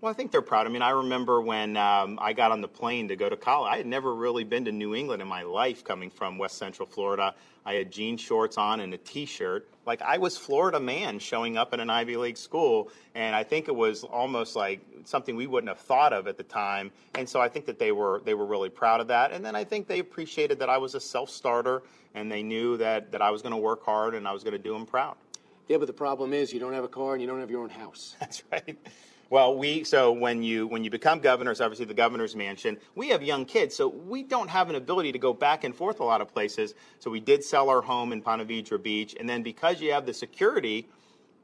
Well, 0.01 0.11
I 0.11 0.15
think 0.15 0.33
they're 0.33 0.41
proud. 0.41 0.67
I 0.67 0.71
mean, 0.71 0.81
I 0.81 0.91
remember 0.91 1.43
when 1.43 1.77
um, 1.77 2.19
I 2.23 2.33
got 2.33 2.53
on 2.53 2.63
the 2.63 2.69
plane 2.69 3.09
to 3.09 3.17
go 3.17 3.29
to 3.29 3.37
college. 3.37 3.71
I 3.71 3.77
had 3.77 3.87
never 3.87 4.15
really 4.15 4.45
been 4.45 4.65
to 4.65 4.73
New 4.73 4.95
England 4.95 5.21
in 5.21 5.29
my 5.29 5.43
life 5.43 5.85
coming 5.85 6.09
from 6.09 6.39
West 6.39 6.57
Central 6.57 6.89
Florida. 6.89 7.35
I 7.67 7.75
had 7.75 7.93
jean 7.93 8.17
shorts 8.17 8.57
on 8.57 8.81
and 8.81 8.95
a 8.95 8.97
T-shirt. 8.97 9.69
Like 9.85 10.01
I 10.01 10.17
was 10.17 10.39
Florida 10.39 10.81
man 10.81 11.19
showing 11.19 11.59
up 11.59 11.75
at 11.75 11.81
an 11.81 11.91
Ivy 11.91 12.17
League 12.17 12.39
school, 12.39 12.91
and 13.15 13.37
I 13.37 13.43
think 13.43 13.69
it 13.69 13.77
was 13.77 14.03
almost 14.03 14.57
like 14.57 14.81
something 15.05 15.37
we 15.37 15.47
wouldn't 15.47 15.69
have 15.69 15.81
thought 15.81 16.15
of 16.15 16.27
at 16.27 16.39
the 16.39 16.45
time. 16.45 16.91
And 17.15 17.29
so 17.29 17.39
I 17.39 17.49
think 17.51 17.67
that 17.67 17.79
they 17.79 17.93
were 17.93 18.23
they 18.25 18.33
were 18.33 18.47
really 18.47 18.71
proud 18.71 19.03
of 19.03 19.09
that. 19.09 19.33
And 19.33 19.45
then 19.45 19.55
I 19.55 19.65
think 19.65 19.87
they 19.87 19.99
appreciated 19.99 20.59
that 20.61 20.71
I 20.71 20.79
was 20.79 20.95
a 20.95 21.01
self-starter, 21.01 21.83
and 22.15 22.33
they 22.33 22.43
knew 22.43 22.79
that 22.79 23.13
that 23.13 23.21
I 23.21 23.31
was 23.31 23.43
going 23.43 23.53
to 23.53 23.61
work 23.61 23.85
hard 23.85 24.15
and 24.15 24.27
I 24.27 24.33
was 24.33 24.45
going 24.45 24.53
to 24.53 24.59
do 24.59 24.73
them 24.73 24.87
proud. 24.87 25.17
Yeah, 25.69 25.77
but 25.77 25.89
the 25.89 25.93
problem 25.93 26.33
is 26.33 26.55
you 26.55 26.61
don't 26.61 26.73
have 26.73 26.85
a 26.85 26.89
car 26.89 27.13
and 27.13 27.21
you 27.21 27.29
don't 27.29 27.41
have 27.41 27.51
your 27.51 27.63
own 27.63 27.69
house. 27.69 28.17
That's 28.21 28.43
right. 28.51 28.79
Well, 29.31 29.57
we 29.57 29.85
so 29.85 30.11
when 30.11 30.43
you 30.43 30.66
when 30.66 30.83
you 30.83 30.90
become 30.90 31.21
governors, 31.21 31.61
obviously 31.61 31.85
the 31.87 31.95
governor's 31.95 32.35
mansion. 32.35 32.79
We 32.97 33.11
have 33.11 33.23
young 33.23 33.45
kids, 33.45 33.77
so 33.77 33.87
we 33.87 34.25
don't 34.25 34.51
have 34.51 34.69
an 34.71 34.75
ability 34.75 35.12
to 35.12 35.21
go 35.21 35.33
back 35.33 35.62
and 35.62 35.73
forth 35.73 36.01
a 36.01 36.05
lot 36.05 36.21
of 36.21 36.35
places. 36.35 36.75
So 36.99 37.12
we 37.12 37.21
did 37.21 37.45
sell 37.45 37.71
our 37.71 37.81
home 37.81 38.12
in 38.12 38.23
Ponte 38.23 38.49
Vedra 38.49 38.83
Beach, 38.83 39.14
and 39.21 39.29
then 39.29 39.45
because 39.45 39.81
you 39.81 39.93
have 39.93 40.05
the 40.05 40.12
security, 40.12 40.88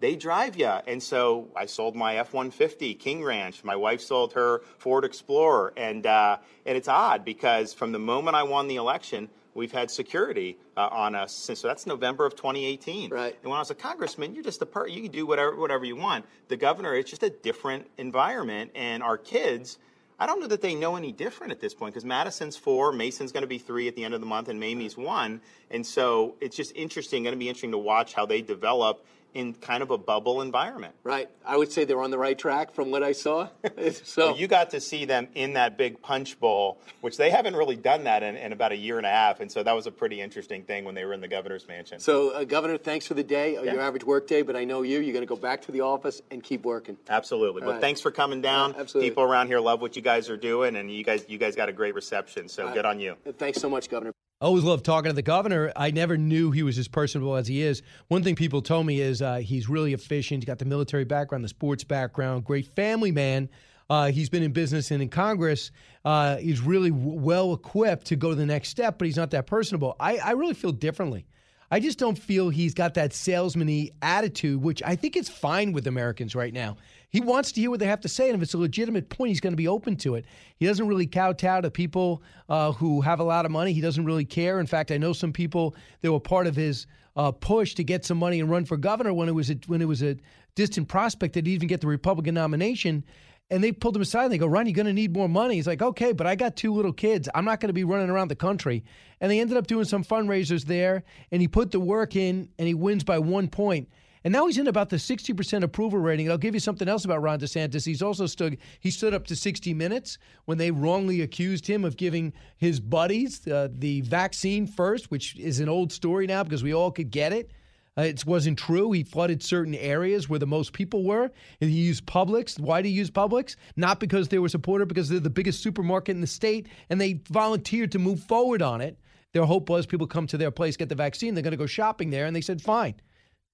they 0.01 0.17
drive 0.17 0.57
you. 0.57 0.67
And 0.67 1.01
so 1.01 1.49
I 1.55 1.67
sold 1.67 1.95
my 1.95 2.17
F-150 2.17 2.99
King 2.99 3.23
Ranch. 3.23 3.63
My 3.63 3.77
wife 3.77 4.01
sold 4.01 4.33
her 4.33 4.63
Ford 4.79 5.05
Explorer, 5.05 5.73
and 5.77 6.05
uh, 6.07 6.39
and 6.67 6.77
it's 6.77 6.89
odd 6.89 7.25
because 7.25 7.73
from 7.73 7.93
the 7.93 8.01
moment 8.01 8.35
I 8.35 8.43
won 8.43 8.67
the 8.67 8.77
election, 8.77 9.29
we've 9.57 9.73
had 9.73 9.91
security 9.91 10.59
uh, 10.77 10.89
on 10.93 11.15
us 11.15 11.33
since 11.33 11.61
so 11.61 11.69
that's 11.69 11.87
November 11.87 12.27
of 12.27 12.37
2018. 12.37 13.11
Right. 13.11 13.37
And 13.43 13.51
when 13.51 13.57
I 13.57 13.61
was 13.61 13.71
a 13.71 13.75
congressman, 13.75 14.35
you're 14.35 14.45
just 14.45 14.63
a 14.63 14.67
per 14.67 14.87
you 14.87 15.03
can 15.03 15.11
do 15.11 15.27
whatever 15.27 15.57
whatever 15.57 15.85
you 15.85 15.97
want. 15.97 16.25
The 16.49 16.57
governor, 16.57 16.95
it's 16.95 17.11
just 17.11 17.23
a 17.23 17.31
different 17.31 17.87
environment, 17.99 18.73
and 18.75 19.03
our 19.03 19.19
kids. 19.19 19.79
I 20.19 20.25
don't 20.25 20.41
know 20.41 20.47
that 20.47 20.63
they 20.63 20.75
know 20.75 20.97
any 20.97 21.13
different 21.13 21.53
at 21.53 21.61
this 21.61 21.75
point 21.75 21.93
because 21.93 22.07
Madison's 22.07 22.57
four, 22.57 22.91
Mason's 22.91 23.33
going 23.33 23.43
to 23.43 23.47
be 23.47 23.59
three 23.59 23.87
at 23.87 23.97
the 23.97 24.05
end 24.05 24.15
of 24.15 24.21
the 24.21 24.27
month, 24.27 24.49
and 24.49 24.59
Mamie's 24.59 24.97
one. 24.97 25.43
And 25.71 25.85
so 25.85 26.37
it's 26.41 26.57
just 26.57 26.73
interesting, 26.75 27.23
going 27.23 27.35
to 27.35 27.39
be 27.39 27.49
interesting 27.49 27.73
to 27.73 27.79
watch 27.79 28.15
how 28.15 28.25
they 28.25 28.41
develop 28.41 29.05
in 29.37 29.53
kind 29.53 29.83
of 29.83 29.91
a 29.91 29.99
bubble 29.99 30.41
environment. 30.41 30.95
Right. 31.05 31.29
I 31.45 31.59
would 31.59 31.71
say 31.71 31.85
they're 31.85 32.01
on 32.01 32.11
the 32.11 32.19
right 32.19 32.39
track 32.39 32.73
from 32.73 32.91
what 32.91 33.03
I 33.03 33.13
saw. 33.13 33.51
so 34.05 34.35
you 34.35 34.49
got 34.49 34.71
to 34.71 34.81
see 34.81 35.05
them 35.05 35.29
in 35.35 35.53
that 35.53 35.77
big 35.77 36.01
punch 36.01 36.41
bowl, 36.41 36.79
which 37.03 37.19
they 37.19 37.29
haven't 37.29 37.55
really 37.55 37.77
done 37.77 38.05
that 38.05 38.23
in, 38.23 38.35
in, 38.37 38.53
about 38.53 38.73
a 38.73 38.77
year 38.77 38.97
and 38.97 39.05
a 39.05 39.11
half, 39.11 39.41
and 39.41 39.53
so 39.53 39.63
that 39.63 39.75
was 39.75 39.87
a 39.87 39.91
pretty 39.91 40.23
interesting 40.23 40.63
thing 40.63 40.87
when 40.87 40.95
they 40.95 41.05
were 41.05 41.13
in 41.13 41.21
the 41.21 41.29
governor's 41.29 41.69
mansion. 41.69 42.01
So, 42.01 42.31
uh, 42.31 42.45
Governor, 42.45 42.79
thanks 42.79 43.07
for 43.07 43.13
the 43.13 43.23
day, 43.23 43.59
uh, 43.59 43.63
yeah. 43.63 43.75
your 43.75 43.83
average 43.83 44.05
work 44.05 44.27
day, 44.27 44.41
but 44.41 44.57
I 44.57 44.65
know 44.65 44.81
you. 44.81 45.01
You're 45.01 45.13
going 45.13 45.27
to 45.27 45.27
go 45.27 45.37
back 45.37 45.61
to 45.63 45.73
the 45.73 45.83
office 45.83 46.23
and 46.31 46.43
keep 46.43 46.65
working. 46.65 46.97
Absolutely. 47.07 47.61
All 47.61 47.67
well, 47.67 47.77
right. 47.77 47.83
thanks 47.83 48.01
for 48.01 48.11
coming 48.11 48.41
down. 48.41 48.75
Uh, 48.75 48.79
absolutely. 48.79 49.11
People 49.11 49.25
around 49.25 49.49
here 49.49 49.61
love 49.61 49.83
what 49.83 49.97
you 49.97 50.03
guys 50.03 50.31
are 50.31 50.39
doing, 50.39 50.77
and 50.77 50.91
you 50.91 51.05
guys 51.05 51.27
you 51.29 51.37
guys 51.37 51.55
got 51.55 51.69
a 51.69 51.73
great 51.75 51.95
reception. 51.95 52.49
So 52.49 52.73
good 52.73 52.87
on 52.87 53.01
you. 53.01 53.17
Thanks 53.37 53.61
so 53.61 53.69
much, 53.69 53.91
Governor. 53.91 54.16
I 54.39 54.45
always 54.45 54.65
love 54.65 54.83
talking 54.83 55.09
to 55.09 55.15
the 55.15 55.23
governor. 55.23 55.73
I 55.75 55.91
never 55.93 56.19
knew 56.19 56.51
he 56.51 56.63
was 56.63 56.77
as 56.77 56.89
personable 56.89 57.37
as 57.37 57.49
he 57.49 57.63
is. 57.63 57.81
One 58.09 58.23
thing 58.23 58.35
people 58.35 58.61
told 58.61 58.85
me 58.85 59.01
is 59.01 59.23
uh, 59.23 59.37
he's 59.37 59.67
really 59.67 59.95
efficient. 59.95 60.43
He's 60.43 60.47
got 60.47 60.59
the 60.59 60.67
military 60.67 61.05
background, 61.05 61.43
the 61.43 61.49
sports 61.49 61.85
background, 61.85 62.45
great 62.45 62.67
family 62.77 63.13
man. 63.13 63.49
Uh, 63.89 64.11
he's 64.11 64.29
been 64.29 64.43
in 64.43 64.53
business 64.53 64.91
and 64.91 65.01
in 65.01 65.09
Congress. 65.09 65.71
Uh, 66.05 66.37
he's 66.37 66.61
really 66.61 66.91
w- 66.91 67.19
well 67.19 67.55
equipped 67.55 68.09
to 68.09 68.17
go 68.17 68.29
to 68.29 68.35
the 68.35 68.45
next 68.45 68.69
step, 68.69 68.99
but 68.99 69.07
he's 69.07 69.17
not 69.17 69.31
that 69.31 69.47
personable. 69.47 69.97
I, 69.99 70.19
I 70.19 70.33
really 70.33 70.53
feel 70.53 70.73
differently. 70.73 71.25
I 71.71 71.81
just 71.81 71.99
don't 71.99 72.19
feel 72.19 72.51
he's 72.51 72.75
got 72.75 72.95
that 72.95 73.15
salesman 73.15 73.89
attitude, 74.03 74.61
which 74.63 74.83
I 74.83 74.97
think 74.97 75.17
is 75.17 75.31
fine 75.31 75.73
with 75.73 75.87
Americans 75.87 76.35
right 76.35 76.53
now. 76.53 76.77
He 77.11 77.21
wants 77.21 77.53
to 77.53 77.61
hear 77.61 77.71
what 77.71 77.81
they 77.81 77.87
have 77.87 78.01
to 78.01 78.09
say, 78.09 78.29
and 78.29 78.37
if 78.37 78.43
it's 78.43 78.55
a 78.55 78.59
legitimate 78.59 79.09
point, 79.09 79.29
he's 79.29 79.41
going 79.41 79.53
to 79.53 79.57
be 79.57 79.69
open 79.69 79.97
to 79.99 80.17
it. 80.17 80.25
He 80.57 80.67
doesn't 80.67 80.87
really 80.87 81.07
kowtow 81.07 81.61
to 81.61 81.71
people 81.71 82.23
uh, 82.49 82.73
who 82.73 83.01
have 83.01 83.21
a 83.21 83.25
lot 83.25 83.45
of 83.45 83.53
money. 83.53 83.73
He 83.73 83.81
doesn't 83.81 84.05
really 84.05 84.25
care. 84.25 84.61
In 84.61 84.67
fact, 84.67 84.91
I 84.91 84.99
know 84.99 85.13
some 85.13 85.33
people 85.33 85.77
that 86.03 86.13
were 86.13 86.21
part 86.21 86.47
of 86.47 86.57
his 86.57 86.87
uh, 87.17 87.33
push 87.33 87.75
to 87.75 87.85
get 87.85 88.05
some 88.05 88.19
money 88.19 88.41
and 88.41 88.51
run 88.51 88.65
for 88.65 88.77
governor 88.77 89.15
when 89.15 89.29
it 89.29 89.35
was 89.35 89.51
a, 89.51 89.57
when 89.67 89.81
it 89.81 89.89
was 89.89 90.03
a 90.03 90.17
distant 90.55 90.89
prospect 90.89 91.35
that 91.35 91.47
he 91.47 91.53
even 91.53 91.69
get 91.69 91.81
the 91.81 91.87
Republican 91.87 92.35
nomination. 92.35 93.05
And 93.49 93.63
they 93.63 93.71
pulled 93.71 93.95
him 93.95 94.03
aside 94.03 94.25
and 94.25 94.33
they 94.33 94.39
go, 94.39 94.47
Ron, 94.47 94.67
you're 94.67 94.75
going 94.75 94.87
to 94.87 94.93
need 94.93 95.15
more 95.15 95.29
money. 95.29 95.55
He's 95.55 95.69
like, 95.69 95.81
okay, 95.81 96.13
but 96.13 96.27
I 96.27 96.35
got 96.35 96.57
two 96.57 96.75
little 96.75 96.93
kids. 96.93 97.29
I'm 97.33 97.45
not 97.45 97.61
going 97.61 97.69
to 97.69 97.75
be 97.75 97.85
running 97.85 98.11
around 98.11 98.29
the 98.29 98.35
country. 98.35 98.85
And 99.21 99.31
they 99.31 99.39
ended 99.39 99.57
up 99.57 99.69
doing 99.69 99.85
some 99.85 100.03
fundraisers 100.03 100.65
there, 100.65 101.05
and 101.31 101.41
he 101.41 101.47
put 101.47 101.71
the 101.71 101.79
work 101.79 102.17
in, 102.17 102.49
and 102.59 102.67
he 102.67 102.75
wins 102.75 103.05
by 103.05 103.21
one 103.21 103.47
point. 103.49 103.89
And 104.25 104.33
now 104.33 104.47
he's 104.47 104.59
in 104.59 104.67
about 104.67 104.89
the 104.89 104.97
60% 104.97 105.63
approval 105.63 105.99
rating. 105.99 106.27
And 106.27 106.33
I'll 106.33 106.39
give 106.39 106.55
you 106.55 106.61
something 106.61 106.89
else 106.89 107.05
about 107.05 107.23
Ron 107.23 107.39
DeSantis. 107.39 107.85
He's 107.85 108.03
also 108.03 108.27
stood 108.27 108.59
he 108.81 108.91
stood 108.91 109.15
up 109.15 109.27
to 109.29 109.37
60 109.37 109.75
minutes 109.75 110.19
when 110.47 110.59
they 110.59 110.71
wrongly 110.71 111.21
accused 111.23 111.67
him 111.67 111.85
of 111.85 111.97
giving 111.97 112.33
his 112.57 112.81
buddies 112.81 113.47
uh, 113.47 113.69
the 113.71 114.01
vaccine 114.03 114.67
first, 114.67 115.11
which 115.11 115.39
is 115.39 115.61
an 115.61 115.69
old 115.69 115.93
story 115.93 116.27
now 116.27 116.43
because 116.43 116.63
we 116.63 116.75
all 116.75 116.91
could 116.91 117.11
get 117.11 117.33
it. 117.33 117.51
Uh, 117.99 118.03
it 118.03 118.27
wasn't 118.27 118.59
true. 118.59 118.93
He 118.93 119.03
flooded 119.03 119.43
certain 119.43 119.75
areas 119.75 120.29
where 120.29 120.39
the 120.39 120.47
most 120.47 120.73
people 120.73 121.03
were. 121.03 121.31
And 121.61 121.71
he 121.71 121.77
used 121.77 122.05
Publix. 122.05 122.61
Why 122.61 122.83
did 122.83 122.91
he 122.91 122.95
use 122.95 123.11
Publix? 123.11 123.57
Not 123.77 124.01
because 124.01 124.29
they 124.29 124.39
were 124.39 124.51
supported, 124.51 124.87
because 124.87 125.09
they're 125.09 125.19
the 125.19 125.31
biggest 125.31 125.63
supermarket 125.63 126.15
in 126.15 126.21
the 126.21 126.27
state, 126.27 126.67
and 126.91 127.01
they 127.01 127.21
volunteered 127.31 127.93
to 127.93 127.99
move 127.99 128.21
forward 128.21 128.61
on 128.61 128.81
it. 128.81 128.99
Their 129.33 129.45
hope 129.45 129.69
was 129.69 129.87
people 129.87 130.07
come 130.07 130.27
to 130.29 130.39
their 130.39 130.51
place, 130.51 130.77
get 130.77 130.89
the 130.89 130.95
vaccine, 130.95 131.35
they're 131.35 131.43
going 131.43 131.53
to 131.53 131.59
go 131.59 131.67
shopping 131.67 132.11
there, 132.11 132.27
and 132.27 132.35
they 132.35 132.41
said, 132.41 132.61
fine. 132.61 132.95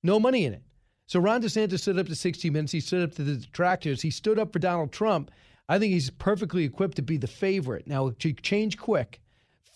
No 0.02 0.18
money 0.18 0.44
in 0.44 0.54
it. 0.54 0.62
So 1.06 1.20
Ron 1.20 1.42
DeSantis 1.42 1.80
stood 1.80 1.98
up 1.98 2.06
to 2.06 2.14
60 2.14 2.50
Minutes. 2.50 2.72
He 2.72 2.80
stood 2.80 3.02
up 3.02 3.14
to 3.16 3.24
the 3.24 3.36
detractors. 3.36 4.02
He 4.02 4.10
stood 4.10 4.38
up 4.38 4.52
for 4.52 4.58
Donald 4.58 4.92
Trump. 4.92 5.30
I 5.68 5.78
think 5.78 5.92
he's 5.92 6.10
perfectly 6.10 6.64
equipped 6.64 6.96
to 6.96 7.02
be 7.02 7.16
the 7.16 7.26
favorite. 7.26 7.86
Now, 7.86 8.12
change 8.42 8.78
quick. 8.78 9.20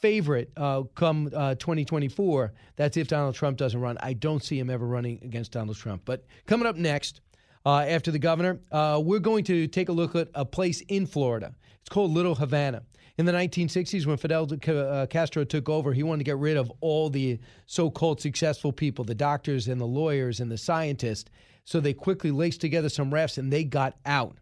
favorite 0.01 0.51
uh, 0.57 0.83
come 0.95 1.31
uh, 1.35 1.55
2024. 1.57 2.53
That's 2.77 2.97
if 2.97 3.09
Donald 3.09 3.35
Trump 3.35 3.57
doesn't 3.57 3.81
run. 3.81 3.97
I 4.01 4.13
don't 4.13 4.43
see 4.43 4.59
him 4.59 4.71
ever 4.71 4.87
running 4.87 5.21
against 5.23 5.53
Donald 5.53 5.77
Trump. 5.77 6.03
But 6.05 6.25
coming 6.47 6.67
up 6.67 6.77
next, 6.77 7.21
uh, 7.65 7.81
after 7.81 8.11
the 8.11 8.19
governor, 8.19 8.61
uh, 8.71 9.01
we're 9.05 9.19
going 9.19 9.45
to 9.45 9.67
take 9.67 9.89
a 9.89 9.93
look 9.93 10.15
at 10.15 10.29
a 10.35 10.45
place 10.45 10.83
in 10.83 11.07
Florida. 11.07 11.55
It's 11.81 11.89
called 11.89 12.13
Little 12.13 12.35
Havana. 12.35 12.83
In 13.19 13.25
the 13.25 13.33
1960s, 13.33 14.05
when 14.05 14.19
Fidel 14.19 14.47
uh, 14.69 15.07
Castro 15.07 15.45
took 15.45 15.71
over, 15.71 15.95
he 15.95 16.03
wanted 16.03 16.19
to 16.19 16.25
get 16.25 16.37
rid 16.37 16.59
of 16.59 16.71
all 16.81 17.09
the 17.09 17.39
so 17.65 17.91
called 17.91 18.21
successful 18.21 18.73
people, 18.73 19.05
the 19.05 19.15
doctors 19.15 19.69
and 19.69 19.81
the 19.81 19.87
lawyers 19.87 20.39
and 20.39 20.51
the 20.51 20.59
scientists. 20.59 21.31
So 21.65 21.81
they 21.81 21.95
quickly 21.95 22.31
laced 22.31 22.61
together 22.61 22.91
some 22.91 23.11
refs 23.11 23.39
and 23.39 23.51
they 23.53 23.65
got 23.65 23.97
out. 24.05 24.37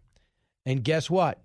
And 0.66 0.82
guess 0.82 1.08
what? 1.08 1.40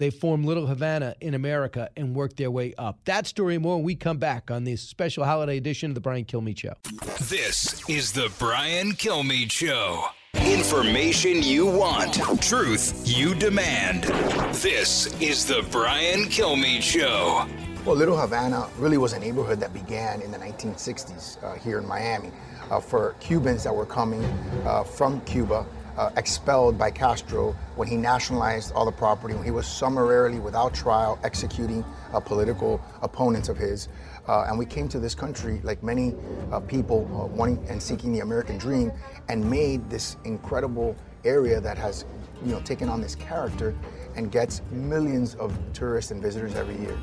They 0.00 0.10
formed 0.10 0.44
Little 0.44 0.66
Havana 0.66 1.14
in 1.20 1.34
America 1.34 1.88
and 1.96 2.16
worked 2.16 2.36
their 2.36 2.50
way 2.50 2.74
up. 2.76 2.98
That 3.04 3.28
story 3.28 3.54
and 3.54 3.62
more 3.62 3.76
when 3.76 3.84
we 3.84 3.94
come 3.94 4.18
back 4.18 4.50
on 4.50 4.64
this 4.64 4.82
special 4.82 5.24
holiday 5.24 5.58
edition 5.58 5.92
of 5.92 5.94
the 5.94 6.00
Brian 6.00 6.24
Kilmeade 6.24 6.58
Show. 6.58 6.74
This 7.28 7.88
is 7.88 8.10
the 8.12 8.32
Brian 8.38 8.92
Kilmeade 8.92 9.52
Show. 9.52 10.08
Information 10.52 11.42
you 11.42 11.64
want, 11.64 12.20
truth 12.42 13.04
you 13.06 13.34
demand. 13.34 14.04
This 14.56 15.06
is 15.18 15.46
the 15.46 15.66
Brian 15.70 16.24
Kilmeade 16.24 16.82
Show. 16.82 17.46
Well, 17.86 17.96
Little 17.96 18.18
Havana 18.18 18.68
really 18.76 18.98
was 18.98 19.14
a 19.14 19.18
neighborhood 19.18 19.60
that 19.60 19.72
began 19.72 20.20
in 20.20 20.30
the 20.30 20.36
1960s 20.36 21.42
uh, 21.42 21.54
here 21.54 21.78
in 21.78 21.88
Miami 21.88 22.30
uh, 22.70 22.80
for 22.80 23.16
Cubans 23.18 23.64
that 23.64 23.74
were 23.74 23.86
coming 23.86 24.22
uh, 24.66 24.84
from 24.84 25.22
Cuba 25.22 25.64
uh, 25.96 26.10
expelled 26.18 26.76
by 26.76 26.90
Castro 26.90 27.56
when 27.76 27.88
he 27.88 27.96
nationalized 27.96 28.72
all 28.74 28.84
the 28.84 28.92
property, 28.92 29.32
when 29.32 29.44
he 29.44 29.50
was 29.50 29.66
summarily, 29.66 30.38
without 30.38 30.74
trial, 30.74 31.18
executing 31.24 31.82
political 32.26 32.78
opponents 33.00 33.48
of 33.48 33.56
his. 33.56 33.88
Uh, 34.28 34.44
and 34.48 34.58
we 34.58 34.64
came 34.64 34.88
to 34.88 35.00
this 35.00 35.14
country, 35.14 35.60
like 35.64 35.82
many 35.82 36.14
uh, 36.52 36.60
people, 36.60 37.08
uh, 37.12 37.26
wanting 37.26 37.64
and 37.68 37.82
seeking 37.82 38.12
the 38.12 38.20
American 38.20 38.56
dream, 38.58 38.92
and 39.28 39.48
made 39.48 39.88
this 39.90 40.16
incredible 40.24 40.96
area 41.24 41.60
that 41.60 41.76
has, 41.76 42.04
you 42.44 42.52
know, 42.52 42.60
taken 42.60 42.88
on 42.88 43.00
this 43.00 43.14
character 43.14 43.74
and 44.14 44.30
gets 44.30 44.62
millions 44.70 45.34
of 45.36 45.56
tourists 45.72 46.10
and 46.10 46.22
visitors 46.22 46.54
every 46.54 46.78
year. 46.78 46.96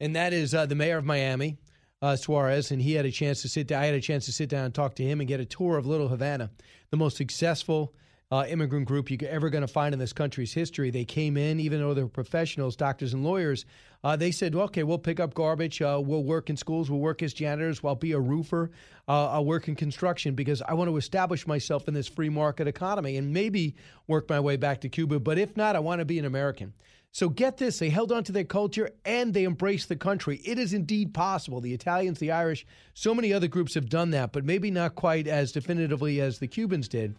And 0.00 0.16
that 0.16 0.32
is 0.32 0.54
uh, 0.54 0.66
the 0.66 0.74
mayor 0.74 0.98
of 0.98 1.04
Miami, 1.04 1.58
uh, 2.00 2.16
Suarez, 2.16 2.72
and 2.72 2.82
he 2.82 2.94
had 2.94 3.06
a 3.06 3.12
chance 3.12 3.42
to 3.42 3.48
sit 3.48 3.68
down. 3.68 3.82
I 3.82 3.86
had 3.86 3.94
a 3.94 4.00
chance 4.00 4.24
to 4.26 4.32
sit 4.32 4.48
down 4.48 4.64
and 4.64 4.74
talk 4.74 4.96
to 4.96 5.04
him 5.04 5.20
and 5.20 5.28
get 5.28 5.38
a 5.38 5.44
tour 5.44 5.78
of 5.78 5.86
Little 5.86 6.08
Havana, 6.08 6.50
the 6.90 6.96
most 6.96 7.16
successful 7.16 7.94
uh, 8.32 8.46
immigrant 8.48 8.86
group 8.86 9.10
you're 9.10 9.30
ever 9.30 9.50
going 9.50 9.60
to 9.60 9.68
find 9.68 9.92
in 9.92 9.98
this 9.98 10.12
country's 10.12 10.54
history. 10.54 10.90
They 10.90 11.04
came 11.04 11.36
in, 11.36 11.60
even 11.60 11.80
though 11.80 11.92
they're 11.92 12.08
professionals, 12.08 12.76
doctors 12.76 13.12
and 13.12 13.22
lawyers. 13.22 13.66
Uh, 14.04 14.16
they 14.16 14.30
said, 14.30 14.54
okay, 14.54 14.82
we'll 14.82 14.98
pick 14.98 15.20
up 15.20 15.32
garbage. 15.34 15.80
Uh, 15.80 16.00
we'll 16.04 16.24
work 16.24 16.50
in 16.50 16.56
schools. 16.56 16.90
We'll 16.90 17.00
work 17.00 17.22
as 17.22 17.32
janitors. 17.32 17.80
I'll 17.84 17.94
be 17.94 18.12
a 18.12 18.18
roofer. 18.18 18.70
Uh, 19.08 19.30
I'll 19.30 19.44
work 19.44 19.68
in 19.68 19.76
construction 19.76 20.34
because 20.34 20.60
I 20.62 20.74
want 20.74 20.90
to 20.90 20.96
establish 20.96 21.46
myself 21.46 21.86
in 21.86 21.94
this 21.94 22.08
free 22.08 22.28
market 22.28 22.66
economy 22.66 23.16
and 23.16 23.32
maybe 23.32 23.76
work 24.08 24.28
my 24.28 24.40
way 24.40 24.56
back 24.56 24.80
to 24.80 24.88
Cuba. 24.88 25.20
But 25.20 25.38
if 25.38 25.56
not, 25.56 25.76
I 25.76 25.78
want 25.78 26.00
to 26.00 26.04
be 26.04 26.18
an 26.18 26.24
American. 26.24 26.72
So 27.12 27.28
get 27.28 27.58
this, 27.58 27.78
they 27.78 27.90
held 27.90 28.10
on 28.10 28.24
to 28.24 28.32
their 28.32 28.44
culture 28.44 28.90
and 29.04 29.34
they 29.34 29.44
embraced 29.44 29.88
the 29.88 29.96
country. 29.96 30.40
It 30.44 30.58
is 30.58 30.72
indeed 30.72 31.12
possible. 31.12 31.60
The 31.60 31.74
Italians, 31.74 32.18
the 32.18 32.32
Irish, 32.32 32.66
so 32.94 33.14
many 33.14 33.32
other 33.32 33.48
groups 33.48 33.74
have 33.74 33.88
done 33.88 34.10
that, 34.12 34.32
but 34.32 34.44
maybe 34.44 34.70
not 34.70 34.94
quite 34.94 35.28
as 35.28 35.52
definitively 35.52 36.20
as 36.20 36.38
the 36.38 36.48
Cubans 36.48 36.88
did 36.88 37.14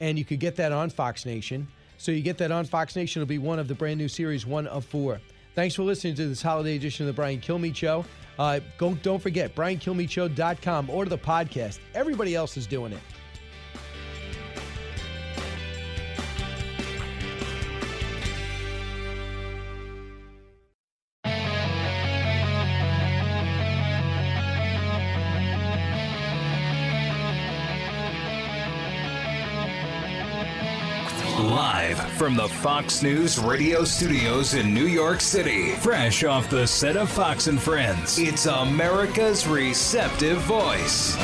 and 0.00 0.18
you 0.18 0.24
could 0.24 0.40
get 0.40 0.56
that 0.56 0.72
on 0.72 0.90
Fox 0.90 1.24
Nation. 1.24 1.66
So 1.98 2.12
you 2.12 2.20
get 2.20 2.38
that 2.38 2.50
on 2.50 2.64
Fox 2.64 2.96
Nation. 2.96 3.22
It'll 3.22 3.28
be 3.28 3.38
one 3.38 3.58
of 3.58 3.68
the 3.68 3.74
brand 3.74 3.98
new 3.98 4.08
series, 4.08 4.44
one 4.46 4.66
of 4.66 4.84
four. 4.84 5.20
Thanks 5.54 5.74
for 5.74 5.82
listening 5.84 6.14
to 6.16 6.26
this 6.26 6.42
holiday 6.42 6.76
edition 6.76 7.04
of 7.04 7.14
the 7.14 7.16
Brian 7.16 7.40
Kilmeade 7.40 7.76
Show. 7.76 8.04
Uh, 8.38 8.58
go, 8.78 8.94
don't 8.96 9.20
forget, 9.20 9.54
BrianKilmeadeShow.com. 9.54 10.90
Order 10.90 11.10
the 11.10 11.18
podcast. 11.18 11.78
Everybody 11.94 12.34
else 12.34 12.56
is 12.56 12.66
doing 12.66 12.92
it. 12.92 12.98
From 32.24 32.36
the 32.36 32.48
Fox 32.48 33.02
News 33.02 33.38
radio 33.38 33.84
studios 33.84 34.54
in 34.54 34.72
New 34.72 34.86
York 34.86 35.20
City, 35.20 35.72
fresh 35.72 36.24
off 36.24 36.48
the 36.48 36.66
set 36.66 36.96
of 36.96 37.10
Fox 37.10 37.48
and 37.48 37.60
Friends, 37.60 38.18
it's 38.18 38.46
America's 38.46 39.46
receptive 39.46 40.38
voice. 40.38 41.14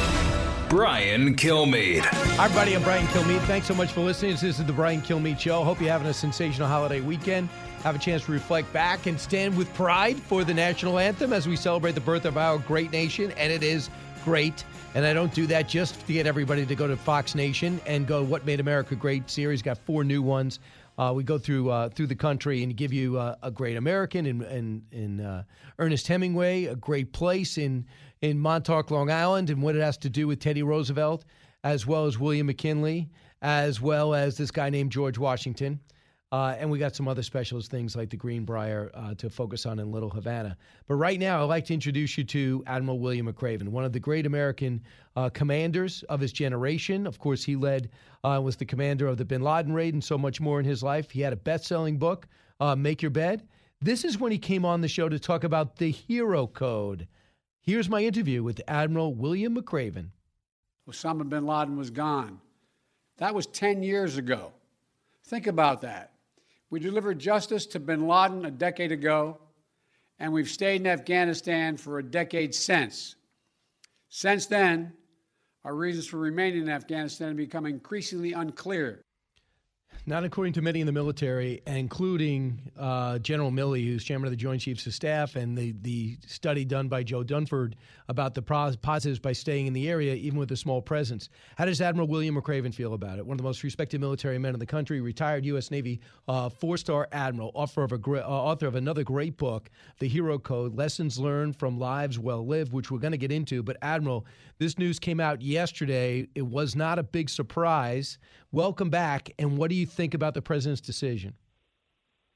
Brian 0.69 1.35
Kilmeade. 1.37 2.01
Hi, 2.01 2.45
everybody. 2.45 2.77
I'm 2.77 2.83
Brian 2.83 3.07
Kilmeade. 3.07 3.41
Thanks 3.47 3.67
so 3.67 3.75
much 3.75 3.93
for 3.93 4.03
listening. 4.03 4.33
This 4.33 4.43
is 4.43 4.63
the 4.63 4.75
Brian 4.75 5.01
Kilmeade 5.01 5.41
Show. 5.41 5.65
Hope 5.65 5.81
you're 5.81 5.89
having 5.89 6.07
a 6.07 6.13
sensational 6.13 6.69
holiday 6.69 7.01
weekend. 7.01 7.49
Have 7.83 7.95
a 7.95 7.99
chance 7.99 8.27
to 8.27 8.33
reflect 8.33 8.71
back 8.71 9.07
and 9.07 9.19
stand 9.19 9.57
with 9.57 9.73
pride 9.73 10.19
for 10.19 10.45
the 10.45 10.53
national 10.53 10.99
anthem 10.99 11.33
as 11.33 11.49
we 11.49 11.57
celebrate 11.57 11.93
the 11.93 12.03
birth 12.03 12.27
of 12.27 12.37
our 12.37 12.59
great 12.59 12.93
nation. 12.93 13.33
And 13.39 13.51
it 13.51 13.63
is 13.63 13.89
great. 14.23 14.67
And 14.95 15.07
I 15.07 15.15
don't 15.15 15.33
do 15.33 15.47
that 15.47 15.67
just 15.67 16.07
to 16.07 16.13
get 16.13 16.27
everybody 16.27 16.67
to 16.67 16.75
go 16.75 16.87
to 16.87 16.97
Fox 16.97 17.35
Nation 17.35 17.81
and 17.87 18.07
go 18.07 18.23
What 18.23 18.45
Made 18.45 18.61
America 18.61 18.95
Great 18.97 19.31
series. 19.31 19.63
Got 19.63 19.79
four 19.79 20.05
new 20.05 20.21
ones 20.21 20.59
uh, 21.01 21.13
we 21.15 21.25
go 21.25 21.39
through 21.39 21.71
uh, 21.71 21.89
through 21.89 22.07
the 22.07 22.15
country 22.15 22.63
and 22.63 22.77
give 22.77 22.93
you 22.93 23.19
uh, 23.19 23.35
a 23.43 23.51
great 23.51 23.79
American 23.79 24.27
in 24.27 24.43
in, 24.43 24.83
in 24.93 25.21
uh, 25.21 25.43
Ernest 25.79 26.07
Hemingway, 26.07 26.67
a 26.67 26.77
great 26.77 27.15
place 27.15 27.57
in 27.57 27.87
in 28.21 28.39
Montauk, 28.39 28.91
Long 28.91 29.11
Island, 29.11 29.49
and 29.49 29.63
what 29.63 29.75
it 29.75 29.81
has 29.81 29.97
to 29.99 30.11
do 30.11 30.29
with 30.29 30.41
Teddy 30.41 30.63
Roosevelt, 30.63 31.25
as 31.65 31.87
well 31.87 32.05
as 32.05 32.19
William 32.19 32.49
McKinley, 32.49 33.09
as 33.41 33.81
well 33.81 34.15
as 34.15 34.37
this 34.37 34.51
guy 34.51 34.69
named 34.69 34.93
George 34.93 35.17
Washington. 35.17 35.81
Uh, 36.33 36.55
and 36.59 36.71
we 36.71 36.79
got 36.79 36.95
some 36.95 37.09
other 37.09 37.25
specials, 37.25 37.67
things 37.67 37.97
like 37.97 38.09
the 38.09 38.17
Greenbrier 38.17 38.91
uh, 38.95 39.15
to 39.15 39.29
focus 39.29 39.67
on 39.67 39.81
in 39.81 39.91
Little 39.91 40.11
Havana. 40.11 40.57
But 40.87 40.95
right 40.95 41.19
now, 41.19 41.43
I'd 41.43 41.49
like 41.49 41.65
to 41.67 41.75
introduce 41.75 42.17
you 42.17 42.23
to 42.25 42.63
Admiral 42.69 43.01
William 43.01 43.33
McRaven, 43.33 43.69
one 43.69 43.85
of 43.85 43.93
the 43.93 43.99
great 43.99 44.27
American 44.27 44.81
uh, 45.17 45.31
commanders 45.31 46.05
of 46.05 46.21
his 46.21 46.33
generation. 46.33 47.05
Of 47.05 47.19
course, 47.19 47.43
he 47.43 47.57
led, 47.57 47.91
uh, 48.23 48.41
was 48.43 48.55
the 48.57 48.65
commander 48.65 49.09
of 49.09 49.17
the 49.17 49.25
bin 49.25 49.43
Laden 49.43 49.73
raid 49.73 49.95
and 49.95 50.05
so 50.05 50.17
much 50.17 50.41
more 50.41 50.61
in 50.61 50.67
his 50.67 50.85
life. 50.85 51.11
He 51.11 51.21
had 51.21 51.33
a 51.33 51.37
best 51.37 51.67
selling 51.67 51.99
book, 51.99 52.29
uh, 52.61 52.77
Make 52.77 53.03
Your 53.03 53.11
Bed. 53.11 53.49
This 53.81 54.05
is 54.05 54.21
when 54.21 54.31
he 54.31 54.39
came 54.39 54.65
on 54.65 54.83
the 54.83 54.89
show 54.89 55.09
to 55.09 55.19
talk 55.19 55.43
about 55.43 55.77
the 55.77 55.91
Hero 55.91 56.47
Code. 56.47 57.09
Here's 57.61 57.89
my 57.89 58.05
interview 58.05 58.45
with 58.45 58.61
Admiral 58.69 59.15
William 59.15 59.57
McRaven. 59.57 60.11
Osama 60.89 61.29
bin 61.29 61.45
Laden 61.45 61.77
was 61.77 61.91
gone. 61.91 62.41
That 63.17 63.35
was 63.35 63.47
10 63.47 63.83
years 63.83 64.17
ago. 64.17 64.53
Think 65.25 65.47
about 65.47 65.81
that. 65.83 66.10
We 66.71 66.79
delivered 66.79 67.19
justice 67.19 67.67
to 67.67 67.81
bin 67.81 68.07
Laden 68.07 68.45
a 68.45 68.51
decade 68.51 68.93
ago, 68.93 69.41
and 70.19 70.33
we've 70.33 70.49
stayed 70.49 70.81
in 70.81 70.87
Afghanistan 70.87 71.77
for 71.77 71.99
a 71.99 72.03
decade 72.03 72.55
since. 72.55 73.17
Since 74.09 74.47
then, 74.47 74.93
our 75.65 75.75
reasons 75.75 76.07
for 76.07 76.19
remaining 76.19 76.63
in 76.63 76.69
Afghanistan 76.69 77.29
have 77.29 77.37
become 77.37 77.67
increasingly 77.67 78.33
unclear. 78.33 79.03
Not 80.07 80.25
according 80.25 80.55
to 80.55 80.63
many 80.63 80.81
in 80.81 80.87
the 80.87 80.93
military, 80.93 81.61
including 81.67 82.73
uh, 82.79 83.19
General 83.19 83.51
Milley, 83.51 83.85
who's 83.85 84.03
chairman 84.03 84.27
of 84.27 84.31
the 84.31 84.37
Joint 84.37 84.63
Chiefs 84.63 84.87
of 84.87 84.95
Staff, 84.95 85.37
and 85.37 85.57
the, 85.57 85.75
the 85.83 86.17
study 86.27 86.65
done 86.65 86.89
by 86.89 87.03
Joe 87.03 87.23
Dunford 87.23 87.75
about 88.09 88.35
the 88.35 88.43
positives 88.43 89.19
by 89.19 89.33
staying 89.33 89.67
in 89.67 89.73
the 89.73 89.91
area, 89.91 90.15
even 90.15 90.39
with 90.39 90.51
a 90.53 90.57
small 90.57 90.81
presence. 90.81 91.29
How 91.57 91.67
does 91.67 91.81
Admiral 91.83 92.09
William 92.09 92.35
McRaven 92.35 92.75
feel 92.75 92.95
about 92.95 93.19
it? 93.19 93.27
One 93.27 93.35
of 93.35 93.39
the 93.39 93.45
most 93.45 93.63
respected 93.63 94.01
military 94.01 94.39
men 94.39 94.55
in 94.55 94.59
the 94.59 94.67
country, 94.67 95.01
retired 95.01 95.45
U.S. 95.45 95.71
Navy 95.71 96.01
uh, 96.27 96.49
four 96.49 96.79
star 96.79 97.07
admiral, 97.13 97.51
author 97.55 97.83
of, 97.85 97.93
uh, 97.93 97.97
author 97.97 98.67
of 98.67 98.77
another 98.77 99.05
great 99.05 99.37
book, 99.37 99.71
The 99.99 100.09
Hero 100.09 100.39
Code 100.39 100.75
Lessons 100.75 101.19
Learned 101.19 101.57
from 101.57 101.79
Lives 101.79 102.19
Well 102.19 102.47
Lived, 102.47 102.73
which 102.73 102.91
we're 102.91 102.99
going 102.99 103.13
to 103.13 103.19
get 103.19 103.31
into. 103.31 103.63
But, 103.63 103.77
Admiral, 103.83 104.27
this 104.59 104.79
news 104.79 104.99
came 104.99 105.21
out 105.21 105.43
yesterday. 105.43 106.27
It 106.35 106.47
was 106.47 106.75
not 106.75 106.99
a 106.99 107.03
big 107.03 107.29
surprise. 107.29 108.19
Welcome 108.53 108.91
back. 108.91 109.31
And 109.39 109.57
what 109.57 109.71
do 109.71 109.77
you 109.77 109.87
think 109.87 110.15
about 110.15 110.35
the 110.35 110.43
president's 110.43 110.81
decision? 110.81 111.35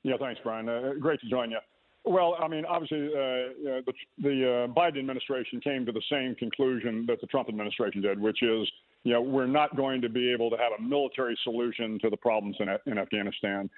Yeah, 0.04 0.14
thanks, 0.18 0.40
Brian. 0.44 0.68
Uh, 0.68 0.92
great 1.00 1.20
to 1.20 1.28
join 1.28 1.50
you. 1.50 1.58
Well, 2.04 2.36
I 2.38 2.48
mean, 2.48 2.64
obviously, 2.66 3.08
uh, 3.08 3.82
the, 3.86 3.92
the 4.18 4.28
uh, 4.28 4.72
Biden 4.74 4.98
administration 4.98 5.60
came 5.60 5.86
to 5.86 5.92
the 5.92 6.02
same 6.10 6.34
conclusion 6.34 7.04
that 7.08 7.20
the 7.20 7.26
Trump 7.26 7.48
administration 7.48 8.02
did, 8.02 8.20
which 8.20 8.42
is, 8.42 8.70
you 9.04 9.12
know, 9.12 9.22
we're 9.22 9.46
not 9.46 9.74
going 9.74 10.02
to 10.02 10.08
be 10.08 10.30
able 10.30 10.50
to 10.50 10.56
have 10.56 10.72
a 10.78 10.82
military 10.82 11.36
solution 11.42 11.98
to 12.00 12.10
the 12.10 12.16
problems 12.16 12.56
in, 12.60 12.68
in 12.90 12.98
Afghanistan. 12.98 13.70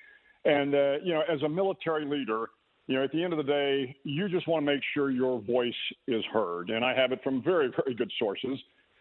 And, 0.45 0.74
uh, 0.74 0.95
you 1.05 1.14
know, 1.14 1.22
as 1.32 1.41
a 1.43 1.49
military 1.49 2.05
leader, 2.05 2.47
you 2.89 2.97
know, 2.97 3.05
at 3.05 3.12
the 3.12 3.22
end 3.22 3.32
of 3.32 3.37
the 3.39 3.45
day, 3.45 3.97
you 4.05 4.28
just 4.28 4.47
want 4.47 4.66
to 4.66 4.72
make 4.72 4.82
sure 4.93 5.11
your 5.11 5.41
voice 5.41 5.72
is 6.07 6.24
heard. 6.32 6.70
And 6.70 6.84
I 6.84 6.95
have 6.95 7.12
it 7.12 7.20
from 7.22 7.43
very, 7.43 7.68
very 7.68 7.95
good 7.95 8.11
sources 8.18 8.59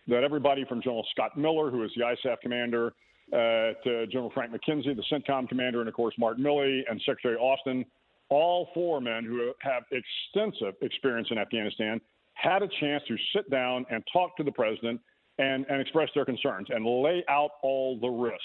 that 0.08 0.24
everybody 0.24 0.66
from 0.66 0.82
General 0.82 1.06
Scott 1.12 1.36
Miller, 1.38 1.72
who 1.72 1.84
is 1.84 1.92
the 1.96 2.04
ISAF 2.04 2.40
commander, 2.42 2.94
uh, 3.34 3.74
to 3.84 4.08
General 4.08 4.32
Frank 4.34 4.52
McKenzie, 4.52 4.96
the 4.96 5.04
CENTCOM 5.12 5.50
commander, 5.50 5.80
and 5.80 5.90
of 5.90 5.96
course 5.96 6.16
Mark 6.18 6.38
Milley 6.38 6.82
and 6.90 7.02
Secretary 7.06 7.36
Austin 7.36 7.86
all 8.30 8.70
four 8.74 9.02
men 9.02 9.24
who 9.24 9.52
have 9.62 9.84
extensive 9.92 10.74
experience 10.82 11.28
in 11.32 11.38
Afghanistan 11.38 12.02
had 12.34 12.64
a 12.64 12.68
chance 12.80 13.04
to 13.08 13.16
sit 13.34 13.50
down 13.50 13.86
and 13.90 14.04
talk 14.12 14.36
to 14.38 14.44
the 14.44 14.52
president 14.52 15.00
and, 15.38 15.66
and 15.70 15.82
express 15.82 16.10
their 16.16 16.26
concerns 16.26 16.68
and 16.70 16.86
lay 16.86 17.24
out 17.30 17.52
all 17.62 18.00
the 18.00 18.08
risks. 18.08 18.42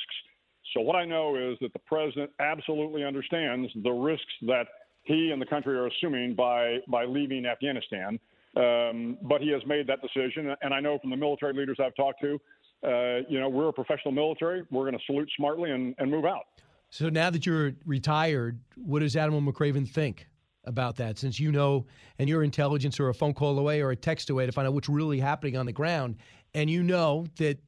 So, 0.74 0.80
what 0.80 0.96
I 0.96 1.04
know 1.04 1.36
is 1.36 1.56
that 1.60 1.72
the 1.72 1.80
president 1.80 2.30
absolutely 2.38 3.04
understands 3.04 3.70
the 3.82 3.90
risks 3.90 4.32
that 4.42 4.66
he 5.02 5.30
and 5.32 5.40
the 5.40 5.46
country 5.46 5.76
are 5.76 5.86
assuming 5.86 6.34
by, 6.34 6.78
by 6.86 7.04
leaving 7.04 7.46
Afghanistan. 7.46 8.18
Um, 8.56 9.16
but 9.22 9.40
he 9.40 9.50
has 9.52 9.62
made 9.66 9.86
that 9.86 10.00
decision. 10.02 10.54
And 10.62 10.74
I 10.74 10.80
know 10.80 10.98
from 10.98 11.10
the 11.10 11.16
military 11.16 11.54
leaders 11.54 11.78
I've 11.82 11.94
talked 11.94 12.20
to, 12.22 12.38
uh, 12.82 13.18
you 13.28 13.38
know, 13.38 13.48
we're 13.48 13.68
a 13.68 13.72
professional 13.72 14.12
military. 14.12 14.62
We're 14.70 14.84
going 14.84 14.98
to 14.98 15.04
salute 15.06 15.30
smartly 15.36 15.70
and, 15.70 15.94
and 15.98 16.10
move 16.10 16.24
out. 16.24 16.44
So 16.90 17.08
now 17.08 17.30
that 17.30 17.46
you're 17.46 17.72
retired, 17.86 18.60
what 18.76 19.00
does 19.00 19.14
Admiral 19.16 19.42
McRaven 19.42 19.88
think 19.88 20.26
about 20.64 20.96
that? 20.96 21.18
Since 21.18 21.38
you 21.38 21.52
know, 21.52 21.86
and 22.18 22.28
your 22.28 22.42
intelligence 22.42 22.98
are 22.98 23.08
a 23.08 23.14
phone 23.14 23.34
call 23.34 23.58
away 23.58 23.80
or 23.80 23.90
a 23.90 23.96
text 23.96 24.30
away 24.30 24.46
to 24.46 24.52
find 24.52 24.66
out 24.66 24.74
what's 24.74 24.88
really 24.88 25.20
happening 25.20 25.56
on 25.56 25.66
the 25.66 25.72
ground, 25.72 26.16
and 26.54 26.68
you 26.68 26.82
know 26.82 27.26
that 27.36 27.58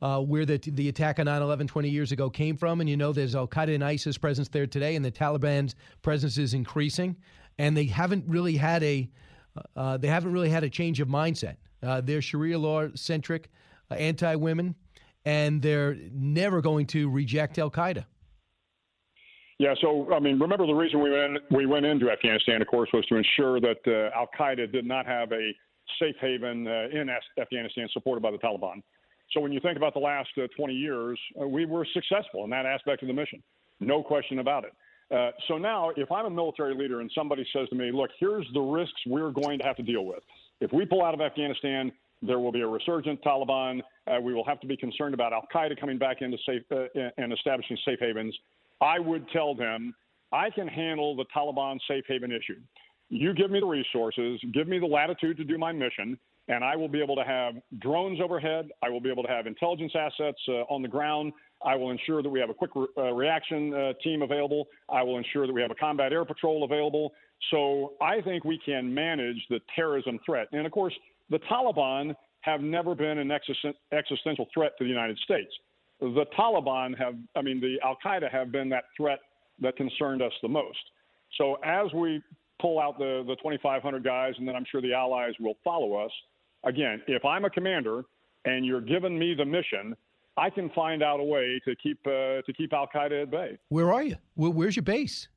uh, 0.00 0.20
where 0.20 0.46
the, 0.46 0.58
the 0.58 0.88
attack 0.88 1.18
on 1.18 1.26
9 1.26 1.42
11 1.42 1.66
20 1.66 1.88
years 1.88 2.12
ago 2.12 2.30
came 2.30 2.56
from, 2.56 2.80
and 2.80 2.88
you 2.88 2.96
know 2.96 3.12
there's 3.12 3.34
Al 3.34 3.48
Qaeda 3.48 3.74
and 3.74 3.84
ISIS 3.84 4.16
presence 4.16 4.48
there 4.48 4.66
today, 4.66 4.96
and 4.96 5.04
the 5.04 5.12
Taliban's 5.12 5.74
presence 6.02 6.38
is 6.38 6.54
increasing, 6.54 7.16
and 7.58 7.76
they 7.76 7.84
haven't 7.84 8.24
really 8.26 8.56
had 8.56 8.82
a 8.82 9.10
uh, 9.74 9.96
they 9.96 10.08
haven't 10.08 10.32
really 10.32 10.50
had 10.50 10.64
a 10.64 10.70
change 10.70 11.00
of 11.00 11.08
mindset. 11.08 11.56
Uh, 11.82 12.00
they're 12.00 12.22
Sharia 12.22 12.58
law 12.58 12.88
centric, 12.94 13.50
anti 13.90 14.34
women, 14.34 14.74
and 15.24 15.62
they're 15.62 15.96
never 16.12 16.60
going 16.60 16.86
to 16.86 17.10
reject 17.10 17.58
Al 17.58 17.70
Qaeda. 17.70 18.04
Yeah, 19.58 19.74
so 19.80 20.12
I 20.12 20.20
mean, 20.20 20.38
remember 20.38 20.66
the 20.66 20.74
reason 20.74 21.00
we 21.00 21.10
went 21.10 21.38
we 21.50 21.66
went 21.66 21.86
into 21.86 22.10
Afghanistan, 22.10 22.60
of 22.60 22.68
course, 22.68 22.90
was 22.92 23.06
to 23.06 23.16
ensure 23.16 23.60
that 23.60 23.78
uh, 23.86 24.16
Al 24.16 24.28
Qaeda 24.38 24.70
did 24.70 24.84
not 24.84 25.06
have 25.06 25.32
a 25.32 25.52
safe 25.98 26.16
haven 26.20 26.66
uh, 26.66 26.88
in 26.92 27.08
Afghanistan 27.40 27.88
supported 27.92 28.20
by 28.20 28.30
the 28.30 28.38
Taliban. 28.38 28.82
So 29.32 29.40
when 29.40 29.52
you 29.52 29.60
think 29.60 29.76
about 29.76 29.94
the 29.94 30.00
last 30.00 30.28
uh, 30.36 30.46
20 30.56 30.74
years, 30.74 31.18
uh, 31.40 31.46
we 31.46 31.64
were 31.64 31.86
successful 31.94 32.44
in 32.44 32.50
that 32.50 32.66
aspect 32.66 33.02
of 33.02 33.08
the 33.08 33.14
mission, 33.14 33.42
no 33.80 34.02
question 34.02 34.38
about 34.38 34.64
it. 34.64 34.72
Uh, 35.14 35.30
so 35.48 35.56
now, 35.56 35.90
if 35.96 36.10
I'm 36.10 36.26
a 36.26 36.30
military 36.30 36.74
leader 36.74 37.00
and 37.00 37.10
somebody 37.14 37.46
says 37.52 37.68
to 37.70 37.76
me, 37.76 37.92
"Look, 37.92 38.10
here's 38.18 38.46
the 38.52 38.60
risks 38.60 39.00
we're 39.06 39.30
going 39.30 39.58
to 39.60 39.64
have 39.64 39.76
to 39.76 39.82
deal 39.82 40.04
with. 40.04 40.22
If 40.60 40.72
we 40.72 40.84
pull 40.84 41.04
out 41.04 41.14
of 41.14 41.20
Afghanistan, 41.20 41.92
there 42.22 42.38
will 42.38 42.52
be 42.52 42.62
a 42.62 42.66
resurgent 42.66 43.22
Taliban. 43.22 43.80
Uh, 44.06 44.20
we 44.20 44.34
will 44.34 44.44
have 44.44 44.60
to 44.60 44.66
be 44.66 44.76
concerned 44.76 45.14
about 45.14 45.32
Al 45.32 45.46
Qaeda 45.54 45.78
coming 45.80 45.98
back 45.98 46.22
into 46.22 46.38
safe 46.46 46.62
and 47.16 47.32
establishing 47.32 47.78
safe 47.84 47.98
havens." 48.00 48.36
I 48.80 48.98
would 48.98 49.28
tell 49.30 49.54
them, 49.54 49.94
I 50.32 50.50
can 50.50 50.68
handle 50.68 51.16
the 51.16 51.24
Taliban 51.34 51.78
safe 51.88 52.04
haven 52.08 52.30
issue. 52.30 52.60
You 53.08 53.32
give 53.34 53.50
me 53.50 53.60
the 53.60 53.66
resources, 53.66 54.40
give 54.52 54.68
me 54.68 54.78
the 54.78 54.86
latitude 54.86 55.36
to 55.36 55.44
do 55.44 55.56
my 55.56 55.72
mission, 55.72 56.18
and 56.48 56.64
I 56.64 56.76
will 56.76 56.88
be 56.88 57.00
able 57.00 57.16
to 57.16 57.24
have 57.24 57.54
drones 57.78 58.20
overhead. 58.20 58.68
I 58.82 58.88
will 58.88 59.00
be 59.00 59.10
able 59.10 59.22
to 59.22 59.28
have 59.28 59.46
intelligence 59.46 59.92
assets 59.94 60.38
uh, 60.48 60.62
on 60.68 60.82
the 60.82 60.88
ground. 60.88 61.32
I 61.64 61.76
will 61.76 61.90
ensure 61.90 62.22
that 62.22 62.28
we 62.28 62.40
have 62.40 62.50
a 62.50 62.54
quick 62.54 62.72
re- 62.74 62.86
uh, 62.98 63.12
reaction 63.12 63.72
uh, 63.72 63.92
team 64.02 64.22
available. 64.22 64.66
I 64.88 65.02
will 65.02 65.18
ensure 65.18 65.46
that 65.46 65.52
we 65.52 65.62
have 65.62 65.70
a 65.70 65.76
combat 65.76 66.12
air 66.12 66.24
patrol 66.24 66.64
available. 66.64 67.12
So 67.50 67.94
I 68.00 68.20
think 68.20 68.44
we 68.44 68.58
can 68.64 68.92
manage 68.92 69.44
the 69.48 69.60
terrorism 69.74 70.18
threat. 70.26 70.48
And 70.52 70.66
of 70.66 70.72
course, 70.72 70.94
the 71.30 71.38
Taliban 71.50 72.14
have 72.40 72.60
never 72.60 72.94
been 72.94 73.18
an 73.18 73.30
existential 73.30 74.46
threat 74.54 74.72
to 74.78 74.84
the 74.84 74.90
United 74.90 75.18
States 75.18 75.52
the 76.00 76.26
Taliban 76.38 76.96
have, 76.98 77.14
I 77.34 77.42
mean, 77.42 77.60
the 77.60 77.76
Al 77.82 77.96
Qaeda 78.04 78.30
have 78.30 78.52
been 78.52 78.68
that 78.70 78.84
threat 78.96 79.20
that 79.60 79.76
concerned 79.76 80.22
us 80.22 80.32
the 80.42 80.48
most. 80.48 80.78
So 81.38 81.56
as 81.64 81.92
we 81.94 82.22
pull 82.60 82.78
out 82.78 82.98
the, 82.98 83.24
the 83.26 83.36
2,500 83.36 84.04
guys, 84.04 84.34
and 84.38 84.46
then 84.46 84.56
I'm 84.56 84.64
sure 84.70 84.80
the 84.80 84.92
allies 84.92 85.32
will 85.40 85.56
follow 85.64 85.94
us, 85.94 86.10
again, 86.64 87.02
if 87.06 87.24
I'm 87.24 87.44
a 87.44 87.50
commander 87.50 88.04
and 88.44 88.64
you're 88.64 88.80
giving 88.80 89.18
me 89.18 89.34
the 89.34 89.44
mission, 89.44 89.96
I 90.36 90.50
can 90.50 90.68
find 90.70 91.02
out 91.02 91.18
a 91.18 91.24
way 91.24 91.60
to 91.64 91.74
keep 91.76 91.98
uh, 92.06 92.42
to 92.42 92.52
keep 92.54 92.74
Al 92.74 92.86
Qaeda 92.94 93.22
at 93.22 93.30
bay. 93.30 93.58
Where 93.70 93.92
are 93.92 94.02
you? 94.02 94.16
Where's 94.34 94.76
your 94.76 94.82
base? 94.82 95.28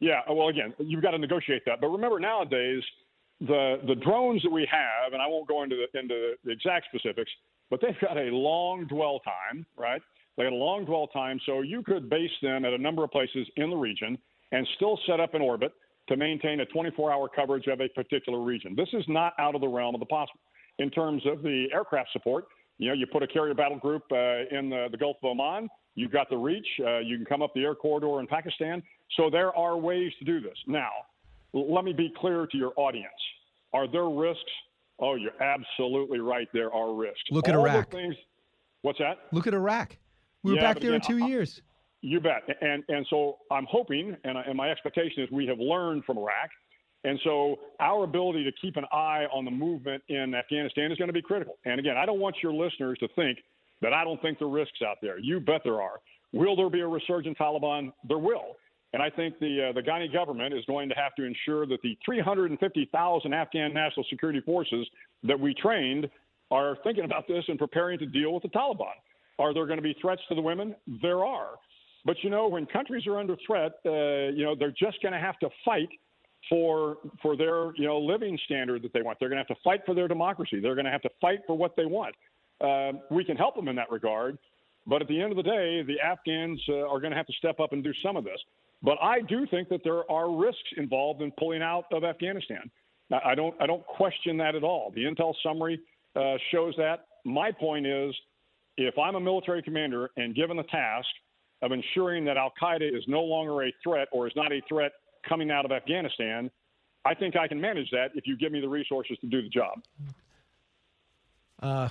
Yeah, 0.00 0.20
well, 0.28 0.48
again, 0.48 0.72
you've 0.78 1.02
got 1.02 1.10
to 1.12 1.18
negotiate 1.18 1.62
that. 1.66 1.80
But 1.80 1.88
remember, 1.88 2.18
nowadays, 2.18 2.82
the 3.40 3.80
the 3.86 3.94
drones 3.96 4.42
that 4.42 4.50
we 4.50 4.66
have, 4.70 5.12
and 5.12 5.20
I 5.20 5.26
won't 5.26 5.48
go 5.48 5.62
into 5.62 5.76
the, 5.76 5.98
into 5.98 6.34
the 6.44 6.52
exact 6.52 6.86
specifics, 6.94 7.30
but 7.70 7.80
they've 7.80 7.98
got 8.00 8.16
a 8.16 8.30
long 8.30 8.86
dwell 8.86 9.20
time, 9.20 9.66
right? 9.76 10.02
They 10.36 10.44
got 10.44 10.52
a 10.52 10.56
long 10.56 10.84
dwell 10.84 11.06
time, 11.08 11.40
so 11.46 11.60
you 11.60 11.82
could 11.82 12.10
base 12.10 12.30
them 12.42 12.64
at 12.64 12.72
a 12.72 12.78
number 12.78 13.04
of 13.04 13.10
places 13.10 13.46
in 13.56 13.70
the 13.70 13.76
region 13.76 14.18
and 14.52 14.66
still 14.76 14.98
set 15.06 15.20
up 15.20 15.34
an 15.34 15.42
orbit 15.42 15.72
to 16.08 16.16
maintain 16.16 16.60
a 16.60 16.66
24-hour 16.66 17.30
coverage 17.34 17.66
of 17.66 17.80
a 17.80 17.88
particular 17.88 18.40
region. 18.40 18.74
This 18.76 18.88
is 18.92 19.04
not 19.08 19.32
out 19.38 19.54
of 19.54 19.60
the 19.60 19.68
realm 19.68 19.94
of 19.94 20.00
the 20.00 20.06
possible. 20.06 20.40
In 20.78 20.90
terms 20.90 21.22
of 21.26 21.42
the 21.42 21.66
aircraft 21.72 22.10
support, 22.12 22.46
you 22.78 22.88
know, 22.88 22.94
you 22.94 23.06
put 23.06 23.22
a 23.22 23.26
carrier 23.26 23.54
battle 23.54 23.78
group 23.78 24.02
uh, 24.10 24.56
in 24.56 24.68
the, 24.68 24.88
the, 24.90 24.96
Gulf 24.96 25.16
of 25.22 25.30
Oman. 25.30 25.68
You've 25.94 26.10
got 26.10 26.28
the 26.28 26.36
reach. 26.36 26.66
Uh, 26.84 26.98
you 26.98 27.16
can 27.16 27.24
come 27.24 27.40
up 27.40 27.54
the 27.54 27.62
air 27.62 27.76
corridor 27.76 28.18
in 28.20 28.26
Pakistan. 28.26 28.82
So 29.16 29.30
there 29.30 29.56
are 29.56 29.76
ways 29.76 30.12
to 30.18 30.24
do 30.24 30.40
this. 30.40 30.56
Now, 30.66 30.90
let 31.54 31.84
me 31.84 31.92
be 31.92 32.12
clear 32.16 32.46
to 32.46 32.56
your 32.56 32.72
audience. 32.76 33.12
Are 33.72 33.90
there 33.90 34.08
risks? 34.08 34.42
Oh, 35.00 35.14
you're 35.14 35.40
absolutely 35.42 36.20
right. 36.20 36.48
There 36.52 36.72
are 36.72 36.94
risks. 36.94 37.22
Look 37.30 37.48
at 37.48 37.54
All 37.54 37.64
Iraq. 37.64 37.90
Things, 37.90 38.14
what's 38.82 38.98
that? 38.98 39.18
Look 39.32 39.46
at 39.46 39.54
Iraq. 39.54 39.96
We 40.42 40.52
were 40.52 40.56
yeah, 40.56 40.62
back 40.62 40.80
there 40.80 40.94
again, 40.94 41.00
in 41.12 41.20
two 41.20 41.26
years. 41.26 41.62
You 42.02 42.20
bet. 42.20 42.42
And 42.60 42.84
and 42.88 43.06
so 43.08 43.38
I'm 43.50 43.66
hoping, 43.68 44.16
and, 44.24 44.36
and 44.36 44.56
my 44.56 44.70
expectation 44.70 45.22
is 45.22 45.30
we 45.30 45.46
have 45.46 45.58
learned 45.58 46.04
from 46.04 46.18
Iraq, 46.18 46.50
and 47.04 47.18
so 47.24 47.56
our 47.80 48.04
ability 48.04 48.44
to 48.44 48.52
keep 48.60 48.76
an 48.76 48.84
eye 48.92 49.24
on 49.32 49.44
the 49.44 49.50
movement 49.50 50.02
in 50.08 50.34
Afghanistan 50.34 50.92
is 50.92 50.98
going 50.98 51.08
to 51.08 51.14
be 51.14 51.22
critical. 51.22 51.56
And 51.64 51.80
again, 51.80 51.96
I 51.96 52.04
don't 52.04 52.20
want 52.20 52.36
your 52.42 52.52
listeners 52.52 52.98
to 52.98 53.08
think 53.16 53.38
that 53.80 53.92
I 53.92 54.04
don't 54.04 54.20
think 54.22 54.38
there 54.38 54.48
are 54.48 54.50
risks 54.50 54.80
out 54.86 54.98
there. 55.02 55.18
You 55.18 55.40
bet 55.40 55.62
there 55.64 55.80
are. 55.80 56.00
Will 56.32 56.56
there 56.56 56.70
be 56.70 56.80
a 56.80 56.86
resurgent 56.86 57.38
Taliban? 57.38 57.92
There 58.08 58.18
will. 58.18 58.56
And 58.94 59.02
I 59.02 59.10
think 59.10 59.40
the 59.40 59.70
uh, 59.70 59.72
the 59.72 59.80
Ghani 59.80 60.10
government 60.12 60.54
is 60.54 60.64
going 60.66 60.88
to 60.88 60.94
have 60.94 61.16
to 61.16 61.24
ensure 61.24 61.66
that 61.66 61.82
the 61.82 61.98
350,000 62.04 63.34
Afghan 63.34 63.74
national 63.74 64.06
security 64.08 64.40
forces 64.40 64.86
that 65.24 65.38
we 65.38 65.52
trained 65.52 66.08
are 66.52 66.78
thinking 66.84 67.04
about 67.04 67.26
this 67.26 67.42
and 67.48 67.58
preparing 67.58 67.98
to 67.98 68.06
deal 68.06 68.32
with 68.32 68.44
the 68.44 68.50
Taliban. 68.50 68.94
Are 69.40 69.52
there 69.52 69.66
going 69.66 69.78
to 69.78 69.82
be 69.82 69.96
threats 70.00 70.22
to 70.28 70.36
the 70.36 70.40
women? 70.40 70.76
There 71.02 71.24
are. 71.24 71.56
But 72.04 72.22
you 72.22 72.30
know, 72.30 72.46
when 72.46 72.66
countries 72.66 73.04
are 73.08 73.18
under 73.18 73.36
threat, 73.44 73.72
uh, 73.84 74.30
you 74.30 74.44
know, 74.44 74.54
they're 74.56 74.70
just 74.70 75.02
going 75.02 75.12
to 75.12 75.18
have 75.18 75.40
to 75.40 75.48
fight 75.64 75.88
for 76.48 76.98
for 77.20 77.36
their 77.36 77.74
you 77.74 77.88
know 77.88 77.98
living 77.98 78.38
standard 78.44 78.82
that 78.82 78.92
they 78.92 79.02
want. 79.02 79.18
They're 79.18 79.28
going 79.28 79.42
to 79.42 79.46
have 79.48 79.56
to 79.56 79.62
fight 79.64 79.80
for 79.84 79.96
their 79.96 80.06
democracy. 80.06 80.60
They're 80.60 80.76
going 80.76 80.86
to 80.86 80.92
have 80.92 81.02
to 81.02 81.10
fight 81.20 81.40
for 81.48 81.58
what 81.58 81.74
they 81.74 81.86
want. 81.86 82.14
Uh, 82.60 82.92
we 83.10 83.24
can 83.24 83.36
help 83.36 83.56
them 83.56 83.66
in 83.66 83.74
that 83.74 83.90
regard, 83.90 84.38
but 84.86 85.02
at 85.02 85.08
the 85.08 85.20
end 85.20 85.32
of 85.32 85.36
the 85.36 85.42
day, 85.42 85.82
the 85.82 85.98
Afghans 86.00 86.62
uh, 86.68 86.86
are 86.88 87.00
going 87.00 87.10
to 87.10 87.16
have 87.16 87.26
to 87.26 87.32
step 87.32 87.58
up 87.58 87.72
and 87.72 87.82
do 87.82 87.92
some 88.00 88.16
of 88.16 88.22
this. 88.22 88.38
But 88.84 88.98
I 89.02 89.22
do 89.22 89.46
think 89.46 89.70
that 89.70 89.80
there 89.82 90.08
are 90.10 90.30
risks 90.30 90.60
involved 90.76 91.22
in 91.22 91.32
pulling 91.38 91.62
out 91.62 91.86
of 91.90 92.04
Afghanistan. 92.04 92.70
I 93.24 93.34
don't, 93.34 93.54
I 93.60 93.66
don't 93.66 93.84
question 93.86 94.36
that 94.36 94.54
at 94.54 94.62
all. 94.62 94.92
The 94.94 95.04
intel 95.04 95.34
summary 95.42 95.80
uh, 96.14 96.34
shows 96.52 96.74
that. 96.76 97.06
My 97.24 97.50
point 97.50 97.86
is, 97.86 98.14
if 98.76 98.98
I'm 98.98 99.14
a 99.14 99.20
military 99.20 99.62
commander 99.62 100.10
and 100.18 100.34
given 100.34 100.58
the 100.58 100.64
task 100.64 101.08
of 101.62 101.72
ensuring 101.72 102.26
that 102.26 102.36
Al 102.36 102.52
Qaeda 102.60 102.94
is 102.94 103.02
no 103.08 103.22
longer 103.22 103.64
a 103.64 103.72
threat 103.82 104.08
or 104.12 104.26
is 104.26 104.34
not 104.36 104.52
a 104.52 104.60
threat 104.68 104.92
coming 105.26 105.50
out 105.50 105.64
of 105.64 105.72
Afghanistan, 105.72 106.50
I 107.06 107.14
think 107.14 107.36
I 107.36 107.48
can 107.48 107.58
manage 107.60 107.90
that 107.90 108.10
if 108.14 108.26
you 108.26 108.36
give 108.36 108.52
me 108.52 108.60
the 108.60 108.68
resources 108.68 109.16
to 109.22 109.26
do 109.26 109.40
the 109.40 109.48
job. 109.48 109.82
Uh, 111.62 111.88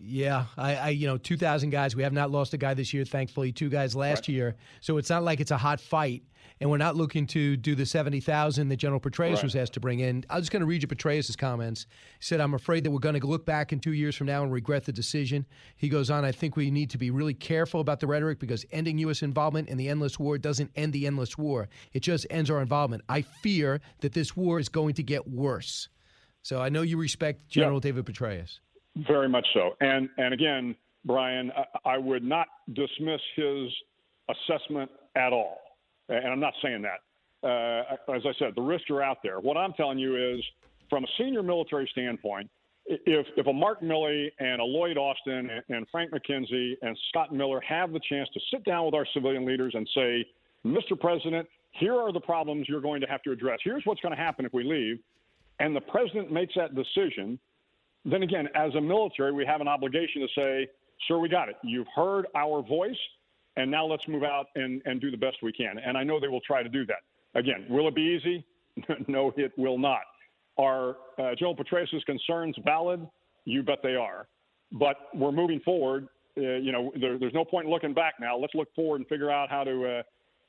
yeah, 0.00 0.46
I, 0.56 0.74
I, 0.76 0.88
you 0.90 1.06
know, 1.06 1.16
2,000 1.16 1.70
guys. 1.70 1.94
We 1.94 2.02
have 2.02 2.12
not 2.12 2.30
lost 2.30 2.54
a 2.54 2.58
guy 2.58 2.74
this 2.74 2.92
year, 2.92 3.04
thankfully. 3.04 3.52
Two 3.52 3.68
guys 3.68 3.94
last 3.94 4.20
right. 4.20 4.28
year, 4.30 4.56
so 4.80 4.98
it's 4.98 5.10
not 5.10 5.22
like 5.22 5.40
it's 5.40 5.50
a 5.50 5.56
hot 5.56 5.80
fight. 5.80 6.22
And 6.60 6.70
we're 6.70 6.76
not 6.76 6.94
looking 6.94 7.26
to 7.28 7.56
do 7.56 7.74
the 7.74 7.84
70,000 7.84 8.68
that 8.68 8.76
General 8.76 9.00
Petraeus 9.00 9.34
right. 9.34 9.42
was 9.42 9.56
asked 9.56 9.72
to 9.74 9.80
bring 9.80 9.98
in. 9.98 10.24
I 10.30 10.36
was 10.36 10.42
just 10.42 10.52
going 10.52 10.60
to 10.60 10.66
read 10.66 10.82
you 10.82 10.86
Petraeus's 10.86 11.34
comments. 11.34 11.86
He 12.20 12.24
said, 12.24 12.40
"I'm 12.40 12.54
afraid 12.54 12.84
that 12.84 12.92
we're 12.92 13.00
going 13.00 13.18
to 13.18 13.26
look 13.26 13.44
back 13.44 13.72
in 13.72 13.80
two 13.80 13.92
years 13.92 14.14
from 14.14 14.28
now 14.28 14.44
and 14.44 14.52
regret 14.52 14.84
the 14.84 14.92
decision." 14.92 15.44
He 15.76 15.88
goes 15.88 16.08
on, 16.08 16.24
"I 16.24 16.30
think 16.30 16.56
we 16.56 16.70
need 16.70 16.90
to 16.90 16.98
be 16.98 17.10
really 17.10 17.34
careful 17.34 17.80
about 17.80 17.98
the 17.98 18.06
rhetoric 18.06 18.38
because 18.38 18.64
ending 18.70 18.98
U.S. 18.98 19.22
involvement 19.22 19.68
in 19.68 19.76
the 19.76 19.88
endless 19.88 20.20
war 20.20 20.38
doesn't 20.38 20.70
end 20.76 20.92
the 20.92 21.06
endless 21.06 21.36
war. 21.36 21.68
It 21.92 22.00
just 22.00 22.26
ends 22.30 22.48
our 22.48 22.60
involvement. 22.60 23.02
I 23.08 23.22
fear 23.22 23.80
that 24.00 24.12
this 24.12 24.36
war 24.36 24.60
is 24.60 24.68
going 24.68 24.94
to 24.94 25.02
get 25.02 25.26
worse." 25.26 25.88
So 26.42 26.60
I 26.60 26.68
know 26.68 26.82
you 26.82 26.96
respect 26.96 27.48
General. 27.48 27.80
David 27.80 28.04
Petraeus. 28.04 28.60
Very 28.96 29.28
much 29.28 29.46
so. 29.54 29.70
And 29.80 30.08
and 30.18 30.34
again, 30.34 30.74
Brian, 31.04 31.50
I, 31.84 31.98
would 31.98 32.22
not 32.22 32.46
dismiss 32.74 33.20
his 33.34 33.68
assessment 34.28 34.90
at 35.16 35.32
all. 35.32 35.58
And 36.08 36.28
I'm 36.28 36.40
not 36.40 36.54
saying 36.62 36.82
that. 36.82 37.00
Uh, 37.46 38.14
as 38.14 38.22
I 38.24 38.32
said, 38.38 38.52
the 38.54 38.62
risks 38.62 38.88
are 38.90 39.02
out 39.02 39.18
there. 39.22 39.40
What 39.40 39.56
I'm 39.56 39.72
telling 39.72 39.98
you 39.98 40.16
is, 40.16 40.40
from 40.88 41.04
a 41.04 41.06
senior 41.18 41.42
military 41.42 41.88
standpoint, 41.90 42.48
if 42.84 43.26
if 43.36 43.46
a 43.46 43.52
Mark 43.52 43.80
Milley 43.80 44.28
and 44.38 44.60
a 44.60 44.64
Lloyd 44.64 44.96
Austin 44.96 45.50
and 45.68 45.86
Frank 45.90 46.12
McKenzie 46.12 46.74
and 46.82 46.96
Scott 47.08 47.34
Miller 47.34 47.60
have 47.60 47.92
the 47.92 48.00
chance 48.08 48.28
to 48.34 48.40
sit 48.52 48.64
down 48.64 48.84
with 48.84 48.94
our 48.94 49.06
civilian 49.14 49.44
leaders 49.44 49.72
and 49.74 49.88
say, 49.94 50.24
Mr. 50.64 50.98
President, 50.98 51.48
here 51.72 51.94
are 51.94 52.12
the 52.12 52.20
problems 52.20 52.68
you're 52.68 52.80
going 52.80 53.00
to 53.00 53.06
have 53.06 53.22
to 53.22 53.32
address. 53.32 53.58
Here's 53.64 53.82
what's 53.84 54.00
going 54.00 54.14
to 54.14 54.20
happen 54.20 54.44
if 54.44 54.52
we 54.52 54.64
leave. 54.64 54.98
And 55.58 55.74
the 55.74 55.80
president 55.80 56.32
makes 56.32 56.54
that 56.54 56.74
decision. 56.74 57.38
Then 58.04 58.22
again, 58.22 58.48
as 58.54 58.74
a 58.74 58.80
military, 58.80 59.32
we 59.32 59.46
have 59.46 59.60
an 59.60 59.68
obligation 59.68 60.22
to 60.22 60.28
say, 60.34 60.68
sir, 61.06 61.18
we 61.18 61.28
got 61.28 61.48
it. 61.48 61.56
You've 61.62 61.86
heard 61.94 62.26
our 62.34 62.62
voice, 62.62 62.98
and 63.56 63.70
now 63.70 63.86
let's 63.86 64.06
move 64.08 64.24
out 64.24 64.46
and, 64.54 64.82
and 64.84 65.00
do 65.00 65.10
the 65.10 65.16
best 65.16 65.36
we 65.42 65.52
can. 65.52 65.78
And 65.78 65.96
I 65.96 66.02
know 66.02 66.18
they 66.18 66.28
will 66.28 66.40
try 66.40 66.62
to 66.62 66.68
do 66.68 66.84
that. 66.86 67.38
Again, 67.38 67.66
will 67.68 67.88
it 67.88 67.94
be 67.94 68.02
easy? 68.02 68.44
no, 69.08 69.32
it 69.36 69.52
will 69.56 69.78
not. 69.78 70.02
Are 70.58 70.96
uh, 71.18 71.34
General 71.38 71.56
Petraeus' 71.56 72.04
concerns 72.04 72.56
valid? 72.64 73.06
You 73.44 73.62
bet 73.62 73.78
they 73.82 73.94
are. 73.94 74.26
But 74.72 74.96
we're 75.14 75.32
moving 75.32 75.60
forward. 75.60 76.08
Uh, 76.36 76.40
you 76.40 76.72
know, 76.72 76.92
there, 77.00 77.18
there's 77.18 77.34
no 77.34 77.44
point 77.44 77.66
in 77.66 77.72
looking 77.72 77.94
back 77.94 78.14
now. 78.20 78.36
Let's 78.36 78.54
look 78.54 78.68
forward 78.74 78.96
and 78.96 79.08
figure 79.08 79.30
out 79.30 79.50
how 79.50 79.64
to 79.64 79.98
uh, 79.98 80.02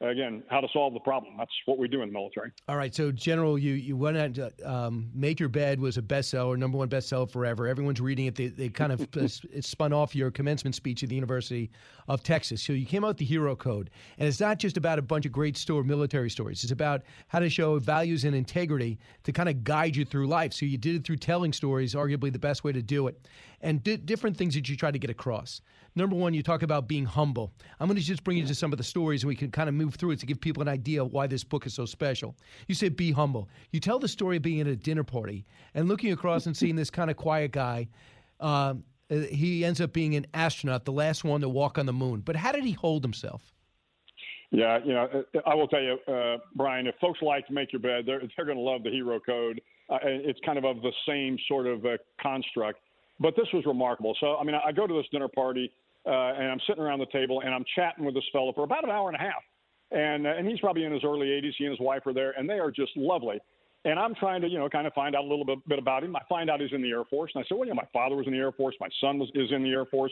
again, 0.10 0.43
how 0.49 0.60
to 0.60 0.68
solve 0.74 0.93
the 0.93 0.99
problem. 0.99 1.36
That's 1.38 1.51
what 1.66 1.78
we 1.78 1.88
do 1.88 2.01
in 2.01 2.10
the 2.10 2.14
military. 2.14 2.51
All 2.68 2.76
right. 2.76 2.93
So, 2.93 3.12
General, 3.12 3.58
you, 3.58 3.74
you 3.74 3.95
went 3.95 4.18
out 4.18 4.34
to 4.36 4.51
um, 4.70 5.10
Make 5.14 5.39
Your 5.39 5.49
Bed 5.49 5.80
was 5.80 5.97
a 5.97 6.01
bestseller, 6.01 6.58
number 6.58 6.78
one 6.78 6.89
bestseller 6.89 7.30
forever. 7.30 7.68
Everyone's 7.68 8.01
reading 8.01 8.26
it. 8.26 8.36
They, 8.36 8.47
they 8.47 8.70
kind 8.70 8.91
of 8.91 9.08
it 9.16 9.66
spun 9.66 9.93
off 9.93 10.16
your 10.16 10.32
commencement 10.32 10.76
speech 10.76 11.04
at 11.04 11.10
the 11.10 11.16
University 11.16 11.72
of 12.08 12.24
Texas. 12.24 12.62
So, 12.62 12.74
you 12.74 12.86
came 12.86 13.04
out 13.04 13.10
with 13.10 13.18
the 13.18 13.26
Hero 13.26 13.56
Code. 13.56 13.89
And 14.18 14.28
it's 14.28 14.39
not 14.39 14.60
just 14.60 14.78
about 14.78 14.99
a 14.99 15.01
bunch 15.01 15.26
of 15.26 15.32
great 15.32 15.58
store 15.58 15.84
military 15.84 16.30
stories, 16.30 16.64
it's 16.64 16.72
about 16.72 17.04
how 17.28 17.39
to 17.39 17.49
show 17.49 17.80
values 17.80 18.24
and 18.26 18.36
integrity 18.36 18.99
to 19.24 19.32
kind 19.32 19.49
of 19.49 19.64
guide 19.64 19.95
you 19.95 20.06
through 20.06 20.28
life. 20.28 20.54
So, 20.54 20.66
you 20.66 20.78
did 20.78 20.95
it 20.95 21.06
through 21.06 21.18
telling 21.18 21.54
stories, 21.54 21.95
arguably 21.95 22.32
the 22.32 22.39
best 22.39 22.64
way 22.64 22.72
to 22.72 22.82
do 22.82 23.08
it, 23.08 23.20
and 23.64 23.82
di- 23.84 23.97
different 23.97 24.38
things 24.38 24.53
that 24.53 24.70
you 24.70 24.78
try 24.78 24.91
to 24.91 24.99
get 24.99 25.09
across. 25.09 25.61
Number 25.95 26.16
one, 26.16 26.34
you 26.34 26.43
talk 26.43 26.64
about 26.64 26.88
being 26.88 27.05
humble. 27.05 27.53
I'm 27.80 27.88
going 27.88 27.97
to 27.97 28.03
just 28.03 28.24
bring 28.24 28.38
you 28.38 28.45
to 28.45 28.55
some 28.55 28.72
of 28.72 28.78
the 28.78 28.84
stories 28.84 29.24
and 29.24 29.28
we 29.30 29.36
can 29.36 29.51
kind 29.51 29.70
of 29.70 29.76
move 29.76 29.95
through 29.95 30.11
it 30.11 30.20
to 30.20 30.26
give 30.26 30.41
people 30.41 30.61
an 30.61 30.68
idea 30.68 31.03
why 31.03 31.28
this 31.28 31.43
book 31.43 31.66
is 31.66 31.74
so 31.74 31.86
special. 31.86 32.36
You 32.68 32.76
say 32.76 32.89
be 32.89 33.11
humble. 33.11 33.47
You 33.72 33.80
tell 33.80 33.99
the 33.99 34.07
story 34.07 34.38
of 34.38 34.43
being 34.43 34.61
at 34.61 34.68
a 34.68 34.76
dinner 34.76 35.03
party 35.03 35.45
and 35.74 35.88
looking 35.88 36.11
across 36.11 36.45
and 36.45 36.55
seeing 36.55 36.76
this 36.76 36.89
kind 36.89 37.09
of 37.09 37.18
quiet 37.18 37.51
guy. 37.51 37.88
Uh, 38.39 38.76
he 39.09 39.64
ends 39.64 39.80
up 39.80 39.93
being 39.93 40.16
an 40.16 40.26
astronaut, 40.34 40.86
the 40.86 40.91
last 40.91 41.24
one 41.24 41.41
to 41.41 41.49
walk 41.49 41.78
on 41.78 41.86
the 41.86 41.93
moon. 41.93 42.22
But 42.22 42.36
how 42.36 42.51
did 42.51 42.64
he 42.66 42.72
hold 42.72 43.03
himself? 43.03 43.53
Yeah, 44.49 44.80
you 44.84 44.93
know, 44.93 45.24
I 45.47 45.55
will 45.55 45.68
tell 45.68 45.82
you, 45.82 45.97
uh, 46.07 46.38
Brian, 46.55 46.86
if 46.86 46.95
folks 47.01 47.20
like 47.22 47.47
to 47.47 47.53
make 47.53 47.74
your 47.74 47.80
bed, 47.80 48.05
they're, 48.05 48.22
they're 48.36 48.45
going 48.45 48.57
to 48.57 48.64
love 48.64 48.84
the 48.84 48.91
hero 48.91 49.20
code. 49.20 49.61
Uh, 49.89 49.97
it's 50.03 50.39
kind 50.45 50.57
of 50.57 50.66
of 50.66 50.82
the 50.82 50.91
same 51.07 51.38
sort 51.47 51.66
of 51.66 51.86
uh, 51.86 51.97
construct. 52.22 52.80
But 53.20 53.36
this 53.36 53.47
was 53.53 53.66
remarkable. 53.66 54.16
So, 54.20 54.38
I 54.38 54.43
mean, 54.43 54.55
I 54.55 54.72
go 54.72 54.88
to 54.88 54.93
this 54.93 55.05
dinner 55.11 55.28
party 55.28 55.72
uh, 56.05 56.09
and 56.09 56.51
I'm 56.51 56.59
sitting 56.68 56.84
around 56.84 56.99
the 56.99 57.07
table 57.07 57.41
and 57.41 57.53
I'm 57.53 57.64
chatting 57.76 58.05
with 58.05 58.16
this 58.16 58.24
fellow 58.32 58.51
for 58.53 58.64
about 58.64 58.84
an 58.84 58.89
hour 58.89 59.09
and 59.09 59.16
a 59.16 59.20
half. 59.20 59.43
And, 59.91 60.26
uh, 60.26 60.32
and 60.32 60.47
he's 60.47 60.59
probably 60.59 60.86
in 60.86 60.91
his 60.91 61.03
early 61.03 61.28
80s. 61.28 61.51
He 61.57 61.66
and 61.66 61.72
his 61.72 61.80
wife 61.80 62.05
are 62.07 62.14
there, 62.14 62.32
and 62.32 62.49
they 62.49 62.59
are 62.59 62.72
just 62.72 62.91
lovely. 62.97 63.39
And 63.86 63.99
I'm 63.99 64.16
trying 64.16 64.41
to, 64.41 64.47
you 64.47 64.57
know, 64.57 64.68
kind 64.70 64.88
of 64.88 64.93
find 64.93 65.16
out 65.16 65.24
a 65.24 65.28
little 65.28 65.45
bit, 65.45 65.59
bit 65.68 65.78
about 65.78 66.03
him. 66.03 66.16
I 66.16 66.22
find 66.28 66.49
out 66.49 66.61
he's 66.61 66.72
in 66.72 66.82
the 66.82 66.89
Air 66.89 67.03
Force. 67.03 67.32
And 67.36 67.43
I 67.43 67.47
said, 67.47 67.57
well, 67.57 67.68
yeah, 67.68 67.74
my 67.74 67.88
father 67.91 68.16
was 68.16 68.26
in 68.26 68.34
the 68.34 68.39
Air 68.39 68.51
Force. 68.51 68.76
My 68.80 68.88
son 69.01 69.20
was, 69.20 69.30
is 69.36 69.51
in 69.51 69.61
the 69.61 69.70
Air 69.70 69.86
Force. 69.86 70.11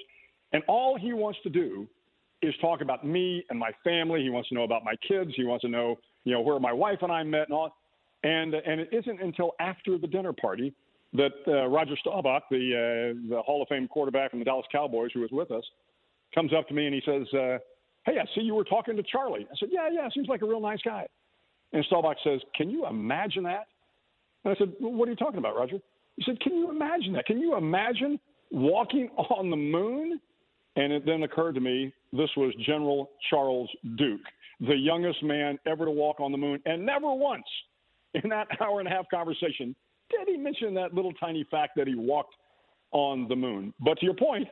And 0.52 0.62
all 0.68 0.98
he 1.00 1.14
wants 1.14 1.40
to 1.44 1.50
do 1.50 1.88
is 2.42 2.54
talk 2.60 2.82
about 2.82 3.06
me 3.06 3.46
and 3.50 3.58
my 3.58 3.72
family. 3.84 4.22
He 4.22 4.30
wants 4.30 4.50
to 4.50 4.56
know 4.56 4.64
about 4.64 4.84
my 4.84 4.96
kids. 5.08 5.32
He 5.36 5.46
wants 5.46 5.62
to 5.62 5.70
know, 5.70 5.98
you 6.26 6.34
know, 6.34 6.42
where 6.42 6.60
my 6.60 6.74
wife 6.74 7.00
and 7.02 7.12
I 7.12 7.24
met 7.24 7.48
and 7.48 7.54
all. 7.54 7.76
And, 8.24 8.54
and 8.54 8.82
it 8.82 8.90
isn't 8.92 9.22
until 9.22 9.54
after 9.60 9.98
the 9.98 10.08
dinner 10.08 10.34
party 10.34 10.74
that 11.14 11.32
uh, 11.48 11.68
Roger 11.68 11.96
Staubach, 12.00 12.44
the 12.50 12.56
uh, 12.56 13.30
the 13.30 13.42
Hall 13.42 13.62
of 13.62 13.68
Fame 13.68 13.88
quarterback 13.88 14.32
from 14.32 14.40
the 14.40 14.46
Dallas 14.46 14.66
Cowboys, 14.72 15.12
who 15.14 15.22
was 15.22 15.32
with 15.32 15.52
us, 15.52 15.64
comes 16.34 16.54
up 16.54 16.68
to 16.70 16.74
me 16.74 16.86
and 16.86 16.96
he 16.96 17.02
says, 17.06 17.28
uh, 17.34 17.58
"Hey, 18.06 18.18
I 18.20 18.26
see 18.34 18.42
you 18.42 18.56
were 18.56 18.64
talking 18.64 18.96
to 18.96 19.04
Charlie." 19.04 19.48
I 19.52 19.56
said, 19.60 19.70
"Yeah, 19.72 19.90
yeah, 19.92 20.08
seems 20.14 20.28
like 20.28 20.42
a 20.42 20.46
real 20.46 20.62
nice 20.62 20.82
guy." 20.84 21.08
And 21.74 21.84
Staubach 21.86 22.18
says, 22.24 22.40
"Can 22.56 22.70
you 22.70 22.88
imagine 22.88 23.44
that?" 23.44 23.68
And 24.44 24.54
I 24.54 24.58
said, 24.58 24.74
well, 24.80 24.94
"What 24.94 25.08
are 25.08 25.12
you 25.12 25.18
talking 25.18 25.40
about, 25.40 25.56
Roger?" 25.56 25.80
He 26.16 26.24
said, 26.24 26.40
"Can 26.40 26.56
you 26.56 26.70
imagine 26.70 27.14
that? 27.14 27.26
Can 27.26 27.40
you 27.40 27.56
imagine 27.58 28.20
walking 28.52 29.10
on 29.18 29.50
the 29.50 29.58
moon?" 29.58 30.20
And 30.78 30.94
it 30.94 31.06
then 31.06 31.24
occurred 31.24 31.56
to 31.56 31.62
me 31.62 31.94
this 32.14 32.30
was 32.38 32.54
General 32.66 33.10
Charles 33.30 33.70
Duke, 33.98 34.22
the 34.62 34.76
youngest 34.76 35.22
man 35.22 35.60
ever 35.68 35.84
to 35.84 35.92
walk 35.92 36.22
on 36.22 36.32
the 36.32 36.38
moon, 36.38 36.62
and 36.66 36.86
never 36.86 37.14
once 37.14 37.44
in 38.14 38.30
that 38.30 38.48
hour 38.62 38.80
and 38.80 38.88
a 38.88 38.92
half 38.92 39.06
conversation 39.10 39.76
did 40.12 40.28
he 40.28 40.38
mention 40.38 40.74
that 40.76 40.94
little 40.94 41.14
tiny 41.14 41.46
fact 41.50 41.74
that 41.78 41.88
he 41.88 41.96
walked 41.96 42.36
on 42.92 43.28
the 43.28 43.36
moon. 43.36 43.74
But 43.80 43.98
to 44.00 44.06
your 44.06 44.16
point, 44.16 44.48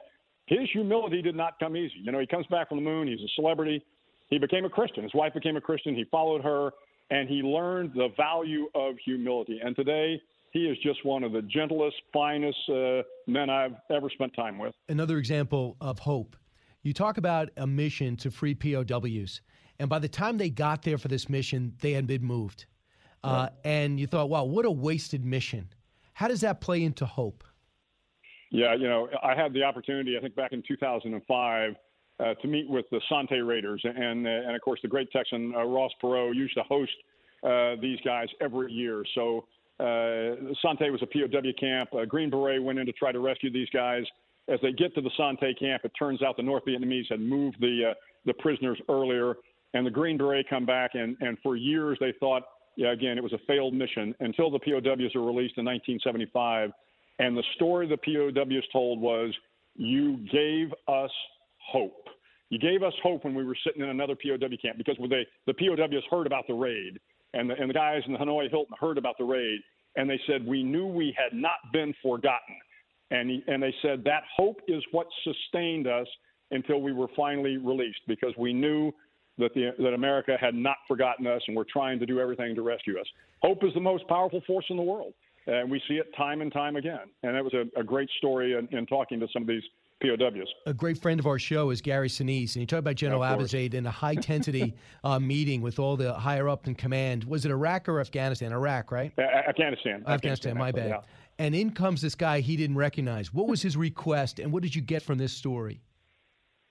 his 0.48 0.70
humility 0.74 1.22
did 1.22 1.36
not 1.36 1.60
come 1.60 1.78
easy. 1.78 1.96
You 2.02 2.12
know, 2.12 2.20
he 2.20 2.28
comes 2.28 2.46
back 2.48 2.70
from 2.70 2.78
the 2.78 2.84
moon, 2.84 3.08
he's 3.08 3.20
a 3.20 3.32
celebrity. 3.36 3.84
He 4.30 4.38
became 4.38 4.66
a 4.66 4.70
Christian. 4.70 5.04
His 5.04 5.14
wife 5.14 5.34
became 5.34 5.58
a 5.58 5.62
Christian. 5.62 5.96
He 5.96 6.06
followed 6.12 6.44
her, 6.44 6.72
and 7.10 7.28
he 7.28 7.42
learned 7.42 7.94
the 7.96 8.10
value 8.16 8.68
of 8.76 8.96
humility. 9.04 9.60
And 9.64 9.76
today, 9.76 10.22
he 10.52 10.66
is 10.66 10.78
just 10.84 11.04
one 11.04 11.24
of 11.24 11.32
the 11.32 11.42
gentlest, 11.44 11.96
finest 12.14 12.58
uh, 12.70 13.02
men 13.28 13.50
I've 13.50 13.76
ever 13.92 14.10
spent 14.10 14.36
time 14.36 14.58
with. 14.58 14.74
Another 14.88 15.18
example 15.18 15.78
of 15.82 16.00
hope. 16.00 16.36
You 16.82 16.94
talk 16.94 17.18
about 17.18 17.50
a 17.58 17.68
mission 17.68 18.16
to 18.18 18.32
free 18.32 18.56
POWs, 18.56 19.42
and 19.80 19.90
by 19.90 20.00
the 20.00 20.08
time 20.08 20.38
they 20.38 20.50
got 20.50 20.84
there 20.84 20.98
for 20.98 21.08
this 21.08 21.28
mission, 21.28 21.74
they 21.82 21.94
had 21.94 22.08
been 22.08 22.24
moved. 22.24 22.66
Uh, 23.24 23.50
and 23.64 24.00
you 24.00 24.08
thought, 24.08 24.30
wow, 24.30 24.44
what 24.44 24.66
a 24.66 24.72
wasted 24.72 25.26
mission. 25.26 25.68
How 26.14 26.28
does 26.28 26.42
that 26.42 26.62
play 26.62 26.84
into 26.84 27.06
hope? 27.06 27.44
Yeah, 28.52 28.74
you 28.74 28.88
know, 28.88 29.10
I 29.22 29.36
had 29.36 29.54
the 29.54 29.64
opportunity, 29.64 30.18
I 30.18 30.22
think 30.22 30.36
back 30.36 30.54
in 30.54 30.64
2005, 30.68 31.76
uh, 32.20 32.34
to 32.34 32.48
meet 32.48 32.70
with 32.70 32.86
the 32.92 33.00
Son-Tay 33.08 33.40
Raiders. 33.40 33.82
And, 33.84 34.26
uh, 34.26 34.30
and 34.30 34.56
of 34.56 34.62
course, 34.62 34.80
the 34.82 34.88
great 34.88 35.12
Texan 35.12 35.54
uh, 35.56 35.64
Ross 35.64 35.92
Perot 36.02 36.36
used 36.36 36.56
to 36.56 36.64
host 36.64 36.92
uh, 37.44 37.76
these 37.82 38.00
guys 38.04 38.28
every 38.42 38.72
year. 38.72 39.04
So 39.16 39.46
uh, 39.80 40.54
Son-Tay 40.62 40.90
was 40.90 41.02
a 41.02 41.06
POW 41.06 41.52
camp. 41.60 41.90
Green 42.08 42.30
Beret 42.30 42.62
went 42.62 42.80
in 42.80 42.86
to 42.86 42.92
try 42.94 43.12
to 43.12 43.20
rescue 43.20 43.52
these 43.52 43.70
guys. 43.70 44.04
As 44.48 44.60
they 44.62 44.72
get 44.72 44.96
to 44.96 45.02
the 45.02 45.12
Son-Tay 45.16 45.54
camp, 45.54 45.84
it 45.86 45.92
turns 45.98 46.24
out 46.24 46.36
the 46.36 46.44
North 46.44 46.66
Vietnamese 46.66 47.10
had 47.10 47.22
moved 47.22 47.58
the, 47.62 47.94
the 48.26 48.34
prisoners 48.34 48.80
earlier. 48.90 49.36
And 49.76 49.86
the 49.86 49.92
Green 49.92 50.18
Beret 50.18 50.50
come 50.50 50.66
back, 50.66 50.96
and, 50.96 51.16
and 51.22 51.38
for 51.44 51.56
years 51.56 51.98
they 52.00 52.14
thought– 52.20 52.44
yeah, 52.80 52.94
again, 52.94 53.18
it 53.18 53.24
was 53.24 53.34
a 53.34 53.40
failed 53.46 53.74
mission 53.74 54.16
until 54.22 54.50
the 54.50 54.58
POWs 54.58 55.14
were 55.14 55.26
released 55.26 55.58
in 55.58 55.66
1975. 55.66 56.72
And 57.20 57.36
the 57.36 57.44
story 57.56 57.90
the 57.90 57.98
POWs 57.98 58.64
told 58.72 59.02
was, 59.02 59.34
you 59.76 60.16
gave 60.32 60.72
us 60.88 61.12
hope. 61.58 62.08
You 62.50 62.58
gave 62.58 62.82
us 62.82 62.94
hope 63.04 63.26
when 63.26 63.36
we 63.36 63.44
were 63.44 63.58
sitting 63.66 63.82
in 63.82 63.90
another 63.90 64.16
POW 64.16 64.48
camp 64.62 64.78
because 64.78 64.96
they, 65.10 65.28
the 65.46 65.54
POWs 65.54 66.04
heard 66.10 66.26
about 66.26 66.48
the 66.48 66.54
raid, 66.54 67.02
and 67.34 67.50
the, 67.50 67.56
and 67.56 67.70
the 67.70 67.74
guys 67.74 68.02
in 68.08 68.14
the 68.14 68.20
Hanoi 68.20 68.50
Hilton 68.50 68.74
heard 68.80 68.98
about 68.98 69.18
the 69.18 69.26
raid, 69.26 69.60
and 69.98 70.10
they 70.10 70.20
said, 70.26 70.48
we 70.48 70.64
knew 70.64 70.88
we 70.88 71.14
had 71.18 71.38
not 71.38 71.58
been 71.74 71.94
forgotten. 72.02 72.56
And, 73.12 73.30
he, 73.30 73.44
and 73.48 73.62
they 73.62 73.76
said 73.82 74.06
that 74.06 74.24
hope 74.34 74.62
is 74.70 74.82
what 74.94 75.08
sustained 75.26 75.86
us 75.86 76.08
until 76.52 76.80
we 76.80 76.94
were 76.94 77.10
finally 77.14 77.58
released 77.58 78.00
because 78.08 78.32
we 78.38 78.54
knew 78.54 78.94
that, 79.40 79.54
the, 79.54 79.72
that 79.80 79.94
America 79.94 80.38
had 80.40 80.54
not 80.54 80.78
forgotten 80.88 81.26
us 81.26 81.42
and 81.48 81.56
we're 81.56 81.64
trying 81.64 82.00
to 82.00 82.06
do 82.06 82.20
everything 82.20 82.56
to 82.56 82.62
rescue 82.62 83.00
us. 83.00 83.08
Hope 83.42 83.64
is 83.64 83.74
the 83.74 83.80
most 83.80 84.08
powerful 84.08 84.42
force 84.46 84.66
in 84.70 84.78
the 84.78 84.84
world, 84.84 85.14
and 85.48 85.72
we 85.72 85.82
see 85.88 85.96
it 85.96 86.14
time 86.16 86.42
and 86.42 86.52
time 86.52 86.76
again. 86.76 87.10
And 87.24 87.36
that 87.36 87.44
was 87.44 87.54
a, 87.54 87.80
a 87.80 87.84
great 87.84 88.10
story 88.18 88.54
in, 88.54 88.68
in, 88.78 88.86
talking 88.86 89.20
to 89.20 89.28
some 89.34 89.44
of 89.44 89.48
these 89.48 89.64
POWs. 90.02 90.48
A 90.66 90.74
great 90.74 90.98
friend 90.98 91.20
of 91.20 91.26
our 91.26 91.40
show 91.40 91.70
is 91.72 91.82
Gary 91.82 92.10
Sinise, 92.10 92.56
and 92.56 92.62
he 92.62 92.66
talked 92.66 92.80
about 92.80 92.96
General 92.96 93.22
Abizaid 93.22 93.74
in 93.74 93.86
a 93.86 93.92
high 93.92 94.12
intensity 94.14 94.76
uh, 95.04 95.20
meeting 95.20 95.62
with 95.62 95.80
all 95.80 95.96
the 95.98 96.14
higher 96.14 96.48
up 96.48 96.68
in 96.68 96.76
command. 96.76 97.24
Was 97.24 97.46
it 97.46 97.52
Iraq 97.52 97.90
or 97.90 98.00
Afghanistan? 98.00 98.52
Iraq, 98.52 98.92
right? 98.92 99.12
Uh, 99.18 99.22
Afghanistan. 99.22 100.04
Afghanistan. 100.06 100.14
Afghanistan, 100.14 100.58
my 100.58 100.72
bad. 100.72 100.90
Yeah. 100.90 101.02
And 101.38 101.56
in 101.56 101.72
comes 101.72 102.02
this 102.02 102.16
guy 102.16 102.42
he 102.42 102.58
didn't 102.58 102.76
recognize. 102.76 103.34
What 103.34 103.48
was 103.48 103.62
his 103.62 103.78
request, 103.78 104.40
and 104.40 104.52
what 104.52 104.62
did 104.62 104.76
you 104.76 104.82
get 104.82 105.02
from 105.02 105.18
this 105.18 105.32
story? 105.32 105.82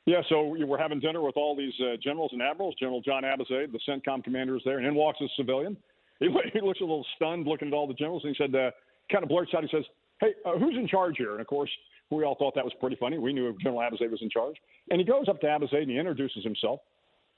Yeah, 0.08 0.22
so 0.30 0.56
we're 0.58 0.78
having 0.78 1.00
dinner 1.00 1.20
with 1.20 1.36
all 1.36 1.54
these 1.54 1.74
uh, 1.82 1.98
generals 2.02 2.30
and 2.32 2.40
admirals. 2.40 2.74
General 2.80 3.02
John 3.02 3.24
Abizaid, 3.24 3.72
the 3.72 3.80
CENTCOM 3.86 4.24
commander, 4.24 4.56
is 4.56 4.62
there, 4.64 4.78
and 4.78 4.86
in 4.86 4.94
walks 4.94 5.20
a 5.20 5.26
civilian. 5.36 5.76
He, 6.18 6.28
he 6.54 6.62
looks 6.62 6.80
a 6.80 6.84
little 6.84 7.04
stunned, 7.16 7.46
looking 7.46 7.68
at 7.68 7.74
all 7.74 7.86
the 7.86 7.92
generals, 7.92 8.24
and 8.24 8.34
he 8.34 8.42
said, 8.42 8.54
uh, 8.54 8.70
kind 9.12 9.22
of 9.22 9.28
blurts 9.28 9.52
out, 9.54 9.62
he 9.62 9.68
says, 9.70 9.84
"Hey, 10.18 10.32
uh, 10.46 10.56
who's 10.58 10.76
in 10.76 10.88
charge 10.88 11.16
here?" 11.18 11.32
And 11.32 11.42
of 11.42 11.46
course, 11.46 11.68
we 12.08 12.24
all 12.24 12.36
thought 12.36 12.54
that 12.54 12.64
was 12.64 12.72
pretty 12.80 12.96
funny. 12.96 13.18
We 13.18 13.34
knew 13.34 13.54
General 13.62 13.82
Abizaid 13.82 14.10
was 14.10 14.22
in 14.22 14.30
charge, 14.30 14.56
and 14.90 14.98
he 14.98 15.04
goes 15.04 15.28
up 15.28 15.42
to 15.42 15.46
Abizaid 15.46 15.82
and 15.82 15.90
he 15.90 15.98
introduces 15.98 16.42
himself, 16.42 16.80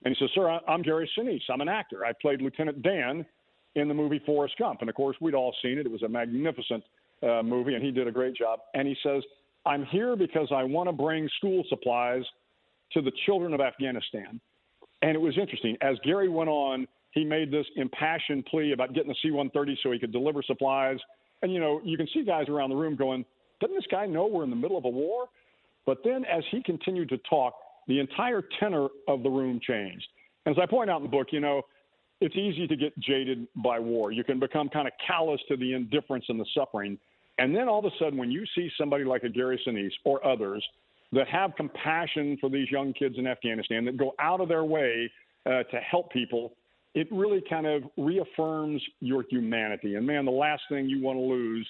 and 0.04 0.14
he 0.14 0.24
says, 0.24 0.30
"Sir, 0.36 0.60
I'm 0.68 0.82
Gary 0.82 1.10
Sinise. 1.18 1.42
I'm 1.52 1.62
an 1.62 1.68
actor. 1.68 2.06
I 2.06 2.12
played 2.22 2.40
Lieutenant 2.40 2.84
Dan 2.84 3.26
in 3.74 3.88
the 3.88 3.94
movie 3.94 4.20
Forrest 4.24 4.54
Gump, 4.60 4.80
and 4.80 4.88
of 4.88 4.94
course, 4.94 5.16
we'd 5.20 5.34
all 5.34 5.52
seen 5.60 5.76
it. 5.76 5.86
It 5.86 5.92
was 5.92 6.04
a 6.04 6.08
magnificent 6.08 6.84
uh, 7.24 7.42
movie, 7.42 7.74
and 7.74 7.84
he 7.84 7.90
did 7.90 8.06
a 8.06 8.12
great 8.12 8.36
job. 8.36 8.60
And 8.74 8.86
he 8.86 8.96
says." 9.02 9.24
I'm 9.66 9.84
here 9.84 10.16
because 10.16 10.48
I 10.50 10.64
want 10.64 10.88
to 10.88 10.92
bring 10.92 11.28
school 11.36 11.62
supplies 11.68 12.22
to 12.92 13.02
the 13.02 13.12
children 13.26 13.54
of 13.54 13.60
Afghanistan. 13.60 14.40
And 15.02 15.12
it 15.14 15.20
was 15.20 15.36
interesting. 15.38 15.76
As 15.80 15.96
Gary 16.04 16.28
went 16.28 16.50
on, 16.50 16.86
he 17.12 17.24
made 17.24 17.50
this 17.50 17.66
impassioned 17.76 18.46
plea 18.46 18.72
about 18.72 18.94
getting 18.94 19.08
the 19.08 19.16
C 19.22 19.30
130 19.30 19.78
so 19.82 19.90
he 19.90 19.98
could 19.98 20.12
deliver 20.12 20.42
supplies. 20.42 20.98
And, 21.42 21.52
you 21.52 21.60
know, 21.60 21.80
you 21.84 21.96
can 21.96 22.06
see 22.12 22.24
guys 22.24 22.48
around 22.48 22.70
the 22.70 22.76
room 22.76 22.96
going, 22.96 23.24
doesn't 23.60 23.74
this 23.74 23.86
guy 23.90 24.06
know 24.06 24.26
we're 24.26 24.44
in 24.44 24.50
the 24.50 24.56
middle 24.56 24.78
of 24.78 24.84
a 24.84 24.90
war? 24.90 25.26
But 25.86 25.98
then 26.04 26.24
as 26.24 26.44
he 26.50 26.62
continued 26.62 27.08
to 27.08 27.18
talk, 27.28 27.54
the 27.88 27.98
entire 27.98 28.42
tenor 28.60 28.88
of 29.08 29.22
the 29.22 29.30
room 29.30 29.60
changed. 29.66 30.06
And 30.46 30.56
as 30.56 30.62
I 30.62 30.66
point 30.66 30.90
out 30.90 30.98
in 30.98 31.02
the 31.02 31.08
book, 31.08 31.28
you 31.32 31.40
know, 31.40 31.62
it's 32.20 32.36
easy 32.36 32.66
to 32.66 32.76
get 32.76 32.96
jaded 32.98 33.46
by 33.56 33.78
war. 33.78 34.12
You 34.12 34.22
can 34.24 34.38
become 34.38 34.68
kind 34.68 34.86
of 34.86 34.92
callous 35.04 35.40
to 35.48 35.56
the 35.56 35.72
indifference 35.72 36.26
and 36.28 36.38
the 36.38 36.46
suffering. 36.54 36.98
And 37.38 37.56
then 37.56 37.68
all 37.68 37.78
of 37.78 37.86
a 37.86 37.96
sudden, 37.98 38.18
when 38.18 38.30
you 38.30 38.44
see 38.54 38.70
somebody 38.78 39.04
like 39.04 39.24
a 39.24 39.28
Gary 39.28 39.60
Sinise 39.66 39.92
or 40.04 40.24
others 40.26 40.62
that 41.12 41.28
have 41.28 41.54
compassion 41.56 42.36
for 42.40 42.48
these 42.48 42.70
young 42.70 42.92
kids 42.92 43.16
in 43.18 43.26
Afghanistan, 43.26 43.84
that 43.84 43.96
go 43.96 44.14
out 44.18 44.40
of 44.40 44.48
their 44.48 44.64
way 44.64 45.10
uh, 45.46 45.62
to 45.64 45.76
help 45.78 46.12
people, 46.12 46.52
it 46.94 47.08
really 47.10 47.42
kind 47.48 47.66
of 47.66 47.82
reaffirms 47.96 48.82
your 49.00 49.24
humanity. 49.28 49.94
And 49.94 50.06
man, 50.06 50.24
the 50.24 50.30
last 50.30 50.62
thing 50.68 50.88
you 50.88 51.02
want 51.02 51.16
to 51.18 51.22
lose 51.22 51.68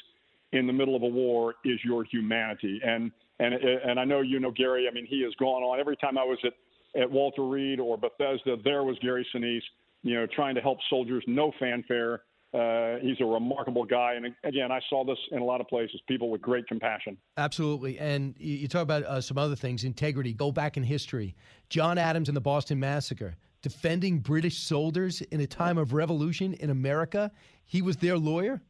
in 0.53 0.66
the 0.66 0.72
middle 0.72 0.97
of 0.97 1.03
a 1.03 1.07
war 1.07 1.55
is 1.64 1.78
your 1.84 2.05
humanity. 2.05 2.80
And 2.84 3.11
and 3.38 3.55
and 3.55 3.99
I 3.99 4.05
know 4.05 4.20
you 4.20 4.41
know 4.41 4.51
Gary. 4.51 4.86
I 4.91 4.95
mean, 4.95 5.07
he 5.07 5.22
has 5.22 5.32
gone 5.38 5.62
on 5.62 5.80
every 5.80 5.97
time 5.97 6.18
I 6.18 6.24
was 6.24 6.38
at 6.45 6.53
at 7.01 7.11
Walter 7.11 7.45
Reed 7.45 7.80
or 7.80 7.97
Bethesda. 7.97 8.57
There 8.64 8.82
was 8.82 8.99
Gary 9.01 9.26
Sinise, 9.34 9.62
you 10.03 10.14
know, 10.14 10.26
trying 10.26 10.55
to 10.57 10.61
help 10.61 10.78
soldiers. 10.88 11.22
No 11.26 11.53
fanfare. 11.59 12.22
Uh, 12.53 12.96
he's 13.01 13.20
a 13.20 13.24
remarkable 13.24 13.84
guy, 13.84 14.14
and 14.14 14.34
again, 14.42 14.72
I 14.72 14.80
saw 14.88 15.05
this 15.05 15.18
in 15.30 15.38
a 15.38 15.44
lot 15.44 15.61
of 15.61 15.68
places. 15.68 16.01
People 16.09 16.30
with 16.30 16.42
great 16.42 16.66
compassion. 16.66 17.16
Absolutely, 17.36 17.96
and 18.01 18.34
you 18.38 18.66
talk 18.66 18.82
about 18.82 19.05
uh, 19.05 19.20
some 19.20 19.38
other 19.38 19.55
things: 19.55 19.84
integrity. 19.84 20.32
Go 20.32 20.51
back 20.51 20.76
in 20.76 20.82
history. 20.82 21.36
John 21.68 21.96
Adams 21.96 22.28
and 22.28 22.36
the 22.36 22.40
Boston 22.40 22.80
Massacre 22.80 23.36
defending 23.62 24.18
British 24.18 24.59
soldiers 24.59 25.20
in 25.20 25.40
a 25.40 25.46
time 25.46 25.78
of 25.78 25.92
revolution 25.92 26.55
in 26.55 26.70
America. 26.70 27.30
He 27.66 27.82
was 27.82 27.98
their 27.98 28.18
lawyer. 28.18 28.61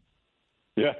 Yeah, 0.77 0.93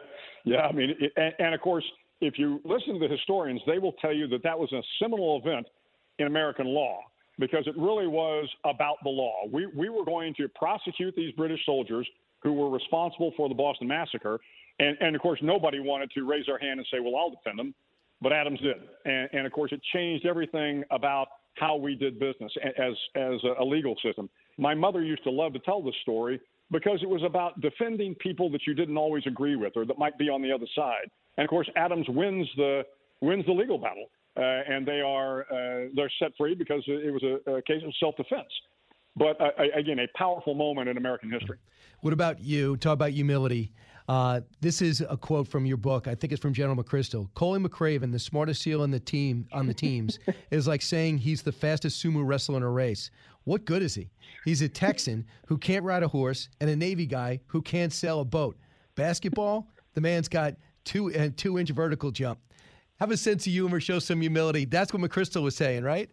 yeah. 0.47 0.61
I 0.63 0.73
mean, 0.73 0.95
it, 0.99 1.13
and, 1.17 1.35
and, 1.39 1.55
of 1.55 1.61
course, 1.61 1.85
if 2.23 2.39
you 2.39 2.63
listen 2.65 2.95
to 2.95 2.99
the 2.99 3.09
historians, 3.09 3.61
they 3.67 3.79
will 3.79 3.95
tell 4.01 4.15
you 4.15 4.27
that 4.29 4.43
that 4.43 4.59
was 4.59 4.73
a 4.73 4.81
seminal 5.03 5.39
event 5.45 5.67
in 6.19 6.27
American 6.27 6.67
law 6.67 7.01
because 7.39 7.67
it 7.67 7.75
really 7.77 8.07
was 8.07 8.49
about 8.65 8.97
the 9.03 9.11
law. 9.11 9.43
We 9.53 9.67
we 9.67 9.91
were 9.91 10.05
going 10.07 10.33
to 10.39 10.49
prosecute 10.49 11.15
these 11.15 11.35
British 11.35 11.61
soldiers 11.67 12.09
who 12.43 12.53
were 12.53 12.71
responsible 12.71 13.33
for 13.37 13.49
the 13.49 13.55
Boston 13.55 13.89
Massacre, 13.89 14.41
and 14.79 14.97
and 15.01 15.15
of 15.15 15.23
course, 15.23 15.41
nobody 15.43 15.81
wanted 15.81 16.11
to 16.13 16.25
raise 16.25 16.47
their 16.47 16.59
hand 16.59 16.81
and 16.81 16.87
say, 16.91 17.01
"Well, 17.01 17.17
I'll 17.17 17.31
defend 17.31 17.59
them," 17.59 17.75
but 18.21 18.33
Adams 18.33 18.61
did, 18.61 18.77
and, 19.05 19.29
and 19.33 19.47
of 19.47 19.53
course, 19.53 19.73
it 19.73 19.81
changed 19.93 20.27
everything 20.27 20.85
about 20.91 21.29
how 21.55 21.77
we 21.77 21.95
did 21.95 22.19
business 22.19 22.53
as 22.79 22.95
as 23.15 23.41
a 23.59 23.65
legal 23.65 23.97
system. 24.03 24.29
My 24.59 24.75
mother 24.75 25.03
used 25.03 25.25
to 25.25 25.31
love 25.31 25.53
to 25.53 25.59
tell 25.61 25.83
this 25.83 25.95
story 26.03 26.41
because 26.71 27.01
it 27.03 27.09
was 27.09 27.23
about 27.25 27.61
defending 27.61 28.15
people 28.17 28.51
that 28.51 28.67
you 28.67 28.75
didn't 28.75 28.97
always 28.97 29.25
agree 29.27 29.57
with 29.57 29.77
or 29.77 29.85
that 29.85 29.99
might 29.99 30.17
be 30.19 30.29
on 30.29 30.41
the 30.41 30.53
other 30.53 30.67
side. 30.75 31.11
And 31.37 31.45
of 31.45 31.51
course, 31.51 31.69
Adams 31.77 32.07
wins 32.09 32.49
the 32.57 32.83
wins 33.21 33.45
the 33.47 33.53
legal 33.53 33.79
battle, 33.79 34.07
uh, 34.37 34.41
and 34.41 34.87
they 34.87 35.01
are 35.01 35.43
uh, 35.43 35.89
they're 35.95 36.13
set 36.19 36.33
free 36.39 36.55
because 36.55 36.83
it 36.87 37.13
was 37.13 37.23
a, 37.23 37.51
a 37.57 37.63
case 37.63 37.83
of 37.85 37.93
self 37.99 38.17
defense. 38.17 38.49
But 39.17 39.41
uh, 39.41 39.51
again, 39.75 39.99
a 39.99 40.07
powerful 40.17 40.55
moment 40.55 40.89
in 40.89 40.97
American 40.97 41.31
history. 41.31 41.59
What 42.01 42.13
about 42.13 42.41
you? 42.41 42.77
Talk 42.79 42.95
about 42.95 43.11
humility. 43.11 43.73
Uh, 44.09 44.41
this 44.61 44.81
is 44.83 45.03
a 45.09 45.17
quote 45.17 45.47
from 45.47 45.67
your 45.67 45.77
book. 45.77 46.09
I 46.09 46.15
think 46.15 46.33
it's 46.33 46.41
from 46.41 46.55
General 46.55 46.83
McChrystal. 46.83 47.29
Coley 47.35 47.61
McRaven, 47.61 48.11
the 48.11 48.19
smartest 48.19 48.63
SEAL 48.63 48.83
on 48.83 48.91
the 48.91 48.99
team 48.99 49.47
on 49.53 49.67
the 49.67 49.75
teams, 49.75 50.19
is 50.51 50.67
like 50.67 50.83
saying 50.83 51.19
he's 51.19 51.43
the 51.43 51.53
fastest 51.53 52.03
sumo 52.03 52.27
wrestler 52.27 52.57
in 52.57 52.63
a 52.63 52.71
race. 52.71 53.11
What 53.45 53.67
good 53.67 53.83
is 53.83 53.95
he? 53.95 54.11
He's 54.45 54.63
a 54.63 54.69
Texan 54.69 55.27
who 55.47 55.59
can't 55.59 55.85
ride 55.85 56.03
a 56.03 56.09
horse 56.09 56.49
and 56.61 56.71
a 56.71 56.77
Navy 56.77 57.07
guy 57.07 57.41
who 57.47 57.63
can't 57.63 57.93
sail 57.93 58.21
a 58.21 58.25
boat. 58.25 58.57
Basketball, 58.95 59.69
the 59.95 60.01
man's 60.01 60.29
got 60.29 60.55
two 60.85 61.09
and 61.11 61.33
uh, 61.33 61.35
two 61.37 61.59
inch 61.59 61.71
vertical 61.71 62.11
jump. 62.11 62.39
Have 62.99 63.11
a 63.11 63.17
sense 63.17 63.47
of 63.47 63.53
humor, 63.53 63.79
show 63.79 63.99
some 63.99 64.21
humility. 64.21 64.65
That's 64.65 64.93
what 64.93 65.03
McChrystal 65.03 65.43
was 65.43 65.55
saying, 65.55 65.85
right? 65.85 66.11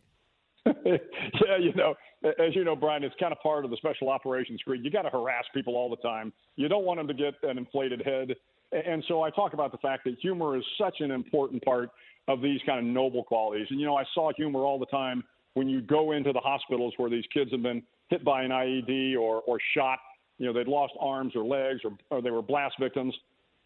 yeah, 0.86 1.58
you 1.60 1.74
know, 1.74 1.96
as 2.24 2.56
you 2.56 2.64
know, 2.64 2.76
Brian, 2.76 3.04
it's 3.04 3.16
kind 3.20 3.32
of 3.32 3.40
part 3.40 3.66
of 3.66 3.72
the 3.72 3.78
special 3.78 4.10
operations 4.10 4.62
creed. 4.64 4.84
You 4.84 4.92
got 4.92 5.04
to 5.04 5.10
harass 5.10 5.46
people 5.54 5.76
all 5.76 5.90
the 5.90 5.98
time. 5.98 6.34
You 6.56 6.68
don't 6.68 6.86
want 6.86 7.00
them 7.00 7.08
to 7.08 7.14
get 7.14 7.36
an 7.44 7.58
inflated 7.58 8.02
head. 8.06 8.36
And 8.72 9.04
so 9.08 9.22
I 9.22 9.30
talk 9.30 9.54
about 9.54 9.72
the 9.72 9.78
fact 9.78 10.04
that 10.06 10.16
humor 10.22 10.58
is 10.58 10.64
such 10.78 10.96
an 11.00 11.12
important 11.12 11.64
part 11.64 11.90
of 12.28 12.42
these 12.42 12.60
kind 12.66 12.80
of 12.80 12.86
noble 12.86 13.24
qualities. 13.24 13.68
And, 13.70 13.80
you 13.80 13.86
know, 13.86 13.96
I 13.96 14.04
saw 14.14 14.32
humor 14.36 14.60
all 14.62 14.78
the 14.78 14.88
time 14.88 15.24
when 15.54 15.70
you 15.70 15.82
go 15.82 16.12
into 16.12 16.34
the 16.34 16.40
hospitals 16.40 16.94
where 16.98 17.10
these 17.10 17.24
kids 17.34 17.52
have 17.52 17.64
been 17.64 17.82
hit 18.10 18.24
by 18.26 18.44
an 18.44 18.52
IED 18.52 19.16
or, 19.18 19.42
or 19.42 19.58
shot. 19.74 20.00
You 20.38 20.48
know, 20.48 20.54
they'd 20.54 20.68
lost 20.68 20.94
arms 21.00 21.34
or 21.36 21.44
legs 21.44 21.82
or, 21.84 21.92
or 22.10 22.22
they 22.22 22.32
were 22.32 22.42
blast 22.42 22.76
victims. 22.80 23.16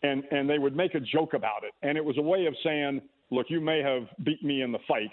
And, 0.04 0.24
and 0.32 0.50
they 0.50 0.58
would 0.58 0.76
make 0.76 0.96
a 0.96 1.00
joke 1.00 1.34
about 1.34 1.64
it. 1.64 1.74
And 1.84 1.98
it 1.98 2.04
was 2.04 2.18
a 2.18 2.22
way 2.22 2.46
of 2.46 2.56
saying, 2.64 3.02
look, 3.30 3.48
you 3.50 3.62
may 3.62 3.82
have 3.82 4.08
beat 4.24 4.44
me 4.44 4.62
in 4.62 4.72
the 4.72 4.80
fight, 4.88 5.12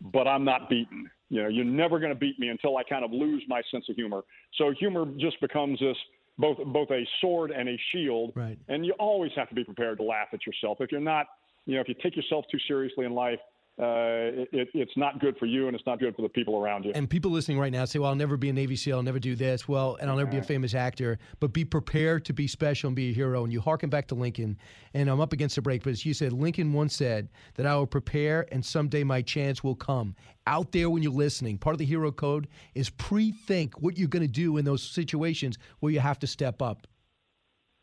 but 0.00 0.26
I'm 0.26 0.44
not 0.44 0.68
beaten. 0.68 1.10
You 1.30 1.42
know, 1.42 1.48
you're 1.48 1.64
never 1.64 1.98
going 1.98 2.12
to 2.12 2.18
beat 2.18 2.38
me 2.38 2.48
until 2.48 2.76
I 2.76 2.82
kind 2.82 3.04
of 3.04 3.10
lose 3.12 3.42
my 3.48 3.62
sense 3.70 3.86
of 3.88 3.96
humor. 3.96 4.22
So 4.56 4.72
humor 4.78 5.04
just 5.18 5.40
becomes 5.40 5.78
this 5.80 5.96
both 6.38 6.58
both 6.66 6.90
a 6.90 7.06
sword 7.20 7.50
and 7.50 7.68
a 7.68 7.76
shield. 7.92 8.32
Right. 8.34 8.58
And 8.68 8.86
you 8.86 8.94
always 8.98 9.32
have 9.36 9.48
to 9.48 9.54
be 9.54 9.64
prepared 9.64 9.98
to 9.98 10.04
laugh 10.04 10.28
at 10.32 10.46
yourself. 10.46 10.78
If 10.80 10.92
you're 10.92 11.00
not, 11.00 11.26
you 11.66 11.74
know, 11.74 11.80
if 11.80 11.88
you 11.88 11.94
take 12.02 12.16
yourself 12.16 12.44
too 12.50 12.58
seriously 12.66 13.04
in 13.04 13.12
life, 13.12 13.40
uh, 13.78 14.34
it, 14.50 14.68
it's 14.74 14.96
not 14.96 15.20
good 15.20 15.36
for 15.38 15.46
you 15.46 15.68
and 15.68 15.76
it's 15.76 15.86
not 15.86 16.00
good 16.00 16.14
for 16.16 16.22
the 16.22 16.28
people 16.28 16.58
around 16.58 16.84
you. 16.84 16.90
And 16.96 17.08
people 17.08 17.30
listening 17.30 17.60
right 17.60 17.70
now 17.70 17.84
say, 17.84 18.00
well, 18.00 18.10
I'll 18.10 18.16
never 18.16 18.36
be 18.36 18.48
a 18.48 18.52
Navy 18.52 18.74
SEAL, 18.74 18.96
I'll 18.96 19.02
never 19.04 19.20
do 19.20 19.36
this, 19.36 19.68
well, 19.68 19.96
and 20.00 20.10
I'll 20.10 20.16
never 20.16 20.30
be 20.30 20.38
a 20.38 20.42
famous 20.42 20.74
actor. 20.74 21.18
But 21.38 21.52
be 21.52 21.64
prepared 21.64 22.24
to 22.24 22.32
be 22.32 22.48
special 22.48 22.88
and 22.88 22.96
be 22.96 23.10
a 23.10 23.12
hero. 23.12 23.44
And 23.44 23.52
you 23.52 23.60
harken 23.60 23.88
back 23.88 24.08
to 24.08 24.16
Lincoln, 24.16 24.58
and 24.94 25.08
I'm 25.08 25.20
up 25.20 25.32
against 25.32 25.54
the 25.54 25.62
break, 25.62 25.84
but 25.84 25.90
as 25.90 26.04
you 26.04 26.12
said, 26.12 26.32
Lincoln 26.32 26.72
once 26.72 26.96
said 26.96 27.28
that 27.54 27.66
I 27.66 27.76
will 27.76 27.86
prepare 27.86 28.46
and 28.50 28.64
someday 28.64 29.04
my 29.04 29.22
chance 29.22 29.62
will 29.62 29.76
come. 29.76 30.16
Out 30.48 30.72
there 30.72 30.90
when 30.90 31.02
you're 31.02 31.12
listening, 31.12 31.56
part 31.56 31.74
of 31.74 31.78
the 31.78 31.84
hero 31.84 32.10
code 32.10 32.48
is 32.74 32.90
pre 32.90 33.30
think 33.30 33.80
what 33.80 33.96
you're 33.96 34.08
going 34.08 34.22
to 34.22 34.28
do 34.28 34.56
in 34.56 34.64
those 34.64 34.82
situations 34.82 35.56
where 35.78 35.92
you 35.92 36.00
have 36.00 36.18
to 36.18 36.26
step 36.26 36.62
up. 36.62 36.86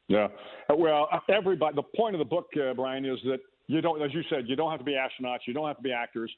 Yeah. 0.07 0.27
Well, 0.69 1.07
everybody, 1.29 1.75
the 1.75 1.83
point 1.97 2.15
of 2.15 2.19
the 2.19 2.25
book, 2.25 2.47
uh, 2.59 2.73
Brian, 2.73 3.05
is 3.05 3.19
that 3.23 3.39
you 3.67 3.81
don't, 3.81 4.01
as 4.01 4.13
you 4.13 4.21
said, 4.29 4.47
you 4.47 4.55
don't 4.55 4.71
have 4.71 4.79
to 4.79 4.85
be 4.85 4.93
astronauts. 4.93 5.39
You 5.45 5.53
don't 5.53 5.67
have 5.67 5.77
to 5.77 5.83
be 5.83 5.91
actors. 5.91 6.31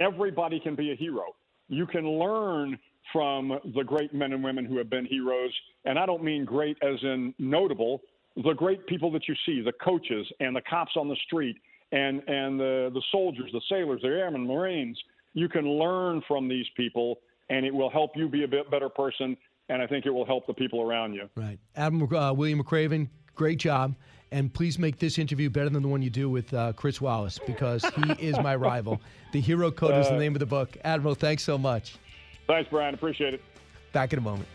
Everybody 0.00 0.58
can 0.60 0.74
be 0.74 0.92
a 0.92 0.96
hero. 0.96 1.34
You 1.68 1.86
can 1.86 2.06
learn 2.06 2.78
from 3.12 3.58
the 3.74 3.84
great 3.84 4.12
men 4.14 4.32
and 4.32 4.42
women 4.42 4.64
who 4.64 4.76
have 4.78 4.90
been 4.90 5.06
heroes. 5.06 5.52
And 5.84 5.98
I 5.98 6.06
don't 6.06 6.22
mean 6.22 6.44
great 6.44 6.76
as 6.82 6.98
in 7.02 7.34
notable, 7.38 8.02
the 8.36 8.52
great 8.52 8.86
people 8.86 9.10
that 9.12 9.28
you 9.28 9.34
see, 9.46 9.60
the 9.60 9.72
coaches 9.84 10.26
and 10.40 10.56
the 10.56 10.62
cops 10.62 10.92
on 10.96 11.08
the 11.08 11.16
street 11.26 11.56
and, 11.92 12.22
and 12.28 12.58
the, 12.58 12.90
the 12.92 13.02
soldiers, 13.12 13.50
the 13.52 13.60
sailors, 13.68 14.00
the 14.02 14.08
airmen, 14.08 14.46
Marines. 14.46 14.98
You 15.34 15.48
can 15.48 15.68
learn 15.68 16.22
from 16.26 16.48
these 16.48 16.66
people, 16.76 17.20
and 17.50 17.64
it 17.64 17.74
will 17.74 17.90
help 17.90 18.12
you 18.16 18.28
be 18.28 18.44
a 18.44 18.48
bit 18.48 18.70
better 18.70 18.88
person. 18.88 19.36
And 19.68 19.80
I 19.80 19.86
think 19.86 20.06
it 20.06 20.10
will 20.10 20.26
help 20.26 20.46
the 20.46 20.54
people 20.54 20.82
around 20.82 21.14
you. 21.14 21.28
Right. 21.36 21.58
Admiral 21.76 22.16
uh, 22.16 22.32
William 22.32 22.62
McRaven, 22.62 23.08
great 23.34 23.58
job. 23.58 23.94
And 24.34 24.52
please 24.52 24.80
make 24.80 24.98
this 24.98 25.16
interview 25.20 25.48
better 25.48 25.70
than 25.70 25.80
the 25.80 25.88
one 25.88 26.02
you 26.02 26.10
do 26.10 26.28
with 26.28 26.52
uh, 26.52 26.72
Chris 26.72 27.00
Wallace 27.00 27.38
because 27.46 27.84
he 27.84 28.10
is 28.18 28.36
my 28.40 28.56
rival. 28.56 29.00
The 29.30 29.40
Hero 29.40 29.70
Code 29.70 29.92
uh, 29.92 30.00
is 30.00 30.08
the 30.08 30.16
uh, 30.16 30.18
name 30.18 30.34
of 30.34 30.40
the 30.40 30.46
book. 30.46 30.76
Admiral, 30.82 31.14
thanks 31.14 31.44
so 31.44 31.56
much. 31.56 31.98
Thanks, 32.48 32.68
Brian. 32.68 32.94
Appreciate 32.94 33.34
it. 33.34 33.40
Back 33.92 34.12
in 34.12 34.18
a 34.18 34.22
moment. 34.22 34.48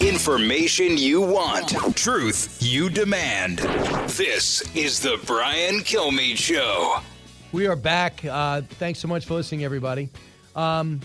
Information 0.00 0.98
you 0.98 1.20
want, 1.20 1.68
truth 1.94 2.58
you 2.60 2.90
demand. 2.90 3.60
This 4.08 4.62
is 4.74 4.98
the 4.98 5.20
Brian 5.26 5.76
Kilmeade 5.76 6.38
Show. 6.38 6.98
We 7.52 7.68
are 7.68 7.76
back. 7.76 8.24
Uh, 8.24 8.62
thanks 8.62 8.98
so 8.98 9.06
much 9.06 9.26
for 9.26 9.34
listening, 9.34 9.62
everybody. 9.62 10.08
Um, 10.56 11.00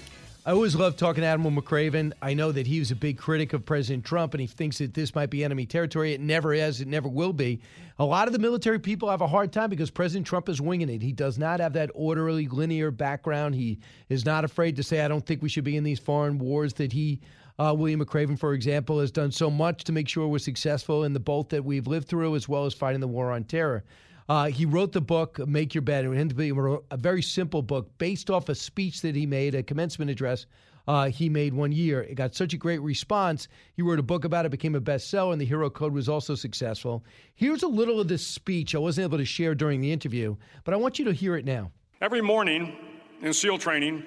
I 0.47 0.51
always 0.51 0.75
love 0.75 0.95
talking 0.95 1.21
to 1.21 1.27
Admiral 1.27 1.59
McRaven. 1.59 2.13
I 2.21 2.35
know 2.35 2.51
that 2.51 2.67
he 2.67 2.77
was 2.77 2.91
a 2.91 2.95
big 2.95 3.17
critic 3.17 3.53
of 3.53 3.65
President 3.65 4.05
Trump 4.05 4.35
and 4.35 4.41
he 4.41 4.45
thinks 4.45 4.77
that 4.77 4.93
this 4.93 5.15
might 5.15 5.31
be 5.31 5.43
enemy 5.43 5.65
territory. 5.65 6.13
It 6.13 6.21
never 6.21 6.53
is, 6.53 6.81
it 6.81 6.87
never 6.87 7.09
will 7.09 7.33
be. 7.33 7.61
A 7.97 8.05
lot 8.05 8.27
of 8.27 8.31
the 8.31 8.37
military 8.37 8.77
people 8.77 9.09
have 9.09 9.21
a 9.21 9.27
hard 9.27 9.51
time 9.51 9.71
because 9.71 9.89
President 9.89 10.27
Trump 10.27 10.47
is 10.47 10.61
winging 10.61 10.89
it. 10.89 11.01
He 11.01 11.13
does 11.13 11.39
not 11.39 11.59
have 11.59 11.73
that 11.73 11.89
orderly, 11.95 12.47
linear 12.47 12.91
background. 12.91 13.55
He 13.55 13.79
is 14.09 14.23
not 14.23 14.45
afraid 14.45 14.75
to 14.75 14.83
say, 14.83 15.01
I 15.01 15.07
don't 15.07 15.25
think 15.25 15.41
we 15.41 15.49
should 15.49 15.63
be 15.63 15.77
in 15.77 15.83
these 15.83 15.99
foreign 15.99 16.37
wars 16.37 16.73
that 16.73 16.93
he. 16.93 17.21
Uh, 17.57 17.73
William 17.73 18.03
McRaven, 18.03 18.37
for 18.37 18.53
example, 18.53 18.99
has 18.99 19.11
done 19.11 19.31
so 19.31 19.49
much 19.49 19.85
to 19.85 19.93
make 19.93 20.09
sure 20.09 20.27
we're 20.27 20.39
successful 20.39 21.05
in 21.05 21.13
the 21.13 21.21
both 21.21 21.47
that 21.47 21.63
we've 21.63 21.87
lived 21.87 22.05
through, 22.05 22.35
as 22.35 22.49
well 22.49 22.65
as 22.65 22.73
fighting 22.73 22.99
the 22.99 23.07
war 23.07 23.31
on 23.31 23.45
terror. 23.45 23.81
Uh, 24.27 24.47
he 24.47 24.65
wrote 24.65 24.91
the 24.91 25.01
book 25.01 25.39
Make 25.47 25.75
Your 25.75 25.81
Bed. 25.83 26.05
A 26.05 26.97
very 26.97 27.21
simple 27.21 27.61
book 27.61 27.97
based 27.97 28.29
off 28.29 28.49
a 28.49 28.55
speech 28.55 29.01
that 29.01 29.15
he 29.15 29.25
made, 29.25 29.55
a 29.55 29.63
commencement 29.63 30.09
address 30.09 30.45
uh, 30.87 31.09
he 31.09 31.29
made 31.29 31.53
one 31.53 31.71
year. 31.71 32.03
It 32.03 32.15
got 32.15 32.35
such 32.35 32.53
a 32.53 32.57
great 32.57 32.81
response. 32.81 33.47
He 33.75 33.81
wrote 33.81 33.99
a 33.99 34.03
book 34.03 34.25
about 34.25 34.45
it, 34.45 34.49
became 34.49 34.75
a 34.75 34.81
bestseller, 34.81 35.31
and 35.31 35.41
the 35.41 35.45
Hero 35.45 35.69
Code 35.69 35.93
was 35.93 36.07
also 36.09 36.35
successful. 36.35 37.03
Here's 37.35 37.63
a 37.63 37.67
little 37.67 37.99
of 37.99 38.07
this 38.07 38.25
speech 38.25 38.75
I 38.75 38.79
wasn't 38.79 39.05
able 39.05 39.17
to 39.17 39.25
share 39.25 39.55
during 39.55 39.81
the 39.81 39.91
interview, 39.91 40.35
but 40.63 40.73
I 40.73 40.77
want 40.77 40.99
you 40.99 41.05
to 41.05 41.13
hear 41.13 41.35
it 41.35 41.45
now. 41.45 41.71
Every 42.01 42.21
morning 42.21 42.75
in 43.21 43.33
SEAL 43.33 43.59
training, 43.59 44.03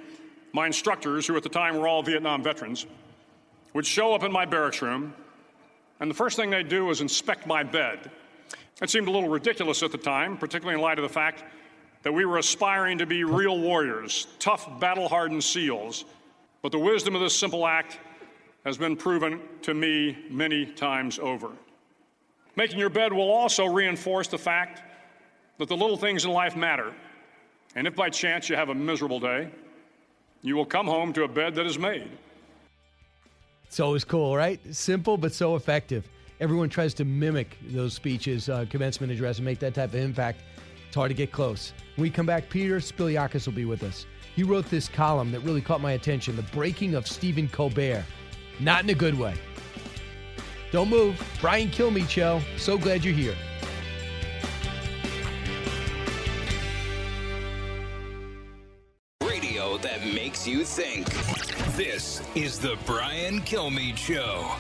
my 0.53 0.67
instructors, 0.67 1.27
who 1.27 1.37
at 1.37 1.43
the 1.43 1.49
time 1.49 1.77
were 1.77 1.89
all 1.89 2.03
Vietnam 2.03 2.43
veterans, 2.43 2.87
would 3.75 3.87
show 3.87 4.15
up 4.15 4.23
in 4.23 4.33
my 4.33 4.45
barracks 4.45 4.81
room, 4.81 5.15
and 6.01 6.11
the 6.11 6.15
first 6.15 6.37
thing 6.37 6.51
they'd 6.51 6.69
do 6.69 6.85
was 6.87 7.01
inspect 7.01 7.47
my 7.47 7.63
bed. 7.63 8.11
It 8.81 8.91
seemed 8.91 9.09
a 9.09 9.11
little 9.11 9.29
ridiculous 9.29 9.83
at 9.83 9.91
the 9.91 9.99
time, 9.99 10.37
particularly 10.37 10.75
in 10.77 10.81
light 10.81 10.99
of 10.99 11.03
the 11.03 11.09
fact 11.09 11.43
that 12.03 12.13
we 12.13 12.25
were 12.25 12.39
aspiring 12.39 12.99
to 12.99 13.07
be 13.07 13.25
real 13.25 13.59
warriors, 13.59 14.29
tough, 14.39 14.79
battle 14.79 15.09
hardened 15.09 15.43
SEALs. 15.43 16.05
But 16.63 16.73
the 16.73 16.79
wisdom 16.79 17.15
of 17.15 17.21
this 17.21 17.35
simple 17.35 17.67
act 17.67 17.99
has 18.65 18.79
been 18.79 18.97
proven 18.97 19.41
to 19.63 19.75
me 19.75 20.17
many 20.31 20.67
times 20.67 21.19
over. 21.19 21.51
Making 22.57 22.79
your 22.79 22.91
bed 22.91 23.13
will 23.13 23.31
also 23.31 23.67
reinforce 23.67 24.29
the 24.29 24.39
fact 24.39 24.83
that 25.59 25.69
the 25.69 25.77
little 25.77 25.97
things 25.97 26.25
in 26.25 26.31
life 26.31 26.57
matter. 26.57 26.93
And 27.75 27.87
if 27.87 27.95
by 27.95 28.11
chance 28.11 28.49
you 28.49 28.57
have 28.57 28.69
a 28.69 28.75
miserable 28.75 29.21
day, 29.21 29.49
you 30.43 30.57
will 30.57 30.65
come 30.65 30.87
home 30.87 31.13
to 31.15 31.25
a 31.25 31.29
bed 31.29 31.55
that 31.57 31.67
is 31.67 31.79
made. 31.79 32.09
It's 33.65 33.81
always 33.81 34.05
cool, 34.05 34.37
right? 34.37 34.61
Simple 34.75 35.17
but 35.17 35.33
so 35.33 35.57
effective. 35.57 36.09
Everyone 36.41 36.69
tries 36.69 36.95
to 36.95 37.05
mimic 37.05 37.59
those 37.71 37.95
speeches, 37.95 38.49
uh, 38.49 38.65
commencement 38.71 39.13
address, 39.13 39.39
and 39.39 39.45
make 39.45 39.59
that 39.59 39.75
type 39.75 39.91
of 39.91 39.97
impact. 39.97 40.43
It's 40.87 40.95
hard 40.95 41.11
to 41.11 41.15
get 41.15 41.33
close. 41.33 41.73
When 41.97 42.03
we 42.03 42.11
come 42.11 42.27
back, 42.27 42.49
Peter 42.49 42.77
Spiliakos 42.79 43.47
will 43.47 43.55
be 43.55 43.65
with 43.65 43.83
us. 43.83 44.07
He 44.37 44.45
wrote 44.45 44.67
this 44.71 44.89
column 44.89 45.33
that 45.33 45.41
really 45.41 45.61
caught 45.61 45.81
my 45.81 45.93
attention 45.93 46.37
The 46.37 46.43
Breaking 46.43 46.95
of 46.95 47.09
Stephen 47.09 47.49
Colbert. 47.49 48.05
Not 48.61 48.85
in 48.85 48.91
a 48.91 48.95
good 48.95 49.19
way. 49.19 49.35
Don't 50.71 50.89
move. 50.89 51.21
Brian 51.41 51.69
Kilmeade 51.69 52.09
Show. 52.09 52.41
So 52.57 52.79
glad 52.79 53.05
you're 53.05 53.15
here. 53.15 53.35
Makes 60.15 60.47
you 60.47 60.65
think. 60.65 61.07
This 61.77 62.23
is 62.35 62.59
the 62.59 62.77
Brian 62.87 63.41
Kilmeade 63.41 63.97
Show. 63.97 64.51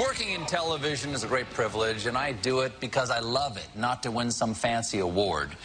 Working 0.00 0.32
in 0.32 0.44
television 0.46 1.12
is 1.12 1.24
a 1.24 1.26
great 1.26 1.48
privilege, 1.50 2.06
and 2.06 2.18
I 2.18 2.32
do 2.32 2.60
it 2.60 2.78
because 2.80 3.10
I 3.10 3.20
love 3.20 3.56
it, 3.56 3.68
not 3.74 4.02
to 4.02 4.10
win 4.10 4.30
some 4.30 4.54
fancy 4.54 4.98
award, 4.98 5.56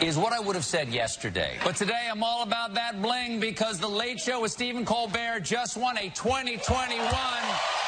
is 0.00 0.16
what 0.16 0.32
I 0.32 0.40
would 0.40 0.56
have 0.56 0.64
said 0.64 0.88
yesterday. 0.88 1.56
But 1.64 1.76
today 1.76 2.08
I'm 2.10 2.22
all 2.22 2.42
about 2.42 2.74
that 2.74 3.00
bling 3.00 3.40
because 3.40 3.78
The 3.78 3.88
Late 3.88 4.20
Show 4.20 4.42
with 4.42 4.52
Stephen 4.52 4.84
Colbert 4.84 5.40
just 5.40 5.76
won 5.76 5.96
a 5.96 6.10
2021 6.10 6.90
Peabody 6.90 6.98
Award. 6.98 7.79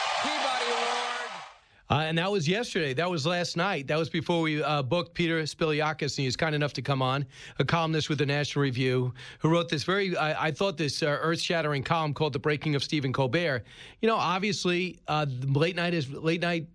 Uh, 1.92 2.04
and 2.04 2.16
that 2.16 2.32
was 2.32 2.48
yesterday. 2.48 2.94
That 2.94 3.10
was 3.10 3.26
last 3.26 3.54
night. 3.54 3.86
That 3.86 3.98
was 3.98 4.08
before 4.08 4.40
we 4.40 4.62
uh, 4.62 4.80
booked 4.82 5.12
Peter 5.12 5.42
Spiliakos, 5.42 6.16
and 6.16 6.22
he 6.22 6.24
was 6.24 6.36
kind 6.36 6.54
enough 6.54 6.72
to 6.72 6.80
come 6.80 7.02
on, 7.02 7.26
a 7.58 7.66
columnist 7.66 8.08
with 8.08 8.16
the 8.16 8.24
National 8.24 8.62
Review, 8.62 9.12
who 9.40 9.50
wrote 9.50 9.68
this 9.68 9.84
very, 9.84 10.16
I, 10.16 10.46
I 10.46 10.50
thought, 10.52 10.78
this 10.78 11.02
uh, 11.02 11.18
earth-shattering 11.20 11.82
column 11.82 12.14
called 12.14 12.32
"The 12.32 12.38
Breaking 12.38 12.74
of 12.74 12.82
Stephen 12.82 13.12
Colbert." 13.12 13.64
You 14.00 14.08
know, 14.08 14.16
obviously, 14.16 15.00
uh, 15.06 15.26
late 15.48 15.76
night 15.76 15.92
is 15.92 16.08
late 16.10 16.40
night 16.40 16.66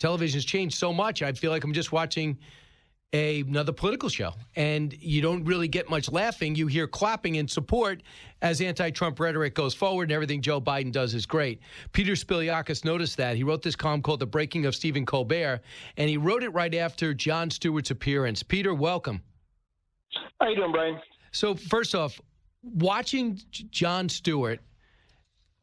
television 0.00 0.36
has 0.36 0.44
changed 0.44 0.76
so 0.76 0.92
much. 0.92 1.22
I 1.22 1.30
feel 1.30 1.52
like 1.52 1.62
I'm 1.62 1.72
just 1.72 1.92
watching 1.92 2.36
a, 3.12 3.40
another 3.40 3.72
political 3.72 4.08
show. 4.08 4.32
And 4.56 4.92
you 5.00 5.22
don't 5.22 5.44
really 5.44 5.68
get 5.68 5.88
much 5.88 6.10
laughing. 6.10 6.54
You 6.54 6.66
hear 6.66 6.86
clapping 6.86 7.36
in 7.36 7.48
support 7.48 8.02
as 8.42 8.60
anti 8.60 8.90
Trump 8.90 9.18
rhetoric 9.20 9.54
goes 9.54 9.74
forward, 9.74 10.04
and 10.04 10.12
everything 10.12 10.42
Joe 10.42 10.60
Biden 10.60 10.92
does 10.92 11.14
is 11.14 11.26
great. 11.26 11.60
Peter 11.92 12.12
Spiliakos 12.12 12.84
noticed 12.84 13.16
that. 13.16 13.36
He 13.36 13.42
wrote 13.42 13.62
this 13.62 13.76
column 13.76 14.02
called 14.02 14.20
The 14.20 14.26
Breaking 14.26 14.66
of 14.66 14.74
Stephen 14.74 15.06
Colbert, 15.06 15.60
and 15.96 16.08
he 16.08 16.16
wrote 16.16 16.42
it 16.42 16.50
right 16.50 16.74
after 16.74 17.14
Jon 17.14 17.50
Stewart's 17.50 17.90
appearance. 17.90 18.42
Peter, 18.42 18.74
welcome. 18.74 19.22
How 20.40 20.48
you 20.48 20.56
doing, 20.56 20.72
Brian? 20.72 21.00
So, 21.32 21.54
first 21.54 21.94
off, 21.94 22.20
watching 22.62 23.40
John 23.50 24.08
Stewart 24.08 24.60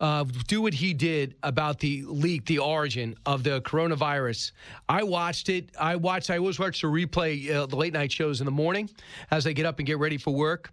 uh, 0.03 0.25
do 0.47 0.61
what 0.61 0.73
he 0.73 0.93
did 0.93 1.33
about 1.43 1.79
the 1.79 2.03
leak, 2.05 2.45
the 2.45 2.59
origin 2.59 3.15
of 3.25 3.41
the 3.41 3.61
coronavirus. 3.61 4.51
I 4.89 5.01
watched 5.01 5.47
it. 5.47 5.69
I 5.79 5.95
watched. 5.95 6.29
I 6.29 6.37
always 6.37 6.59
watch 6.59 6.81
the 6.81 6.87
replay, 6.87 7.49
uh, 7.49 7.65
the 7.67 7.77
late 7.77 7.93
night 7.93 8.11
shows 8.11 8.41
in 8.41 8.45
the 8.45 8.51
morning 8.51 8.89
as 9.31 9.47
I 9.47 9.53
get 9.53 9.65
up 9.65 9.79
and 9.79 9.87
get 9.87 9.99
ready 9.99 10.17
for 10.17 10.33
work. 10.33 10.71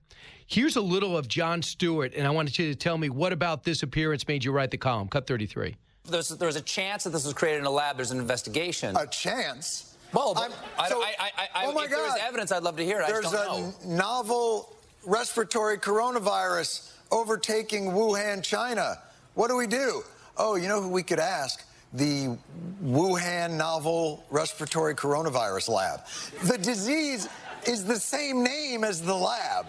Here's 0.49 0.75
a 0.75 0.81
little 0.81 1.17
of 1.17 1.29
Jon 1.29 1.63
Stewart, 1.63 2.13
and 2.17 2.27
I 2.27 2.31
wanted 2.31 2.59
you 2.59 2.71
to 2.71 2.75
tell 2.75 2.99
me 2.99 3.09
what 3.09 3.33
about 3.33 3.63
this 3.63 3.85
appearance 3.85 4.27
made 4.27 4.43
you 4.43 4.51
write 4.51 4.73
the 4.73 4.79
column. 4.79 5.07
Cut 5.07 5.29
33. 5.29 5.77
There's, 6.07 6.31
there's 6.31 6.57
a 6.57 6.61
chance 6.61 7.05
that 7.05 7.11
this 7.11 7.25
was 7.25 7.33
created 7.33 7.61
in 7.61 7.67
a 7.67 7.71
lab. 7.71 7.95
There's 7.95 8.11
an 8.11 8.19
investigation. 8.19 8.97
A 8.97 9.07
chance? 9.07 9.97
Well, 10.13 10.35
I, 10.77 10.89
so, 10.89 11.01
I, 11.01 11.15
I, 11.21 11.49
I, 11.55 11.67
oh 11.67 11.73
my 11.73 11.85
if 11.85 11.91
God. 11.91 11.99
there's 11.99 12.21
evidence, 12.21 12.51
I'd 12.51 12.65
love 12.65 12.79
to 12.79 12.85
hear 12.85 13.01
it. 13.01 13.07
There's 13.07 13.33
a 13.33 13.73
novel 13.87 14.75
respiratory 15.07 15.79
coronavirus 15.79 16.93
overtaking 17.13 17.93
Wuhan, 17.93 18.43
China. 18.43 18.99
What 19.35 19.49
do 19.49 19.57
we 19.57 19.67
do? 19.67 20.03
Oh, 20.37 20.57
you 20.57 20.69
know 20.69 20.83
who 20.83 20.89
we 20.89 21.03
could 21.03 21.19
ask? 21.19 21.65
The 21.93 22.37
Wuhan 22.85 23.57
novel 23.57 24.25
respiratory 24.31 24.95
coronavirus 24.95 25.69
lab. 25.69 26.01
The 26.45 26.59
disease 26.59 27.29
is 27.67 27.85
the 27.85 27.97
same 27.97 28.43
name 28.43 28.85
as 28.85 29.03
the 29.03 29.15
lab. 29.15 29.67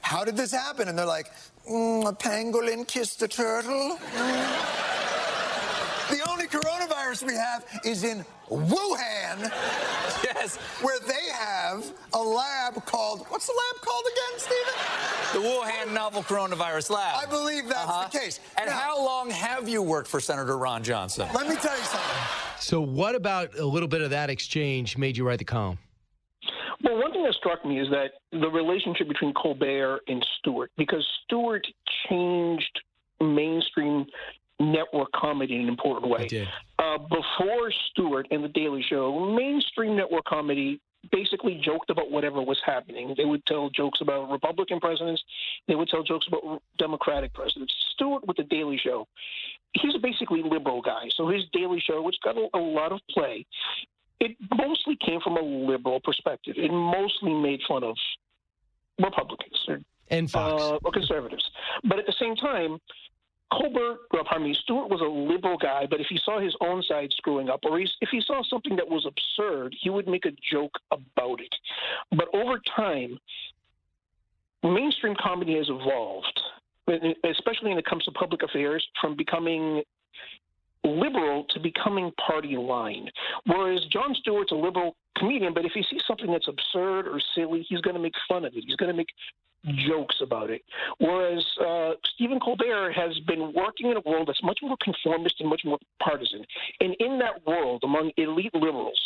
How 0.00 0.24
did 0.24 0.36
this 0.36 0.52
happen? 0.52 0.88
And 0.88 0.98
they're 0.98 1.06
like, 1.06 1.30
mm, 1.70 2.08
a 2.08 2.12
pangolin 2.12 2.86
kissed 2.86 3.22
a 3.22 3.28
turtle. 3.28 3.98
Mm. 4.14 5.07
The 7.08 7.14
only 7.14 7.24
coronavirus 7.24 7.26
we 7.26 7.34
have 7.34 7.64
is 7.84 8.04
in 8.04 8.24
Wuhan. 8.50 9.52
Yes. 10.24 10.56
Where 10.82 10.98
they 11.00 11.30
have 11.32 11.92
a 12.12 12.18
lab 12.18 12.84
called, 12.84 13.24
what's 13.28 13.46
the 13.46 13.52
lab 13.52 13.82
called 13.82 14.04
again, 14.12 14.38
Stephen? 14.38 15.42
The 15.42 15.48
Wuhan 15.48 15.94
Novel 15.94 16.22
Coronavirus 16.22 16.90
Lab. 16.90 17.22
I 17.22 17.26
believe 17.26 17.68
that's 17.68 17.88
uh-huh. 17.88 18.08
the 18.10 18.18
case. 18.18 18.40
And 18.56 18.68
now, 18.68 18.76
how 18.76 19.04
long 19.04 19.30
have 19.30 19.68
you 19.68 19.80
worked 19.80 20.08
for 20.08 20.20
Senator 20.20 20.58
Ron 20.58 20.82
Johnson? 20.82 21.28
Let 21.34 21.48
me 21.48 21.54
tell 21.56 21.76
you 21.76 21.84
something. 21.84 22.16
So, 22.58 22.80
what 22.80 23.14
about 23.14 23.56
a 23.58 23.64
little 23.64 23.88
bit 23.88 24.00
of 24.00 24.10
that 24.10 24.28
exchange 24.28 24.98
made 24.98 25.16
you 25.16 25.26
write 25.26 25.38
the 25.38 25.44
column? 25.44 25.78
Well, 26.82 26.98
one 26.98 27.12
thing 27.12 27.22
that 27.24 27.34
struck 27.34 27.64
me 27.64 27.80
is 27.80 27.88
that 27.90 28.12
the 28.32 28.48
relationship 28.48 29.08
between 29.08 29.32
Colbert 29.34 30.00
and 30.08 30.24
Stewart, 30.38 30.70
because 30.76 31.06
Stewart 31.24 31.66
changed 32.08 32.80
mainstream 33.20 34.06
network 34.60 35.10
comedy 35.12 35.56
in 35.56 35.62
an 35.62 35.68
important 35.68 36.10
way. 36.10 36.48
Uh, 36.78 36.98
before 36.98 37.72
Stewart 37.90 38.26
and 38.30 38.42
The 38.42 38.48
Daily 38.48 38.84
Show, 38.88 39.34
mainstream 39.34 39.96
network 39.96 40.24
comedy 40.24 40.80
basically 41.12 41.60
joked 41.64 41.90
about 41.90 42.10
whatever 42.10 42.42
was 42.42 42.60
happening. 42.64 43.14
They 43.16 43.24
would 43.24 43.44
tell 43.46 43.70
jokes 43.70 44.00
about 44.00 44.30
Republican 44.30 44.80
presidents. 44.80 45.22
They 45.66 45.74
would 45.74 45.88
tell 45.88 46.02
jokes 46.02 46.26
about 46.26 46.62
Democratic 46.78 47.32
presidents. 47.32 47.72
Stewart 47.94 48.26
with 48.26 48.36
The 48.36 48.44
Daily 48.44 48.78
Show, 48.82 49.06
he's 49.74 49.94
a 49.94 49.98
basically 49.98 50.42
liberal 50.42 50.82
guy. 50.82 51.08
So 51.16 51.28
his 51.28 51.44
Daily 51.52 51.80
Show, 51.80 52.02
which 52.02 52.16
got 52.24 52.36
a, 52.36 52.48
a 52.54 52.58
lot 52.58 52.92
of 52.92 53.00
play, 53.10 53.46
it 54.20 54.36
mostly 54.56 54.96
came 54.96 55.20
from 55.20 55.36
a 55.36 55.40
liberal 55.40 56.00
perspective. 56.00 56.54
It 56.56 56.72
mostly 56.72 57.32
made 57.32 57.60
fun 57.68 57.84
of 57.84 57.96
Republicans 58.98 59.64
or, 59.68 59.80
and 60.10 60.30
Fox. 60.30 60.62
Uh, 60.62 60.78
or 60.84 60.90
conservatives. 60.90 61.48
But 61.84 61.98
at 61.98 62.06
the 62.06 62.14
same 62.18 62.34
time, 62.34 62.78
Colbert, 63.52 63.98
well, 64.12 64.24
pardon 64.24 64.48
me, 64.48 64.54
Stewart 64.62 64.90
was 64.90 65.00
a 65.00 65.04
liberal 65.04 65.56
guy, 65.56 65.86
but 65.88 66.00
if 66.00 66.06
he 66.08 66.18
saw 66.22 66.38
his 66.38 66.54
own 66.60 66.82
side 66.82 67.10
screwing 67.16 67.48
up, 67.48 67.60
or 67.64 67.80
if 67.80 68.08
he 68.10 68.20
saw 68.20 68.42
something 68.42 68.76
that 68.76 68.88
was 68.88 69.06
absurd, 69.06 69.74
he 69.80 69.88
would 69.88 70.06
make 70.06 70.26
a 70.26 70.32
joke 70.52 70.78
about 70.90 71.40
it. 71.40 71.54
But 72.10 72.28
over 72.34 72.60
time, 72.76 73.18
mainstream 74.62 75.14
comedy 75.18 75.56
has 75.56 75.68
evolved, 75.70 76.40
especially 77.24 77.70
when 77.70 77.78
it 77.78 77.86
comes 77.86 78.04
to 78.04 78.10
public 78.12 78.42
affairs, 78.42 78.86
from 79.00 79.16
becoming 79.16 79.82
liberal 80.88 81.44
to 81.50 81.60
becoming 81.60 82.12
party 82.26 82.56
line. 82.56 83.08
Whereas 83.46 83.84
Jon 83.92 84.14
Stewart's 84.14 84.52
a 84.52 84.54
liberal 84.54 84.96
comedian, 85.16 85.54
but 85.54 85.64
if 85.64 85.72
he 85.72 85.84
sees 85.90 86.02
something 86.06 86.30
that's 86.30 86.48
absurd 86.48 87.06
or 87.06 87.20
silly, 87.34 87.64
he's 87.68 87.80
going 87.80 87.96
to 87.96 88.02
make 88.02 88.14
fun 88.28 88.44
of 88.44 88.54
it. 88.54 88.64
He's 88.66 88.76
going 88.76 88.90
to 88.90 88.96
make 88.96 89.08
jokes 89.88 90.16
about 90.22 90.50
it. 90.50 90.62
Whereas 90.98 91.44
uh, 91.60 91.92
Stephen 92.14 92.40
Colbert 92.40 92.92
has 92.92 93.18
been 93.26 93.52
working 93.52 93.90
in 93.90 93.96
a 93.96 94.08
world 94.08 94.28
that's 94.28 94.42
much 94.42 94.60
more 94.62 94.76
conformist 94.82 95.40
and 95.40 95.48
much 95.48 95.62
more 95.64 95.78
partisan. 96.02 96.44
And 96.80 96.94
in 97.00 97.18
that 97.18 97.46
world, 97.46 97.82
among 97.84 98.12
elite 98.16 98.54
liberals, 98.54 99.00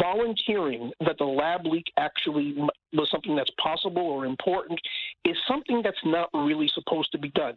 volunteering 0.00 0.90
that 1.06 1.16
the 1.18 1.24
lab 1.24 1.64
leak 1.64 1.84
actually 1.96 2.54
was 2.92 3.10
something 3.10 3.36
that's 3.36 3.50
possible 3.62 4.02
or 4.02 4.26
important 4.26 4.80
is 5.28 5.36
something 5.46 5.82
that's 5.82 5.98
not 6.04 6.30
really 6.32 6.70
supposed 6.74 7.12
to 7.12 7.18
be 7.18 7.28
done. 7.30 7.54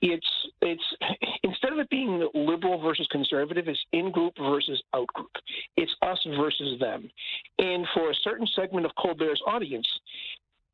It's 0.00 0.26
it's 0.62 0.82
instead 1.42 1.72
of 1.72 1.78
it 1.80 1.90
being 1.90 2.28
liberal 2.34 2.80
versus 2.80 3.08
conservative, 3.10 3.66
it's 3.68 3.84
in 3.92 4.12
group 4.12 4.34
versus 4.38 4.80
out 4.94 5.08
group. 5.08 5.30
It's 5.76 5.94
us 6.02 6.24
versus 6.36 6.78
them. 6.78 7.10
And 7.58 7.86
for 7.94 8.10
a 8.10 8.14
certain 8.22 8.46
segment 8.54 8.86
of 8.86 8.92
Colbert's 9.00 9.40
audience, 9.46 9.88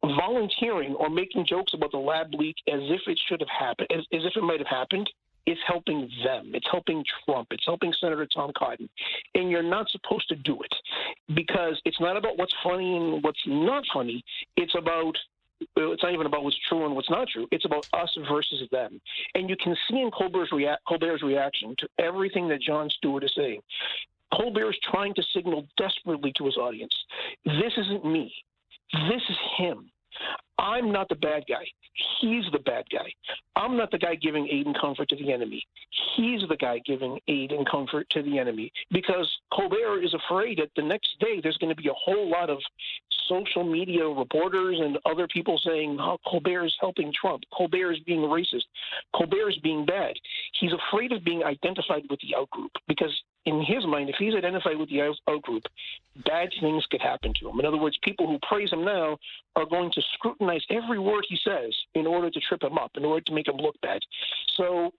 volunteering 0.03 0.95
or 0.95 1.09
making 1.09 1.47
jokes 1.47 1.72
about 1.74 1.92
the 1.92 1.99
lab 1.99 2.34
leak 2.34 2.57
as 2.68 2.80
if 2.82 3.01
it 3.07 3.18
should 3.26 3.40
have 3.40 3.49
happened, 3.49 3.88
as, 3.90 4.05
as 4.12 4.24
if 4.24 4.36
it 4.36 4.42
might 4.42 4.59
have 4.59 4.66
happened, 4.66 5.09
is 5.47 5.59
helping 5.66 6.09
them. 6.24 6.53
It's 6.55 6.66
helping 6.70 7.05
Trump. 7.24 7.49
It's 7.51 7.64
helping 7.66 7.92
Senator 8.01 8.26
Tom 8.34 8.51
Cotton. 8.57 8.88
And 9.34 9.51
you're 9.51 9.62
not 9.62 9.90
supposed 9.90 10.28
to 10.28 10.36
do 10.36 10.59
it 10.62 10.74
because 11.34 11.80
it's 11.84 12.01
not 12.01 12.16
about 12.16 12.38
what's 12.38 12.55
funny 12.62 12.97
and 12.97 13.22
what's 13.22 13.42
not 13.47 13.84
funny. 13.92 14.24
It's 14.57 14.74
about 14.74 15.16
it's 15.61 16.03
not 16.03 16.13
even 16.13 16.27
about 16.27 16.45
what's 16.45 16.59
true 16.69 16.85
and 16.85 16.95
what's 16.95 17.11
not 17.11 17.29
true. 17.29 17.47
It's 17.51 17.65
about 17.65 17.87
us 17.93 18.17
versus 18.31 18.69
them. 18.71 19.01
And 19.35 19.49
you 19.49 19.57
can 19.57 19.77
see 19.91 20.01
in 20.01 20.11
Colbert's, 20.11 20.53
rea- 20.53 20.77
Colbert's 20.87 21.23
reaction 21.23 21.75
to 21.79 21.89
everything 21.99 22.49
that 22.49 22.61
Jon 22.61 22.91
Stewart 22.91 23.25
is 23.25 23.33
saying. 23.37 23.61
Colbert 24.35 24.71
is 24.71 24.79
trying 24.91 25.15
to 25.15 25.23
signal 25.35 25.67
desperately 25.77 26.33
to 26.37 26.47
his 26.47 26.57
audience 26.57 26.95
this 27.45 27.73
isn't 27.77 28.05
me. 28.05 28.33
This 28.93 29.23
is 29.29 29.37
him. 29.57 29.91
I'm 30.59 30.93
not 30.93 31.09
the 31.09 31.17
bad 31.17 31.45
guy. 31.49 31.65
He's 32.21 32.45
the 32.53 32.61
bad 32.61 32.85
guy. 32.91 33.12
I'm 33.57 33.77
not 33.77 33.91
the 33.91 33.99
guy 33.99 34.15
giving 34.15 34.49
aid 34.51 34.67
and 34.67 34.79
comfort 34.79 35.09
to 35.11 35.17
the 35.17 35.33
enemy. 35.33 35.65
He's 36.17 36.41
the 36.49 36.57
guy 36.57 36.81
giving 36.87 37.19
aid 37.29 37.53
and 37.53 37.69
comfort 37.69 38.09
to 38.11 38.23
the 38.23 38.39
enemy 38.39 38.73
because 38.91 39.31
Colbert 39.53 40.03
is 40.03 40.15
afraid 40.15 40.59
that 40.59 40.71
the 40.77 40.83
next 40.83 41.09
day 41.21 41.41
there's 41.43 41.57
going 41.59 41.75
to 41.75 41.81
be 41.81 41.89
a 41.89 41.95
whole 41.95 42.31
lot 42.31 42.51
of 42.51 42.59
social 43.29 43.65
media 43.65 44.07
reporters 44.07 44.79
and 44.81 44.99
other 45.07 45.27
people 45.29 45.61
saying, 45.65 45.97
oh, 46.01 46.19
Colbert 46.27 46.67
is 46.67 46.75
helping 46.81 47.12
Trump. 47.19 47.43
Colbert 47.57 47.93
is 47.93 48.01
being 48.01 48.21
racist. 48.21 48.65
Colbert 49.15 49.51
is 49.51 49.59
being 49.62 49.85
bad. 49.85 50.15
He's 50.61 50.73
afraid 50.73 51.12
of 51.12 51.25
being 51.25 51.43
identified 51.43 52.03
with 52.11 52.21
the 52.21 52.35
outgroup 52.39 52.71
because 52.87 53.12
in 53.47 53.62
his 53.62 53.86
mind, 53.86 54.09
if 54.09 54.16
he's 54.18 54.34
identified 54.34 54.78
with 54.78 54.88
the 54.88 55.03
out 55.03 55.42
group, 55.42 55.64
bad 56.24 56.49
things 56.61 56.84
could 56.90 57.03
happen 57.03 57.32
to 57.40 57.49
him. 57.49 57.61
In 57.61 57.66
other 57.66 57.76
words, 57.76 57.99
people 58.03 58.26
who 58.26 58.38
praise 58.49 58.72
him 58.72 58.84
now 58.84 59.18
are 59.57 59.66
going 59.66 59.90
to 59.92 60.03
scrutinize 60.14 60.64
every 60.70 60.99
word 60.99 61.26
he 61.28 61.38
says 61.45 61.74
in 61.95 62.07
order 62.07 62.30
to 62.30 62.40
trip 62.40 62.62
him 62.62 62.78
up, 62.78 62.92
in 62.97 63.05
order 63.05 63.22
to 63.22 63.32
make 63.32 63.49
him 63.49 63.57
look 63.57 63.78
bad. 63.82 64.01
So 64.57 64.92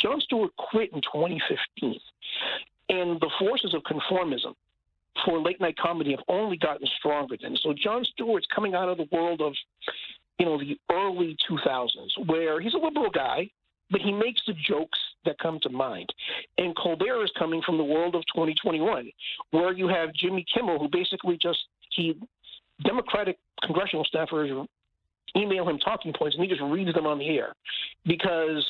Jon 0.00 0.20
Stewart 0.20 0.50
quit 0.56 0.92
in 0.92 1.00
2015, 1.02 2.00
and 2.90 3.20
the 3.20 3.30
forces 3.38 3.74
of 3.74 3.82
conformism 3.82 4.54
for 5.24 5.40
late 5.40 5.60
night 5.60 5.76
comedy 5.76 6.10
have 6.12 6.24
only 6.28 6.56
gotten 6.56 6.86
stronger 6.98 7.36
then. 7.40 7.56
So 7.62 7.72
Jon 7.72 8.04
Stewart's 8.04 8.46
coming 8.54 8.74
out 8.74 8.88
of 8.88 8.98
the 8.98 9.08
world 9.12 9.40
of, 9.40 9.52
you 10.38 10.46
know, 10.46 10.58
the 10.58 10.78
early 10.92 11.36
2000s, 11.50 12.26
where 12.26 12.60
he's 12.60 12.74
a 12.74 12.78
liberal 12.78 13.10
guy, 13.10 13.50
but 13.90 14.00
he 14.00 14.12
makes 14.12 14.40
the 14.46 14.54
jokes 14.54 14.98
that 15.24 15.38
come 15.38 15.58
to 15.62 15.70
mind. 15.70 16.12
And 16.58 16.76
Colbert 16.76 17.24
is 17.24 17.30
coming 17.38 17.62
from 17.64 17.78
the 17.78 17.84
world 17.84 18.14
of 18.14 18.22
2021, 18.34 19.10
where 19.50 19.72
you 19.72 19.88
have 19.88 20.14
Jimmy 20.14 20.44
Kimmel, 20.52 20.78
who 20.78 20.88
basically 20.88 21.38
just 21.40 21.58
he 21.90 22.14
Democratic 22.84 23.38
congressional 23.64 24.06
staffers 24.14 24.66
email 25.36 25.68
him 25.68 25.78
talking 25.78 26.12
points, 26.12 26.36
and 26.36 26.44
he 26.44 26.50
just 26.50 26.62
reads 26.62 26.92
them 26.94 27.06
on 27.06 27.18
the 27.18 27.28
air 27.28 27.54
because 28.06 28.64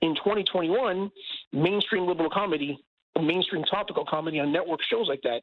in 0.00 0.14
2021, 0.16 1.10
mainstream 1.52 2.06
liberal 2.06 2.30
comedy 2.30 2.78
mainstream 3.20 3.64
topical 3.64 4.04
comedy 4.04 4.40
on 4.40 4.52
network 4.52 4.80
shows 4.88 5.08
like 5.08 5.22
that 5.22 5.42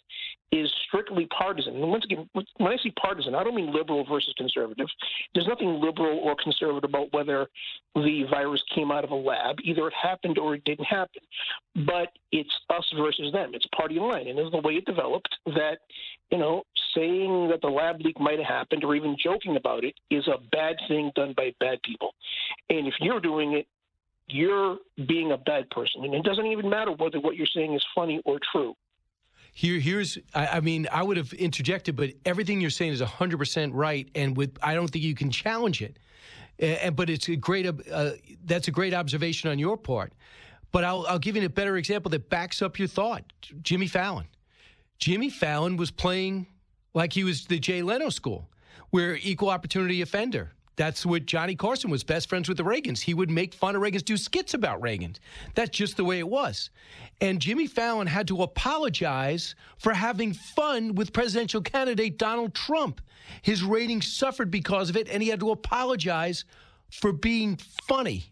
is 0.51 0.71
strictly 0.87 1.27
partisan. 1.27 1.75
And 1.75 1.89
once 1.89 2.05
again, 2.05 2.29
when 2.33 2.71
I 2.71 2.77
say 2.77 2.93
partisan, 3.01 3.35
I 3.35 3.43
don't 3.43 3.55
mean 3.55 3.73
liberal 3.73 4.05
versus 4.05 4.33
conservative. 4.37 4.87
There's 5.33 5.47
nothing 5.47 5.81
liberal 5.81 6.19
or 6.19 6.35
conservative 6.41 6.87
about 6.87 7.11
whether 7.11 7.47
the 7.95 8.25
virus 8.29 8.61
came 8.73 8.91
out 8.91 9.03
of 9.03 9.11
a 9.11 9.15
lab. 9.15 9.57
Either 9.63 9.87
it 9.87 9.93
happened 9.99 10.37
or 10.37 10.55
it 10.55 10.63
didn't 10.65 10.85
happen. 10.85 11.21
But 11.87 12.09
it's 12.31 12.53
us 12.69 12.85
versus 12.97 13.31
them. 13.33 13.51
It's 13.53 13.65
party 13.75 13.99
line. 13.99 14.27
And 14.27 14.37
it's 14.37 14.51
the 14.51 14.61
way 14.61 14.73
it 14.73 14.85
developed 14.85 15.35
that, 15.47 15.79
you 16.31 16.37
know, 16.37 16.63
saying 16.95 17.49
that 17.49 17.61
the 17.61 17.67
lab 17.67 18.01
leak 18.01 18.19
might 18.19 18.37
have 18.37 18.47
happened 18.47 18.83
or 18.83 18.95
even 18.95 19.15
joking 19.21 19.57
about 19.57 19.83
it 19.83 19.95
is 20.11 20.27
a 20.27 20.37
bad 20.51 20.75
thing 20.87 21.11
done 21.15 21.33
by 21.35 21.53
bad 21.59 21.79
people. 21.83 22.13
And 22.69 22.87
if 22.87 22.93
you're 22.99 23.19
doing 23.19 23.53
it 23.53 23.67
you're 24.27 24.77
being 25.07 25.31
a 25.31 25.37
bad 25.37 25.69
person. 25.69 26.03
And 26.03 26.13
it 26.13 26.23
doesn't 26.23 26.45
even 26.45 26.69
matter 26.69 26.91
whether 26.91 27.19
what 27.19 27.35
you're 27.35 27.47
saying 27.47 27.73
is 27.73 27.83
funny 27.93 28.21
or 28.25 28.39
true. 28.51 28.75
Here, 29.53 29.79
here's, 29.79 30.17
I, 30.33 30.47
I 30.47 30.59
mean, 30.61 30.87
I 30.91 31.03
would 31.03 31.17
have 31.17 31.31
interjected, 31.33 31.95
but 31.95 32.11
everything 32.25 32.59
you're 32.59 32.71
saying 32.71 32.93
is 32.93 33.01
100% 33.01 33.71
right. 33.73 34.09
And 34.15 34.35
with, 34.35 34.57
I 34.63 34.73
don't 34.73 34.87
think 34.87 35.03
you 35.03 35.13
can 35.13 35.29
challenge 35.29 35.81
it. 35.81 35.99
And, 36.57 36.95
but 36.95 37.09
it's 37.09 37.27
a 37.29 37.35
great, 37.35 37.67
uh, 37.67 38.11
that's 38.45 38.67
a 38.67 38.71
great 38.71 38.93
observation 38.93 39.49
on 39.49 39.59
your 39.59 39.77
part. 39.77 40.13
But 40.71 40.83
I'll, 40.83 41.05
I'll 41.07 41.19
give 41.19 41.35
you 41.35 41.45
a 41.45 41.49
better 41.49 41.77
example 41.77 42.09
that 42.11 42.29
backs 42.29 42.61
up 42.61 42.79
your 42.79 42.87
thought. 42.87 43.23
Jimmy 43.61 43.87
Fallon. 43.87 44.27
Jimmy 44.97 45.29
Fallon 45.29 45.77
was 45.77 45.91
playing 45.91 46.47
like 46.93 47.13
he 47.13 47.23
was 47.23 47.45
the 47.45 47.59
Jay 47.59 47.81
Leno 47.81 48.09
school, 48.09 48.49
where 48.89 49.17
equal 49.21 49.49
opportunity 49.49 50.01
offender. 50.01 50.51
That's 50.75 51.05
what 51.05 51.25
Johnny 51.25 51.55
Carson 51.55 51.91
was 51.91 52.03
best 52.03 52.29
friends 52.29 52.49
with 52.49 52.57
the 52.57 52.63
Reagans. 52.63 52.99
He 52.99 53.13
would 53.13 53.29
make 53.29 53.53
fun 53.53 53.75
of 53.75 53.81
Reagans, 53.81 54.03
do 54.03 54.17
skits 54.17 54.53
about 54.53 54.81
Reagans. 54.81 55.17
That's 55.53 55.69
just 55.69 55.97
the 55.97 56.03
way 56.03 56.19
it 56.19 56.27
was. 56.27 56.71
And 57.21 57.39
Jimmy 57.39 57.67
Fallon 57.67 58.07
had 58.07 58.27
to 58.29 58.41
apologize 58.41 59.55
for 59.77 59.93
having 59.93 60.33
fun 60.33 60.95
with 60.95 61.13
presidential 61.13 61.61
candidate 61.61 62.17
Donald 62.17 62.55
Trump. 62.55 63.01
His 63.43 63.63
ratings 63.63 64.11
suffered 64.11 64.49
because 64.49 64.89
of 64.89 64.97
it, 64.97 65.07
and 65.09 65.21
he 65.21 65.29
had 65.29 65.39
to 65.41 65.51
apologize 65.51 66.43
for 66.89 67.11
being 67.11 67.57
funny 67.87 68.25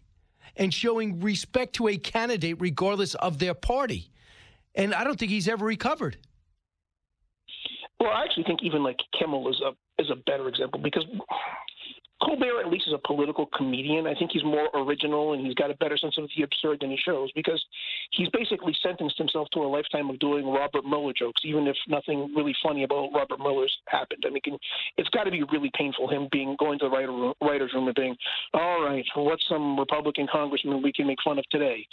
and 0.56 0.74
showing 0.74 1.20
respect 1.20 1.74
to 1.74 1.88
a 1.88 1.96
candidate 1.96 2.60
regardless 2.60 3.14
of 3.14 3.38
their 3.38 3.54
party. 3.54 4.10
And 4.74 4.94
I 4.94 5.04
don't 5.04 5.18
think 5.18 5.30
he's 5.30 5.48
ever 5.48 5.64
recovered. 5.64 6.16
Well, 8.00 8.10
I 8.10 8.24
actually 8.24 8.44
think 8.44 8.62
even 8.62 8.82
like 8.82 8.96
Kimmel 9.18 9.48
is 9.48 9.60
a 9.64 10.02
is 10.02 10.10
a 10.10 10.16
better 10.16 10.48
example 10.48 10.80
because 10.80 11.04
Colbert 12.22 12.60
at 12.60 12.70
least 12.70 12.86
is 12.86 12.94
a 12.94 13.06
political 13.06 13.46
comedian. 13.56 14.06
I 14.06 14.14
think 14.14 14.30
he's 14.32 14.44
more 14.44 14.68
original 14.74 15.32
and 15.32 15.44
he's 15.44 15.54
got 15.54 15.70
a 15.70 15.74
better 15.74 15.96
sense 15.96 16.16
of 16.18 16.28
the 16.36 16.44
absurd 16.44 16.78
than 16.80 16.90
he 16.90 16.96
shows 16.96 17.30
because 17.32 17.62
he's 18.12 18.28
basically 18.30 18.76
sentenced 18.82 19.18
himself 19.18 19.48
to 19.52 19.60
a 19.60 19.66
lifetime 19.66 20.08
of 20.08 20.18
doing 20.18 20.46
Robert 20.46 20.84
Mueller 20.84 21.12
jokes, 21.12 21.42
even 21.44 21.66
if 21.66 21.76
nothing 21.88 22.32
really 22.36 22.54
funny 22.62 22.84
about 22.84 23.10
Robert 23.14 23.40
Mueller's 23.40 23.76
happened. 23.88 24.24
I 24.26 24.30
mean, 24.30 24.58
it's 24.96 25.08
got 25.10 25.24
to 25.24 25.30
be 25.30 25.42
really 25.42 25.70
painful 25.76 26.08
him 26.08 26.28
being 26.30 26.56
going 26.58 26.78
to 26.78 26.86
the 26.86 26.90
writer 26.90 27.32
writers' 27.42 27.72
room 27.74 27.86
and 27.86 27.94
being, 27.94 28.16
all 28.54 28.82
right, 28.82 29.04
what's 29.16 29.46
some 29.48 29.78
Republican 29.78 30.26
congressman 30.30 30.82
we 30.82 30.92
can 30.92 31.06
make 31.06 31.18
fun 31.24 31.38
of 31.38 31.44
today? 31.50 31.86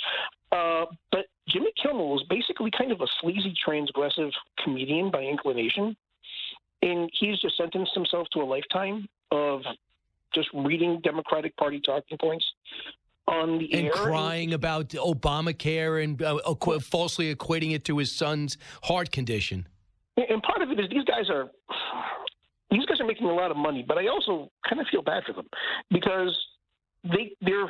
Uh, 0.52 0.86
but 1.12 1.26
Jimmy 1.48 1.72
Kimmel 1.82 2.20
is 2.20 2.26
basically 2.30 2.72
kind 2.78 2.92
of 2.92 3.02
a 3.02 3.08
sleazy, 3.22 3.54
transgressive 3.68 4.32
comedian 4.64 5.10
by 5.12 5.22
inclination 5.22 5.96
and 6.82 7.10
he's 7.20 7.40
just 7.40 7.58
sentenced 7.58 7.94
himself 7.94 8.28
to 8.32 8.40
a 8.40 8.44
lifetime 8.44 9.08
of 9.32 9.62
just 10.34 10.50
reading 10.54 11.00
Democratic 11.04 11.56
Party 11.58 11.82
talking 11.84 12.18
points 12.18 12.46
on 13.28 13.60
the 13.60 13.72
and 13.74 13.88
air. 13.88 13.92
crying 13.92 14.54
about 14.54 14.90
Obamacare 14.90 16.04
and 16.04 16.22
uh, 16.22 16.40
equ- 16.48 16.82
falsely 16.82 17.34
equating 17.34 17.74
it 17.74 17.86
to 17.86 17.98
his 17.98 18.12
son's 18.12 18.58
heart 18.84 19.12
condition. 19.12 19.68
And 20.18 20.42
part 20.44 20.62
of 20.62 20.70
it 20.72 20.80
is 20.80 20.90
these 20.90 21.06
guys 21.06 21.30
are 21.30 21.50
these 22.72 22.86
guys 22.86 23.00
are 23.00 23.06
making 23.06 23.28
a 23.28 23.34
lot 23.34 23.52
of 23.52 23.58
money, 23.58 23.84
but 23.88 23.98
I 23.98 24.08
also 24.08 24.52
kind 24.68 24.82
of 24.82 24.88
feel 24.92 25.02
bad 25.02 25.24
for 25.26 25.34
them 25.34 25.48
because 25.92 26.38
they 27.04 27.36
they're 27.42 27.70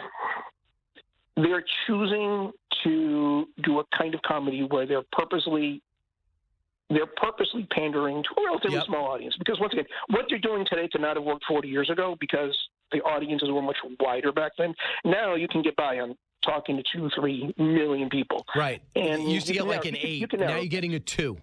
they're 1.38 1.64
choosing 1.88 2.52
to 2.84 3.46
do 3.64 3.80
a 3.80 3.84
kind 3.98 4.16
of 4.16 4.22
comedy 4.24 4.64
where 4.64 4.86
they're 4.86 5.04
purposely 5.12 5.82
they're 6.90 7.06
purposely 7.06 7.68
pandering 7.72 8.24
to 8.24 8.42
a 8.42 8.46
relatively 8.46 8.78
yep. 8.78 8.86
small 8.86 9.06
audience 9.06 9.36
because 9.38 9.60
once 9.60 9.74
again, 9.74 9.86
what 10.10 10.26
they're 10.30 10.40
doing 10.40 10.66
today 10.70 10.88
could 10.92 11.02
not 11.02 11.16
have 11.16 11.24
worked 11.24 11.46
40 11.48 11.68
years 11.68 11.90
ago 11.90 12.16
because 12.20 12.58
the 12.92 13.00
audiences 13.02 13.50
were 13.52 13.62
much 13.62 13.78
wider 14.00 14.32
back 14.32 14.54
then. 14.58 14.74
Now 15.06 15.36
you 15.36 15.48
can 15.48 15.62
get 15.62 15.76
by 15.76 16.00
on 16.00 16.16
talking 16.44 16.78
to 16.78 16.84
two, 16.94 17.10
three 17.16 17.54
million 17.58 18.10
people. 18.10 18.46
Right. 18.56 18.82
And 18.96 19.24
you 19.24 19.30
used 19.30 19.48
to 19.48 19.54
get 19.54 19.68
like 19.68 19.84
narrow, 19.84 19.96
an 19.96 19.98
eight. 20.02 20.22
You 20.22 20.28
can 20.28 20.40
now 20.40 20.58
you're 20.58 20.66
getting 20.66 20.96
a 20.96 21.00
two. 21.00 21.38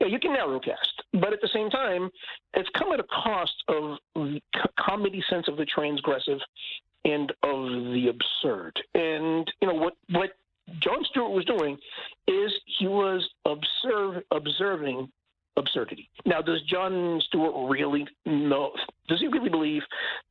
Yeah, 0.00 0.08
you 0.08 0.18
can 0.18 0.32
narrowcast, 0.32 1.20
but 1.20 1.32
at 1.32 1.40
the 1.40 1.48
same 1.52 1.70
time, 1.70 2.10
it's 2.54 2.68
come 2.76 2.92
at 2.92 3.00
a 3.00 3.04
cost 3.04 3.52
of 3.68 3.98
the 4.14 4.40
comedy 4.80 5.22
sense 5.30 5.46
of 5.46 5.56
the 5.56 5.66
transgressive 5.66 6.40
and 7.04 7.30
of 7.42 7.92
the 7.92 8.08
absurd. 8.08 8.72
And 8.94 9.50
you 9.60 9.68
know 9.68 9.74
what 9.74 9.94
what 10.10 10.30
Jon 10.80 11.04
Stewart 11.10 11.30
was 11.30 11.44
doing 11.44 11.76
is 12.26 12.52
he 12.78 12.86
was 12.86 13.28
observe, 13.44 14.22
observing 14.30 15.08
absurdity. 15.56 16.10
Now, 16.26 16.40
does 16.40 16.62
Jon 16.62 17.20
Stewart 17.26 17.70
really 17.70 18.06
know? 18.26 18.72
Does 19.08 19.20
he 19.20 19.28
really 19.28 19.50
believe 19.50 19.82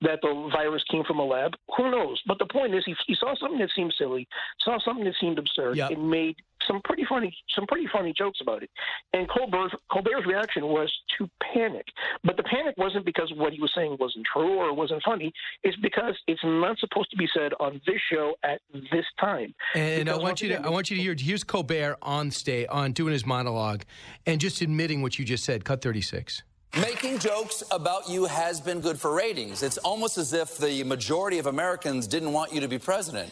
that 0.02 0.20
the 0.22 0.50
virus 0.52 0.84
came 0.90 1.04
from 1.04 1.20
a 1.20 1.26
lab? 1.26 1.54
Who 1.78 1.92
knows? 1.92 2.22
But 2.28 2.40
the 2.40 2.46
point 2.46 2.76
is, 2.76 2.84
he, 2.86 2.96
he 3.08 3.16
saw 3.16 3.36
something 3.40 3.60
that 3.60 3.70
seemed 3.76 3.94
silly, 3.98 4.28
saw 4.60 4.80
something 4.84 5.06
that 5.06 5.16
seemed 5.22 5.40
absurd, 5.40 5.78
yep. 5.78 5.92
and 5.92 6.10
made 6.10 6.36
some 6.68 6.82
pretty 6.84 7.06
funny, 7.08 7.36
some 7.56 7.66
pretty 7.68 7.88
funny 7.92 8.14
jokes 8.18 8.40
about 8.42 8.64
it. 8.64 8.70
And 9.14 9.28
Colbert's, 9.30 9.74
Colbert's 9.92 10.26
reaction 10.26 10.68
was 10.68 10.92
to 11.18 11.30
panic. 11.54 11.86
But 12.24 12.38
the 12.38 12.44
panic 12.44 12.76
wasn't 12.78 13.06
because 13.06 13.32
what 13.36 13.54
he 13.54 13.62
was 13.62 13.72
saying 13.76 13.98
wasn't 14.00 14.26
true 14.32 14.56
or 14.56 14.74
wasn't 14.74 15.02
funny. 15.04 15.32
It's 15.64 15.78
because 15.78 16.18
it's 16.28 16.44
not 16.44 16.78
supposed 16.80 17.12
to 17.12 17.18
be 17.18 17.28
said 17.36 17.54
on 17.60 17.82
this 17.86 18.02
show 18.12 18.36
at 18.44 18.62
this 18.92 19.06
time. 19.20 19.54
And 19.76 20.06
because 20.06 20.20
I 20.20 20.24
want 20.24 20.42
you 20.42 20.50
to, 20.50 20.66
I 20.66 20.70
want 20.70 20.90
you 20.90 20.98
to 20.98 21.02
hear. 21.02 21.16
Here's 21.18 21.44
Colbert 21.44 21.98
on 22.02 22.32
stage, 22.32 22.68
on 22.70 22.92
doing 22.92 23.14
his 23.14 23.26
monologue, 23.26 23.84
and 24.26 24.40
just 24.42 24.62
admitting 24.62 25.02
what 25.02 25.20
you 25.20 25.26
just 25.26 25.44
said. 25.44 25.64
Cut 25.64 25.82
36. 25.82 26.44
Making 26.82 27.20
jokes 27.20 27.62
about 27.70 28.10
you 28.10 28.26
has 28.26 28.60
been 28.60 28.82
good 28.82 29.00
for 29.00 29.14
ratings. 29.14 29.62
It's 29.62 29.78
almost 29.78 30.18
as 30.18 30.34
if 30.34 30.58
the 30.58 30.84
majority 30.84 31.38
of 31.38 31.46
Americans 31.46 32.08
didn't 32.08 32.34
want 32.34 32.52
you 32.52 32.62
to 32.62 32.68
be 32.68 32.80
president. 32.80 33.32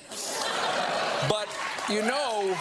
But 1.27 1.47
you 1.89 2.03
know, 2.03 2.55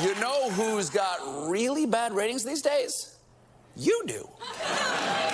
you 0.00 0.14
know 0.20 0.50
who's 0.50 0.88
got 0.88 1.48
really 1.48 1.86
bad 1.86 2.12
ratings 2.12 2.44
these 2.44 2.62
days? 2.62 3.16
You 3.76 4.02
do. 4.06 4.28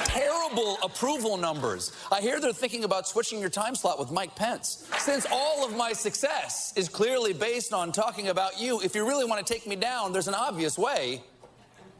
Terrible 0.05 0.79
approval 0.83 1.37
numbers. 1.37 1.93
I 2.11 2.21
hear 2.21 2.41
they're 2.41 2.53
thinking 2.53 2.85
about 2.85 3.07
switching 3.07 3.41
your 3.41 3.51
time 3.51 3.75
slot 3.75 3.99
with 3.99 4.11
Mike 4.11 4.35
Pence. 4.37 4.89
Since 4.99 5.27
all 5.31 5.67
of 5.67 5.77
my 5.77 5.93
success 5.93 6.73
is 6.77 6.89
clearly 6.89 7.33
based 7.33 7.73
on 7.73 7.93
talking 7.93 8.29
about 8.29 8.61
you, 8.61 8.81
if 8.81 8.95
you 8.95 9.07
really 9.07 9.25
want 9.25 9.45
to 9.45 9.53
take 9.53 9.67
me 9.67 9.77
down, 9.77 10.13
there's 10.13 10.29
an 10.29 10.35
obvious 10.35 10.79
way 10.79 11.23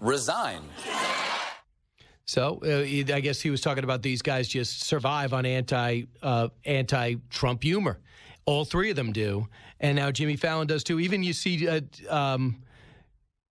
resign. 0.01 0.63
So 2.25 2.61
uh, 2.65 3.15
I 3.15 3.21
guess 3.21 3.41
he 3.41 3.51
was 3.51 3.61
talking 3.61 3.85
about 3.85 4.03
these 4.03 4.23
guys 4.23 4.49
just 4.49 4.85
survive 4.85 5.33
on 5.33 5.47
anti 5.47 6.05
uh, 6.23 6.49
anti 6.65 7.15
Trump 7.31 7.63
humor. 7.63 7.99
All 8.45 8.65
three 8.65 8.91
of 8.91 8.97
them 8.97 9.13
do, 9.13 9.49
and 9.81 9.97
now 9.97 10.11
Jimmy 10.11 10.37
Fallon 10.37 10.67
does 10.67 10.85
too. 10.85 11.01
Even 11.01 11.23
you 11.23 11.33
see. 11.33 11.69
Uh, 11.69 11.81
um, 12.09 12.63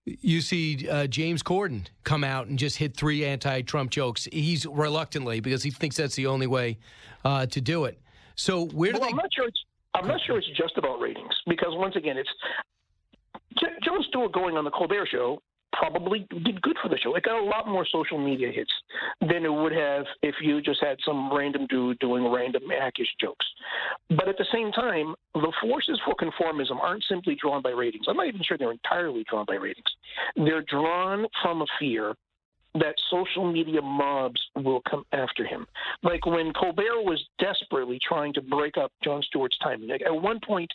you 0.06 0.40
see 0.40 0.88
uh, 0.88 1.08
James 1.08 1.42
Corden 1.42 1.84
come 2.04 2.22
out 2.22 2.46
and 2.46 2.58
just 2.60 2.76
hit 2.76 2.96
three 2.96 3.24
anti-Trump 3.24 3.90
jokes. 3.90 4.28
He's 4.32 4.64
reluctantly 4.64 5.40
because 5.40 5.64
he 5.64 5.72
thinks 5.72 5.96
that's 5.96 6.14
the 6.14 6.28
only 6.28 6.46
way 6.46 6.78
uh, 7.24 7.46
to 7.46 7.60
do 7.60 7.86
it. 7.86 7.98
So 8.36 8.66
where 8.66 8.92
do 8.92 9.00
well, 9.00 9.08
they? 9.08 9.10
I'm 9.10 9.16
not 9.16 9.30
sure. 9.34 9.48
It's, 9.48 9.64
I'm 9.94 10.06
not 10.06 10.20
sure 10.24 10.38
it's 10.38 10.46
just 10.56 10.78
about 10.78 11.00
ratings 11.00 11.34
because 11.48 11.70
once 11.72 11.96
again, 11.96 12.16
it's 12.18 12.28
Jon 13.84 14.04
Stewart 14.08 14.32
going 14.32 14.56
on 14.56 14.64
the 14.64 14.70
Colbert 14.70 15.08
Show 15.10 15.40
probably 15.78 16.26
did 16.44 16.60
good 16.62 16.76
for 16.82 16.88
the 16.88 16.98
show. 16.98 17.14
It 17.14 17.22
got 17.22 17.40
a 17.40 17.44
lot 17.44 17.68
more 17.68 17.86
social 17.90 18.18
media 18.18 18.50
hits 18.52 18.70
than 19.20 19.44
it 19.44 19.52
would 19.52 19.72
have 19.72 20.04
if 20.22 20.34
you 20.40 20.60
just 20.60 20.82
had 20.82 20.96
some 21.04 21.34
random 21.34 21.66
dude 21.68 21.98
doing 21.98 22.30
random 22.30 22.62
hackish 22.68 23.08
jokes. 23.20 23.46
But 24.10 24.28
at 24.28 24.38
the 24.38 24.46
same 24.52 24.72
time, 24.72 25.14
the 25.34 25.52
forces 25.60 26.00
for 26.04 26.14
conformism 26.14 26.80
aren't 26.80 27.04
simply 27.04 27.36
drawn 27.40 27.62
by 27.62 27.70
ratings. 27.70 28.06
I'm 28.08 28.16
not 28.16 28.26
even 28.26 28.42
sure 28.42 28.56
they're 28.58 28.72
entirely 28.72 29.24
drawn 29.28 29.44
by 29.46 29.54
ratings. 29.54 29.86
They're 30.36 30.64
drawn 30.68 31.26
from 31.42 31.62
a 31.62 31.66
fear 31.78 32.14
that 32.80 32.94
social 33.10 33.50
media 33.50 33.80
mobs 33.80 34.40
will 34.56 34.82
come 34.88 35.04
after 35.12 35.44
him. 35.44 35.66
Like 36.02 36.26
when 36.26 36.52
Colbert 36.52 37.02
was 37.04 37.22
desperately 37.38 37.98
trying 38.06 38.34
to 38.34 38.42
break 38.42 38.76
up 38.76 38.92
Jon 39.02 39.22
Stewart's 39.22 39.56
timing. 39.62 39.88
Like 39.88 40.02
at 40.02 40.14
one 40.14 40.40
point, 40.46 40.70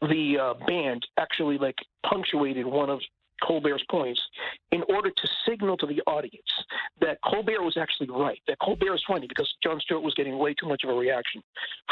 the 0.00 0.36
uh, 0.40 0.66
band 0.66 1.06
actually 1.18 1.58
like 1.58 1.76
punctuated 2.08 2.66
one 2.66 2.90
of 2.90 3.00
Colbert's 3.42 3.84
points 3.90 4.20
in 4.72 4.82
order 4.88 5.10
to 5.10 5.28
signal 5.48 5.76
to 5.78 5.86
the 5.86 6.00
audience 6.06 6.42
that 7.00 7.18
Colbert 7.24 7.62
was 7.62 7.76
actually 7.76 8.08
right. 8.10 8.40
That 8.46 8.58
Colbert 8.60 8.94
is 8.94 9.02
funny 9.06 9.26
because 9.26 9.52
Jon 9.62 9.80
Stewart 9.80 10.02
was 10.02 10.14
getting 10.14 10.38
way 10.38 10.54
too 10.54 10.68
much 10.68 10.82
of 10.84 10.90
a 10.90 10.94
reaction 10.94 11.42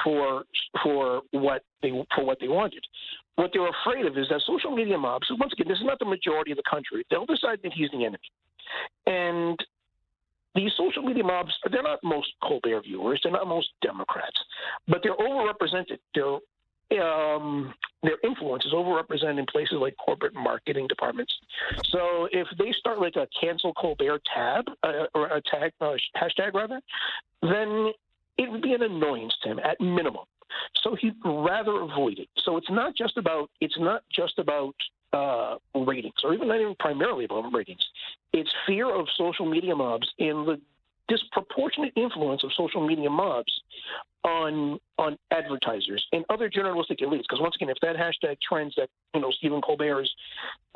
for 0.03 0.45
for 0.83 1.23
what 1.33 1.63
they 1.83 1.91
for 2.15 2.25
what 2.25 2.39
they 2.41 2.49
wanted. 2.49 2.85
What 3.37 3.51
they're 3.53 3.69
afraid 3.69 4.07
of 4.07 4.19
is 4.19 4.29
that 4.29 4.43
social 4.47 4.71
media 4.71 4.99
mobs. 4.99 5.27
Once 5.39 5.53
again, 5.53 5.69
this 5.69 5.79
is 5.79 5.85
not 5.85 5.99
the 5.99 6.05
majority 6.05 6.53
of 6.53 6.57
the 6.57 6.63
country. 6.69 7.05
They'll 7.11 7.27
decide 7.27 7.59
that 7.63 7.73
he's 7.73 7.91
the 7.91 8.05
enemy, 8.05 8.19
and 9.07 9.59
these 10.55 10.71
social 10.77 11.03
media 11.03 11.25
mobs, 11.25 11.53
they're 11.71 11.83
not 11.83 12.01
most 12.03 12.29
Colbert 12.43 12.83
viewers, 12.83 13.21
they're 13.23 13.33
not 13.33 13.47
most 13.47 13.69
Democrats, 13.81 14.37
but 14.87 15.01
they're 15.03 15.17
overrepresented. 15.17 15.99
They're 16.15 16.39
um, 17.01 17.73
their 18.03 18.17
influence 18.25 18.65
is 18.65 18.73
overrepresented 18.73 19.39
in 19.39 19.47
places 19.47 19.77
like 19.81 19.95
corporate 19.97 20.35
marketing 20.35 20.87
departments. 20.89 21.33
So 21.85 22.29
if 22.33 22.47
they 22.59 22.73
start 22.73 23.01
like 23.01 23.17
a 23.17 23.29
cancel 23.41 23.73
Colbert 23.75 24.23
tab 24.35 24.65
uh, 24.83 25.07
or 25.15 25.27
a 25.27 25.41
tag 25.43 25.73
uh, 25.81 25.95
hashtag 26.17 26.55
rather, 26.55 26.81
then 27.43 27.93
it 28.39 28.51
would 28.51 28.63
be 28.63 28.73
an 28.75 28.83
annoyance 28.83 29.35
to 29.43 29.51
him 29.51 29.61
at 29.61 29.81
minimum. 29.81 30.25
So 30.83 30.97
he'd 30.97 31.15
rather 31.25 31.81
avoid 31.81 32.19
it. 32.19 32.29
So 32.45 32.57
it's 32.57 32.71
not 32.71 32.95
just 32.95 33.17
about 33.17 33.51
it's 33.61 33.79
not 33.79 34.03
just 34.15 34.39
about 34.39 34.75
uh, 35.13 35.57
ratings, 35.75 36.15
or 36.25 36.35
even 36.35 36.49
not 36.49 36.61
even 36.61 36.75
primarily 36.79 37.25
about 37.25 37.53
ratings. 37.53 37.85
It's 38.33 38.51
fear 38.67 38.93
of 38.95 39.07
social 39.17 39.47
media 39.47 39.77
mobs 39.77 40.09
and 40.19 40.47
the 40.47 40.61
disproportionate 41.09 41.93
influence 41.97 42.45
of 42.45 42.51
social 42.57 42.87
media 42.87 43.11
mobs 43.11 43.53
on 44.25 44.79
on 44.99 45.17
advertisers 45.31 46.07
and 46.13 46.25
other 46.31 46.49
journalistic 46.49 46.99
elites. 47.01 47.23
Because 47.23 47.41
once 47.41 47.55
again, 47.57 47.69
if 47.69 47.79
that 47.83 47.97
hashtag 47.97 48.37
trends 48.47 48.75
that 48.77 48.89
you 49.15 49.21
know 49.21 49.31
Stephen 49.31 49.61
Colbert 49.61 50.03
is 50.03 50.11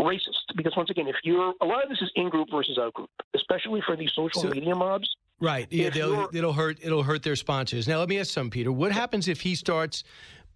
racist, 0.01 0.55
because 0.57 0.75
once 0.77 0.91
again, 0.91 1.07
if 1.09 1.17
you're 1.23 1.55
a 1.61 1.65
lot 1.65 1.83
of 1.83 1.89
this 1.89 2.01
is 2.01 2.11
in 2.17 2.29
group 2.29 2.49
versus 2.51 2.79
out 2.79 2.95
group, 2.95 3.11
especially 3.35 3.81
for 3.87 3.97
these 3.97 4.11
social 4.15 4.43
so, 4.43 4.49
media 4.49 4.75
mobs. 4.75 5.09
Right. 5.39 5.67
Yeah, 5.71 5.89
it'll 5.89 6.53
hurt. 6.55 6.79
It'll 6.83 7.03
hurt 7.03 7.23
their 7.23 7.37
sponsors. 7.37 7.87
Now, 7.87 7.99
let 7.99 8.09
me 8.09 8.19
ask 8.19 8.33
some, 8.33 8.49
Peter. 8.49 8.73
What 8.73 8.91
happens 8.93 9.29
if 9.29 9.43
he 9.43 9.55
starts 9.55 10.03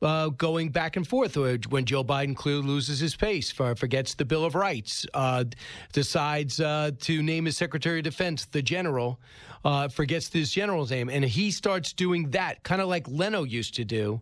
uh, 0.03 0.29
going 0.31 0.71
back 0.71 0.97
and 0.97 1.07
forth 1.07 1.37
when 1.37 1.85
Joe 1.85 2.05
Biden 2.05 2.35
clearly 2.35 2.67
loses 2.67 3.01
his 3.01 3.17
pace, 3.17 3.51
forgets 3.51 4.15
the 4.15 4.25
Bill 4.25 4.45
of 4.45 4.55
Rights, 4.55 5.07
uh, 5.15 5.45
decides 5.93 6.61
uh, 6.61 6.93
to 7.01 7.23
name 7.23 7.45
his 7.45 7.57
Secretary 7.57 7.99
of 7.99 8.05
Defense 8.05 8.47
the 8.47 8.63
general, 8.63 9.21
uh, 9.65 9.89
forgets 9.89 10.29
this 10.29 10.51
general's 10.51 10.91
name, 10.91 11.09
and 11.09 11.25
he 11.25 11.51
starts 11.51 11.93
doing 11.93 12.31
that, 12.31 12.63
kind 12.63 12.81
of 12.81 12.89
like 12.89 13.07
Leno 13.09 13.45
used 13.45 13.75
to 13.75 13.85
do. 13.85 14.21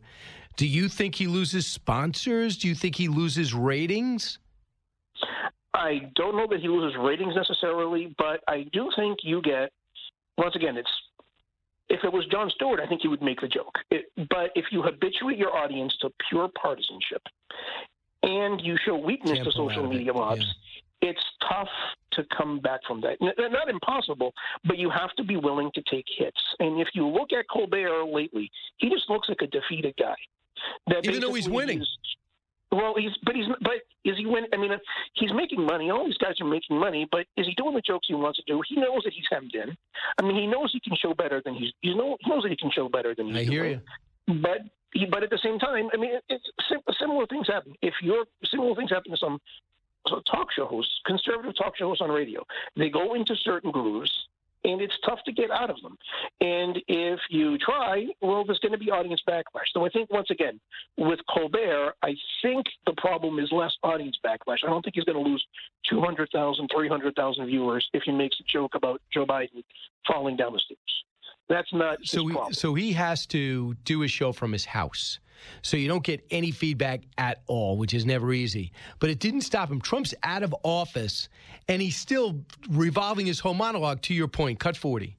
Do 0.56 0.66
you 0.66 0.88
think 0.88 1.14
he 1.14 1.28
loses 1.28 1.66
sponsors? 1.66 2.56
Do 2.56 2.66
you 2.66 2.74
think 2.74 2.96
he 2.96 3.06
loses 3.06 3.54
ratings? 3.54 4.38
I 5.74 6.10
don't 6.16 6.36
know 6.36 6.48
that 6.48 6.58
he 6.60 6.68
loses 6.68 6.98
ratings 6.98 7.36
necessarily, 7.36 8.14
but 8.18 8.40
I 8.48 8.66
do 8.72 8.90
think 8.96 9.18
you 9.22 9.40
get, 9.40 9.70
once 10.36 10.56
again, 10.56 10.76
it's 10.76 10.90
if 11.88 12.04
it 12.04 12.12
was 12.12 12.26
Jon 12.26 12.50
Stewart, 12.54 12.80
I 12.80 12.86
think 12.86 13.02
he 13.02 13.08
would 13.08 13.22
make 13.22 13.40
the 13.40 13.48
joke. 13.48 13.74
It, 13.90 14.10
but 14.30 14.50
if 14.54 14.66
you 14.70 14.82
habituate 14.82 15.38
your 15.38 15.56
audience 15.56 15.96
to 16.02 16.10
pure 16.28 16.48
partisanship 16.60 17.22
and 18.22 18.60
you 18.60 18.76
show 18.84 18.96
weakness 18.96 19.38
to 19.44 19.52
social 19.52 19.88
media 19.88 20.12
mobs, 20.12 20.44
yeah. 21.02 21.10
it's 21.10 21.24
tough 21.48 21.68
to 22.12 22.24
come 22.36 22.60
back 22.60 22.80
from 22.86 23.00
that. 23.02 23.16
Not 23.20 23.68
impossible, 23.68 24.32
but 24.64 24.78
you 24.78 24.90
have 24.90 25.12
to 25.16 25.24
be 25.24 25.36
willing 25.36 25.70
to 25.74 25.82
take 25.90 26.04
hits. 26.16 26.40
And 26.58 26.80
if 26.80 26.88
you 26.94 27.06
look 27.06 27.32
at 27.32 27.46
Colbert 27.48 28.04
lately, 28.04 28.50
he 28.78 28.90
just 28.90 29.08
looks 29.08 29.28
like 29.28 29.42
a 29.42 29.46
defeated 29.46 29.94
guy. 29.98 30.16
Even 31.04 31.20
though 31.20 31.34
he's 31.34 31.48
winning. 31.48 31.84
Well, 32.70 32.94
he's 32.96 33.12
but 33.24 33.34
he's 33.34 33.46
but 33.62 33.74
is 34.04 34.16
he 34.18 34.26
win? 34.26 34.44
I 34.52 34.56
mean, 34.56 34.72
he's 35.14 35.32
making 35.32 35.64
money. 35.64 35.90
All 35.90 36.04
these 36.04 36.18
guys 36.18 36.34
are 36.40 36.46
making 36.46 36.78
money, 36.78 37.08
but 37.10 37.26
is 37.36 37.46
he 37.46 37.54
doing 37.54 37.74
the 37.74 37.80
jokes 37.80 38.08
he 38.08 38.14
wants 38.14 38.38
to 38.38 38.44
do? 38.46 38.62
He 38.68 38.76
knows 38.76 39.02
that 39.04 39.12
he's 39.14 39.24
hemmed 39.30 39.54
in. 39.54 39.76
I 40.18 40.22
mean, 40.22 40.36
he 40.36 40.46
knows 40.46 40.70
he 40.72 40.80
can 40.80 40.96
show 40.96 41.14
better 41.14 41.40
than 41.42 41.54
he's. 41.54 41.72
He 41.80 41.94
knows, 41.94 42.16
he 42.20 42.30
knows 42.30 42.42
that 42.42 42.50
he 42.50 42.56
can 42.56 42.70
show 42.70 42.88
better 42.88 43.14
than 43.14 43.28
he's. 43.28 43.36
I 43.36 43.44
hear 43.44 43.64
doing. 43.64 43.80
you. 44.26 44.40
But 44.42 44.58
he, 44.92 45.06
but 45.06 45.22
at 45.22 45.30
the 45.30 45.38
same 45.42 45.58
time, 45.58 45.88
I 45.94 45.96
mean, 45.96 46.18
it's 46.28 46.44
similar 46.98 47.26
things 47.26 47.46
happen. 47.46 47.74
If 47.80 47.94
you're 48.02 48.24
similar 48.44 48.74
things 48.74 48.90
happen 48.90 49.12
to 49.12 49.16
some 49.16 49.40
so 50.06 50.20
talk 50.30 50.48
show 50.52 50.66
hosts, 50.66 50.92
conservative 51.06 51.56
talk 51.56 51.76
show 51.76 51.88
hosts 51.88 52.02
on 52.02 52.10
radio, 52.10 52.44
they 52.76 52.90
go 52.90 53.14
into 53.14 53.34
certain 53.36 53.70
grooves 53.70 54.12
and 54.64 54.80
it's 54.80 54.94
tough 55.06 55.20
to 55.24 55.32
get 55.32 55.50
out 55.50 55.70
of 55.70 55.76
them. 55.82 55.96
And 56.40 56.78
if 56.88 57.20
you 57.30 57.58
try, 57.58 58.06
well, 58.20 58.44
there's 58.44 58.58
going 58.58 58.72
to 58.72 58.78
be 58.78 58.90
audience 58.90 59.22
backlash. 59.28 59.68
So 59.72 59.86
I 59.86 59.88
think 59.88 60.10
once 60.10 60.30
again, 60.30 60.60
with 60.96 61.20
Colbert, 61.32 61.94
I 62.02 62.14
think 62.42 62.66
the 62.86 62.94
problem 62.96 63.38
is 63.38 63.50
less 63.52 63.72
audience 63.82 64.18
backlash. 64.24 64.58
I 64.64 64.68
don't 64.68 64.82
think 64.82 64.96
he's 64.96 65.04
going 65.04 65.22
to 65.22 65.30
lose 65.30 65.44
200,000, 65.88 66.68
300,000 66.74 67.46
viewers 67.46 67.88
if 67.92 68.02
he 68.04 68.12
makes 68.12 68.36
a 68.40 68.44
joke 68.44 68.74
about 68.74 69.00
Joe 69.12 69.26
Biden 69.26 69.62
falling 70.06 70.36
down 70.36 70.52
the 70.52 70.60
stairs. 70.60 70.78
That's 71.48 71.72
not 71.72 71.98
so. 72.04 72.26
He, 72.26 72.36
so 72.52 72.74
he 72.74 72.92
has 72.92 73.24
to 73.26 73.74
do 73.84 74.02
a 74.02 74.08
show 74.08 74.32
from 74.32 74.52
his 74.52 74.66
house. 74.66 75.18
So 75.62 75.76
you 75.76 75.88
don't 75.88 76.04
get 76.04 76.24
any 76.30 76.50
feedback 76.50 77.02
at 77.16 77.42
all, 77.46 77.76
which 77.76 77.94
is 77.94 78.04
never 78.06 78.32
easy. 78.32 78.72
But 78.98 79.10
it 79.10 79.18
didn't 79.18 79.42
stop 79.42 79.70
him. 79.70 79.80
Trump's 79.80 80.14
out 80.22 80.42
of 80.42 80.54
office, 80.62 81.28
and 81.68 81.82
he's 81.82 81.96
still 81.96 82.44
revolving 82.70 83.26
his 83.26 83.40
whole 83.40 83.54
monologue. 83.54 84.02
To 84.02 84.14
your 84.14 84.28
point, 84.28 84.58
cut 84.58 84.76
forty. 84.76 85.16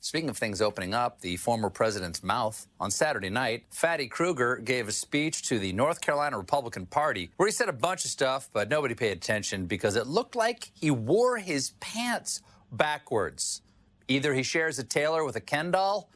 Speaking 0.00 0.28
of 0.28 0.36
things 0.36 0.60
opening 0.60 0.92
up, 0.92 1.22
the 1.22 1.36
former 1.36 1.70
president's 1.70 2.22
mouth. 2.22 2.66
On 2.78 2.90
Saturday 2.90 3.30
night, 3.30 3.64
Fatty 3.70 4.06
Krueger 4.06 4.56
gave 4.56 4.86
a 4.86 4.92
speech 4.92 5.48
to 5.48 5.58
the 5.58 5.72
North 5.72 6.02
Carolina 6.02 6.36
Republican 6.36 6.84
Party 6.84 7.30
where 7.38 7.48
he 7.48 7.52
said 7.52 7.70
a 7.70 7.72
bunch 7.72 8.04
of 8.04 8.10
stuff, 8.10 8.50
but 8.52 8.68
nobody 8.68 8.94
paid 8.94 9.16
attention 9.16 9.64
because 9.64 9.96
it 9.96 10.06
looked 10.06 10.36
like 10.36 10.70
he 10.74 10.90
wore 10.90 11.38
his 11.38 11.70
pants 11.80 12.42
backwards. 12.70 13.62
Either 14.08 14.34
he 14.34 14.42
shares 14.42 14.78
a 14.78 14.84
tailor 14.84 15.24
with 15.24 15.36
a 15.36 15.40
Ken 15.40 15.70
doll, 15.70 16.10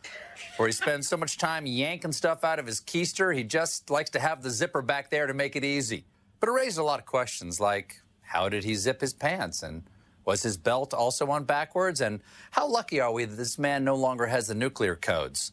or 0.58 0.66
he 0.66 0.72
spends 0.72 1.08
so 1.08 1.16
much 1.16 1.38
time 1.38 1.66
yanking 1.66 2.12
stuff 2.12 2.44
out 2.44 2.58
of 2.58 2.66
his 2.66 2.80
keister, 2.80 3.34
he 3.34 3.42
just 3.42 3.90
likes 3.90 4.10
to 4.10 4.20
have 4.20 4.42
the 4.42 4.50
zipper 4.50 4.82
back 4.82 5.10
there 5.10 5.26
to 5.26 5.34
make 5.34 5.56
it 5.56 5.64
easy. 5.64 6.04
But 6.40 6.48
it 6.48 6.52
raised 6.52 6.78
a 6.78 6.84
lot 6.84 7.00
of 7.00 7.06
questions 7.06 7.60
like 7.60 8.00
how 8.20 8.48
did 8.48 8.64
he 8.64 8.74
zip 8.74 9.00
his 9.00 9.14
pants? 9.14 9.62
And 9.62 9.84
was 10.24 10.42
his 10.42 10.58
belt 10.58 10.92
also 10.92 11.30
on 11.30 11.44
backwards? 11.44 12.00
And 12.02 12.20
how 12.50 12.68
lucky 12.68 13.00
are 13.00 13.10
we 13.10 13.24
that 13.24 13.36
this 13.36 13.58
man 13.58 13.84
no 13.84 13.96
longer 13.96 14.26
has 14.26 14.48
the 14.48 14.54
nuclear 14.54 14.94
codes? 14.94 15.52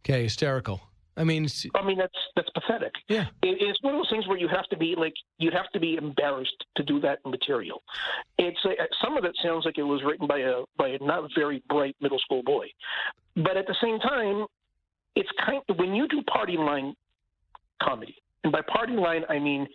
Okay, 0.00 0.24
hysterical. 0.24 0.82
I 1.16 1.24
mean, 1.24 1.46
I 1.74 1.84
mean 1.84 1.98
that's 1.98 2.18
that's 2.34 2.48
pathetic. 2.50 2.92
Yeah, 3.08 3.26
it, 3.42 3.58
it's 3.60 3.80
one 3.82 3.94
of 3.94 4.00
those 4.00 4.10
things 4.10 4.26
where 4.26 4.38
you 4.38 4.48
have 4.48 4.66
to 4.68 4.76
be 4.76 4.94
like 4.96 5.14
you 5.38 5.50
have 5.52 5.70
to 5.72 5.80
be 5.80 5.96
embarrassed 5.96 6.64
to 6.76 6.82
do 6.82 7.00
that 7.00 7.18
material. 7.24 7.82
It's 8.38 8.58
a, 8.64 8.70
some 9.02 9.16
of 9.16 9.24
it 9.24 9.36
sounds 9.42 9.64
like 9.64 9.78
it 9.78 9.84
was 9.84 10.02
written 10.04 10.26
by 10.26 10.38
a 10.38 10.62
by 10.76 10.88
a 10.88 10.98
not 11.00 11.30
very 11.36 11.62
bright 11.68 11.96
middle 12.00 12.18
school 12.18 12.42
boy, 12.42 12.66
but 13.36 13.56
at 13.56 13.66
the 13.66 13.76
same 13.80 14.00
time, 14.00 14.46
it's 15.14 15.28
kind 15.44 15.62
of, 15.68 15.78
when 15.78 15.94
you 15.94 16.08
do 16.08 16.22
party 16.22 16.56
line 16.56 16.94
comedy, 17.80 18.16
and 18.42 18.52
by 18.52 18.62
party 18.62 18.94
line 18.94 19.22
I 19.28 19.38
mean 19.38 19.68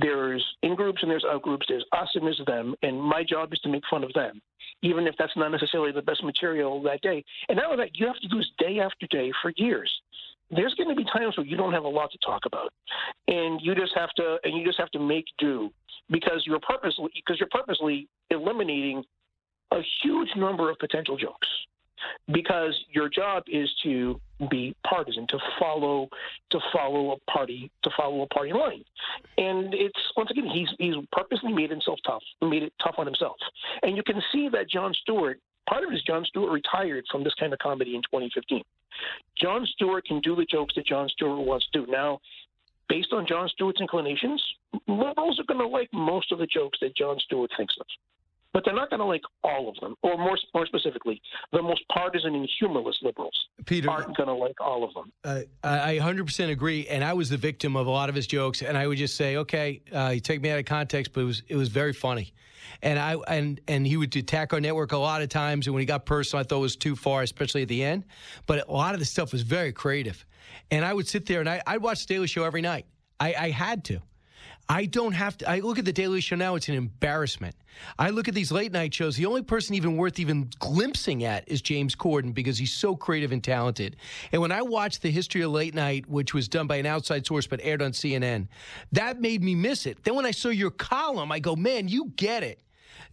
there's 0.00 0.44
in 0.62 0.74
groups 0.76 1.00
and 1.02 1.10
there's 1.10 1.24
out 1.24 1.42
groups, 1.42 1.66
there's 1.68 1.84
us 1.92 2.08
and 2.14 2.24
there's 2.24 2.40
them, 2.46 2.74
and 2.82 3.00
my 3.00 3.24
job 3.24 3.52
is 3.52 3.58
to 3.60 3.68
make 3.68 3.82
fun 3.90 4.04
of 4.04 4.12
them, 4.12 4.40
even 4.82 5.06
if 5.06 5.14
that's 5.18 5.36
not 5.36 5.50
necessarily 5.50 5.90
the 5.90 6.02
best 6.02 6.22
material 6.22 6.82
that 6.82 7.00
day. 7.00 7.24
And 7.48 7.56
now 7.56 7.74
that 7.74 7.96
you 7.96 8.06
have 8.06 8.20
to 8.20 8.28
do 8.28 8.38
this 8.38 8.50
day 8.58 8.78
after 8.78 9.06
day 9.08 9.32
for 9.42 9.52
years 9.56 9.90
there's 10.50 10.74
going 10.74 10.88
to 10.88 10.94
be 10.94 11.04
times 11.04 11.36
where 11.36 11.46
you 11.46 11.56
don't 11.56 11.72
have 11.72 11.84
a 11.84 11.88
lot 11.88 12.10
to 12.12 12.18
talk 12.24 12.42
about, 12.46 12.72
and 13.28 13.60
you 13.62 13.74
just 13.74 13.92
have 13.94 14.10
to 14.16 14.38
and 14.44 14.56
you 14.56 14.64
just 14.64 14.78
have 14.78 14.90
to 14.90 15.00
make 15.00 15.24
do 15.38 15.70
because 16.10 16.42
you're 16.46 16.60
purposely 16.60 17.10
because 17.14 17.38
you're 17.40 17.48
purposely 17.50 18.08
eliminating 18.30 19.02
a 19.72 19.80
huge 20.02 20.28
number 20.36 20.70
of 20.70 20.78
potential 20.78 21.16
jokes 21.16 21.48
because 22.32 22.74
your 22.92 23.08
job 23.08 23.44
is 23.48 23.68
to 23.82 24.20
be 24.50 24.74
partisan, 24.86 25.26
to 25.28 25.38
follow 25.58 26.08
to 26.50 26.60
follow 26.72 27.12
a 27.12 27.30
party 27.30 27.70
to 27.82 27.90
follow 27.96 28.22
a 28.22 28.26
party 28.28 28.52
line, 28.52 28.84
and 29.38 29.72
it's 29.74 29.98
once 30.16 30.30
again 30.30 30.46
he's 30.46 30.68
he's 30.78 30.94
purposely 31.12 31.52
made 31.52 31.70
himself 31.70 31.98
tough, 32.06 32.22
made 32.42 32.62
it 32.62 32.72
tough 32.82 32.96
on 32.98 33.06
himself, 33.06 33.36
and 33.82 33.96
you 33.96 34.02
can 34.02 34.22
see 34.32 34.48
that 34.52 34.68
Jon 34.68 34.94
Stewart. 35.02 35.38
Part 35.68 35.82
of 35.82 35.90
it 35.90 35.96
is 35.96 36.02
Jon 36.02 36.24
Stewart 36.26 36.52
retired 36.52 37.04
from 37.10 37.24
this 37.24 37.34
kind 37.40 37.52
of 37.52 37.58
comedy 37.58 37.96
in 37.96 38.02
2015. 38.02 38.62
Jon 39.36 39.66
Stewart 39.66 40.06
can 40.06 40.20
do 40.20 40.34
the 40.34 40.44
jokes 40.44 40.74
that 40.76 40.86
Jon 40.86 41.08
Stewart 41.08 41.46
wants 41.46 41.66
to 41.72 41.84
do. 41.84 41.90
Now, 41.90 42.20
based 42.88 43.12
on 43.12 43.26
Jon 43.26 43.48
Stewart's 43.48 43.80
inclinations, 43.80 44.42
liberals 44.86 45.38
are 45.40 45.44
going 45.44 45.60
to 45.60 45.66
like 45.66 45.88
most 45.92 46.32
of 46.32 46.38
the 46.38 46.46
jokes 46.46 46.78
that 46.80 46.96
Jon 46.96 47.18
Stewart 47.20 47.50
thinks 47.56 47.74
of 47.80 47.86
but 48.56 48.64
they're 48.64 48.74
not 48.74 48.88
going 48.88 49.00
to 49.00 49.04
like 49.04 49.20
all 49.44 49.68
of 49.68 49.74
them, 49.82 49.94
or 50.02 50.16
more 50.16 50.38
more 50.54 50.64
specifically, 50.64 51.20
the 51.52 51.60
most 51.60 51.82
partisan 51.92 52.34
and 52.34 52.48
humorless 52.58 52.96
liberals 53.02 53.36
Peter, 53.66 53.90
aren't 53.90 54.16
going 54.16 54.30
to 54.30 54.34
like 54.34 54.58
all 54.62 54.82
of 54.82 54.94
them. 54.94 55.12
Uh, 55.22 55.42
I 55.62 55.98
100% 56.00 56.50
agree, 56.50 56.86
and 56.88 57.04
I 57.04 57.12
was 57.12 57.28
the 57.28 57.36
victim 57.36 57.76
of 57.76 57.86
a 57.86 57.90
lot 57.90 58.08
of 58.08 58.14
his 58.14 58.26
jokes, 58.26 58.62
and 58.62 58.78
I 58.78 58.86
would 58.86 58.96
just 58.96 59.14
say, 59.14 59.36
okay, 59.36 59.82
uh, 59.94 60.12
you 60.14 60.20
take 60.20 60.40
me 60.40 60.48
out 60.48 60.58
of 60.58 60.64
context, 60.64 61.12
but 61.12 61.20
it 61.20 61.24
was 61.24 61.42
it 61.48 61.56
was 61.56 61.68
very 61.68 61.92
funny. 61.92 62.32
And 62.80 62.98
I 62.98 63.16
and 63.28 63.60
and 63.68 63.86
he 63.86 63.98
would 63.98 64.16
attack 64.16 64.54
our 64.54 64.60
network 64.60 64.92
a 64.92 64.96
lot 64.96 65.20
of 65.20 65.28
times, 65.28 65.66
and 65.66 65.74
when 65.74 65.82
he 65.82 65.86
got 65.86 66.06
personal, 66.06 66.40
I 66.40 66.44
thought 66.44 66.56
it 66.56 66.60
was 66.60 66.76
too 66.76 66.96
far, 66.96 67.20
especially 67.20 67.60
at 67.60 67.68
the 67.68 67.84
end. 67.84 68.06
But 68.46 68.66
a 68.66 68.72
lot 68.72 68.94
of 68.94 69.00
the 69.00 69.06
stuff 69.06 69.32
was 69.32 69.42
very 69.42 69.72
creative, 69.74 70.24
and 70.70 70.82
I 70.82 70.94
would 70.94 71.06
sit 71.06 71.26
there 71.26 71.40
and 71.40 71.48
I, 71.48 71.60
I'd 71.66 71.82
watch 71.82 72.06
the 72.06 72.14
Daily 72.14 72.26
Show 72.26 72.44
every 72.44 72.62
night. 72.62 72.86
I, 73.20 73.34
I 73.34 73.50
had 73.50 73.84
to. 73.84 74.00
I 74.68 74.86
don't 74.86 75.12
have 75.12 75.38
to. 75.38 75.48
I 75.48 75.60
look 75.60 75.78
at 75.78 75.84
the 75.84 75.92
Daily 75.92 76.20
Show 76.20 76.36
now; 76.36 76.56
it's 76.56 76.68
an 76.68 76.74
embarrassment. 76.74 77.54
I 77.98 78.10
look 78.10 78.26
at 78.26 78.34
these 78.34 78.50
late 78.50 78.72
night 78.72 78.92
shows. 78.92 79.16
The 79.16 79.26
only 79.26 79.42
person 79.42 79.74
even 79.74 79.96
worth 79.96 80.18
even 80.18 80.50
glimpsing 80.58 81.24
at 81.24 81.48
is 81.48 81.62
James 81.62 81.94
Corden 81.94 82.34
because 82.34 82.58
he's 82.58 82.72
so 82.72 82.96
creative 82.96 83.32
and 83.32 83.44
talented. 83.44 83.96
And 84.32 84.42
when 84.42 84.50
I 84.50 84.62
watched 84.62 85.02
the 85.02 85.10
history 85.10 85.42
of 85.42 85.52
late 85.52 85.74
night, 85.74 86.08
which 86.08 86.34
was 86.34 86.48
done 86.48 86.66
by 86.66 86.76
an 86.76 86.86
outside 86.86 87.26
source 87.26 87.46
but 87.46 87.60
aired 87.62 87.82
on 87.82 87.92
CNN, 87.92 88.48
that 88.92 89.20
made 89.20 89.42
me 89.42 89.54
miss 89.54 89.86
it. 89.86 90.02
Then 90.02 90.14
when 90.14 90.26
I 90.26 90.32
saw 90.32 90.48
your 90.48 90.70
column, 90.70 91.30
I 91.30 91.38
go, 91.38 91.54
"Man, 91.54 91.88
you 91.88 92.12
get 92.16 92.42
it." 92.42 92.60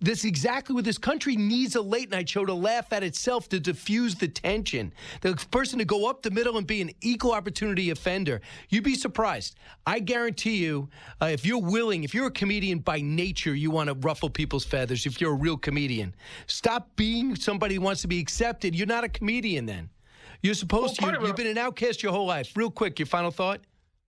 This 0.04 0.20
is 0.20 0.26
exactly 0.26 0.76
what 0.76 0.84
this 0.84 0.98
country 0.98 1.38
needs 1.38 1.78
a 1.78 1.82
late 1.82 2.12
night 2.12 2.28
show 2.28 2.44
to 2.44 2.54
laugh 2.54 2.92
at 2.92 3.04
itself 3.04 3.48
to 3.50 3.60
diffuse 3.60 4.16
the 4.16 4.28
tension. 4.28 4.94
The 5.22 5.36
person 5.50 5.80
to 5.80 5.86
go 5.86 6.10
up 6.10 6.24
the 6.24 6.30
middle 6.30 6.58
and 6.58 6.68
be 6.68 6.82
an 6.82 6.92
equal 7.00 7.32
opportunity 7.32 7.90
offender. 7.90 8.42
You'd 8.68 8.84
be 8.84 8.96
surprised. 8.96 9.56
I 9.88 10.00
guarantee 10.00 10.58
you, 10.58 10.90
uh, 11.22 11.28
if 11.28 11.46
you're 11.46 11.62
willing, 11.62 12.04
if 12.04 12.14
you're 12.14 12.28
a 12.28 12.32
comedian 12.32 12.80
by 12.80 13.00
nature, 13.00 13.56
you 13.56 13.72
want 13.72 13.88
to 13.88 13.96
ruffle 13.96 14.30
people's 14.30 14.66
feathers. 14.66 15.06
If 15.06 15.22
you're 15.22 15.32
a 15.32 15.36
real 15.38 15.56
comedian, 15.56 16.14
stop 16.48 16.94
being 16.98 17.38
somebody 17.38 17.76
who 17.76 17.82
wants 17.82 18.02
to 18.02 18.10
be 18.10 18.20
accepted. 18.20 18.76
You're 18.76 18.88
not 18.88 19.06
a 19.06 19.10
comedian 19.10 19.66
then. 19.66 19.90
You're 20.42 20.54
supposed 20.54 21.02
well, 21.02 21.14
to. 21.14 21.22
You, 21.22 21.28
you've 21.28 21.38
been 21.38 21.48
an 21.48 21.58
outcast 21.58 22.04
your 22.04 22.12
whole 22.12 22.28
life. 22.28 22.52
Real 22.58 22.70
quick, 22.70 23.00
your 23.00 23.06
final 23.06 23.32
thought. 23.32 23.62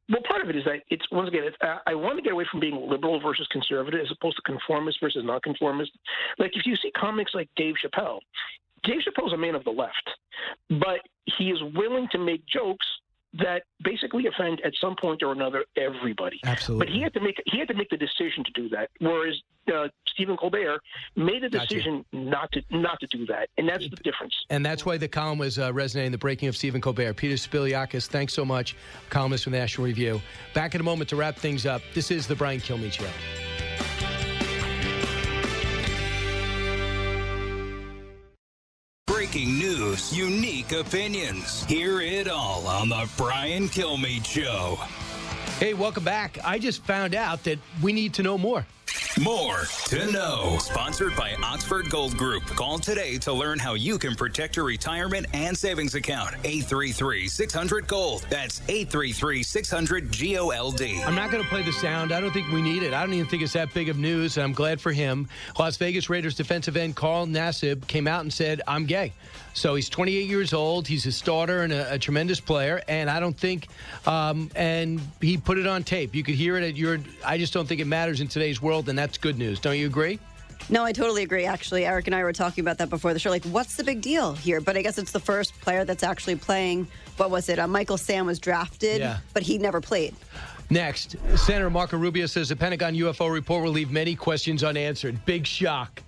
Well, 0.09 0.21
part 0.27 0.43
of 0.43 0.49
it 0.49 0.55
is 0.55 0.63
that 0.65 0.81
it's 0.89 1.05
once 1.11 1.27
again, 1.27 1.43
it's, 1.45 1.57
uh, 1.61 1.77
I 1.87 1.95
want 1.95 2.17
to 2.17 2.21
get 2.21 2.33
away 2.33 2.45
from 2.51 2.59
being 2.59 2.89
liberal 2.89 3.19
versus 3.19 3.47
conservative 3.51 4.01
as 4.01 4.11
opposed 4.11 4.35
to 4.35 4.41
conformist 4.43 4.99
versus 5.01 5.23
nonconformist. 5.25 5.91
Like 6.37 6.51
if 6.55 6.65
you 6.65 6.75
see 6.75 6.91
comics 6.91 7.31
like 7.33 7.49
Dave 7.55 7.75
Chappelle, 7.83 8.19
Dave 8.83 9.01
Chappelle's 9.01 9.33
a 9.33 9.37
man 9.37 9.55
of 9.55 9.63
the 9.63 9.71
left, 9.71 10.09
but 10.69 10.99
he 11.37 11.49
is 11.49 11.59
willing 11.73 12.07
to 12.11 12.19
make 12.19 12.45
jokes 12.45 12.85
that 13.37 13.63
basically 13.83 14.27
offend 14.27 14.61
at 14.63 14.73
some 14.79 14.95
point 14.99 15.23
or 15.23 15.31
another 15.31 15.65
everybody. 15.77 16.39
Absolutely. 16.43 16.85
But 16.85 16.93
he 16.93 17.01
had 17.01 17.13
to 17.13 17.19
make 17.19 17.41
he 17.45 17.59
had 17.59 17.67
to 17.67 17.73
make 17.73 17.89
the 17.89 17.97
decision 17.97 18.43
to 18.43 18.51
do 18.53 18.69
that, 18.69 18.89
whereas 18.99 19.35
uh, 19.73 19.87
Stephen 20.07 20.37
Colbert 20.37 20.79
made 21.15 21.43
a 21.43 21.49
decision 21.49 22.05
gotcha. 22.11 22.25
not 22.25 22.51
to 22.53 22.61
not 22.71 22.99
to 22.99 23.07
do 23.07 23.25
that, 23.27 23.49
and 23.57 23.67
that's 23.67 23.89
the 23.89 23.97
difference. 23.97 24.33
And 24.49 24.65
that's 24.65 24.85
why 24.85 24.97
the 24.97 25.07
column 25.07 25.39
was 25.39 25.59
uh, 25.59 25.73
resonating. 25.73 26.11
The 26.11 26.17
breaking 26.17 26.49
of 26.49 26.55
Stephen 26.55 26.81
Colbert. 26.81 27.15
Peter 27.15 27.35
Spiliakos, 27.35 28.07
thanks 28.07 28.33
so 28.33 28.45
much, 28.45 28.75
columnist 29.09 29.43
from 29.43 29.53
the 29.53 29.59
National 29.59 29.85
Review. 29.85 30.21
Back 30.53 30.75
in 30.75 30.81
a 30.81 30.83
moment 30.83 31.09
to 31.09 31.15
wrap 31.15 31.35
things 31.35 31.65
up. 31.65 31.81
This 31.93 32.11
is 32.11 32.27
the 32.27 32.35
Brian 32.35 32.59
Kilmeade 32.59 32.93
Show. 32.93 33.54
Breaking 39.35 39.59
news, 39.59 40.17
unique 40.17 40.71
opinions. 40.71 41.65
Hear 41.65 41.99
it 41.99 42.29
all 42.29 42.65
on 42.67 42.87
The 42.87 43.09
Brian 43.17 43.67
Kilmeade 43.67 44.25
Show. 44.25 44.77
Hey, 45.57 45.73
welcome 45.73 46.03
back. 46.03 46.37
I 46.43 46.59
just 46.59 46.83
found 46.83 47.15
out 47.15 47.45
that 47.45 47.59
we 47.81 47.93
need 47.93 48.13
to 48.15 48.23
know 48.23 48.37
more. 48.37 48.65
More 49.21 49.61
to 49.85 50.11
know. 50.11 50.57
Sponsored 50.59 51.15
by 51.15 51.35
Oxford 51.41 51.89
Gold 51.89 52.17
Group. 52.17 52.43
Call 52.43 52.77
today 52.77 53.17
to 53.19 53.31
learn 53.31 53.57
how 53.57 53.75
you 53.75 53.97
can 53.97 54.15
protect 54.15 54.57
your 54.57 54.65
retirement 54.65 55.27
and 55.31 55.57
savings 55.57 55.95
account. 55.95 56.35
833 56.43 57.29
600 57.29 57.87
Gold. 57.87 58.25
That's 58.29 58.59
833 58.67 59.43
600 59.43 60.11
G 60.11 60.37
O 60.37 60.49
L 60.49 60.71
D. 60.71 61.01
I'm 61.03 61.15
not 61.15 61.31
going 61.31 61.41
to 61.41 61.47
play 61.47 61.63
the 61.63 61.71
sound. 61.71 62.11
I 62.11 62.19
don't 62.19 62.33
think 62.33 62.51
we 62.51 62.61
need 62.61 62.83
it. 62.83 62.93
I 62.93 63.05
don't 63.05 63.13
even 63.13 63.29
think 63.29 63.41
it's 63.41 63.53
that 63.53 63.73
big 63.73 63.87
of 63.87 63.97
news, 63.97 64.35
and 64.35 64.43
I'm 64.43 64.51
glad 64.51 64.81
for 64.81 64.91
him. 64.91 65.29
Las 65.57 65.77
Vegas 65.77 66.09
Raiders 66.09 66.35
defensive 66.35 66.75
end 66.75 66.97
Carl 66.97 67.25
Nassib 67.25 67.87
came 67.87 68.07
out 68.07 68.19
and 68.21 68.33
said, 68.33 68.61
I'm 68.67 68.85
gay. 68.85 69.13
So 69.55 69.73
he's 69.73 69.87
28 69.87 70.27
years 70.27 70.53
old. 70.53 70.85
He's 70.85 71.05
a 71.05 71.13
starter 71.13 71.63
and 71.63 71.71
a, 71.71 71.93
a 71.93 71.97
tremendous 71.97 72.41
player. 72.41 72.83
And 72.89 73.09
I 73.09 73.21
don't 73.21 73.37
think, 73.37 73.69
um, 74.05 74.51
and 74.53 74.99
he 75.21 75.37
put 75.37 75.57
it 75.57 75.65
on 75.65 75.83
tape. 75.83 76.13
You 76.13 76.23
could 76.23 76.35
hear 76.35 76.57
it 76.57 76.63
at 76.63 76.75
your, 76.75 76.99
I 77.25 77.37
just 77.37 77.53
don't 77.53 77.65
think 77.65 77.79
it 77.79 77.87
matters 77.87 78.19
in 78.19 78.27
today's 78.27 78.61
world. 78.61 78.89
And 78.89 78.99
that's 78.99 79.17
good 79.17 79.39
news. 79.39 79.61
Don't 79.61 79.77
you 79.77 79.87
agree? 79.87 80.19
No, 80.69 80.83
I 80.83 80.91
totally 80.91 81.23
agree. 81.23 81.45
Actually, 81.45 81.85
Eric 81.85 82.07
and 82.07 82.15
I 82.15 82.23
were 82.23 82.33
talking 82.33 82.63
about 82.63 82.79
that 82.79 82.89
before 82.89 83.13
the 83.13 83.19
show. 83.19 83.29
Like, 83.29 83.45
what's 83.45 83.77
the 83.77 83.83
big 83.83 84.01
deal 84.01 84.33
here? 84.33 84.59
But 84.59 84.75
I 84.75 84.81
guess 84.81 84.97
it's 84.97 85.13
the 85.13 85.21
first 85.21 85.53
player 85.61 85.85
that's 85.85 86.03
actually 86.03 86.35
playing. 86.35 86.87
What 87.15 87.31
was 87.31 87.47
it? 87.47 87.57
Uh, 87.57 87.67
Michael 87.67 87.97
Sam 87.97 88.25
was 88.25 88.39
drafted, 88.39 88.99
yeah. 88.99 89.19
but 89.33 89.41
he 89.41 89.57
never 89.57 89.79
played. 89.79 90.15
Next, 90.69 91.15
Senator 91.37 91.69
Marco 91.69 91.97
Rubio 91.97 92.25
says 92.25 92.49
the 92.49 92.57
Pentagon 92.57 92.93
UFO 92.95 93.31
report 93.31 93.63
will 93.63 93.71
leave 93.71 93.91
many 93.91 94.15
questions 94.15 94.65
unanswered. 94.65 95.23
Big 95.25 95.45
shock. 95.45 96.01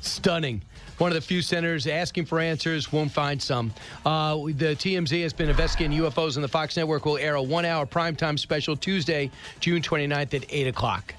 Stunning 0.00 0.62
one 0.98 1.10
of 1.10 1.14
the 1.14 1.20
few 1.20 1.42
senators 1.42 1.86
asking 1.86 2.26
for 2.26 2.40
answers, 2.40 2.92
won't 2.92 3.12
find 3.12 3.40
some. 3.40 3.72
Uh, 4.04 4.36
the 4.36 4.76
TMZ 4.76 5.22
has 5.22 5.32
been 5.32 5.48
investigating 5.48 5.96
UFOs, 5.98 6.36
and 6.36 6.44
the 6.44 6.48
Fox 6.48 6.76
Network 6.76 7.04
will 7.04 7.18
air 7.18 7.34
a 7.34 7.42
one 7.42 7.64
hour 7.64 7.86
primetime 7.86 8.38
special 8.38 8.76
Tuesday, 8.76 9.30
June 9.60 9.82
29th 9.82 10.34
at 10.34 10.44
8 10.48 10.66
o'clock. 10.68 11.14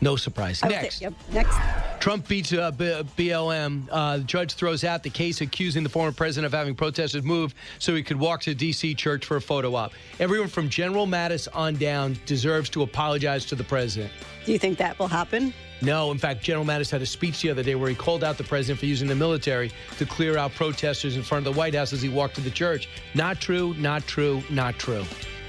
No 0.00 0.16
surprise. 0.16 0.62
Next. 0.62 1.00
Yep. 1.00 1.14
Next. 1.32 1.56
Trump 2.00 2.28
beats 2.28 2.52
uh, 2.52 2.70
B- 2.70 3.02
BLM. 3.16 3.88
Uh, 3.90 4.18
the 4.18 4.24
judge 4.24 4.52
throws 4.52 4.84
out 4.84 5.02
the 5.02 5.10
case 5.10 5.40
accusing 5.40 5.82
the 5.82 5.88
former 5.88 6.12
president 6.12 6.46
of 6.46 6.52
having 6.56 6.74
protesters 6.74 7.22
move 7.22 7.54
so 7.78 7.94
he 7.94 8.02
could 8.02 8.18
walk 8.18 8.42
to 8.42 8.54
D.C. 8.54 8.94
church 8.94 9.24
for 9.24 9.38
a 9.38 9.40
photo 9.40 9.74
op. 9.74 9.92
Everyone 10.20 10.48
from 10.48 10.68
General 10.68 11.06
Mattis 11.06 11.48
on 11.54 11.76
down 11.76 12.18
deserves 12.26 12.68
to 12.70 12.82
apologize 12.82 13.46
to 13.46 13.54
the 13.54 13.64
president. 13.64 14.12
Do 14.44 14.52
you 14.52 14.58
think 14.58 14.76
that 14.78 14.98
will 14.98 15.08
happen? 15.08 15.54
No, 15.82 16.10
in 16.10 16.18
fact, 16.18 16.42
General 16.42 16.64
Mattis 16.64 16.90
had 16.90 17.02
a 17.02 17.06
speech 17.06 17.42
the 17.42 17.50
other 17.50 17.62
day 17.62 17.74
where 17.74 17.88
he 17.88 17.94
called 17.94 18.24
out 18.24 18.38
the 18.38 18.44
president 18.44 18.80
for 18.80 18.86
using 18.86 19.08
the 19.08 19.14
military 19.14 19.70
to 19.98 20.06
clear 20.06 20.38
out 20.38 20.54
protesters 20.54 21.16
in 21.16 21.22
front 21.22 21.46
of 21.46 21.52
the 21.52 21.58
White 21.58 21.74
House 21.74 21.92
as 21.92 22.00
he 22.00 22.08
walked 22.08 22.34
to 22.36 22.40
the 22.40 22.50
church. 22.50 22.88
Not 23.14 23.40
true, 23.40 23.74
not 23.74 24.06
true, 24.06 24.42
not 24.48 24.78
true. 24.78 25.04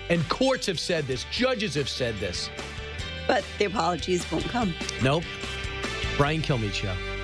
And 0.09 0.27
courts 0.29 0.67
have 0.67 0.79
said 0.79 1.05
this, 1.05 1.25
judges 1.31 1.75
have 1.75 1.89
said 1.89 2.15
this. 2.19 2.49
But 3.27 3.43
the 3.57 3.65
apologies 3.65 4.29
won't 4.31 4.45
come. 4.45 4.73
Nope. 5.01 5.23
Brian 6.17 6.41
Kilmeade 6.41 6.73
Show. 6.73 7.16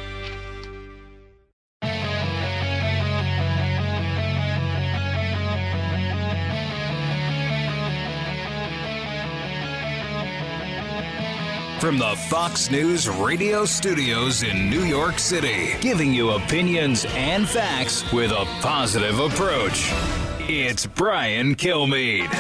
From 11.84 11.97
the 11.97 12.15
Fox 12.30 12.72
News 12.72 13.10
radio 13.10 13.65
studios 13.65 14.43
in 14.43 14.69
New 14.69 14.85
York 14.85 15.19
City, 15.19 15.73
giving 15.81 16.14
you 16.14 16.30
opinions 16.30 17.05
and 17.10 17.45
facts 17.45 18.10
with 18.14 18.31
a 18.31 18.45
positive 18.61 19.19
approach. 19.19 19.89
It's 20.47 20.85
Brian 20.85 21.55
Kilmeade. 21.55 22.31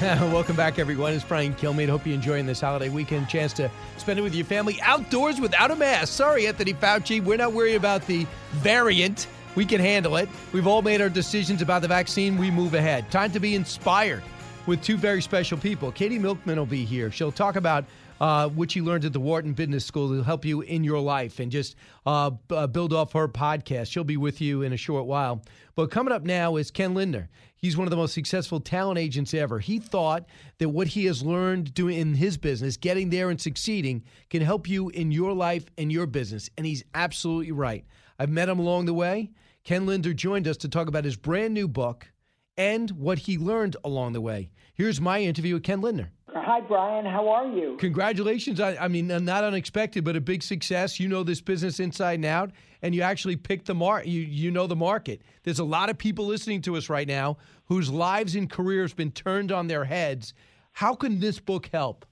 Welcome 0.32 0.56
back, 0.56 0.78
everyone. 0.78 1.12
It's 1.12 1.24
Brian 1.24 1.52
Kilmeade. 1.56 1.90
Hope 1.90 2.06
you're 2.06 2.14
enjoying 2.14 2.46
this 2.46 2.58
holiday 2.58 2.88
weekend. 2.88 3.28
Chance 3.28 3.52
to 3.54 3.70
spend 3.98 4.18
it 4.18 4.22
with 4.22 4.34
your 4.34 4.46
family 4.46 4.80
outdoors 4.80 5.42
without 5.42 5.70
a 5.70 5.76
mask. 5.76 6.14
Sorry, 6.14 6.46
Anthony 6.46 6.72
Fauci. 6.72 7.22
We're 7.22 7.36
not 7.36 7.52
worried 7.52 7.74
about 7.74 8.06
the 8.06 8.26
variant. 8.52 9.26
We 9.56 9.66
can 9.66 9.78
handle 9.82 10.16
it. 10.16 10.26
We've 10.54 10.66
all 10.66 10.80
made 10.80 11.02
our 11.02 11.10
decisions 11.10 11.60
about 11.60 11.82
the 11.82 11.88
vaccine. 11.88 12.38
We 12.38 12.50
move 12.50 12.72
ahead. 12.72 13.10
Time 13.10 13.30
to 13.32 13.40
be 13.40 13.56
inspired 13.56 14.22
with 14.66 14.82
two 14.82 14.96
very 14.96 15.20
special 15.20 15.58
people. 15.58 15.92
Katie 15.92 16.18
Milkman 16.18 16.58
will 16.58 16.64
be 16.64 16.86
here. 16.86 17.10
She'll 17.10 17.30
talk 17.30 17.56
about 17.56 17.84
uh, 18.20 18.48
which 18.48 18.74
he 18.74 18.80
learned 18.80 19.04
at 19.04 19.12
the 19.12 19.20
Wharton 19.20 19.52
Business 19.52 19.84
School 19.84 20.08
to 20.08 20.22
help 20.22 20.44
you 20.44 20.60
in 20.62 20.84
your 20.84 21.00
life 21.00 21.38
and 21.38 21.50
just 21.50 21.76
uh, 22.04 22.30
b- 22.30 22.56
uh, 22.56 22.66
build 22.66 22.92
off 22.92 23.12
her 23.12 23.28
podcast. 23.28 23.90
She'll 23.90 24.04
be 24.04 24.16
with 24.16 24.40
you 24.40 24.62
in 24.62 24.72
a 24.72 24.76
short 24.76 25.06
while. 25.06 25.42
But 25.74 25.90
coming 25.90 26.12
up 26.12 26.22
now 26.22 26.56
is 26.56 26.70
Ken 26.70 26.94
Lindner. 26.94 27.28
He's 27.56 27.76
one 27.76 27.86
of 27.86 27.90
the 27.90 27.96
most 27.96 28.14
successful 28.14 28.60
talent 28.60 28.98
agents 28.98 29.34
ever. 29.34 29.58
He 29.58 29.78
thought 29.78 30.26
that 30.58 30.68
what 30.68 30.88
he 30.88 31.06
has 31.06 31.22
learned 31.22 31.74
doing 31.74 31.98
in 31.98 32.14
his 32.14 32.36
business, 32.36 32.76
getting 32.76 33.10
there 33.10 33.30
and 33.30 33.40
succeeding, 33.40 34.04
can 34.30 34.42
help 34.42 34.68
you 34.68 34.88
in 34.90 35.10
your 35.10 35.32
life 35.32 35.70
and 35.76 35.90
your 35.90 36.06
business. 36.06 36.50
And 36.56 36.66
he's 36.66 36.84
absolutely 36.94 37.52
right. 37.52 37.84
I've 38.18 38.30
met 38.30 38.48
him 38.48 38.58
along 38.58 38.86
the 38.86 38.94
way. 38.94 39.30
Ken 39.64 39.84
Lindner 39.84 40.14
joined 40.14 40.46
us 40.46 40.56
to 40.58 40.68
talk 40.68 40.86
about 40.86 41.04
his 41.04 41.16
brand 41.16 41.52
new 41.52 41.66
book 41.66 42.12
and 42.56 42.90
what 42.92 43.18
he 43.18 43.36
learned 43.36 43.76
along 43.84 44.12
the 44.12 44.20
way. 44.20 44.50
Here's 44.74 45.00
my 45.00 45.20
interview 45.20 45.54
with 45.54 45.64
Ken 45.64 45.80
Lindner. 45.80 46.12
Hi, 46.44 46.60
Brian. 46.60 47.04
How 47.04 47.28
are 47.28 47.46
you? 47.46 47.76
Congratulations. 47.78 48.60
I, 48.60 48.76
I, 48.76 48.88
mean, 48.88 49.10
uh, 49.10 49.18
not 49.18 49.44
unexpected, 49.44 50.04
but 50.04 50.16
a 50.16 50.20
big 50.20 50.42
success. 50.42 51.00
You 51.00 51.08
know 51.08 51.22
this 51.22 51.40
business 51.40 51.80
inside 51.80 52.14
and 52.14 52.24
out, 52.24 52.50
and 52.82 52.94
you 52.94 53.02
actually 53.02 53.36
picked 53.36 53.66
the 53.66 53.74
market. 53.74 54.08
You, 54.08 54.20
you 54.20 54.50
know 54.50 54.66
the 54.66 54.76
market. 54.76 55.22
There's 55.42 55.58
a 55.58 55.64
lot 55.64 55.90
of 55.90 55.98
people 55.98 56.26
listening 56.26 56.62
to 56.62 56.76
us 56.76 56.88
right 56.88 57.08
now 57.08 57.38
whose 57.66 57.90
lives 57.90 58.34
and 58.34 58.50
careers 58.50 58.92
been 58.92 59.10
turned 59.10 59.50
on 59.50 59.66
their 59.66 59.84
heads. 59.84 60.34
How 60.72 60.94
can 60.94 61.20
this 61.20 61.40
book 61.40 61.70
help? 61.72 62.04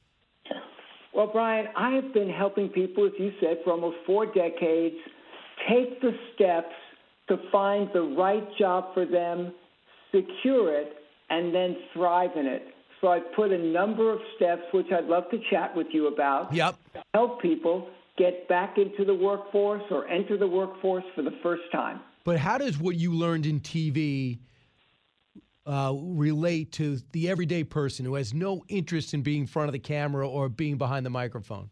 Well, 1.14 1.28
Brian, 1.28 1.68
I 1.76 1.90
have 1.90 2.12
been 2.12 2.30
helping 2.30 2.68
people, 2.68 3.06
as 3.06 3.12
you 3.18 3.32
said, 3.40 3.58
for 3.62 3.72
almost 3.72 3.98
four 4.04 4.26
decades 4.26 4.96
take 5.68 6.00
the 6.00 6.12
steps 6.34 6.74
to 7.28 7.38
find 7.50 7.88
the 7.94 8.02
right 8.02 8.46
job 8.58 8.92
for 8.92 9.06
them, 9.06 9.52
secure 10.10 10.74
it, 10.76 10.94
and 11.30 11.54
then 11.54 11.76
thrive 11.92 12.30
in 12.36 12.46
it. 12.46 12.73
So 13.04 13.10
I 13.10 13.20
put 13.36 13.52
a 13.52 13.58
number 13.58 14.10
of 14.10 14.18
steps, 14.34 14.62
which 14.72 14.86
I'd 14.90 15.04
love 15.04 15.24
to 15.30 15.38
chat 15.50 15.76
with 15.76 15.88
you 15.90 16.06
about. 16.06 16.54
Yep. 16.54 16.76
help 17.12 17.42
people 17.42 17.86
get 18.16 18.48
back 18.48 18.78
into 18.78 19.04
the 19.04 19.14
workforce 19.14 19.82
or 19.90 20.08
enter 20.08 20.38
the 20.38 20.46
workforce 20.46 21.04
for 21.14 21.20
the 21.20 21.34
first 21.42 21.64
time. 21.70 22.00
But 22.24 22.38
how 22.38 22.56
does 22.56 22.78
what 22.78 22.96
you 22.96 23.12
learned 23.12 23.44
in 23.44 23.60
TV 23.60 24.38
uh, 25.66 25.92
relate 25.94 26.72
to 26.72 26.98
the 27.12 27.28
everyday 27.28 27.62
person 27.62 28.06
who 28.06 28.14
has 28.14 28.32
no 28.32 28.64
interest 28.68 29.12
in 29.12 29.20
being 29.20 29.42
in 29.42 29.46
front 29.48 29.68
of 29.68 29.74
the 29.74 29.80
camera 29.80 30.26
or 30.26 30.48
being 30.48 30.78
behind 30.78 31.04
the 31.04 31.10
microphone? 31.10 31.68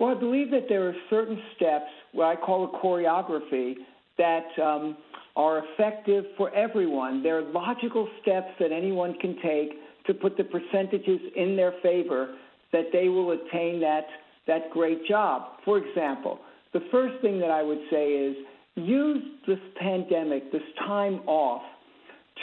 Well, 0.00 0.16
I 0.16 0.18
believe 0.18 0.50
that 0.52 0.64
there 0.70 0.88
are 0.88 0.94
certain 1.10 1.38
steps, 1.56 1.90
what 2.12 2.24
I 2.24 2.36
call 2.36 2.64
a 2.64 2.78
choreography, 2.78 3.74
that 4.16 4.46
um, 4.58 4.96
are 5.36 5.62
effective 5.62 6.24
for 6.38 6.54
everyone. 6.54 7.22
There 7.22 7.36
are 7.36 7.52
logical 7.52 8.08
steps 8.22 8.48
that 8.58 8.72
anyone 8.72 9.12
can 9.20 9.36
take 9.42 9.72
to 10.08 10.14
put 10.14 10.36
the 10.36 10.44
percentages 10.44 11.20
in 11.36 11.54
their 11.54 11.74
favor 11.82 12.34
that 12.72 12.86
they 12.92 13.08
will 13.08 13.30
attain 13.30 13.80
that, 13.80 14.06
that 14.48 14.70
great 14.72 15.06
job. 15.06 15.52
For 15.64 15.78
example, 15.78 16.40
the 16.72 16.80
first 16.90 17.20
thing 17.22 17.38
that 17.38 17.50
I 17.50 17.62
would 17.62 17.80
say 17.90 18.08
is 18.08 18.36
use 18.74 19.22
this 19.46 19.58
pandemic, 19.80 20.50
this 20.50 20.62
time 20.80 21.20
off, 21.26 21.62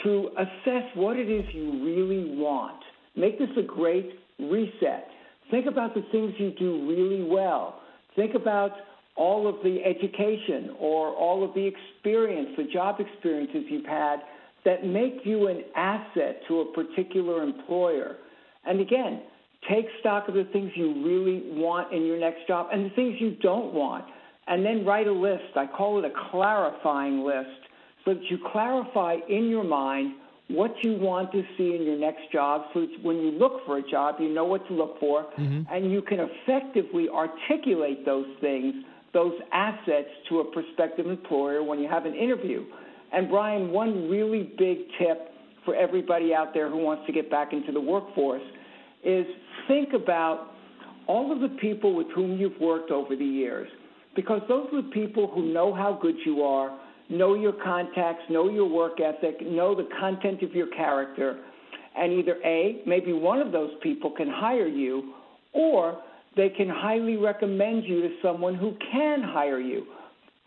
to 0.04 0.30
assess 0.38 0.84
what 0.94 1.16
it 1.16 1.30
is 1.30 1.44
you 1.52 1.84
really 1.84 2.36
want. 2.38 2.80
Make 3.16 3.38
this 3.38 3.48
a 3.58 3.62
great 3.62 4.10
reset. 4.38 5.08
Think 5.50 5.66
about 5.66 5.94
the 5.94 6.02
things 6.12 6.34
you 6.38 6.52
do 6.58 6.88
really 6.88 7.22
well. 7.22 7.80
Think 8.14 8.34
about 8.34 8.72
all 9.16 9.48
of 9.48 9.56
the 9.62 9.78
education 9.84 10.76
or 10.78 11.08
all 11.14 11.42
of 11.42 11.54
the 11.54 11.66
experience, 11.66 12.50
the 12.56 12.64
job 12.72 12.96
experiences 13.00 13.64
you've 13.70 13.86
had 13.86 14.18
that 14.66 14.84
make 14.84 15.20
you 15.24 15.46
an 15.46 15.62
asset 15.76 16.42
to 16.48 16.60
a 16.60 16.72
particular 16.72 17.42
employer. 17.42 18.16
And 18.66 18.80
again, 18.80 19.22
take 19.70 19.86
stock 20.00 20.28
of 20.28 20.34
the 20.34 20.44
things 20.52 20.72
you 20.74 21.04
really 21.06 21.56
want 21.58 21.94
in 21.94 22.04
your 22.04 22.18
next 22.18 22.46
job 22.48 22.68
and 22.72 22.84
the 22.84 22.94
things 22.94 23.14
you 23.20 23.36
don't 23.40 23.72
want. 23.72 24.04
And 24.48 24.66
then 24.66 24.84
write 24.84 25.06
a 25.06 25.12
list. 25.12 25.56
I 25.56 25.66
call 25.66 25.98
it 26.00 26.04
a 26.04 26.30
clarifying 26.30 27.24
list 27.24 27.48
so 28.04 28.14
that 28.14 28.22
you 28.28 28.38
clarify 28.52 29.16
in 29.28 29.48
your 29.48 29.64
mind 29.64 30.14
what 30.48 30.72
you 30.82 30.94
want 30.94 31.30
to 31.32 31.42
see 31.56 31.74
in 31.74 31.84
your 31.84 31.98
next 31.98 32.30
job 32.32 32.62
so 32.74 32.80
that 32.80 33.02
when 33.02 33.16
you 33.18 33.32
look 33.32 33.64
for 33.66 33.78
a 33.78 33.88
job, 33.88 34.16
you 34.18 34.28
know 34.28 34.44
what 34.44 34.66
to 34.68 34.74
look 34.74 34.98
for 34.98 35.26
mm-hmm. 35.38 35.62
and 35.72 35.92
you 35.92 36.02
can 36.02 36.18
effectively 36.20 37.08
articulate 37.08 38.04
those 38.04 38.26
things, 38.40 38.74
those 39.12 39.34
assets 39.52 40.08
to 40.28 40.40
a 40.40 40.44
prospective 40.52 41.06
employer 41.06 41.62
when 41.62 41.78
you 41.78 41.88
have 41.88 42.04
an 42.04 42.14
interview. 42.14 42.64
And 43.16 43.30
Brian, 43.30 43.70
one 43.70 44.10
really 44.10 44.52
big 44.58 44.76
tip 44.98 45.30
for 45.64 45.74
everybody 45.74 46.34
out 46.34 46.52
there 46.52 46.68
who 46.68 46.76
wants 46.76 47.06
to 47.06 47.12
get 47.12 47.30
back 47.30 47.54
into 47.54 47.72
the 47.72 47.80
workforce 47.80 48.42
is 49.02 49.24
think 49.66 49.94
about 49.94 50.50
all 51.06 51.32
of 51.32 51.40
the 51.40 51.56
people 51.58 51.94
with 51.94 52.08
whom 52.14 52.38
you've 52.38 52.60
worked 52.60 52.90
over 52.90 53.16
the 53.16 53.24
years, 53.24 53.68
because 54.14 54.42
those 54.48 54.68
are 54.74 54.82
the 54.82 54.90
people 54.90 55.28
who 55.28 55.50
know 55.50 55.72
how 55.72 55.98
good 56.00 56.16
you 56.26 56.42
are, 56.42 56.78
know 57.08 57.34
your 57.34 57.52
contacts, 57.52 58.22
know 58.28 58.50
your 58.50 58.68
work 58.68 59.00
ethic, 59.00 59.40
know 59.40 59.74
the 59.74 59.88
content 59.98 60.42
of 60.42 60.52
your 60.52 60.66
character, 60.68 61.38
and 61.96 62.12
either 62.12 62.36
A, 62.44 62.82
maybe 62.86 63.14
one 63.14 63.40
of 63.40 63.50
those 63.50 63.70
people 63.82 64.10
can 64.10 64.28
hire 64.28 64.68
you, 64.68 65.14
or 65.54 66.02
they 66.36 66.50
can 66.50 66.68
highly 66.68 67.16
recommend 67.16 67.84
you 67.84 68.02
to 68.02 68.10
someone 68.20 68.56
who 68.56 68.76
can 68.92 69.22
hire 69.22 69.60
you. 69.60 69.86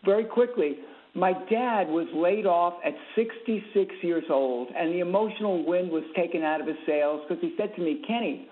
Very 0.04 0.24
quickly, 0.24 0.76
my 1.14 1.32
dad 1.32 1.88
was 1.88 2.06
laid 2.14 2.46
off 2.46 2.74
at 2.84 2.92
66 3.16 3.94
years 4.02 4.24
old, 4.30 4.68
and 4.76 4.92
the 4.92 5.00
emotional 5.00 5.64
wind 5.66 5.90
was 5.90 6.04
taken 6.14 6.42
out 6.42 6.60
of 6.60 6.66
his 6.66 6.76
sails 6.86 7.22
because 7.28 7.42
he 7.42 7.54
said 7.58 7.74
to 7.74 7.82
me, 7.82 8.02
Kenny, 8.06 8.48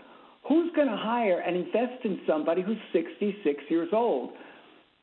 who's 0.49 0.71
going 0.75 0.89
to 0.89 0.97
hire 0.97 1.39
and 1.41 1.57
invest 1.57 2.05
in 2.05 2.21
somebody 2.27 2.63
who's 2.63 2.79
66 2.93 3.63
years 3.69 3.89
old? 3.93 4.31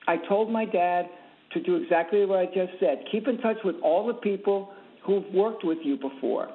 I 0.08 0.18
told 0.28 0.52
my 0.52 0.66
dad 0.66 1.06
to 1.54 1.62
do 1.62 1.76
exactly 1.76 2.26
what 2.26 2.40
I 2.40 2.46
just 2.46 2.74
said. 2.80 3.04
Keep 3.12 3.28
in 3.28 3.38
touch 3.38 3.58
with 3.64 3.76
all 3.82 4.06
the 4.06 4.14
people 4.14 4.72
who've 5.06 5.26
worked 5.34 5.64
with 5.64 5.78
you 5.84 5.98
before. 5.98 6.50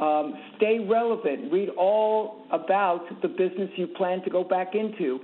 Um, 0.00 0.34
stay 0.56 0.78
relevant. 0.78 1.50
Read 1.50 1.70
all 1.70 2.44
about 2.52 3.06
the 3.22 3.28
business 3.28 3.70
you 3.76 3.86
plan 3.86 4.22
to 4.24 4.30
go 4.30 4.44
back 4.44 4.74
into. 4.74 5.20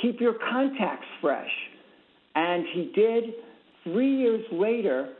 Keep 0.00 0.20
your 0.20 0.34
contacts 0.34 1.06
fresh. 1.20 1.50
And 2.36 2.64
he 2.72 2.92
did 2.94 3.34
Three 3.84 4.16
years 4.16 4.44
later, 4.52 5.14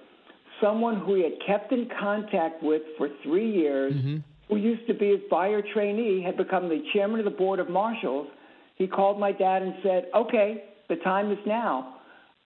someone 0.63 1.01
who 1.01 1.15
he 1.15 1.23
had 1.23 1.33
kept 1.47 1.73
in 1.73 1.89
contact 1.99 2.63
with 2.63 2.83
for 2.97 3.09
three 3.23 3.51
years, 3.51 3.93
mm-hmm. 3.95 4.19
who 4.49 4.57
used 4.57 4.87
to 4.87 4.95
be 4.95 5.11
his 5.11 5.21
buyer 5.31 5.63
trainee, 5.75 6.23
had 6.23 6.37
become 6.37 6.69
the 6.69 6.83
chairman 6.93 7.19
of 7.19 7.25
the 7.25 7.31
board 7.31 7.59
of 7.59 7.69
Marshalls. 7.69 8.29
He 8.77 8.87
called 8.87 9.19
my 9.19 9.33
dad 9.33 9.63
and 9.63 9.75
said, 9.83 10.07
Okay, 10.15 10.65
the 10.89 10.97
time 10.97 11.33
is 11.33 11.39
now. 11.47 11.97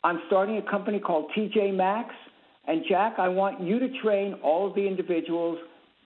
I'm 0.04 0.20
starting 0.28 0.56
a 0.56 0.70
company 0.70 1.00
called 1.00 1.30
TJ 1.36 1.74
Maxx. 1.74 2.14
And 2.68 2.82
Jack, 2.88 3.14
I 3.18 3.28
want 3.28 3.60
you 3.60 3.78
to 3.78 3.88
train 4.02 4.34
all 4.42 4.66
of 4.68 4.74
the 4.74 4.86
individuals 4.86 5.58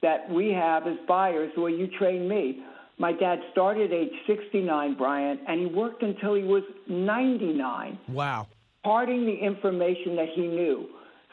that 0.02 0.28
we 0.30 0.50
have 0.50 0.86
as 0.86 0.94
buyers 1.06 1.50
the 1.54 1.62
way 1.62 1.72
you 1.72 1.88
train 1.98 2.28
me. 2.28 2.62
My 2.98 3.12
dad 3.12 3.38
started 3.52 3.92
at 3.92 3.96
age 3.96 4.12
69, 4.26 4.94
Brian, 4.98 5.38
and 5.48 5.60
he 5.60 5.66
worked 5.66 6.02
until 6.02 6.34
he 6.34 6.42
was 6.42 6.62
99. 6.86 7.98
Wow 8.08 8.46
imparting 8.82 9.26
the 9.26 9.34
information 9.34 10.16
that 10.16 10.28
he 10.34 10.42
knew. 10.42 10.86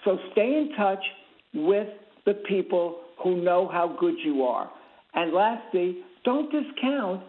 So 0.04 0.18
stay 0.32 0.58
in 0.58 0.72
touch 0.78 1.04
with 1.54 1.88
the 2.26 2.34
people 2.48 3.00
who 3.24 3.42
know 3.42 3.68
how 3.68 3.96
good 4.00 4.16
you 4.24 4.44
are. 4.44 4.70
And 5.14 5.34
lastly, 5.34 6.00
don't 6.24 6.52
discount, 6.52 7.24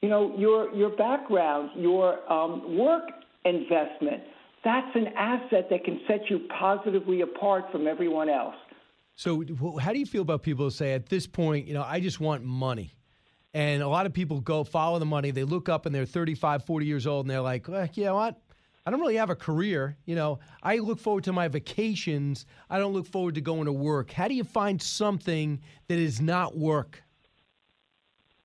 you 0.00 0.08
know, 0.08 0.34
your 0.36 0.74
your 0.74 0.90
background, 0.90 1.70
your 1.76 2.30
um, 2.32 2.76
work 2.76 3.04
investment. 3.44 4.22
That's 4.64 4.94
an 4.96 5.08
asset 5.16 5.68
that 5.70 5.84
can 5.84 6.00
set 6.08 6.28
you 6.28 6.40
positively 6.58 7.20
apart 7.20 7.66
from 7.70 7.86
everyone 7.86 8.28
else. 8.28 8.56
So, 9.14 9.44
how 9.80 9.92
do 9.92 9.98
you 9.98 10.06
feel 10.06 10.22
about 10.22 10.42
people 10.42 10.64
who 10.64 10.70
say 10.70 10.94
at 10.94 11.08
this 11.08 11.26
point, 11.26 11.66
you 11.66 11.74
know, 11.74 11.82
I 11.82 12.00
just 12.00 12.20
want 12.20 12.42
money? 12.44 12.94
And 13.54 13.82
a 13.82 13.88
lot 13.88 14.06
of 14.06 14.12
people 14.12 14.40
go 14.40 14.62
follow 14.62 14.98
the 14.98 15.06
money. 15.06 15.30
They 15.30 15.44
look 15.44 15.68
up 15.68 15.86
and 15.86 15.94
they're 15.94 16.04
35, 16.04 16.64
40 16.64 16.86
years 16.86 17.06
old 17.06 17.24
and 17.24 17.30
they're 17.30 17.40
like, 17.40 17.66
well, 17.66 17.88
you 17.94 18.04
know 18.04 18.14
what? 18.14 18.40
I 18.88 18.90
don't 18.90 19.00
really 19.00 19.16
have 19.16 19.28
a 19.28 19.36
career. 19.36 19.98
You 20.06 20.14
know, 20.14 20.38
I 20.62 20.78
look 20.78 20.98
forward 20.98 21.24
to 21.24 21.32
my 21.34 21.46
vacations. 21.48 22.46
I 22.70 22.78
don't 22.78 22.94
look 22.94 23.06
forward 23.06 23.34
to 23.34 23.42
going 23.42 23.66
to 23.66 23.72
work. 23.72 24.10
How 24.10 24.28
do 24.28 24.34
you 24.34 24.44
find 24.44 24.80
something 24.80 25.60
that 25.88 25.98
is 25.98 26.22
not 26.22 26.56
work? 26.56 27.02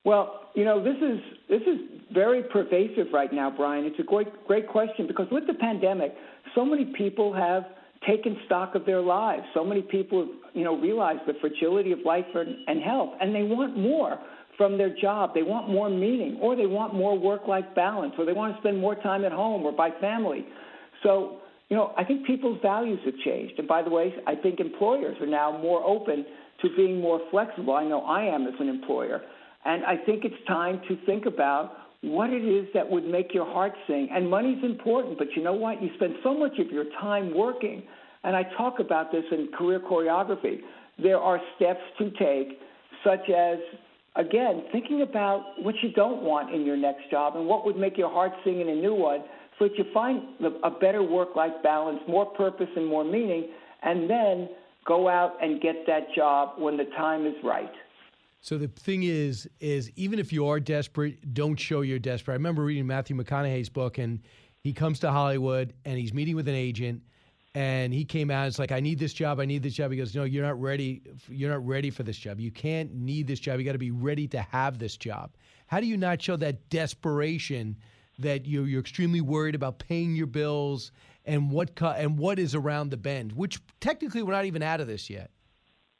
Well, 0.03 0.49
you 0.53 0.65
know, 0.65 0.83
this 0.83 0.97
is 0.97 1.21
this 1.47 1.61
is 1.61 1.79
very 2.13 2.43
pervasive 2.43 3.07
right 3.13 3.31
now, 3.31 3.51
Brian. 3.55 3.85
It's 3.85 3.97
a 3.99 4.03
great 4.03 4.45
great 4.45 4.67
question 4.67 5.07
because 5.07 5.27
with 5.31 5.47
the 5.47 5.53
pandemic, 5.53 6.13
so 6.53 6.65
many 6.65 6.91
people 6.97 7.31
have 7.31 7.63
taken 8.05 8.35
stock 8.45 8.75
of 8.75 8.85
their 8.85 8.99
lives. 8.99 9.43
So 9.53 9.63
many 9.63 9.81
people, 9.81 10.27
have, 10.27 10.29
you 10.53 10.65
know, 10.65 10.77
realize 10.77 11.19
the 11.25 11.35
fragility 11.39 11.93
of 11.93 11.99
life 12.03 12.25
and, 12.35 12.57
and 12.67 12.83
health, 12.83 13.11
and 13.21 13.33
they 13.33 13.43
want 13.43 13.77
more 13.77 14.19
from 14.57 14.77
their 14.77 14.95
job. 14.95 15.33
They 15.33 15.43
want 15.43 15.69
more 15.69 15.89
meaning, 15.89 16.37
or 16.41 16.55
they 16.55 16.65
want 16.65 16.93
more 16.93 17.17
work 17.17 17.47
life 17.47 17.65
balance, 17.75 18.13
or 18.17 18.25
they 18.25 18.33
want 18.33 18.55
to 18.55 18.61
spend 18.61 18.77
more 18.79 18.95
time 18.95 19.25
at 19.25 19.31
home 19.31 19.63
or 19.63 19.71
by 19.71 19.89
family. 19.99 20.45
So, 21.01 21.39
you 21.69 21.77
know, 21.77 21.93
I 21.97 22.03
think 22.03 22.25
people's 22.25 22.59
values 22.61 22.99
have 23.05 23.15
changed. 23.25 23.57
And 23.57 23.67
by 23.67 23.81
the 23.81 23.89
way, 23.89 24.13
I 24.27 24.35
think 24.35 24.59
employers 24.59 25.17
are 25.21 25.27
now 25.27 25.57
more 25.57 25.83
open 25.83 26.25
to 26.61 26.69
being 26.75 27.01
more 27.01 27.19
flexible. 27.31 27.73
I 27.73 27.85
know 27.85 28.01
I 28.01 28.23
am 28.25 28.45
as 28.47 28.53
an 28.59 28.69
employer. 28.69 29.21
And 29.65 29.83
I 29.85 29.97
think 29.97 30.23
it's 30.25 30.35
time 30.47 30.81
to 30.87 30.97
think 31.05 31.25
about 31.25 31.71
what 32.01 32.29
it 32.29 32.43
is 32.43 32.67
that 32.73 32.89
would 32.89 33.05
make 33.05 33.33
your 33.33 33.45
heart 33.45 33.73
sing. 33.87 34.09
And 34.13 34.29
money's 34.29 34.63
important, 34.63 35.17
but 35.17 35.27
you 35.35 35.43
know 35.43 35.53
what? 35.53 35.81
You 35.81 35.89
spend 35.95 36.15
so 36.21 36.37
much 36.37 36.59
of 36.59 36.67
your 36.67 36.85
time 36.99 37.33
working. 37.33 37.83
And 38.23 38.35
I 38.35 38.43
talk 38.57 38.79
about 38.79 39.11
this 39.11 39.23
in 39.31 39.49
career 39.57 39.79
choreography. 39.79 40.59
There 41.01 41.17
are 41.17 41.39
steps 41.55 41.81
to 41.99 42.11
take, 42.11 42.59
such 43.03 43.29
as 43.29 43.57
again, 44.15 44.63
thinking 44.71 45.01
about 45.01 45.43
what 45.61 45.75
you 45.81 45.91
don't 45.91 46.21
want 46.23 46.53
in 46.53 46.65
your 46.65 46.77
next 46.77 47.09
job 47.09 47.35
and 47.35 47.47
what 47.47 47.65
would 47.65 47.77
make 47.77 47.97
your 47.97 48.09
heart 48.09 48.31
sing 48.43 48.61
in 48.61 48.69
a 48.69 48.75
new 48.75 48.93
one 48.93 49.23
so 49.59 49.67
that 49.67 49.77
you 49.77 49.85
find 49.93 50.21
a 50.63 50.71
better 50.71 51.03
work-life 51.03 51.53
balance, 51.61 51.99
more 52.07 52.25
purpose, 52.25 52.69
and 52.75 52.85
more 52.85 53.03
meaning, 53.03 53.49
and 53.83 54.09
then 54.09 54.49
go 54.85 55.07
out 55.07 55.33
and 55.41 55.61
get 55.61 55.75
that 55.87 56.07
job 56.15 56.59
when 56.59 56.75
the 56.75 56.85
time 56.97 57.25
is 57.25 57.35
right. 57.43 57.71
So 58.41 58.57
the 58.57 58.67
thing 58.67 59.03
is, 59.03 59.49
is 59.59 59.89
even 59.95 60.19
if 60.19 60.33
you 60.33 60.47
are 60.47 60.59
desperate, 60.59 61.33
don't 61.33 61.55
show 61.55 61.81
you're 61.81 61.99
desperate. 61.99 62.33
I 62.33 62.35
remember 62.35 62.63
reading 62.63 62.85
Matthew 62.85 63.15
McConaughey's 63.15 63.69
book, 63.69 63.99
and 63.99 64.19
he 64.59 64.73
comes 64.73 64.99
to 64.99 65.11
Hollywood 65.11 65.73
and 65.85 65.97
he's 65.97 66.13
meeting 66.13 66.35
with 66.35 66.47
an 66.47 66.55
agent, 66.55 67.03
and 67.55 67.93
he 67.93 68.03
came 68.03 68.31
out. 68.31 68.47
It's 68.47 68.57
like, 68.57 68.71
I 68.71 68.79
need 68.79 68.97
this 68.97 69.13
job. 69.13 69.39
I 69.39 69.45
need 69.45 69.61
this 69.61 69.73
job. 69.73 69.91
He 69.91 69.97
goes, 69.97 70.15
No, 70.15 70.23
you're 70.23 70.45
not 70.45 70.59
ready. 70.59 71.03
You're 71.29 71.51
not 71.51 71.65
ready 71.65 71.89
for 71.89 72.03
this 72.03 72.17
job. 72.17 72.39
You 72.39 72.51
can't 72.51 72.93
need 72.93 73.27
this 73.27 73.39
job. 73.39 73.59
You 73.59 73.65
got 73.65 73.73
to 73.73 73.77
be 73.77 73.91
ready 73.91 74.27
to 74.29 74.41
have 74.41 74.79
this 74.79 74.97
job. 74.97 75.31
How 75.67 75.79
do 75.79 75.85
you 75.85 75.97
not 75.97 76.21
show 76.21 76.35
that 76.37 76.69
desperation 76.69 77.77
that 78.19 78.45
you're, 78.45 78.67
you're 78.67 78.79
extremely 78.79 79.21
worried 79.21 79.55
about 79.55 79.79
paying 79.79 80.15
your 80.15 80.27
bills 80.27 80.91
and 81.25 81.51
what 81.51 81.75
co- 81.75 81.87
and 81.87 82.17
what 82.17 82.39
is 82.39 82.55
around 82.55 82.89
the 82.89 82.97
bend? 82.97 83.33
Which 83.33 83.59
technically 83.79 84.23
we're 84.23 84.33
not 84.33 84.45
even 84.45 84.63
out 84.63 84.81
of 84.81 84.87
this 84.87 85.09
yet. 85.09 85.29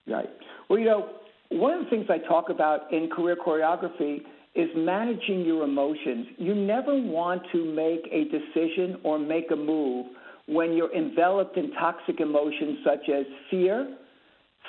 Right. 0.08 0.30
Well, 0.70 0.80
you 0.80 0.86
know, 0.86 1.10
one 1.50 1.74
of 1.74 1.84
the 1.86 1.90
things 1.90 2.08
I 2.10 2.18
talk 2.18 2.50
about 2.50 2.92
in 2.92 3.10
career 3.10 3.36
choreography 3.36 4.22
is 4.56 4.70
managing 4.76 5.46
your 5.46 5.64
emotions. 5.64 6.28
You 6.38 6.56
never 6.56 6.96
want 6.96 7.44
to 7.52 7.64
make 7.64 8.08
a 8.12 8.26
decision 8.26 9.00
or 9.04 9.18
make 9.18 9.52
a 9.52 9.56
move 9.56 10.08
when 10.48 10.74
you're 10.74 10.94
enveloped 10.96 11.58
in 11.58 11.72
toxic 11.74 12.20
emotions 12.20 12.80
such 12.86 13.10
as 13.10 13.26
fear, 13.50 13.96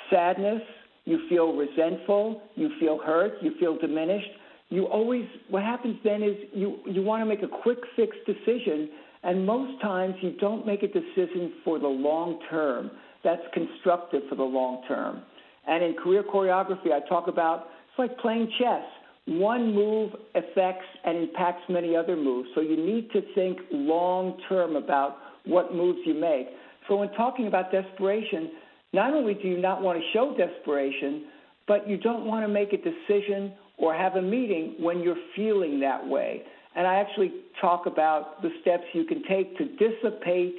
sadness, 0.09 0.61
you 1.05 1.19
feel 1.29 1.53
resentful, 1.53 2.41
you 2.55 2.69
feel 2.79 2.97
hurt, 2.97 3.33
you 3.41 3.51
feel 3.59 3.77
diminished. 3.77 4.29
You 4.69 4.85
always 4.85 5.25
what 5.49 5.63
happens 5.63 5.97
then 6.03 6.23
is 6.23 6.35
you 6.53 6.79
you 6.85 7.03
want 7.03 7.21
to 7.21 7.25
make 7.25 7.43
a 7.43 7.47
quick 7.47 7.77
fix 7.95 8.15
decision 8.25 8.89
and 9.23 9.45
most 9.45 9.81
times 9.81 10.15
you 10.21 10.33
don't 10.39 10.65
make 10.65 10.81
a 10.83 10.87
decision 10.87 11.53
for 11.63 11.77
the 11.77 11.87
long 11.87 12.39
term 12.49 12.89
that's 13.23 13.41
constructive 13.53 14.21
for 14.29 14.35
the 14.35 14.43
long 14.43 14.83
term. 14.87 15.21
And 15.67 15.83
in 15.83 15.95
career 15.95 16.23
choreography, 16.23 16.91
I 16.91 17.07
talk 17.09 17.27
about 17.27 17.67
it's 17.89 17.99
like 17.99 18.17
playing 18.19 18.51
chess. 18.59 18.83
One 19.27 19.73
move 19.73 20.11
affects 20.35 20.85
and 21.03 21.17
impacts 21.17 21.63
many 21.69 21.95
other 21.95 22.15
moves. 22.15 22.49
So 22.53 22.61
you 22.61 22.77
need 22.77 23.11
to 23.11 23.21
think 23.33 23.57
long 23.71 24.37
term 24.47 24.75
about 24.75 25.17
what 25.45 25.73
moves 25.73 25.99
you 26.05 26.13
make. 26.13 26.47
So 26.87 26.95
when 26.97 27.09
talking 27.13 27.47
about 27.47 27.71
desperation, 27.71 28.51
not 28.93 29.13
only 29.13 29.33
do 29.33 29.47
you 29.47 29.57
not 29.57 29.81
want 29.81 29.99
to 29.99 30.05
show 30.13 30.35
desperation, 30.37 31.25
but 31.67 31.87
you 31.89 31.97
don't 31.97 32.25
want 32.25 32.43
to 32.43 32.47
make 32.47 32.73
a 32.73 32.77
decision 32.77 33.53
or 33.77 33.93
have 33.93 34.15
a 34.15 34.21
meeting 34.21 34.75
when 34.79 35.01
you're 35.01 35.17
feeling 35.35 35.79
that 35.79 36.05
way. 36.05 36.43
And 36.75 36.85
I 36.85 36.95
actually 36.95 37.31
talk 37.61 37.85
about 37.85 38.41
the 38.41 38.49
steps 38.61 38.83
you 38.93 39.05
can 39.05 39.23
take 39.23 39.57
to 39.57 39.65
dissipate 39.77 40.55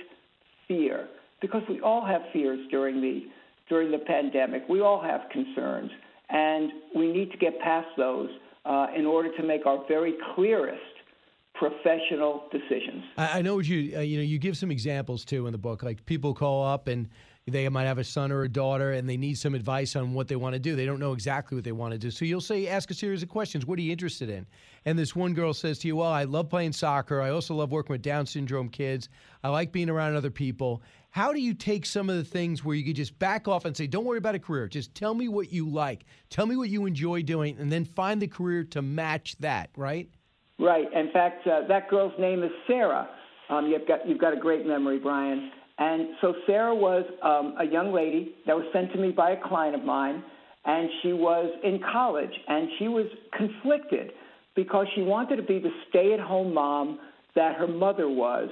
fear 0.66 1.08
because 1.40 1.62
we 1.68 1.80
all 1.80 2.04
have 2.04 2.22
fears 2.32 2.60
during 2.70 3.00
the 3.00 3.22
during 3.68 3.90
the 3.90 3.98
pandemic. 3.98 4.62
We 4.68 4.80
all 4.80 5.02
have 5.02 5.22
concerns, 5.32 5.90
and 6.30 6.70
we 6.94 7.12
need 7.12 7.32
to 7.32 7.36
get 7.36 7.58
past 7.60 7.88
those 7.96 8.30
uh, 8.64 8.86
in 8.96 9.04
order 9.06 9.34
to 9.36 9.42
make 9.42 9.66
our 9.66 9.84
very 9.88 10.14
clearest 10.34 10.80
professional 11.58 12.44
decisions. 12.50 13.04
I, 13.16 13.38
I 13.38 13.42
know 13.42 13.58
you 13.58 13.96
uh, 13.96 14.00
you 14.00 14.18
know 14.18 14.22
you 14.22 14.38
give 14.38 14.56
some 14.56 14.70
examples 14.70 15.24
too 15.24 15.46
in 15.46 15.52
the 15.52 15.58
book, 15.58 15.82
like 15.82 16.04
people 16.06 16.34
call 16.34 16.64
up 16.64 16.88
and 16.88 17.08
they 17.48 17.68
might 17.68 17.84
have 17.84 17.98
a 17.98 18.04
son 18.04 18.32
or 18.32 18.42
a 18.42 18.48
daughter 18.48 18.92
and 18.92 19.08
they 19.08 19.16
need 19.16 19.38
some 19.38 19.54
advice 19.54 19.94
on 19.94 20.14
what 20.14 20.26
they 20.26 20.34
want 20.34 20.54
to 20.54 20.58
do. 20.58 20.74
They 20.74 20.84
don't 20.84 20.98
know 20.98 21.12
exactly 21.12 21.54
what 21.54 21.64
they 21.64 21.70
want 21.70 21.92
to 21.92 21.98
do. 21.98 22.10
So 22.10 22.24
you'll 22.24 22.40
say, 22.40 22.66
ask 22.66 22.90
a 22.90 22.94
series 22.94 23.22
of 23.22 23.28
questions. 23.28 23.64
What 23.64 23.78
are 23.78 23.82
you 23.82 23.92
interested 23.92 24.28
in? 24.28 24.46
And 24.84 24.98
this 24.98 25.14
one 25.14 25.32
girl 25.32 25.54
says 25.54 25.78
to 25.80 25.88
you, 25.88 25.96
Well, 25.96 26.10
I 26.10 26.24
love 26.24 26.48
playing 26.50 26.72
soccer. 26.72 27.20
I 27.20 27.30
also 27.30 27.54
love 27.54 27.70
working 27.70 27.94
with 27.94 28.02
Down 28.02 28.26
syndrome 28.26 28.68
kids. 28.68 29.08
I 29.44 29.48
like 29.48 29.70
being 29.70 29.88
around 29.88 30.16
other 30.16 30.30
people. 30.30 30.82
How 31.10 31.32
do 31.32 31.40
you 31.40 31.54
take 31.54 31.86
some 31.86 32.10
of 32.10 32.16
the 32.16 32.24
things 32.24 32.64
where 32.64 32.74
you 32.74 32.84
could 32.84 32.96
just 32.96 33.16
back 33.18 33.46
off 33.46 33.64
and 33.64 33.76
say, 33.76 33.86
Don't 33.86 34.04
worry 34.04 34.18
about 34.18 34.34
a 34.34 34.40
career. 34.40 34.66
Just 34.66 34.94
tell 34.94 35.14
me 35.14 35.28
what 35.28 35.52
you 35.52 35.68
like. 35.68 36.04
Tell 36.30 36.46
me 36.46 36.56
what 36.56 36.68
you 36.68 36.84
enjoy 36.84 37.22
doing, 37.22 37.56
and 37.58 37.70
then 37.70 37.84
find 37.84 38.20
the 38.20 38.26
career 38.26 38.64
to 38.64 38.82
match 38.82 39.36
that, 39.38 39.70
right? 39.76 40.08
Right. 40.58 40.86
In 40.92 41.10
fact, 41.12 41.46
uh, 41.46 41.66
that 41.68 41.90
girl's 41.90 42.14
name 42.18 42.42
is 42.42 42.50
Sarah. 42.66 43.08
Um, 43.50 43.66
you've 43.66 43.86
got 43.86 44.08
you've 44.08 44.18
got 44.20 44.32
a 44.32 44.40
great 44.40 44.66
memory, 44.66 44.98
Brian. 44.98 45.50
And 45.78 46.08
so 46.22 46.34
Sarah 46.46 46.74
was 46.74 47.04
um, 47.22 47.54
a 47.60 47.70
young 47.70 47.92
lady 47.92 48.34
that 48.46 48.56
was 48.56 48.64
sent 48.72 48.92
to 48.92 48.98
me 48.98 49.10
by 49.10 49.32
a 49.32 49.48
client 49.48 49.74
of 49.74 49.84
mine, 49.84 50.22
and 50.64 50.88
she 51.02 51.12
was 51.12 51.50
in 51.62 51.80
college, 51.92 52.32
and 52.48 52.68
she 52.78 52.88
was 52.88 53.06
conflicted 53.36 54.12
because 54.54 54.86
she 54.94 55.02
wanted 55.02 55.36
to 55.36 55.42
be 55.42 55.58
the 55.58 55.70
stay-at-home 55.90 56.54
mom 56.54 56.98
that 57.34 57.56
her 57.56 57.66
mother 57.66 58.08
was, 58.08 58.48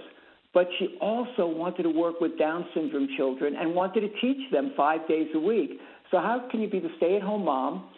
but 0.53 0.69
she 0.79 0.99
also 1.01 1.47
wanted 1.47 1.85
to 1.85 1.89
work 1.89 2.21
with 2.21 2.39
Down 2.39 2.67
syndrome 2.75 3.09
children 3.17 3.57
and 3.59 3.75
wanted 3.75 4.03
to 4.03 4.09
teach 4.21 4.53
them 4.53 4.75
five 4.77 5.09
days 5.09 5.29
a 5.35 5.41
week. 5.41 5.81
So 6.11 6.19
how 6.19 6.47
can 6.51 6.61
you 6.61 6.69
be 6.69 6.79
the 6.79 6.91
stay-at-home 6.99 7.47
mom 7.47 7.89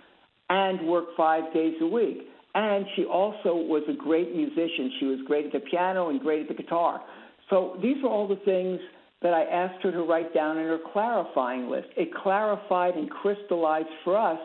and 0.48 0.86
work 0.86 1.06
five 1.16 1.52
days 1.52 1.74
a 1.80 1.86
week? 1.86 2.28
And 2.56 2.86
she 2.96 3.04
also 3.04 3.54
was 3.54 3.82
a 3.86 3.92
great 3.92 4.34
musician. 4.34 4.90
She 4.98 5.04
was 5.04 5.18
great 5.26 5.44
at 5.44 5.52
the 5.52 5.60
piano 5.60 6.08
and 6.08 6.18
great 6.18 6.40
at 6.40 6.48
the 6.48 6.62
guitar. 6.62 7.02
So 7.50 7.76
these 7.82 8.02
are 8.02 8.08
all 8.08 8.26
the 8.26 8.40
things 8.46 8.80
that 9.20 9.34
I 9.34 9.44
asked 9.44 9.82
her 9.82 9.92
to 9.92 10.02
write 10.02 10.32
down 10.32 10.56
in 10.56 10.64
her 10.64 10.78
clarifying 10.92 11.68
list. 11.68 11.88
It 11.98 12.14
clarified 12.14 12.94
and 12.94 13.10
crystallized 13.10 13.90
for 14.04 14.16
us 14.16 14.38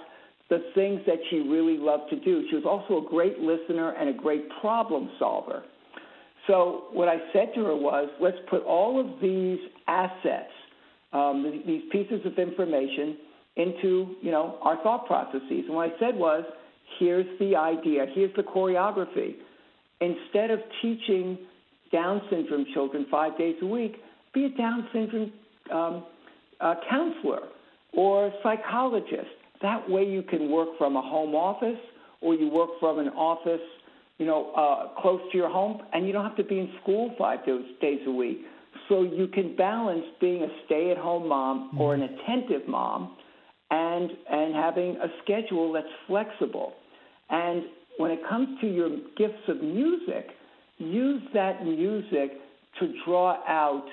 the 0.49 0.59
things 0.75 0.99
that 1.07 1.19
she 1.29 1.37
really 1.37 1.77
loved 1.77 2.09
to 2.09 2.19
do. 2.19 2.45
She 2.49 2.57
was 2.57 2.65
also 2.65 3.05
a 3.05 3.09
great 3.09 3.39
listener 3.39 3.91
and 3.91 4.09
a 4.09 4.13
great 4.13 4.43
problem 4.59 5.09
solver. 5.17 5.63
So 6.47 6.87
what 6.91 7.07
I 7.07 7.15
said 7.31 7.53
to 7.55 7.63
her 7.63 7.75
was, 7.77 8.09
let's 8.19 8.37
put 8.49 8.63
all 8.63 8.99
of 8.99 9.21
these 9.21 9.59
assets, 9.87 10.51
um, 11.13 11.63
these 11.65 11.83
pieces 11.93 12.25
of 12.25 12.37
information, 12.37 13.17
into 13.57 14.15
you 14.21 14.31
know 14.31 14.57
our 14.61 14.81
thought 14.83 15.05
processes. 15.07 15.63
And 15.67 15.75
what 15.75 15.89
I 15.89 15.99
said 15.99 16.15
was, 16.15 16.43
here's 17.01 17.39
the 17.39 17.55
idea, 17.55 18.05
here's 18.13 18.33
the 18.35 18.43
choreography. 18.43 19.35
Instead 19.99 20.51
of 20.51 20.59
teaching 20.81 21.37
Down 21.91 22.21
syndrome 22.29 22.65
children 22.73 23.07
five 23.09 23.37
days 23.37 23.55
a 23.61 23.65
week, 23.65 23.95
be 24.33 24.45
a 24.45 24.49
Down 24.49 24.87
syndrome 24.93 25.31
um, 25.73 26.05
uh, 26.61 26.75
counselor 26.89 27.41
or 27.93 28.31
psychologist. 28.43 29.33
That 29.61 29.89
way 29.89 30.03
you 30.05 30.21
can 30.21 30.51
work 30.51 30.69
from 30.77 30.95
a 30.95 31.01
home 31.01 31.33
office 31.35 31.81
or 32.21 32.35
you 32.35 32.49
work 32.49 32.69
from 32.79 32.99
an 32.99 33.09
office, 33.09 33.67
you 34.19 34.27
know, 34.27 34.51
uh, 34.53 35.01
close 35.01 35.21
to 35.31 35.37
your 35.37 35.49
home, 35.49 35.81
and 35.93 36.05
you 36.05 36.13
don't 36.13 36.23
have 36.23 36.37
to 36.37 36.43
be 36.43 36.59
in 36.59 36.69
school 36.81 37.13
five 37.17 37.39
days 37.45 37.99
a 38.05 38.11
week. 38.11 38.41
So 38.89 39.01
you 39.01 39.27
can 39.27 39.55
balance 39.55 40.05
being 40.19 40.43
a 40.43 40.47
stay-at-home 40.65 41.27
mom 41.27 41.69
mm-hmm. 41.69 41.81
or 41.81 41.95
an 41.95 42.03
attentive 42.03 42.67
mom 42.67 43.17
and 43.71 44.11
and 44.29 44.53
having 44.53 44.97
a 44.97 45.07
schedule 45.23 45.73
that's 45.73 45.87
flexible. 46.07 46.73
And 47.31 47.63
when 47.97 48.11
it 48.11 48.19
comes 48.29 48.59
to 48.61 48.67
your 48.67 48.89
gifts 49.17 49.47
of 49.47 49.61
music, 49.61 50.27
use 50.77 51.21
that 51.33 51.65
music 51.65 52.31
to 52.79 52.93
draw 53.05 53.37
out 53.47 53.85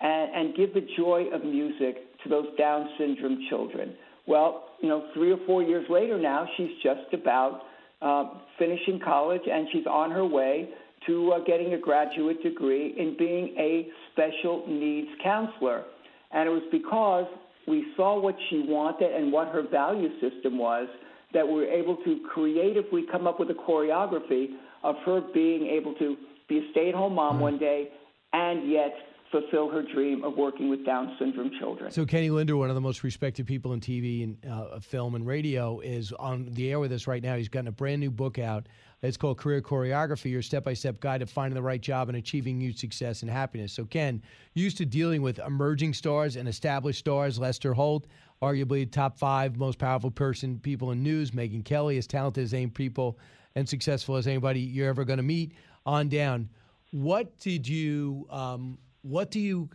and, 0.00 0.34
and 0.34 0.56
give 0.56 0.74
the 0.74 0.86
joy 0.96 1.26
of 1.32 1.44
music 1.44 1.96
to 2.22 2.28
those 2.28 2.46
Down 2.58 2.88
syndrome 2.98 3.46
children. 3.48 3.94
Well, 4.26 4.64
you 4.80 4.88
know, 4.88 5.08
three 5.14 5.32
or 5.32 5.38
four 5.46 5.62
years 5.62 5.86
later 5.88 6.18
now, 6.18 6.48
she's 6.56 6.70
just 6.82 7.12
about 7.12 7.62
uh, 8.02 8.24
finishing 8.58 9.00
college 9.04 9.42
and 9.50 9.68
she's 9.72 9.86
on 9.86 10.10
her 10.10 10.24
way 10.24 10.68
to 11.06 11.32
uh, 11.32 11.44
getting 11.44 11.74
a 11.74 11.78
graduate 11.78 12.42
degree 12.42 12.94
in 12.98 13.16
being 13.16 13.54
a 13.58 13.88
special 14.12 14.64
needs 14.66 15.08
counselor. 15.22 15.84
And 16.32 16.48
it 16.48 16.52
was 16.52 16.64
because 16.72 17.26
we 17.68 17.86
saw 17.96 18.20
what 18.20 18.36
she 18.50 18.64
wanted 18.66 19.12
and 19.14 19.32
what 19.32 19.48
her 19.48 19.62
value 19.70 20.08
system 20.20 20.58
was 20.58 20.88
that 21.32 21.46
we're 21.46 21.70
able 21.70 21.96
to 21.96 22.20
creatively 22.32 23.04
come 23.10 23.26
up 23.26 23.38
with 23.40 23.50
a 23.50 23.54
choreography 23.54 24.48
of 24.82 24.96
her 25.04 25.20
being 25.34 25.66
able 25.66 25.94
to 25.94 26.16
be 26.48 26.58
a 26.58 26.70
stay 26.70 26.88
at 26.88 26.94
home 26.94 27.14
mom 27.14 27.34
mm-hmm. 27.34 27.42
one 27.42 27.58
day 27.58 27.88
and 28.32 28.70
yet 28.70 28.94
fulfill 29.30 29.68
her 29.68 29.82
dream 29.82 30.24
of 30.24 30.36
working 30.36 30.68
with 30.68 30.84
Down 30.84 31.16
syndrome 31.18 31.50
children. 31.58 31.90
So, 31.90 32.06
Kenny 32.06 32.30
Lindner, 32.30 32.56
one 32.56 32.68
of 32.68 32.74
the 32.74 32.80
most 32.80 33.02
respected 33.02 33.46
people 33.46 33.72
in 33.72 33.80
TV 33.80 34.24
and 34.24 34.38
uh, 34.50 34.78
film 34.80 35.14
and 35.14 35.26
radio, 35.26 35.80
is 35.80 36.12
on 36.12 36.48
the 36.52 36.70
air 36.70 36.78
with 36.78 36.92
us 36.92 37.06
right 37.06 37.22
now. 37.22 37.36
He's 37.36 37.48
gotten 37.48 37.68
a 37.68 37.72
brand 37.72 38.00
new 38.00 38.10
book 38.10 38.38
out. 38.38 38.66
It's 39.02 39.16
called 39.16 39.38
Career 39.38 39.60
Choreography 39.60 40.30
Your 40.30 40.42
Step 40.42 40.64
by 40.64 40.72
Step 40.72 41.00
Guide 41.00 41.20
to 41.20 41.26
Finding 41.26 41.54
the 41.54 41.62
Right 41.62 41.80
Job 41.80 42.08
and 42.08 42.16
Achieving 42.16 42.60
Huge 42.60 42.78
Success 42.78 43.22
and 43.22 43.30
Happiness. 43.30 43.72
So, 43.72 43.84
Ken, 43.84 44.22
used 44.54 44.78
to 44.78 44.86
dealing 44.86 45.22
with 45.22 45.38
emerging 45.38 45.94
stars 45.94 46.36
and 46.36 46.48
established 46.48 47.00
stars, 47.00 47.38
Lester 47.38 47.74
Holt, 47.74 48.06
arguably 48.42 48.90
top 48.90 49.18
five 49.18 49.56
most 49.56 49.78
powerful 49.78 50.10
person, 50.10 50.58
people 50.58 50.90
in 50.90 51.02
news, 51.02 51.30
Megyn 51.30 51.64
Kelly, 51.64 51.98
as 51.98 52.06
talented 52.06 52.44
as 52.44 52.54
any 52.54 52.66
people 52.66 53.18
and 53.54 53.68
successful 53.68 54.16
as 54.16 54.26
anybody 54.26 54.60
you're 54.60 54.88
ever 54.88 55.04
going 55.04 55.16
to 55.18 55.22
meet, 55.22 55.52
on 55.84 56.08
down. 56.08 56.48
What 56.90 57.38
did 57.38 57.66
you, 57.66 58.26
um, 58.30 58.78
what 59.02 59.30
do 59.30 59.40
you, 59.40 59.68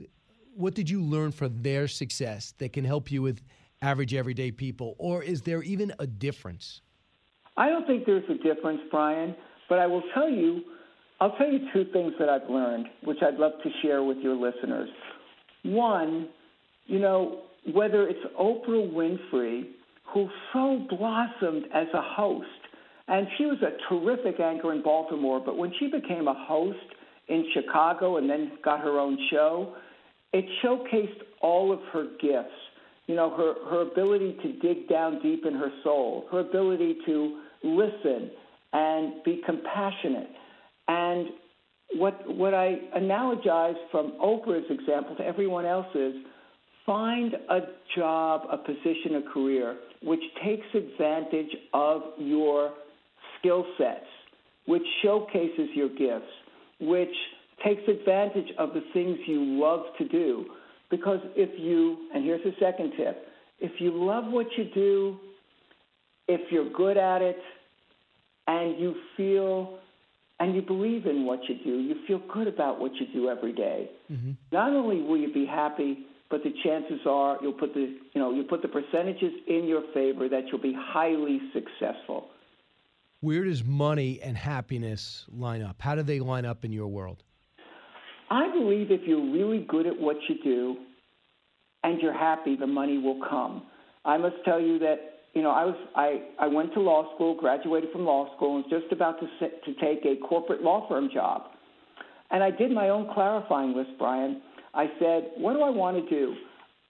what 0.55 0.75
did 0.75 0.89
you 0.89 1.01
learn 1.01 1.31
from 1.31 1.61
their 1.61 1.87
success 1.87 2.53
that 2.59 2.73
can 2.73 2.85
help 2.85 3.11
you 3.11 3.21
with 3.21 3.41
average 3.81 4.13
everyday 4.13 4.51
people, 4.51 4.95
or 4.99 5.23
is 5.23 5.41
there 5.41 5.63
even 5.63 5.91
a 5.99 6.05
difference? 6.05 6.81
I 7.57 7.69
don't 7.69 7.87
think 7.87 8.05
there's 8.05 8.29
a 8.29 8.35
difference, 8.43 8.81
Brian, 8.91 9.35
but 9.67 9.79
I 9.79 9.87
will 9.87 10.03
tell 10.13 10.29
you 10.29 10.61
I'll 11.21 11.35
tell 11.37 11.47
you 11.47 11.59
two 11.71 11.85
things 11.93 12.13
that 12.17 12.29
I've 12.29 12.49
learned, 12.49 12.87
which 13.03 13.19
I'd 13.21 13.35
love 13.35 13.51
to 13.63 13.69
share 13.83 14.03
with 14.03 14.17
your 14.17 14.33
listeners. 14.33 14.89
One, 15.61 16.29
you 16.87 16.97
know, 16.97 17.43
whether 17.73 18.07
it's 18.07 18.19
Oprah 18.39 18.91
Winfrey, 18.91 19.63
who 20.13 20.27
so 20.51 20.85
blossomed 20.89 21.65
as 21.73 21.87
a 21.93 22.01
host, 22.01 22.47
and 23.07 23.27
she 23.37 23.45
was 23.45 23.57
a 23.61 23.77
terrific 23.89 24.39
anchor 24.39 24.73
in 24.73 24.81
Baltimore, 24.81 25.41
but 25.43 25.57
when 25.57 25.71
she 25.79 25.87
became 25.87 26.27
a 26.27 26.45
host 26.47 26.77
in 27.27 27.45
Chicago 27.53 28.17
and 28.17 28.29
then 28.29 28.51
got 28.63 28.81
her 28.81 28.99
own 28.99 29.17
show, 29.29 29.75
it 30.33 30.45
showcased 30.63 31.21
all 31.41 31.71
of 31.71 31.79
her 31.91 32.05
gifts. 32.21 32.55
You 33.07 33.15
know, 33.15 33.35
her, 33.35 33.69
her 33.69 33.81
ability 33.81 34.37
to 34.43 34.53
dig 34.59 34.87
down 34.87 35.21
deep 35.21 35.45
in 35.45 35.53
her 35.53 35.71
soul, 35.83 36.25
her 36.31 36.39
ability 36.39 36.97
to 37.05 37.41
listen 37.63 38.31
and 38.73 39.23
be 39.23 39.41
compassionate. 39.45 40.29
And 40.87 41.27
what, 41.95 42.21
what 42.27 42.53
I 42.53 42.77
analogize 42.97 43.75
from 43.91 44.13
Oprah's 44.23 44.69
example 44.69 45.15
to 45.17 45.25
everyone 45.25 45.65
else 45.65 45.87
is 45.93 46.13
find 46.85 47.33
a 47.49 47.59
job, 47.95 48.41
a 48.51 48.57
position, 48.57 49.15
a 49.15 49.33
career 49.33 49.77
which 50.03 50.21
takes 50.43 50.65
advantage 50.73 51.55
of 51.73 52.01
your 52.17 52.73
skill 53.39 53.65
sets, 53.77 54.05
which 54.65 54.83
showcases 55.03 55.69
your 55.75 55.89
gifts, 55.89 56.31
which 56.79 57.13
takes 57.63 57.81
advantage 57.87 58.51
of 58.57 58.73
the 58.73 58.83
things 58.93 59.17
you 59.27 59.43
love 59.59 59.81
to 59.97 60.07
do. 60.07 60.45
Because 60.89 61.19
if 61.35 61.49
you, 61.59 62.09
and 62.13 62.25
here's 62.25 62.43
the 62.43 62.53
second 62.59 62.93
tip, 62.97 63.27
if 63.59 63.79
you 63.79 63.91
love 63.93 64.25
what 64.31 64.47
you 64.57 64.65
do, 64.73 65.17
if 66.27 66.51
you're 66.51 66.69
good 66.71 66.97
at 66.97 67.21
it, 67.21 67.37
and 68.47 68.79
you 68.79 68.95
feel 69.15 69.77
and 70.39 70.55
you 70.55 70.61
believe 70.63 71.05
in 71.05 71.25
what 71.25 71.39
you 71.47 71.55
do, 71.63 71.79
you 71.79 71.95
feel 72.07 72.19
good 72.33 72.47
about 72.47 72.79
what 72.79 72.91
you 72.95 73.05
do 73.13 73.29
every 73.29 73.53
day. 73.53 73.91
Mm-hmm. 74.11 74.31
Not 74.51 74.73
only 74.73 74.99
will 75.03 75.17
you 75.17 75.31
be 75.31 75.45
happy, 75.45 75.99
but 76.31 76.41
the 76.43 76.53
chances 76.63 76.99
are 77.05 77.37
you'll 77.41 77.53
put 77.53 77.73
the 77.73 77.97
you 78.13 78.21
know 78.21 78.33
you 78.33 78.43
put 78.43 78.61
the 78.61 78.67
percentages 78.67 79.33
in 79.47 79.65
your 79.65 79.83
favor 79.93 80.27
that 80.29 80.45
you'll 80.47 80.61
be 80.61 80.75
highly 80.75 81.39
successful. 81.53 82.29
Where 83.19 83.43
does 83.43 83.63
money 83.63 84.19
and 84.23 84.35
happiness 84.35 85.25
line 85.31 85.61
up? 85.61 85.75
How 85.79 85.93
do 85.93 86.01
they 86.01 86.19
line 86.19 86.45
up 86.45 86.65
in 86.65 86.71
your 86.71 86.87
world? 86.87 87.23
I 88.31 88.49
believe 88.51 88.89
if 88.89 89.01
you're 89.05 89.31
really 89.31 89.65
good 89.67 89.85
at 89.85 89.99
what 89.99 90.15
you 90.27 90.35
do 90.43 90.77
and 91.83 92.01
you're 92.01 92.17
happy, 92.17 92.55
the 92.55 92.65
money 92.65 92.97
will 92.97 93.19
come. 93.29 93.63
I 94.05 94.17
must 94.17 94.37
tell 94.45 94.59
you 94.59 94.79
that 94.79 95.11
you 95.33 95.41
know, 95.41 95.51
I 95.51 95.65
was 95.65 95.75
I, 95.95 96.21
I 96.39 96.47
went 96.47 96.73
to 96.73 96.79
law 96.79 97.13
school, 97.15 97.35
graduated 97.35 97.91
from 97.91 98.05
law 98.05 98.33
school, 98.35 98.55
and 98.55 98.65
was 98.65 98.81
just 98.81 98.91
about 98.91 99.19
to 99.19 99.27
sit, 99.39 99.63
to 99.65 99.73
take 99.75 100.05
a 100.05 100.15
corporate 100.27 100.61
law 100.61 100.87
firm 100.87 101.09
job. 101.13 101.43
And 102.31 102.43
I 102.43 102.51
did 102.51 102.71
my 102.71 102.89
own 102.89 103.13
clarifying 103.13 103.75
list, 103.75 103.91
Brian. 103.97 104.41
I 104.73 104.87
said, 104.99 105.31
what 105.37 105.53
do 105.53 105.61
I 105.61 105.69
want 105.69 105.97
to 105.97 106.09
do? 106.09 106.35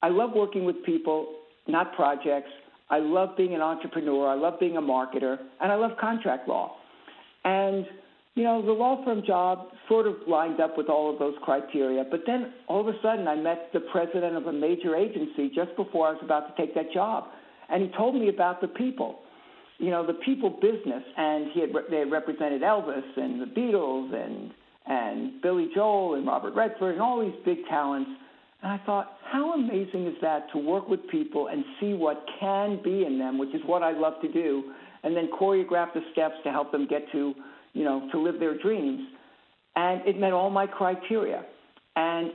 I 0.01 0.09
love 0.09 0.31
working 0.35 0.65
with 0.65 0.83
people, 0.83 1.27
not 1.67 1.93
projects. 1.95 2.49
I 2.89 2.99
love 2.99 3.37
being 3.37 3.55
an 3.55 3.61
entrepreneur. 3.61 4.27
I 4.27 4.35
love 4.35 4.59
being 4.59 4.77
a 4.77 4.81
marketer, 4.81 5.37
and 5.61 5.71
I 5.71 5.75
love 5.75 5.91
contract 5.99 6.47
law. 6.47 6.75
And 7.43 7.85
you 8.35 8.43
know, 8.43 8.65
the 8.65 8.71
law 8.71 9.03
firm 9.03 9.23
job 9.27 9.67
sort 9.89 10.07
of 10.07 10.15
lined 10.25 10.61
up 10.61 10.77
with 10.77 10.87
all 10.87 11.11
of 11.11 11.19
those 11.19 11.33
criteria. 11.43 12.05
But 12.09 12.21
then 12.25 12.53
all 12.67 12.79
of 12.79 12.87
a 12.87 12.97
sudden, 13.01 13.27
I 13.27 13.35
met 13.35 13.69
the 13.73 13.81
president 13.91 14.37
of 14.37 14.47
a 14.47 14.53
major 14.53 14.95
agency 14.95 15.51
just 15.53 15.75
before 15.75 16.07
I 16.07 16.11
was 16.11 16.21
about 16.23 16.55
to 16.55 16.61
take 16.61 16.73
that 16.75 16.93
job 16.93 17.25
and 17.71 17.81
he 17.81 17.89
told 17.97 18.15
me 18.15 18.27
about 18.27 18.61
the 18.61 18.67
people, 18.67 19.19
you 19.79 19.89
know, 19.89 20.05
the 20.05 20.13
people 20.13 20.49
business, 20.49 21.03
and 21.17 21.47
he 21.53 21.61
had 21.61 21.69
they 21.89 21.99
had 21.99 22.11
represented 22.11 22.61
Elvis 22.61 23.17
and 23.17 23.41
the 23.41 23.45
Beatles 23.45 24.13
and 24.13 24.51
and 24.87 25.41
Billy 25.41 25.69
Joel 25.73 26.15
and 26.15 26.25
Robert 26.25 26.53
Redford 26.55 26.93
and 26.93 27.01
all 27.01 27.21
these 27.21 27.39
big 27.45 27.57
talents. 27.69 28.09
And 28.61 28.71
I 28.71 28.83
thought, 28.85 29.17
how 29.31 29.53
amazing 29.53 30.07
is 30.07 30.15
that 30.21 30.51
to 30.53 30.57
work 30.57 30.87
with 30.87 31.07
people 31.09 31.47
and 31.47 31.63
see 31.79 31.93
what 31.93 32.23
can 32.39 32.79
be 32.83 33.05
in 33.05 33.17
them, 33.17 33.37
which 33.37 33.53
is 33.53 33.61
what 33.65 33.83
I 33.83 33.91
love 33.91 34.13
to 34.21 34.31
do, 34.31 34.73
and 35.03 35.15
then 35.15 35.29
choreograph 35.39 35.93
the 35.93 36.01
steps 36.11 36.35
to 36.43 36.51
help 36.51 36.71
them 36.71 36.87
get 36.87 37.11
to, 37.11 37.33
you 37.73 37.83
know, 37.83 38.07
to 38.11 38.19
live 38.19 38.39
their 38.39 38.57
dreams. 38.57 39.01
And 39.75 40.05
it 40.07 40.19
met 40.19 40.33
all 40.33 40.49
my 40.49 40.67
criteria. 40.67 41.43
And 41.95 42.31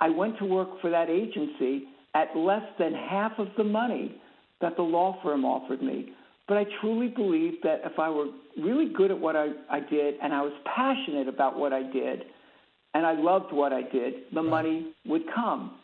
I 0.00 0.10
went 0.10 0.38
to 0.38 0.44
work 0.44 0.80
for 0.80 0.90
that 0.90 1.08
agency 1.08 1.84
at 2.14 2.36
less 2.36 2.64
than 2.78 2.92
half 2.94 3.32
of 3.38 3.48
the 3.56 3.64
money 3.64 4.20
that 4.60 4.76
the 4.76 4.82
law 4.82 5.18
firm 5.22 5.44
offered 5.44 5.82
me. 5.82 6.12
But 6.48 6.58
I 6.58 6.64
truly 6.80 7.08
believe 7.08 7.54
that 7.62 7.80
if 7.84 7.98
I 7.98 8.08
were 8.08 8.26
really 8.62 8.92
good 8.92 9.10
at 9.10 9.18
what 9.18 9.34
I, 9.36 9.48
I 9.70 9.80
did 9.80 10.14
and 10.22 10.32
I 10.32 10.42
was 10.42 10.52
passionate 10.64 11.28
about 11.28 11.58
what 11.58 11.72
I 11.72 11.82
did 11.82 12.22
and 12.94 13.04
I 13.04 13.12
loved 13.12 13.52
what 13.52 13.72
I 13.72 13.82
did, 13.82 14.14
the 14.32 14.40
right. 14.40 14.50
money 14.50 14.94
would 15.06 15.22
come. 15.34 15.78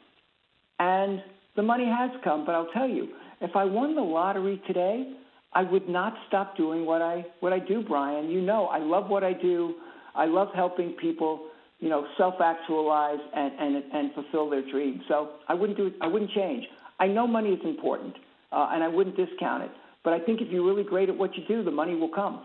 And 0.78 1.22
the 1.56 1.62
money 1.62 1.86
has 1.86 2.10
come, 2.24 2.46
but 2.46 2.54
I'll 2.54 2.70
tell 2.72 2.88
you, 2.88 3.08
if 3.40 3.56
I 3.56 3.64
won 3.64 3.94
the 3.94 4.02
lottery 4.02 4.62
today, 4.66 5.12
I 5.52 5.62
would 5.64 5.88
not 5.88 6.14
stop 6.28 6.56
doing 6.56 6.86
what 6.86 7.02
I 7.02 7.26
what 7.40 7.52
I 7.52 7.58
do, 7.58 7.82
Brian. 7.82 8.30
You 8.30 8.40
know, 8.40 8.66
I 8.66 8.78
love 8.78 9.08
what 9.08 9.22
I 9.22 9.32
do. 9.32 9.74
I 10.14 10.24
love 10.24 10.48
helping 10.54 10.92
people, 10.92 11.48
you 11.78 11.88
know, 11.88 12.06
self-actualize 12.16 13.18
and 13.34 13.52
and 13.58 13.84
and 13.92 14.14
fulfill 14.14 14.48
their 14.48 14.62
dreams. 14.70 15.02
So 15.08 15.32
I 15.48 15.54
wouldn't 15.54 15.76
do. 15.76 15.92
I 16.00 16.06
wouldn't 16.06 16.30
change. 16.30 16.64
I 16.98 17.06
know 17.06 17.26
money 17.26 17.50
is 17.50 17.60
important 17.64 18.14
uh, 18.52 18.70
and 18.72 18.82
I 18.82 18.88
wouldn't 18.88 19.16
discount 19.16 19.64
it. 19.64 19.70
But 20.04 20.14
I 20.14 20.20
think 20.20 20.40
if 20.40 20.48
you're 20.50 20.64
really 20.64 20.84
great 20.84 21.08
at 21.08 21.16
what 21.16 21.36
you 21.36 21.44
do, 21.46 21.62
the 21.62 21.70
money 21.70 21.94
will 21.94 22.08
come. 22.08 22.42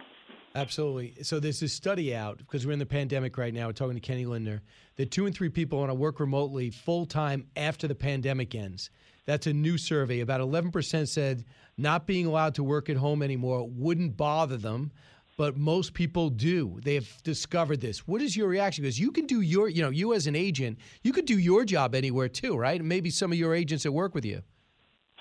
Absolutely. 0.56 1.14
So 1.24 1.40
there's 1.40 1.60
this 1.60 1.74
study 1.74 2.16
out 2.16 2.40
because 2.40 2.66
we're 2.66 2.74
in 2.74 2.80
the 2.80 2.86
pandemic 2.86 3.38
right 3.38 3.54
now. 3.54 3.68
We're 3.68 3.74
talking 3.74 3.96
to 3.96 4.00
Kenny 4.00 4.26
Lindner 4.26 4.62
that 4.96 5.12
two 5.12 5.26
and 5.26 5.36
three 5.36 5.50
people 5.50 5.80
want 5.80 5.92
to 5.92 5.96
work 5.96 6.20
remotely 6.20 6.72
full 6.72 7.06
time 7.06 7.48
after 7.56 7.88
the 7.88 7.96
pandemic 7.96 8.56
ends. 8.56 8.90
That's 9.26 9.46
a 9.46 9.54
new 9.54 9.78
survey. 9.78 10.22
About 10.22 10.42
11% 10.42 11.08
said 11.08 11.46
not 11.78 12.08
being 12.08 12.26
allowed 12.26 12.56
to 12.56 12.64
work 12.64 12.90
at 12.90 12.98
home 12.98 13.22
anymore 13.22 13.68
wouldn't 13.70 14.18
bother 14.18 14.58
them, 14.58 14.92
but 15.38 15.58
most 15.58 15.94
people 15.94 16.30
do. 16.30 16.80
They 16.82 16.96
have 16.96 17.22
discovered 17.24 17.82
this. 17.82 18.08
What 18.08 18.22
is 18.22 18.36
your 18.36 18.48
reaction? 18.48 18.84
Because 18.84 19.00
you 19.00 19.12
can 19.12 19.28
do 19.28 19.42
your, 19.42 19.68
you 19.70 19.84
know, 19.84 19.90
you 19.90 20.14
as 20.14 20.26
an 20.26 20.36
agent, 20.36 20.80
you 21.04 21.14
could 21.14 21.26
do 21.26 21.38
your 21.38 21.66
job 21.66 21.94
anywhere 21.94 22.30
too, 22.30 22.58
right? 22.58 22.82
maybe 22.84 23.10
some 23.10 23.32
of 23.32 23.38
your 23.38 23.54
agents 23.54 23.84
that 23.84 23.92
work 23.92 24.16
with 24.16 24.26
you 24.26 24.42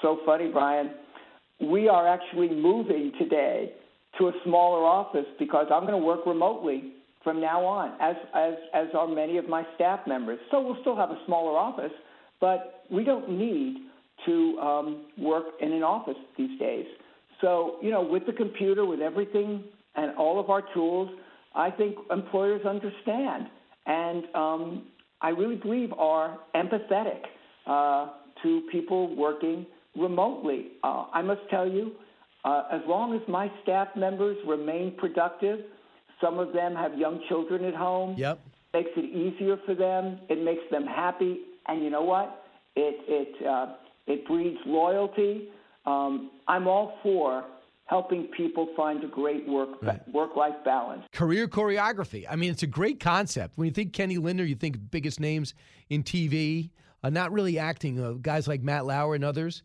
so 0.06 0.20
funny, 0.24 0.48
Brian. 0.48 0.90
We 1.60 1.88
are 1.88 2.06
actually 2.06 2.50
moving 2.50 3.12
today 3.18 3.72
to 4.18 4.28
a 4.28 4.32
smaller 4.44 4.84
office 4.84 5.26
because 5.38 5.66
I'm 5.72 5.86
going 5.86 5.98
to 5.98 6.04
work 6.04 6.26
remotely 6.26 6.92
from 7.24 7.40
now 7.40 7.64
on, 7.64 7.92
as 8.00 8.14
as 8.34 8.54
as 8.72 8.86
are 8.94 9.08
many 9.08 9.36
of 9.36 9.48
my 9.48 9.64
staff 9.74 10.00
members. 10.06 10.38
So 10.50 10.60
we'll 10.60 10.80
still 10.82 10.96
have 10.96 11.10
a 11.10 11.18
smaller 11.26 11.58
office, 11.58 11.92
but 12.40 12.84
we 12.90 13.04
don't 13.04 13.28
need 13.30 13.78
to 14.26 14.58
um, 14.60 15.06
work 15.18 15.44
in 15.60 15.72
an 15.72 15.82
office 15.82 16.16
these 16.38 16.58
days. 16.58 16.86
So 17.40 17.78
you 17.82 17.90
know, 17.90 18.02
with 18.02 18.26
the 18.26 18.32
computer, 18.32 18.86
with 18.86 19.00
everything 19.00 19.64
and 19.96 20.16
all 20.16 20.38
of 20.38 20.50
our 20.50 20.62
tools, 20.72 21.10
I 21.54 21.70
think 21.70 21.96
employers 22.10 22.64
understand, 22.64 23.46
and 23.86 24.24
um, 24.34 24.86
I 25.20 25.30
really 25.30 25.56
believe 25.56 25.92
are 25.94 26.38
empathetic 26.54 27.22
uh, 27.66 28.10
to 28.42 28.62
people 28.70 29.16
working 29.16 29.66
remotely. 29.98 30.72
Uh, 30.82 31.06
I 31.12 31.22
must 31.22 31.40
tell 31.50 31.68
you, 31.68 31.92
uh, 32.44 32.64
as 32.70 32.80
long 32.86 33.14
as 33.14 33.20
my 33.28 33.50
staff 33.62 33.88
members 33.96 34.36
remain 34.46 34.94
productive, 34.96 35.60
some 36.20 36.38
of 36.38 36.52
them 36.52 36.74
have 36.74 36.96
young 36.96 37.20
children 37.28 37.64
at 37.64 37.74
home. 37.74 38.14
Yep. 38.16 38.40
Makes 38.72 38.90
it 38.96 39.04
easier 39.04 39.56
for 39.64 39.74
them. 39.74 40.18
It 40.28 40.42
makes 40.42 40.62
them 40.70 40.86
happy, 40.86 41.40
and 41.66 41.82
you 41.82 41.90
know 41.90 42.02
what? 42.02 42.44
It 42.74 42.96
it 43.08 43.46
uh, 43.46 43.74
it 44.06 44.26
breeds 44.26 44.58
loyalty. 44.66 45.48
Um, 45.86 46.30
I'm 46.46 46.66
all 46.66 46.98
for 47.02 47.44
helping 47.86 48.24
people 48.36 48.68
find 48.76 49.02
a 49.04 49.06
great 49.06 49.48
work 49.48 49.70
right. 49.82 50.00
work 50.12 50.36
life 50.36 50.54
balance. 50.64 51.02
Career 51.12 51.48
choreography. 51.48 52.26
I 52.28 52.36
mean, 52.36 52.50
it's 52.50 52.64
a 52.64 52.68
great 52.68 53.00
concept. 53.00 53.56
When 53.56 53.66
you 53.66 53.72
think 53.72 53.92
Kenny 53.92 54.18
Lindner, 54.18 54.44
you 54.44 54.56
think 54.56 54.76
biggest 54.90 55.20
names 55.20 55.54
in 55.88 56.02
TV, 56.02 56.70
uh, 57.02 57.10
not 57.10 57.32
really 57.32 57.58
acting. 57.58 58.00
Uh, 58.00 58.12
guys 58.12 58.46
like 58.46 58.62
Matt 58.62 58.84
Lauer 58.84 59.14
and 59.14 59.24
others. 59.24 59.62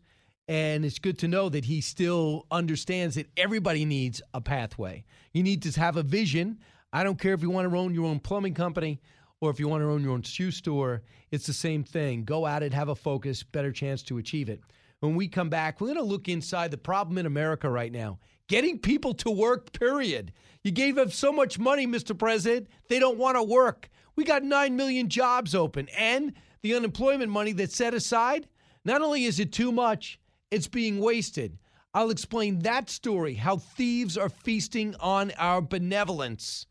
And 0.48 0.84
it's 0.84 0.98
good 0.98 1.18
to 1.20 1.28
know 1.28 1.48
that 1.48 1.64
he 1.64 1.80
still 1.80 2.46
understands 2.50 3.14
that 3.14 3.28
everybody 3.36 3.84
needs 3.84 4.20
a 4.34 4.40
pathway. 4.40 5.04
You 5.32 5.42
need 5.42 5.62
to 5.62 5.80
have 5.80 5.96
a 5.96 6.02
vision. 6.02 6.58
I 6.92 7.04
don't 7.04 7.18
care 7.18 7.32
if 7.32 7.42
you 7.42 7.50
want 7.50 7.70
to 7.70 7.76
own 7.76 7.94
your 7.94 8.06
own 8.06 8.20
plumbing 8.20 8.54
company 8.54 9.00
or 9.40 9.50
if 9.50 9.58
you 9.58 9.68
want 9.68 9.82
to 9.82 9.90
own 9.90 10.02
your 10.02 10.12
own 10.12 10.22
shoe 10.22 10.50
store, 10.50 11.02
it's 11.30 11.46
the 11.46 11.52
same 11.52 11.84
thing. 11.84 12.24
Go 12.24 12.46
at 12.46 12.62
it, 12.62 12.72
have 12.72 12.88
a 12.88 12.94
focus, 12.94 13.42
better 13.42 13.72
chance 13.72 14.02
to 14.04 14.18
achieve 14.18 14.48
it. 14.48 14.60
When 15.00 15.16
we 15.16 15.26
come 15.26 15.48
back, 15.48 15.80
we're 15.80 15.88
going 15.88 15.98
to 15.98 16.04
look 16.04 16.28
inside 16.28 16.70
the 16.70 16.78
problem 16.78 17.18
in 17.18 17.26
America 17.26 17.68
right 17.68 17.90
now 17.90 18.18
getting 18.52 18.78
people 18.78 19.14
to 19.14 19.30
work, 19.30 19.72
period. 19.72 20.30
You 20.62 20.72
gave 20.72 20.96
them 20.96 21.10
so 21.10 21.32
much 21.32 21.58
money, 21.58 21.86
Mr. 21.86 22.16
President, 22.16 22.68
they 22.88 22.98
don't 22.98 23.16
want 23.16 23.36
to 23.38 23.42
work. 23.42 23.88
We 24.14 24.24
got 24.24 24.42
9 24.42 24.76
million 24.76 25.08
jobs 25.08 25.54
open, 25.54 25.88
and 25.96 26.34
the 26.60 26.74
unemployment 26.74 27.30
money 27.30 27.52
that's 27.52 27.74
set 27.74 27.94
aside, 27.94 28.46
not 28.84 29.00
only 29.00 29.24
is 29.24 29.40
it 29.40 29.52
too 29.52 29.72
much, 29.72 30.18
it's 30.52 30.68
being 30.68 31.00
wasted. 31.00 31.58
I'll 31.94 32.10
explain 32.10 32.60
that 32.60 32.88
story 32.88 33.34
how 33.34 33.56
thieves 33.56 34.16
are 34.16 34.28
feasting 34.28 34.94
on 35.00 35.32
our 35.38 35.60
benevolence. 35.60 36.66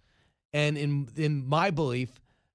and 0.53 0.77
in 0.77 1.07
in 1.15 1.47
my 1.47 1.71
belief, 1.71 2.09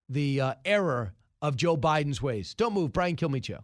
the 0.09 0.41
uh, 0.41 0.55
error 0.65 1.15
of 1.43 1.57
Joe 1.57 1.77
Biden's 1.77 2.23
ways. 2.23 2.55
Don't 2.55 2.75
move, 2.75 2.93
Brian 2.93 3.17
Kilmeade 3.17 3.45
Show. 3.45 3.61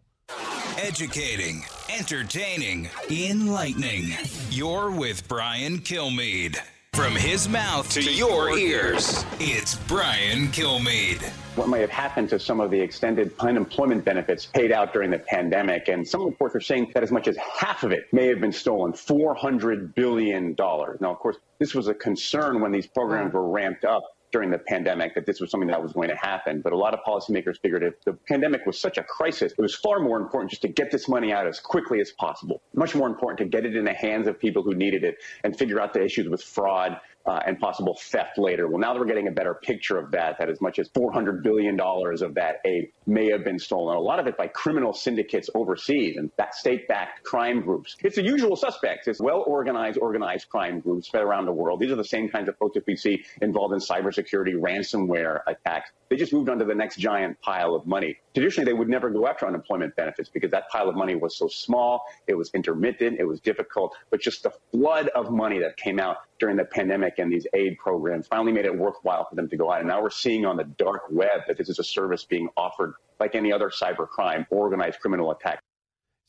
Educating, 0.79 1.63
entertaining, 1.91 2.89
enlightening. 3.11 4.13
You're 4.51 4.91
with 4.91 5.29
Brian 5.29 5.79
Kilmeade. 5.79 6.59
From 6.95 7.17
his 7.17 7.49
mouth 7.49 7.89
to, 7.93 8.03
to 8.03 8.13
your, 8.13 8.51
your 8.51 8.59
ears, 8.59 9.25
it's 9.41 9.77
Brian 9.77 10.49
Kilmeade. 10.49 11.23
What 11.57 11.71
may 11.71 11.81
have 11.81 11.89
happened 11.89 12.29
to 12.29 12.39
some 12.39 12.61
of 12.61 12.71
the 12.71 12.79
extended 12.79 13.33
unemployment 13.41 14.05
benefits 14.05 14.45
paid 14.45 14.73
out 14.73 14.93
during 14.93 15.11
the 15.11 15.19
pandemic? 15.19 15.89
And 15.89 16.07
some 16.07 16.27
reports 16.27 16.55
are 16.55 16.61
saying 16.61 16.93
that 16.93 17.03
as 17.03 17.11
much 17.11 17.29
as 17.29 17.37
half 17.39 17.83
of 17.83 17.93
it 17.93 18.13
may 18.13 18.27
have 18.27 18.43
been 18.43 18.53
stolen 18.53 18.93
$400 18.93 19.95
billion. 19.95 20.55
Now, 20.59 21.11
of 21.11 21.19
course, 21.19 21.39
this 21.59 21.75
was 21.75 21.89
a 21.89 21.95
concern 21.95 22.61
when 22.61 22.73
these 22.73 22.87
programs 22.87 23.31
hmm. 23.31 23.39
were 23.39 23.49
ramped 23.49 23.87
up 23.87 24.05
during 24.33 24.51
the 24.51 24.59
pandemic 24.59 25.15
that 25.15 25.27
this 25.27 25.41
was 25.41 25.51
something 25.51 25.69
that 25.69 25.83
was 25.83 25.93
going 25.93 26.09
to 26.09 26.17
happen. 26.17 26.61
But 26.63 26.73
a 26.73 26.77
lot 26.77 26.95
of 26.95 27.01
policymakers 27.07 27.61
figured 27.61 27.83
if 27.83 28.03
the 28.05 28.15
pandemic 28.15 28.67
was 28.67 28.81
such 28.81 28.99
a 28.99 29.03
crisis, 29.03 29.53
it 29.53 29.61
was 29.61 29.75
far 29.75 30.01
more 30.01 30.19
important 30.21 30.51
just 30.51 30.63
to 30.63 30.69
get 30.69 30.91
this 30.91 31.09
money 31.09 31.33
out 31.33 31.47
as 31.47 31.61
quickly 31.61 32.01
as 32.01 32.11
possible. 32.11 32.63
Much 32.75 32.95
more 32.95 33.07
important 33.07 33.39
to 33.39 33.45
get 33.45 33.67
it 33.67 33.77
in 33.77 33.85
the 33.85 33.93
hands 33.93 34.27
of 34.27 34.41
people 34.41 34.63
who 34.63 34.75
needed 34.75 35.05
it 35.05 35.19
and 35.45 35.57
figure 35.57 35.81
out 35.81 35.93
the 35.93 36.03
issues 36.03 36.29
with 36.29 36.43
fraud 36.43 36.99
uh, 37.27 37.41
and 37.47 37.59
possible 37.59 37.95
theft 37.95 38.39
later. 38.39 38.69
Well, 38.69 38.79
now 38.79 38.93
that 38.93 39.01
we're 39.01 39.07
getting 39.07 39.29
a 39.29 39.33
better 39.33 39.55
picture 39.55 39.99
of 39.99 40.11
that, 40.13 40.39
that 40.39 40.49
as 40.49 40.61
much 40.61 40.79
as 40.79 40.89
$400 40.91 41.43
billion 41.43 41.79
of 41.81 42.35
that 42.35 42.57
aid 42.65 42.93
may 43.07 43.31
have 43.31 43.45
been 43.45 43.59
stolen, 43.59 43.97
a 43.97 44.01
lot 44.01 44.19
of 44.19 44.27
it 44.27 44.37
by 44.37 44.49
criminal 44.49 44.93
syndicates 44.93 45.49
overseas 45.55 46.17
and 46.17 46.31
that 46.37 46.55
state-backed 46.55 47.23
crime 47.25 47.63
groups. 47.63 47.97
It's 48.01 48.17
the 48.17 48.23
usual 48.23 48.57
suspects. 48.57 49.09
It's 49.09 49.21
well-organized, 49.21 49.99
organized 49.99 50.49
crime 50.49 50.81
groups 50.81 51.07
spread 51.09 51.23
around 51.23 51.47
the 51.47 51.53
world. 51.53 51.81
These 51.81 51.93
are 51.93 51.97
the 51.97 52.05
same 52.05 52.29
kinds 52.29 52.49
of 52.49 52.57
folks 52.59 52.75
that 52.75 52.87
we 52.87 52.97
see 52.97 53.25
involved 53.41 53.75
in 53.75 53.81
cybersecurity, 53.81 54.55
ransomware 54.55 55.41
attacks. 55.47 55.91
They 56.13 56.19
just 56.19 56.35
moved 56.35 56.51
on 56.51 56.59
to 56.59 56.67
the 56.67 56.75
next 56.75 56.97
giant 56.97 57.41
pile 57.41 57.75
of 57.75 57.87
money. 57.87 58.19
Traditionally, 58.35 58.71
they 58.71 58.77
would 58.77 58.91
never 58.91 59.09
go 59.09 59.27
after 59.27 59.47
unemployment 59.47 59.97
benefits 59.97 60.29
because 60.29 60.51
that 60.51 60.69
pile 60.69 60.91
of 60.91 60.95
money 60.95 61.15
was 61.15 61.35
so 61.35 61.49
small, 61.49 62.03
it 62.27 62.35
was 62.35 62.51
intermittent, 62.53 63.19
it 63.19 63.25
was 63.25 63.41
difficult, 63.41 63.97
but 64.11 64.21
just 64.21 64.43
the 64.43 64.53
flood 64.71 65.09
of 65.15 65.31
money 65.31 65.59
that 65.61 65.79
came 65.79 65.99
out 65.99 66.19
during 66.39 66.59
the 66.59 66.67
pandemic 66.67 67.15
and 67.17 67.33
these 67.33 67.47
aid 67.55 67.79
programs 67.79 68.27
finally 68.27 68.53
made 68.53 68.67
it 68.67 68.77
worthwhile 68.77 69.27
for 69.27 69.37
them 69.37 69.49
to 69.49 69.57
go 69.57 69.73
out. 69.73 69.79
And 69.79 69.89
now 69.89 70.03
we're 70.03 70.11
seeing 70.11 70.45
on 70.45 70.59
the 70.59 70.65
dark 70.65 71.05
web 71.11 71.47
that 71.49 71.57
this 71.57 71.71
is 71.71 71.79
a 71.79 71.85
service 71.85 72.27
being 72.27 72.51
offered 72.59 72.93
like 73.19 73.35
any 73.35 73.51
other 73.51 73.71
cyber 73.71 74.07
crime, 74.07 74.45
organized 74.51 75.01
criminal 75.01 75.31
attack. 75.31 75.61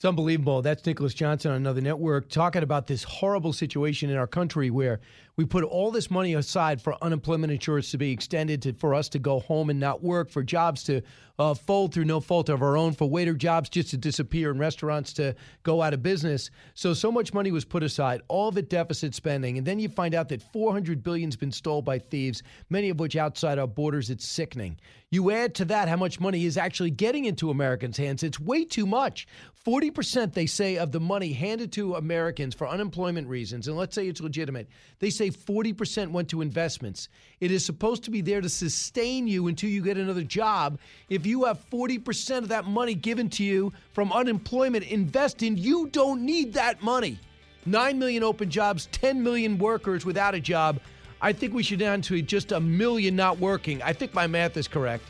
It's 0.03 0.09
unbelievable. 0.09 0.61
That's 0.61 0.85
Nicholas 0.85 1.13
Johnson 1.13 1.51
on 1.51 1.57
another 1.57 1.79
network 1.79 2.27
talking 2.27 2.61
about 2.61 2.87
this 2.87 3.03
horrible 3.03 3.53
situation 3.53 4.09
in 4.09 4.17
our 4.17 4.27
country 4.27 4.69
where 4.69 4.99
we 5.35 5.45
put 5.45 5.63
all 5.63 5.89
this 5.89 6.11
money 6.11 6.35
aside 6.35 6.81
for 6.81 6.95
unemployment 7.03 7.51
insurance 7.51 7.89
to 7.91 7.97
be 7.97 8.11
extended 8.11 8.61
to, 8.61 8.73
for 8.73 8.93
us 8.93 9.09
to 9.09 9.19
go 9.19 9.39
home 9.39 9.69
and 9.69 9.79
not 9.79 10.03
work, 10.03 10.29
for 10.29 10.43
jobs 10.43 10.83
to 10.83 11.01
uh, 11.39 11.55
fold 11.55 11.91
through 11.91 12.05
no 12.05 12.19
fault 12.19 12.49
of 12.49 12.61
our 12.61 12.77
own, 12.77 12.93
for 12.93 13.09
waiter 13.09 13.33
jobs 13.33 13.67
just 13.67 13.89
to 13.89 13.97
disappear 13.97 14.51
and 14.51 14.59
restaurants 14.59 15.13
to 15.13 15.35
go 15.63 15.81
out 15.81 15.93
of 15.93 16.03
business. 16.03 16.51
So, 16.75 16.93
so 16.93 17.11
much 17.11 17.33
money 17.33 17.51
was 17.51 17.65
put 17.65 17.81
aside, 17.81 18.21
all 18.27 18.47
of 18.47 18.57
it 18.57 18.69
deficit 18.69 19.15
spending. 19.15 19.57
And 19.57 19.65
then 19.65 19.79
you 19.79 19.89
find 19.89 20.13
out 20.13 20.29
that 20.29 20.43
400 20.53 21.01
billion 21.01 21.29
has 21.29 21.35
been 21.35 21.51
stolen 21.51 21.83
by 21.83 21.97
thieves, 21.97 22.43
many 22.69 22.89
of 22.89 22.99
which 22.99 23.15
outside 23.15 23.57
our 23.57 23.67
borders. 23.67 24.11
It's 24.11 24.27
sickening. 24.27 24.77
You 25.09 25.31
add 25.31 25.55
to 25.55 25.65
that 25.65 25.89
how 25.89 25.95
much 25.95 26.19
money 26.19 26.45
is 26.45 26.57
actually 26.57 26.91
getting 26.91 27.25
into 27.25 27.49
Americans' 27.49 27.97
hands. 27.97 28.23
It's 28.23 28.39
way 28.39 28.65
too 28.65 28.85
much. 28.85 29.27
40%, 29.65 30.33
they 30.33 30.45
say, 30.45 30.77
of 30.77 30.91
the 30.91 30.99
money 30.99 31.31
handed 31.33 31.71
to 31.73 31.95
Americans 31.95 32.53
for 32.53 32.67
unemployment 32.67 33.27
reasons, 33.27 33.67
and 33.67 33.77
let's 33.77 33.95
say 33.95 34.07
it's 34.07 34.19
legitimate, 34.19 34.67
they 34.99 35.09
say 35.09 35.22
40% 35.29 36.11
went 36.11 36.29
to 36.29 36.41
investments. 36.41 37.09
It 37.39 37.51
is 37.51 37.65
supposed 37.65 38.03
to 38.03 38.11
be 38.11 38.21
there 38.21 38.41
to 38.41 38.49
sustain 38.49 39.27
you 39.27 39.47
until 39.47 39.69
you 39.69 39.81
get 39.81 39.97
another 39.97 40.23
job. 40.23 40.79
If 41.09 41.25
you 41.25 41.45
have 41.45 41.69
40% 41.69 42.39
of 42.39 42.47
that 42.49 42.65
money 42.65 42.95
given 42.95 43.29
to 43.31 43.43
you 43.43 43.73
from 43.93 44.11
unemployment 44.11 44.85
invested, 44.85 45.59
you 45.59 45.87
don't 45.87 46.25
need 46.25 46.53
that 46.53 46.81
money. 46.81 47.19
9 47.65 47.97
million 47.97 48.23
open 48.23 48.49
jobs, 48.49 48.87
10 48.91 49.23
million 49.23 49.57
workers 49.57 50.05
without 50.05 50.35
a 50.35 50.39
job. 50.39 50.79
I 51.21 51.31
think 51.31 51.53
we 51.53 51.63
should 51.63 51.79
down 51.79 52.01
to 52.03 52.21
just 52.21 52.51
a 52.51 52.59
million 52.59 53.15
not 53.15 53.39
working. 53.39 53.81
I 53.81 53.93
think 53.93 54.13
my 54.13 54.27
math 54.27 54.57
is 54.57 54.67
correct. 54.67 55.05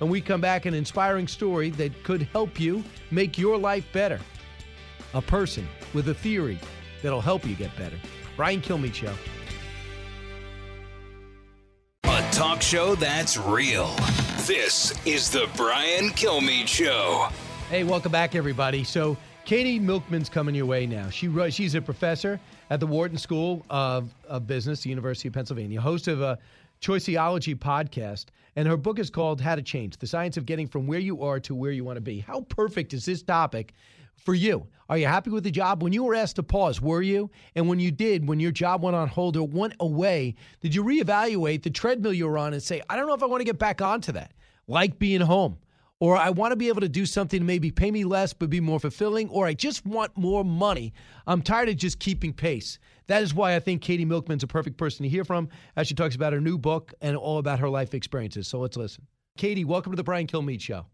And 0.00 0.10
we 0.10 0.20
come 0.20 0.40
back 0.42 0.66
an 0.66 0.74
inspiring 0.74 1.26
story 1.26 1.70
that 1.70 2.04
could 2.04 2.22
help 2.32 2.60
you 2.60 2.84
make 3.10 3.38
your 3.38 3.56
life 3.56 3.86
better. 3.92 4.20
A 5.14 5.22
person 5.22 5.66
with 5.94 6.08
a 6.10 6.14
theory 6.14 6.58
that'll 7.02 7.22
help 7.22 7.46
you 7.46 7.54
get 7.54 7.74
better. 7.76 7.96
Brian 8.36 8.60
Kilmeade 8.60 8.94
Show. 8.94 9.14
Talk 12.36 12.60
show 12.60 12.94
that's 12.94 13.38
real. 13.38 13.94
This 14.40 14.92
is 15.06 15.30
the 15.30 15.48
Brian 15.56 16.10
Kilmeade 16.10 16.68
Show. 16.68 17.28
Hey, 17.70 17.82
welcome 17.82 18.12
back, 18.12 18.34
everybody. 18.34 18.84
So, 18.84 19.16
Katie 19.46 19.80
Milkman's 19.80 20.28
coming 20.28 20.54
your 20.54 20.66
way 20.66 20.84
now. 20.84 21.08
She 21.08 21.30
she's 21.50 21.74
a 21.74 21.80
professor 21.80 22.38
at 22.68 22.78
the 22.78 22.86
Wharton 22.86 23.16
School 23.16 23.64
of, 23.70 24.14
of 24.28 24.46
Business, 24.46 24.82
the 24.82 24.90
University 24.90 25.28
of 25.28 25.32
Pennsylvania, 25.32 25.80
host 25.80 26.08
of 26.08 26.20
a 26.20 26.38
Choiceology 26.82 27.56
podcast, 27.56 28.26
and 28.54 28.68
her 28.68 28.76
book 28.76 28.98
is 28.98 29.08
called 29.08 29.40
How 29.40 29.54
to 29.54 29.62
Change: 29.62 29.96
The 29.96 30.06
Science 30.06 30.36
of 30.36 30.44
Getting 30.44 30.68
from 30.68 30.86
Where 30.86 30.98
You 30.98 31.22
Are 31.22 31.40
to 31.40 31.54
Where 31.54 31.72
You 31.72 31.84
Want 31.84 31.96
to 31.96 32.02
Be. 32.02 32.18
How 32.18 32.42
perfect 32.42 32.92
is 32.92 33.06
this 33.06 33.22
topic 33.22 33.72
for 34.16 34.34
you? 34.34 34.66
Are 34.88 34.98
you 34.98 35.06
happy 35.06 35.30
with 35.30 35.44
the 35.44 35.50
job? 35.50 35.82
When 35.82 35.92
you 35.92 36.04
were 36.04 36.14
asked 36.14 36.36
to 36.36 36.42
pause, 36.42 36.80
were 36.80 37.02
you? 37.02 37.30
And 37.54 37.68
when 37.68 37.80
you 37.80 37.90
did, 37.90 38.28
when 38.28 38.38
your 38.38 38.52
job 38.52 38.82
went 38.82 38.96
on 38.96 39.08
hold 39.08 39.36
or 39.36 39.46
went 39.46 39.74
away, 39.80 40.36
did 40.60 40.74
you 40.74 40.84
reevaluate 40.84 41.62
the 41.62 41.70
treadmill 41.70 42.12
you 42.12 42.28
were 42.28 42.38
on 42.38 42.52
and 42.52 42.62
say, 42.62 42.82
I 42.88 42.96
don't 42.96 43.08
know 43.08 43.14
if 43.14 43.22
I 43.22 43.26
want 43.26 43.40
to 43.40 43.44
get 43.44 43.58
back 43.58 43.82
onto 43.82 44.12
that? 44.12 44.32
Like 44.68 44.98
being 44.98 45.20
home. 45.20 45.58
Or 45.98 46.16
I 46.16 46.30
want 46.30 46.52
to 46.52 46.56
be 46.56 46.68
able 46.68 46.82
to 46.82 46.88
do 46.90 47.06
something 47.06 47.40
to 47.40 47.44
maybe 47.44 47.70
pay 47.70 47.90
me 47.90 48.04
less 48.04 48.34
but 48.34 48.50
be 48.50 48.60
more 48.60 48.78
fulfilling, 48.78 49.30
or 49.30 49.46
I 49.46 49.54
just 49.54 49.86
want 49.86 50.14
more 50.16 50.44
money. 50.44 50.92
I'm 51.26 51.40
tired 51.40 51.70
of 51.70 51.76
just 51.76 51.98
keeping 51.98 52.34
pace. 52.34 52.78
That 53.06 53.22
is 53.22 53.32
why 53.32 53.56
I 53.56 53.60
think 53.60 53.80
Katie 53.80 54.04
Milkman's 54.04 54.42
a 54.42 54.46
perfect 54.46 54.76
person 54.76 55.04
to 55.04 55.08
hear 55.08 55.24
from 55.24 55.48
as 55.74 55.86
she 55.86 55.94
talks 55.94 56.14
about 56.14 56.34
her 56.34 56.40
new 56.40 56.58
book 56.58 56.92
and 57.00 57.16
all 57.16 57.38
about 57.38 57.60
her 57.60 57.70
life 57.70 57.94
experiences. 57.94 58.46
So 58.46 58.58
let's 58.58 58.76
listen. 58.76 59.06
Katie, 59.38 59.64
welcome 59.64 59.92
to 59.92 59.96
the 59.96 60.04
Brian 60.04 60.26
Kilmeade 60.26 60.60
Show. 60.60 60.84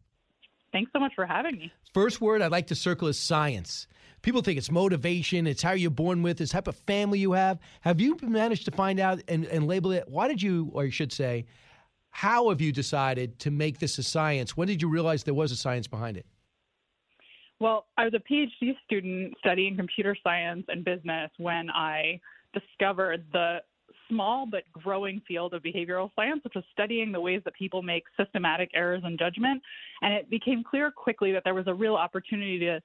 Thanks 0.72 0.90
so 0.92 0.98
much 0.98 1.12
for 1.14 1.26
having 1.26 1.58
me. 1.58 1.72
First 1.92 2.20
word 2.20 2.40
I'd 2.42 2.50
like 2.50 2.68
to 2.68 2.74
circle 2.74 3.08
is 3.08 3.18
science. 3.18 3.86
People 4.22 4.40
think 4.40 4.56
it's 4.56 4.70
motivation, 4.70 5.46
it's 5.46 5.62
how 5.62 5.72
you're 5.72 5.90
born 5.90 6.22
with, 6.22 6.40
it's 6.40 6.52
type 6.52 6.68
of 6.68 6.76
family 6.76 7.18
you 7.18 7.32
have. 7.32 7.58
Have 7.80 8.00
you 8.00 8.16
managed 8.22 8.64
to 8.66 8.70
find 8.70 9.00
out 9.00 9.20
and, 9.28 9.44
and 9.46 9.66
label 9.66 9.90
it? 9.90 10.04
Why 10.06 10.28
did 10.28 10.40
you, 10.40 10.70
or 10.72 10.84
you 10.84 10.92
should 10.92 11.12
say, 11.12 11.44
how 12.10 12.50
have 12.50 12.60
you 12.60 12.72
decided 12.72 13.38
to 13.40 13.50
make 13.50 13.78
this 13.78 13.98
a 13.98 14.02
science? 14.02 14.56
When 14.56 14.68
did 14.68 14.80
you 14.80 14.88
realize 14.88 15.24
there 15.24 15.34
was 15.34 15.50
a 15.50 15.56
science 15.56 15.88
behind 15.88 16.16
it? 16.16 16.26
Well, 17.58 17.86
I 17.96 18.04
was 18.04 18.14
a 18.14 18.32
PhD 18.32 18.74
student 18.84 19.34
studying 19.38 19.76
computer 19.76 20.16
science 20.22 20.64
and 20.68 20.84
business 20.84 21.30
when 21.38 21.70
I 21.70 22.20
discovered 22.52 23.24
the 23.32 23.58
small 24.12 24.46
but 24.46 24.62
growing 24.72 25.20
field 25.26 25.54
of 25.54 25.62
behavioral 25.62 26.10
science, 26.14 26.44
which 26.44 26.54
was 26.54 26.64
studying 26.72 27.12
the 27.12 27.20
ways 27.20 27.40
that 27.44 27.54
people 27.54 27.82
make 27.82 28.04
systematic 28.18 28.70
errors 28.74 29.02
in 29.06 29.16
judgment. 29.16 29.62
And 30.02 30.12
it 30.12 30.28
became 30.28 30.62
clear 30.62 30.90
quickly 30.90 31.32
that 31.32 31.42
there 31.44 31.54
was 31.54 31.66
a 31.66 31.74
real 31.74 31.94
opportunity 31.94 32.58
to 32.60 32.80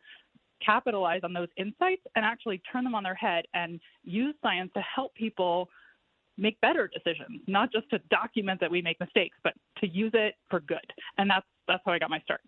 capitalize 0.65 1.21
on 1.23 1.33
those 1.33 1.49
insights 1.57 2.01
and 2.15 2.25
actually 2.25 2.61
turn 2.71 2.83
them 2.83 2.95
on 2.95 3.03
their 3.03 3.15
head 3.15 3.45
and 3.53 3.79
use 4.03 4.33
science 4.41 4.71
to 4.73 4.81
help 4.81 5.13
people 5.15 5.69
make 6.37 6.59
better 6.61 6.89
decisions, 6.93 7.41
not 7.47 7.71
just 7.71 7.89
to 7.89 7.99
document 8.09 8.59
that 8.59 8.69
we 8.69 8.81
make 8.81 8.99
mistakes, 8.99 9.35
but 9.43 9.53
to 9.79 9.87
use 9.87 10.11
it 10.13 10.35
for 10.49 10.59
good. 10.61 10.77
And 11.17 11.29
that's 11.29 11.45
that's 11.67 11.81
how 11.85 11.91
I 11.91 11.99
got 11.99 12.09
my 12.09 12.19
start. 12.21 12.41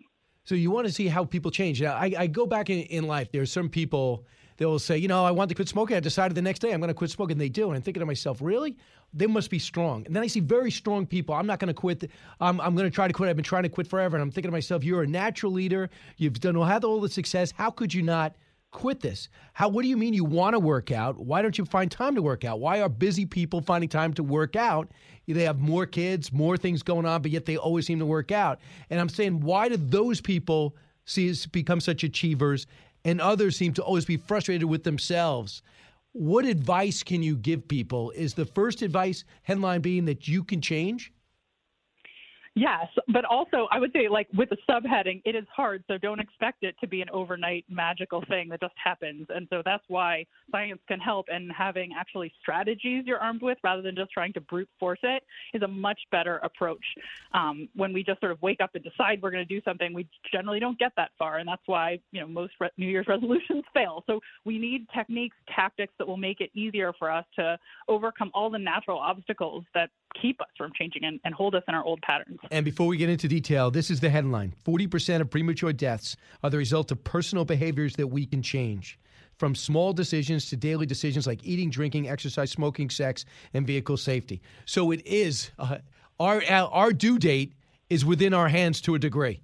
So 0.44 0.54
you 0.54 0.70
want 0.70 0.86
to 0.86 0.92
see 0.92 1.06
how 1.06 1.24
people 1.24 1.50
change. 1.50 1.82
Now, 1.82 1.94
I, 1.94 2.12
I 2.18 2.26
go 2.26 2.46
back 2.46 2.70
in, 2.70 2.80
in 2.82 3.06
life. 3.06 3.30
There's 3.30 3.52
some 3.52 3.68
people 3.68 4.24
they 4.60 4.66
will 4.66 4.78
say, 4.78 4.98
you 4.98 5.08
know, 5.08 5.24
I 5.24 5.30
want 5.30 5.48
to 5.48 5.54
quit 5.54 5.70
smoking. 5.70 5.96
I 5.96 6.00
decided 6.00 6.34
the 6.34 6.42
next 6.42 6.58
day 6.58 6.72
I'm 6.72 6.80
going 6.80 6.88
to 6.88 6.94
quit 6.94 7.08
smoking. 7.10 7.38
They 7.38 7.48
do. 7.48 7.68
And 7.68 7.76
I'm 7.76 7.82
thinking 7.82 8.00
to 8.00 8.06
myself, 8.06 8.42
really? 8.42 8.76
They 9.14 9.26
must 9.26 9.48
be 9.48 9.58
strong. 9.58 10.04
And 10.04 10.14
then 10.14 10.22
I 10.22 10.26
see 10.26 10.40
very 10.40 10.70
strong 10.70 11.06
people. 11.06 11.34
I'm 11.34 11.46
not 11.46 11.60
going 11.60 11.68
to 11.68 11.74
quit. 11.74 12.10
I'm, 12.42 12.60
I'm 12.60 12.76
going 12.76 12.86
to 12.86 12.94
try 12.94 13.08
to 13.08 13.14
quit. 13.14 13.30
I've 13.30 13.36
been 13.36 13.42
trying 13.42 13.62
to 13.62 13.70
quit 13.70 13.86
forever. 13.86 14.18
And 14.18 14.22
I'm 14.22 14.30
thinking 14.30 14.50
to 14.50 14.52
myself, 14.52 14.84
you're 14.84 15.02
a 15.02 15.06
natural 15.06 15.50
leader. 15.50 15.88
You've 16.18 16.40
done 16.40 16.60
had 16.60 16.84
all 16.84 17.00
the 17.00 17.08
success. 17.08 17.54
How 17.56 17.70
could 17.70 17.94
you 17.94 18.02
not 18.02 18.36
quit 18.70 19.00
this? 19.00 19.30
How? 19.54 19.70
What 19.70 19.80
do 19.80 19.88
you 19.88 19.96
mean 19.96 20.12
you 20.12 20.26
want 20.26 20.52
to 20.52 20.60
work 20.60 20.92
out? 20.92 21.18
Why 21.18 21.40
don't 21.40 21.56
you 21.56 21.64
find 21.64 21.90
time 21.90 22.14
to 22.16 22.20
work 22.20 22.44
out? 22.44 22.60
Why 22.60 22.82
are 22.82 22.90
busy 22.90 23.24
people 23.24 23.62
finding 23.62 23.88
time 23.88 24.12
to 24.12 24.22
work 24.22 24.56
out? 24.56 24.90
They 25.26 25.44
have 25.44 25.58
more 25.58 25.86
kids, 25.86 26.34
more 26.34 26.58
things 26.58 26.82
going 26.82 27.06
on, 27.06 27.22
but 27.22 27.30
yet 27.30 27.46
they 27.46 27.56
always 27.56 27.86
seem 27.86 27.98
to 28.00 28.04
work 28.04 28.30
out. 28.30 28.60
And 28.90 29.00
I'm 29.00 29.08
saying, 29.08 29.40
why 29.40 29.70
do 29.70 29.78
those 29.78 30.20
people 30.20 30.76
see 31.06 31.34
become 31.50 31.80
such 31.80 32.04
achievers 32.04 32.66
and 33.04 33.20
others 33.20 33.56
seem 33.56 33.72
to 33.74 33.82
always 33.82 34.04
be 34.04 34.16
frustrated 34.16 34.68
with 34.68 34.84
themselves. 34.84 35.62
What 36.12 36.44
advice 36.44 37.02
can 37.02 37.22
you 37.22 37.36
give 37.36 37.68
people? 37.68 38.10
Is 38.10 38.34
the 38.34 38.44
first 38.44 38.82
advice 38.82 39.24
headline 39.42 39.80
being 39.80 40.06
that 40.06 40.26
you 40.26 40.42
can 40.42 40.60
change? 40.60 41.12
Yes, 42.56 42.88
but 43.12 43.24
also 43.24 43.68
I 43.70 43.78
would 43.78 43.92
say 43.92 44.08
like 44.08 44.26
with 44.34 44.48
the 44.50 44.56
subheading, 44.68 45.22
it 45.24 45.36
is 45.36 45.44
hard, 45.54 45.84
so 45.86 45.96
don't 45.98 46.18
expect 46.18 46.64
it 46.64 46.74
to 46.80 46.88
be 46.88 47.00
an 47.00 47.08
overnight 47.10 47.64
magical 47.70 48.24
thing 48.28 48.48
that 48.48 48.60
just 48.60 48.74
happens. 48.82 49.26
And 49.28 49.46
so 49.50 49.62
that's 49.64 49.84
why 49.86 50.26
science 50.50 50.80
can 50.88 50.98
help 50.98 51.26
and 51.30 51.52
having 51.52 51.92
actually 51.96 52.32
strategies 52.40 53.04
you're 53.06 53.18
armed 53.20 53.42
with 53.42 53.58
rather 53.62 53.82
than 53.82 53.94
just 53.94 54.10
trying 54.10 54.32
to 54.32 54.40
brute 54.40 54.68
force 54.80 54.98
it 55.04 55.22
is 55.54 55.62
a 55.62 55.68
much 55.68 56.00
better 56.10 56.38
approach. 56.38 56.84
Um, 57.34 57.68
when 57.76 57.92
we 57.92 58.02
just 58.02 58.18
sort 58.18 58.32
of 58.32 58.42
wake 58.42 58.60
up 58.60 58.74
and 58.74 58.82
decide 58.82 59.22
we're 59.22 59.30
going 59.30 59.46
to 59.46 59.54
do 59.54 59.62
something, 59.64 59.94
we 59.94 60.08
generally 60.32 60.58
don't 60.58 60.78
get 60.78 60.90
that 60.96 61.10
far, 61.18 61.38
and 61.38 61.48
that's 61.48 61.62
why 61.66 62.00
you 62.10 62.20
know 62.20 62.26
most 62.26 62.54
re- 62.58 62.70
New 62.76 62.88
Year's 62.88 63.06
resolutions 63.06 63.62
fail. 63.74 64.02
So 64.08 64.18
we 64.44 64.58
need 64.58 64.88
techniques, 64.92 65.36
tactics 65.54 65.94
that 65.98 66.08
will 66.08 66.16
make 66.16 66.40
it 66.40 66.50
easier 66.54 66.92
for 66.98 67.12
us 67.12 67.24
to 67.36 67.56
overcome 67.86 68.32
all 68.34 68.50
the 68.50 68.58
natural 68.58 68.98
obstacles 68.98 69.64
that 69.74 69.90
keep 70.20 70.40
us 70.40 70.48
from 70.56 70.72
changing 70.78 71.04
and, 71.04 71.20
and 71.24 71.34
hold 71.34 71.54
us 71.54 71.62
in 71.68 71.74
our 71.74 71.84
old 71.84 72.00
patterns. 72.02 72.38
And 72.50 72.64
before 72.64 72.86
we 72.86 72.96
get 72.96 73.08
into 73.08 73.28
detail, 73.28 73.70
this 73.70 73.90
is 73.90 74.00
the 74.00 74.10
headline 74.10 74.54
40% 74.64 75.20
of 75.20 75.30
premature 75.30 75.72
deaths 75.72 76.16
are 76.42 76.50
the 76.50 76.58
result 76.58 76.90
of 76.90 77.02
personal 77.04 77.44
behaviors 77.44 77.96
that 77.96 78.06
we 78.06 78.26
can 78.26 78.42
change. 78.42 78.98
From 79.38 79.54
small 79.54 79.94
decisions 79.94 80.50
to 80.50 80.56
daily 80.56 80.84
decisions 80.84 81.26
like 81.26 81.42
eating, 81.42 81.70
drinking, 81.70 82.10
exercise, 82.10 82.50
smoking, 82.50 82.90
sex, 82.90 83.24
and 83.54 83.66
vehicle 83.66 83.96
safety. 83.96 84.42
So 84.66 84.90
it 84.90 85.06
is, 85.06 85.50
uh, 85.58 85.78
our, 86.18 86.42
our 86.50 86.92
due 86.92 87.18
date 87.18 87.54
is 87.88 88.04
within 88.04 88.34
our 88.34 88.48
hands 88.48 88.82
to 88.82 88.94
a 88.94 88.98
degree 88.98 89.40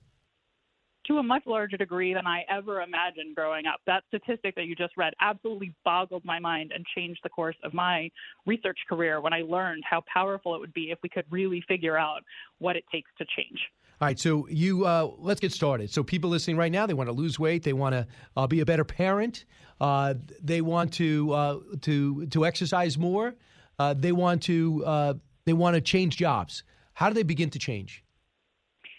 to 1.07 1.19
a 1.19 1.23
much 1.23 1.43
larger 1.47 1.77
degree 1.77 2.15
than 2.15 2.27
I 2.27 2.45
ever 2.51 2.81
imagined 2.81 3.35
growing 3.35 3.67
up. 3.67 3.81
That 3.87 4.05
statistic 4.09 4.55
that 4.57 4.65
you 4.65 4.75
just 4.75 4.97
read 4.97 5.15
absolutely 5.21 5.75
boggled 5.85 6.25
my 6.25 6.39
mind 6.39 6.73
and 6.75 6.85
changed 6.95 7.21
the 7.23 7.29
course 7.29 7.57
of 7.63 7.75
my 7.75 8.11
research 8.47 8.79
career 8.89 9.21
when 9.21 9.33
I 9.33 9.43
learned 9.43 9.85
how 9.89 10.03
powerful 10.13 10.55
it 10.55 10.61
would 10.61 10.75
be 10.75 10.91
if 10.91 10.99
we 11.03 11.09
could 11.09 11.25
really 11.31 11.63
figure 11.69 11.97
out 11.97 12.23
what 12.59 12.77
it 12.77 12.85
takes 12.91 13.11
to 13.19 13.25
change. 13.37 13.59
All 13.99 14.07
right, 14.07 14.19
so 14.19 14.47
you 14.49 14.85
uh, 14.85 15.11
let's 15.19 15.41
get 15.41 15.53
started. 15.53 15.91
So 15.91 16.03
people 16.03 16.29
listening 16.29 16.59
right 16.59 16.71
now, 16.71 16.87
they 16.87 16.93
want 16.93 17.09
to 17.09 17.15
lose 17.15 17.39
weight, 17.39 17.63
they 17.63 17.73
want 17.73 17.95
to 17.95 18.07
uh, 18.37 18.47
be 18.47 18.61
a 18.61 18.67
better 18.67 18.85
parent, 18.85 19.47
uh, 19.81 20.15
they 20.43 20.61
want 20.61 20.93
to 20.95 21.33
uh, 21.33 21.59
to 21.83 22.27
to 22.27 22.45
exercise 22.45 22.99
more, 22.99 23.35
uh, 23.79 23.95
they 23.95 24.13
want 24.13 24.43
to 24.45 24.85
uh, 24.85 25.15
they 25.47 25.55
want 25.55 25.77
to 25.77 25.81
change 25.81 26.19
jobs. 26.19 26.63
How 26.93 27.09
do 27.09 27.15
they 27.15 27.23
begin 27.23 27.49
to 27.51 27.59
change? 27.59 28.05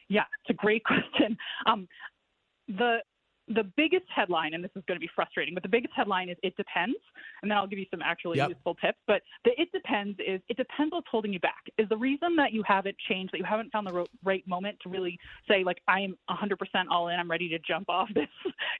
Yeah, 0.10 0.24
it's 0.44 0.52
a 0.52 0.54
great 0.54 0.84
question. 0.86 1.38
Um, 1.66 1.88
the 2.68 3.00
the 3.50 3.64
biggest 3.78 4.06
headline, 4.14 4.54
and 4.54 4.64
this 4.64 4.72
is 4.76 4.84
going 4.88 4.98
to 4.98 5.00
be 5.00 5.10
frustrating, 5.16 5.54
but 5.54 5.64
the 5.64 5.70
biggest 5.70 5.94
headline 5.96 6.30
is 6.30 6.36
it 6.44 6.56
depends. 6.58 6.98
And 7.42 7.50
then 7.50 7.58
I'll 7.58 7.68
give 7.68 7.80
you 7.80 7.86
some 7.90 8.02
actually 8.02 8.38
yep. 8.38 8.50
useful 8.50 8.76
tips. 8.76 8.98
But 9.08 9.22
the 9.46 9.52
it 9.58 9.72
depends 9.72 10.20
is 10.20 10.42
it 10.50 10.58
depends 10.58 10.92
what's 10.92 11.08
holding 11.10 11.32
you 11.32 11.40
back. 11.40 11.64
Is 11.78 11.88
the 11.88 11.98
reason 11.98 12.36
that 12.36 12.52
you 12.52 12.64
haven't 12.68 12.98
changed, 13.10 13.34
that 13.34 13.38
you 13.38 13.46
haven't 13.46 13.72
found 13.72 13.88
the 13.88 14.06
right 14.24 14.46
moment 14.48 14.78
to 14.84 14.90
really 14.90 15.18
say, 15.48 15.64
like, 15.64 15.78
I 15.88 16.02
am 16.02 16.18
100% 16.30 16.58
all 16.92 17.08
in, 17.08 17.20
I'm 17.20 17.32
ready 17.32 17.48
to 17.50 17.60
jump 17.60 17.90
off 17.90 18.10
this 18.16 18.28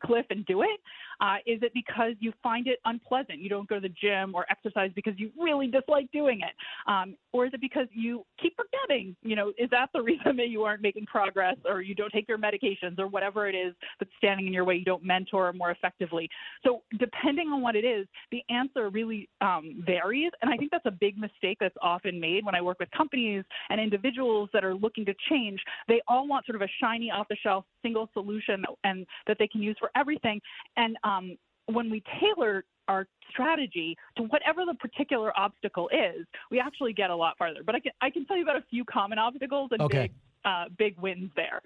cliff 0.04 0.26
and 0.30 0.46
do 0.46 0.64
it? 0.64 0.80
Uh, 1.20 1.38
is 1.46 1.60
it 1.62 1.72
because 1.74 2.14
you 2.20 2.32
find 2.44 2.68
it 2.68 2.80
unpleasant? 2.86 3.40
You 3.40 3.50
don't 3.50 3.68
go 3.68 3.76
to 3.76 3.82
the 3.82 3.90
gym 3.90 4.34
or 4.36 4.46
exercise 4.50 4.92
because 4.96 5.14
you 5.18 5.32
really 5.40 5.68
dislike 5.68 6.12
doing 6.12 6.42
it? 6.42 6.54
Um, 6.92 7.16
or 7.34 7.46
is 7.46 7.54
it 7.54 7.62
because 7.62 7.88
you 7.92 8.26
keep 8.42 8.56
forgetting? 8.56 9.16
You 9.24 9.36
know, 9.36 9.54
is 9.58 9.70
that 9.72 9.90
the 9.94 10.02
reason 10.08 10.38
that 10.38 10.50
you 10.50 10.64
aren't 10.64 10.82
making 10.82 11.06
progress 11.06 11.56
or 11.66 11.82
you 11.82 11.96
don't 11.96 12.12
take 12.12 12.28
your 12.28 12.38
medications 12.38 13.00
or 13.00 13.08
whatever 13.08 13.48
it 13.48 13.56
is 13.56 13.74
that's 14.00 14.12
standing 14.18 14.48
in 14.48 14.54
your 14.54 14.66
way? 14.66 14.76
You 14.76 14.86
don't 14.86 15.04
mentor 15.04 15.52
more 15.54 15.72
effectively. 15.72 16.30
So, 16.64 16.82
depending 17.00 17.50
on 17.50 17.62
what 17.62 17.76
it 17.76 17.86
is, 17.86 18.08
the 18.32 18.42
answer 18.50 18.90
really 18.90 19.30
um, 19.42 19.84
varies. 19.86 20.32
And 20.42 20.52
I 20.52 20.58
think 20.58 20.72
that's 20.72 20.86
a 20.86 20.92
big 20.92 21.18
mistake 21.18 21.58
that's 21.60 21.76
often 21.82 22.20
made 22.20 22.46
when 22.46 22.56
I 22.56 22.62
work 22.62 22.80
with 22.80 22.90
companies 22.92 23.44
and 23.70 23.80
individuals 23.80 24.50
that 24.54 24.64
are 24.64 24.76
looking 24.76 25.06
to 25.06 25.14
change. 25.30 25.60
They 25.88 26.02
all 26.08 26.28
want 26.28 26.46
sort 26.46 26.56
of 26.56 26.62
a 26.62 26.70
shiny, 26.82 27.12
off 27.12 27.28
the 27.28 27.38
shelf, 27.42 27.66
single 27.82 28.10
solution 28.14 28.64
and 28.84 29.06
that 29.28 29.38
they 29.40 29.48
can 29.48 29.62
use 29.62 29.76
for 29.80 29.90
everything. 29.96 30.42
And 30.76 30.98
um, 31.08 31.38
when 31.68 31.90
we 31.90 32.04
tailor 32.20 32.64
our 32.88 33.08
strategy 33.30 33.96
to 34.16 34.24
whatever 34.24 34.66
the 34.66 34.74
particular 34.76 35.38
obstacle 35.38 35.90
is, 35.90 36.26
we 36.50 36.60
actually 36.60 36.94
get 36.94 37.10
a 37.10 37.16
lot 37.16 37.38
farther. 37.38 37.62
But 37.66 37.76
I 37.76 37.80
can 37.80 37.92
I 38.02 38.10
can 38.10 38.26
tell 38.26 38.38
you 38.38 38.44
about 38.44 38.58
a 38.58 38.64
few 38.70 38.86
common 38.86 39.20
obstacles 39.20 39.70
and 39.72 39.82
okay. 39.82 40.04
big 40.04 40.12
uh, 40.46 40.66
big 40.78 41.00
wins 41.00 41.32
there. 41.36 41.62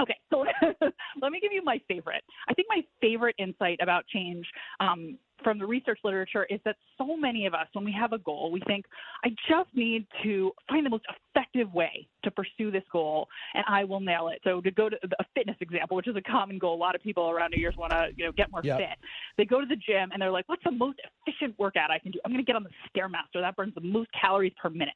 Okay, 0.00 0.16
so 0.30 0.44
let 1.20 1.32
me 1.32 1.40
give 1.40 1.52
you 1.52 1.64
my 1.64 1.80
favorite. 1.88 2.22
I 2.48 2.54
think 2.54 2.68
my 2.68 2.82
favorite 3.00 3.34
insight 3.38 3.78
about 3.82 4.06
change 4.06 4.46
um, 4.78 5.18
from 5.42 5.58
the 5.58 5.66
research 5.66 5.98
literature 6.04 6.44
is 6.50 6.60
that 6.64 6.76
so 6.96 7.16
many 7.16 7.46
of 7.46 7.54
us, 7.54 7.66
when 7.72 7.84
we 7.84 7.92
have 7.92 8.12
a 8.12 8.18
goal, 8.18 8.50
we 8.50 8.60
think, 8.66 8.86
I 9.24 9.30
just 9.48 9.68
need 9.74 10.06
to 10.22 10.52
find 10.68 10.84
the 10.84 10.90
most 10.90 11.04
effective 11.34 11.72
way 11.72 12.06
to 12.24 12.30
pursue 12.30 12.70
this 12.70 12.82
goal 12.92 13.28
and 13.54 13.64
I 13.68 13.84
will 13.84 14.00
nail 14.00 14.28
it. 14.28 14.40
So 14.44 14.60
to 14.60 14.70
go 14.70 14.88
to 14.88 14.96
a 15.18 15.24
fitness 15.34 15.56
example, 15.60 15.96
which 15.96 16.08
is 16.08 16.16
a 16.16 16.22
common 16.22 16.58
goal, 16.58 16.74
a 16.74 16.76
lot 16.76 16.94
of 16.94 17.02
people 17.02 17.30
around 17.30 17.52
New 17.54 17.60
Year's 17.60 17.76
want 17.76 17.92
to, 17.92 18.08
you 18.16 18.26
know, 18.26 18.32
get 18.32 18.50
more 18.50 18.60
yep. 18.64 18.78
fit. 18.78 18.98
They 19.36 19.44
go 19.44 19.60
to 19.60 19.66
the 19.66 19.76
gym 19.76 20.10
and 20.12 20.20
they're 20.20 20.30
like, 20.30 20.48
what's 20.48 20.64
the 20.64 20.72
most 20.72 20.98
efficient 21.26 21.58
workout 21.58 21.90
I 21.90 21.98
can 21.98 22.12
do? 22.12 22.18
I'm 22.24 22.32
going 22.32 22.44
to 22.44 22.46
get 22.46 22.56
on 22.56 22.64
the 22.64 22.70
Stairmaster. 22.90 23.40
That 23.40 23.56
burns 23.56 23.74
the 23.74 23.80
most 23.80 24.10
calories 24.18 24.52
per 24.60 24.70
minute. 24.70 24.94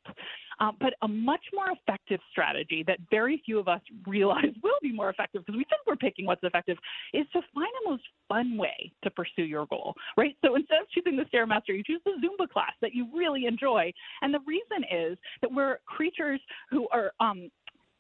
Um, 0.60 0.76
but 0.80 0.94
a 1.02 1.08
much 1.08 1.44
more 1.52 1.66
effective 1.70 2.20
strategy 2.30 2.84
that 2.86 2.98
very 3.10 3.42
few 3.44 3.58
of 3.58 3.68
us 3.68 3.80
realize 4.06 4.52
will 4.62 4.78
be 4.82 4.92
more 4.92 5.10
effective 5.10 5.44
because 5.44 5.56
we 5.56 5.64
think 5.64 5.80
we're 5.86 5.96
picking 5.96 6.26
what's 6.26 6.42
effective 6.42 6.76
is 7.12 7.26
to 7.32 7.40
find 7.54 7.68
the 7.84 7.90
most 7.90 8.02
fun 8.28 8.56
way 8.56 8.92
to 9.02 9.10
pursue 9.10 9.42
your 9.42 9.66
goal, 9.66 9.94
right? 10.16 10.31
So 10.44 10.54
instead 10.54 10.80
of 10.80 10.88
choosing 10.90 11.16
the 11.16 11.24
Stairmaster, 11.24 11.76
you 11.76 11.82
choose 11.84 12.00
the 12.04 12.12
Zumba 12.22 12.48
class 12.48 12.72
that 12.80 12.94
you 12.94 13.08
really 13.14 13.46
enjoy. 13.46 13.92
And 14.22 14.32
the 14.32 14.40
reason 14.46 14.84
is 14.90 15.18
that 15.40 15.52
we're 15.52 15.78
creatures 15.86 16.40
who 16.70 16.88
are 16.92 17.12
um, 17.20 17.50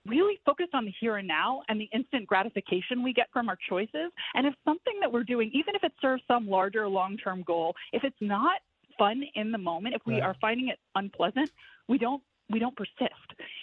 really 0.06 0.40
focused 0.44 0.74
on 0.74 0.84
the 0.84 0.92
here 1.00 1.16
and 1.16 1.28
now 1.28 1.62
and 1.68 1.80
the 1.80 1.88
instant 1.92 2.26
gratification 2.26 3.02
we 3.02 3.12
get 3.12 3.28
from 3.32 3.48
our 3.48 3.58
choices. 3.68 4.10
And 4.34 4.46
if 4.46 4.54
something 4.64 4.94
that 5.00 5.12
we're 5.12 5.24
doing, 5.24 5.50
even 5.52 5.74
if 5.74 5.84
it 5.84 5.92
serves 6.00 6.22
some 6.26 6.48
larger 6.48 6.88
long 6.88 7.16
term 7.16 7.42
goal, 7.46 7.74
if 7.92 8.04
it's 8.04 8.16
not 8.20 8.60
fun 8.98 9.22
in 9.34 9.52
the 9.52 9.58
moment, 9.58 9.94
if 9.94 10.02
we 10.06 10.14
right. 10.14 10.22
are 10.22 10.36
finding 10.40 10.68
it 10.68 10.78
unpleasant, 10.94 11.50
we 11.88 11.98
don't 11.98 12.22
we 12.50 12.58
don't 12.58 12.76
persist. 12.76 13.14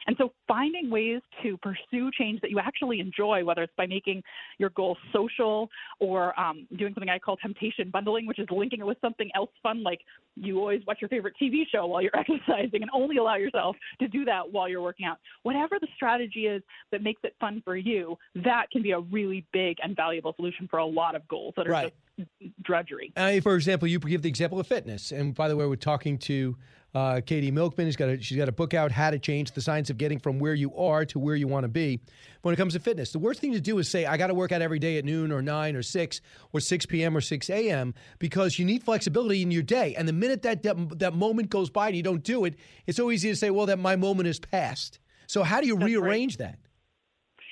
And 0.08 0.16
so 0.18 0.34
finding 0.48 0.90
ways 0.90 1.22
to 1.44 1.58
pursue 1.58 2.10
change 2.18 2.42
that 2.42 2.50
you 2.50 2.60
actually 2.60 3.00
enjoy, 3.00 3.44
whether 3.44 3.64
it's 3.64 3.74
by 3.78 3.86
making 3.86 4.24
your 4.58 4.70
goal 4.72 4.98
social 5.14 5.70
or 6.00 6.38
um, 6.40 6.68
doing 6.78 6.94
something 6.94 7.10
I 7.10 7.20
call 7.20 7.38
temptation 7.38 7.90
bundling, 7.92 8.26
which 8.26 8.40
is 8.40 8.48
linking 8.50 8.80
it 8.80 8.86
with 8.86 8.98
something 9.02 9.30
else 9.36 9.52
fun, 9.62 9.84
like 9.84 10.02
you 10.36 10.60
always 10.60 10.82
watch 10.88 10.98
your 11.02 11.10
favorite 11.10 11.36
TV 11.42 11.64
show 11.72 11.86
while 11.86 12.02
you're 12.02 12.16
exercising 12.18 12.82
and 12.82 12.90
only 12.94 13.18
allow 13.18 13.36
yourself 13.36 13.76
to 14.00 14.08
do 14.08 14.26
that 14.26 14.52
while 14.52 14.68
you're 14.68 14.82
working 14.82 15.06
out. 15.06 15.18
Whatever 15.44 15.78
the 15.80 15.88
strategy 15.96 16.48
is 16.48 16.64
that 16.92 17.04
makes 17.04 17.22
it 17.24 17.36
fun 17.40 17.62
for 17.64 17.78
you, 17.78 18.18
that 18.36 18.68
can 18.72 18.82
be 18.82 18.92
a 18.92 19.00
really 19.00 19.46
big 19.54 19.78
and 19.84 19.96
valuable 19.96 20.34
solution 20.36 20.68
for 20.70 20.80
a 20.80 20.86
lot 20.86 21.16
of 21.16 21.28
goals 21.28 21.54
that 21.58 21.68
are 21.68 21.72
right. 21.72 21.94
just 22.20 22.30
drudgery. 22.64 23.14
For 23.16 23.56
example, 23.56 23.88
you 23.88 24.00
give 24.00 24.22
the 24.22 24.30
example 24.30 24.60
of 24.60 24.68
fitness. 24.68 25.12
And 25.12 25.36
by 25.36 25.48
the 25.48 25.56
way, 25.56 25.66
we're 25.66 25.76
talking 25.76 26.18
to 26.20 26.58
uh, 26.94 27.22
Katie 27.26 27.52
Milkman 27.52 27.88
has 27.88 27.96
got 27.96 28.10
a, 28.10 28.22
she's 28.22 28.38
got 28.38 28.50
a 28.50 28.52
book 28.52 28.74
out, 28.74 28.92
How 28.92 29.12
to 29.12 29.20
Change: 29.20 29.52
The 29.52 29.62
Science 29.62 29.90
of 29.90 29.98
Getting 29.98 30.20
from 30.20 30.40
Where 30.40 30.54
You 30.54 30.76
Are 30.76 31.06
to 31.06 31.20
Where 31.20 31.36
You 31.36 31.48
Want 31.48 31.64
to 31.64 31.68
Be. 31.68 32.00
When 32.42 32.54
it 32.54 32.58
comes 32.58 32.74
to 32.74 32.80
fitness, 32.80 33.12
the 33.12 33.20
worst 33.20 33.42
thing 33.42 33.54
to 33.54 33.62
do 33.62 33.78
is 33.78 33.90
say, 33.90 34.06
"I 34.06 34.18
got 34.18 34.28
to 34.28 34.34
work 34.34 34.52
out 34.52 34.62
every 34.62 34.80
day 34.80 34.98
at 34.98 35.06
noon 35.06 35.32
or 35.32 35.42
nine 35.42 35.76
or 35.76 35.84
six 35.84 36.22
or 36.52 36.60
six 36.60 36.86
p.m. 36.86 37.16
or 37.16 37.22
six 37.22 37.50
a.m." 37.50 37.94
because 38.18 38.58
you 38.58 38.66
need 38.66 38.84
flexibility 38.84 39.42
in 39.42 39.52
your 39.52 39.64
day. 39.64 39.96
And 39.96 40.08
the 40.08 40.14
minute 40.14 40.42
that, 40.44 40.64
that 40.64 41.00
that 41.00 41.14
moment 41.14 41.50
goes 41.50 41.70
by 41.70 41.88
and 41.88 41.98
you 41.98 42.04
don't 42.04 42.24
do 42.24 42.46
it, 42.46 42.56
it's 42.88 42.98
so 42.98 43.12
easy 43.12 43.30
to 43.30 43.36
say, 43.36 43.50
"Well, 43.50 43.68
that 43.68 43.80
my 43.80 43.96
moment 43.96 44.28
is 44.28 44.40
past." 44.40 45.00
So 45.28 45.44
how 45.44 45.62
do 45.62 45.68
you 45.68 45.76
That's 45.76 45.86
rearrange 45.86 46.40
right. 46.40 46.52
that? 46.52 46.60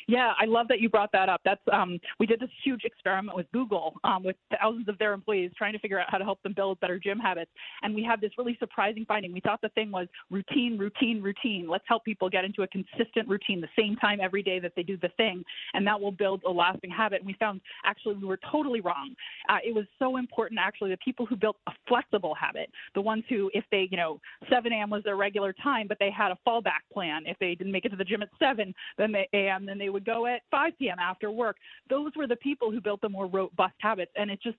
Yeah, 0.08 0.32
I 0.40 0.46
love 0.46 0.70
that 0.70 0.80
you 0.80 0.90
brought 0.90 1.12
that 1.12 1.28
up. 1.28 1.42
That's 1.44 1.62
um, 1.74 2.00
we 2.18 2.26
did 2.26 2.40
this 2.40 2.50
huge 2.64 2.86
experiment 2.86 3.36
with 3.36 3.46
Google 3.52 3.96
um, 4.06 4.24
with 4.24 4.38
thousands 4.58 4.88
of 4.88 4.98
their 5.00 5.12
employees 5.12 5.52
trying 5.58 5.74
to 5.74 5.80
figure 5.80 6.00
out 6.00 6.08
how 6.10 6.18
to 6.18 6.24
help 6.24 6.42
them 6.44 6.54
build 6.54 6.80
better 6.80 6.98
gym 6.98 7.20
habits, 7.20 7.52
and 7.84 7.94
we 7.94 8.04
had 8.04 8.22
this 8.22 8.32
really 8.38 8.56
surprising 8.58 9.04
finding. 9.06 9.34
We 9.34 9.42
thought 9.42 9.60
the 9.62 9.70
thing 9.70 9.92
was 9.92 10.08
routine, 10.32 10.78
routine, 10.78 11.22
routine. 11.22 11.68
Let's 11.70 11.84
help 11.90 12.06
people 12.06 12.30
get 12.30 12.46
into 12.46 12.64
a 12.64 12.68
consistent 12.68 13.28
routine, 13.28 13.60
the 13.60 13.68
same 13.78 13.98
time 13.98 14.20
every 14.22 14.42
day 14.42 14.60
that 14.60 14.72
they 14.78 14.84
do 14.84 14.96
the 14.96 15.10
thing, 15.18 15.44
and 15.74 15.86
that 15.86 16.00
will 16.00 16.14
build 16.14 16.42
a 16.48 16.52
lasting 16.52 16.90
habit. 16.90 17.20
And 17.20 17.28
we 17.28 17.36
found 17.38 17.60
actually 17.84 18.16
we 18.16 18.28
were 18.28 18.40
totally 18.50 18.80
wrong. 18.80 19.14
Uh, 19.50 19.58
it 19.66 19.76
was 19.76 19.86
so 20.00 20.16
important 20.16 20.58
actually 20.58 20.92
the 20.92 20.98
people 21.04 21.26
who 21.26 21.36
built 21.36 21.58
a 21.68 21.72
flexible 21.86 22.34
habit, 22.34 22.70
the 22.96 23.02
ones 23.02 23.26
who 23.28 23.52
if 23.54 23.66
they 23.72 23.90
you 23.92 23.98
know 23.98 24.22
7 24.50 24.72
a.m. 24.72 24.90
was 24.90 25.04
their 25.04 25.18
regular 25.18 25.52
time, 25.52 25.86
but 25.86 25.98
they 26.00 26.12
had 26.12 26.32
a 26.32 26.38
fallback 26.48 26.88
plan. 26.94 27.24
If 27.26 27.38
they 27.40 27.56
didn't 27.56 27.74
make 27.74 27.84
it 27.84 27.90
to 27.90 27.98
the 27.98 28.06
gym 28.06 28.22
at 28.22 28.30
7 28.40 28.74
then 28.98 29.12
they 29.12 29.28
a.m. 29.34 29.66
then 29.66 29.78
they 29.78 29.90
would 29.90 29.97
go 30.00 30.26
at 30.26 30.42
5 30.52 30.74
p.m. 30.80 30.98
after 31.00 31.32
work. 31.32 31.58
Those 31.90 32.12
were 32.16 32.28
the 32.28 32.36
people 32.38 32.72
who 32.72 32.82
built 32.82 33.02
the 33.02 33.10
more 33.10 33.28
robust 33.28 33.76
habits. 33.80 34.12
And 34.16 34.30
it 34.32 34.40
just 34.42 34.58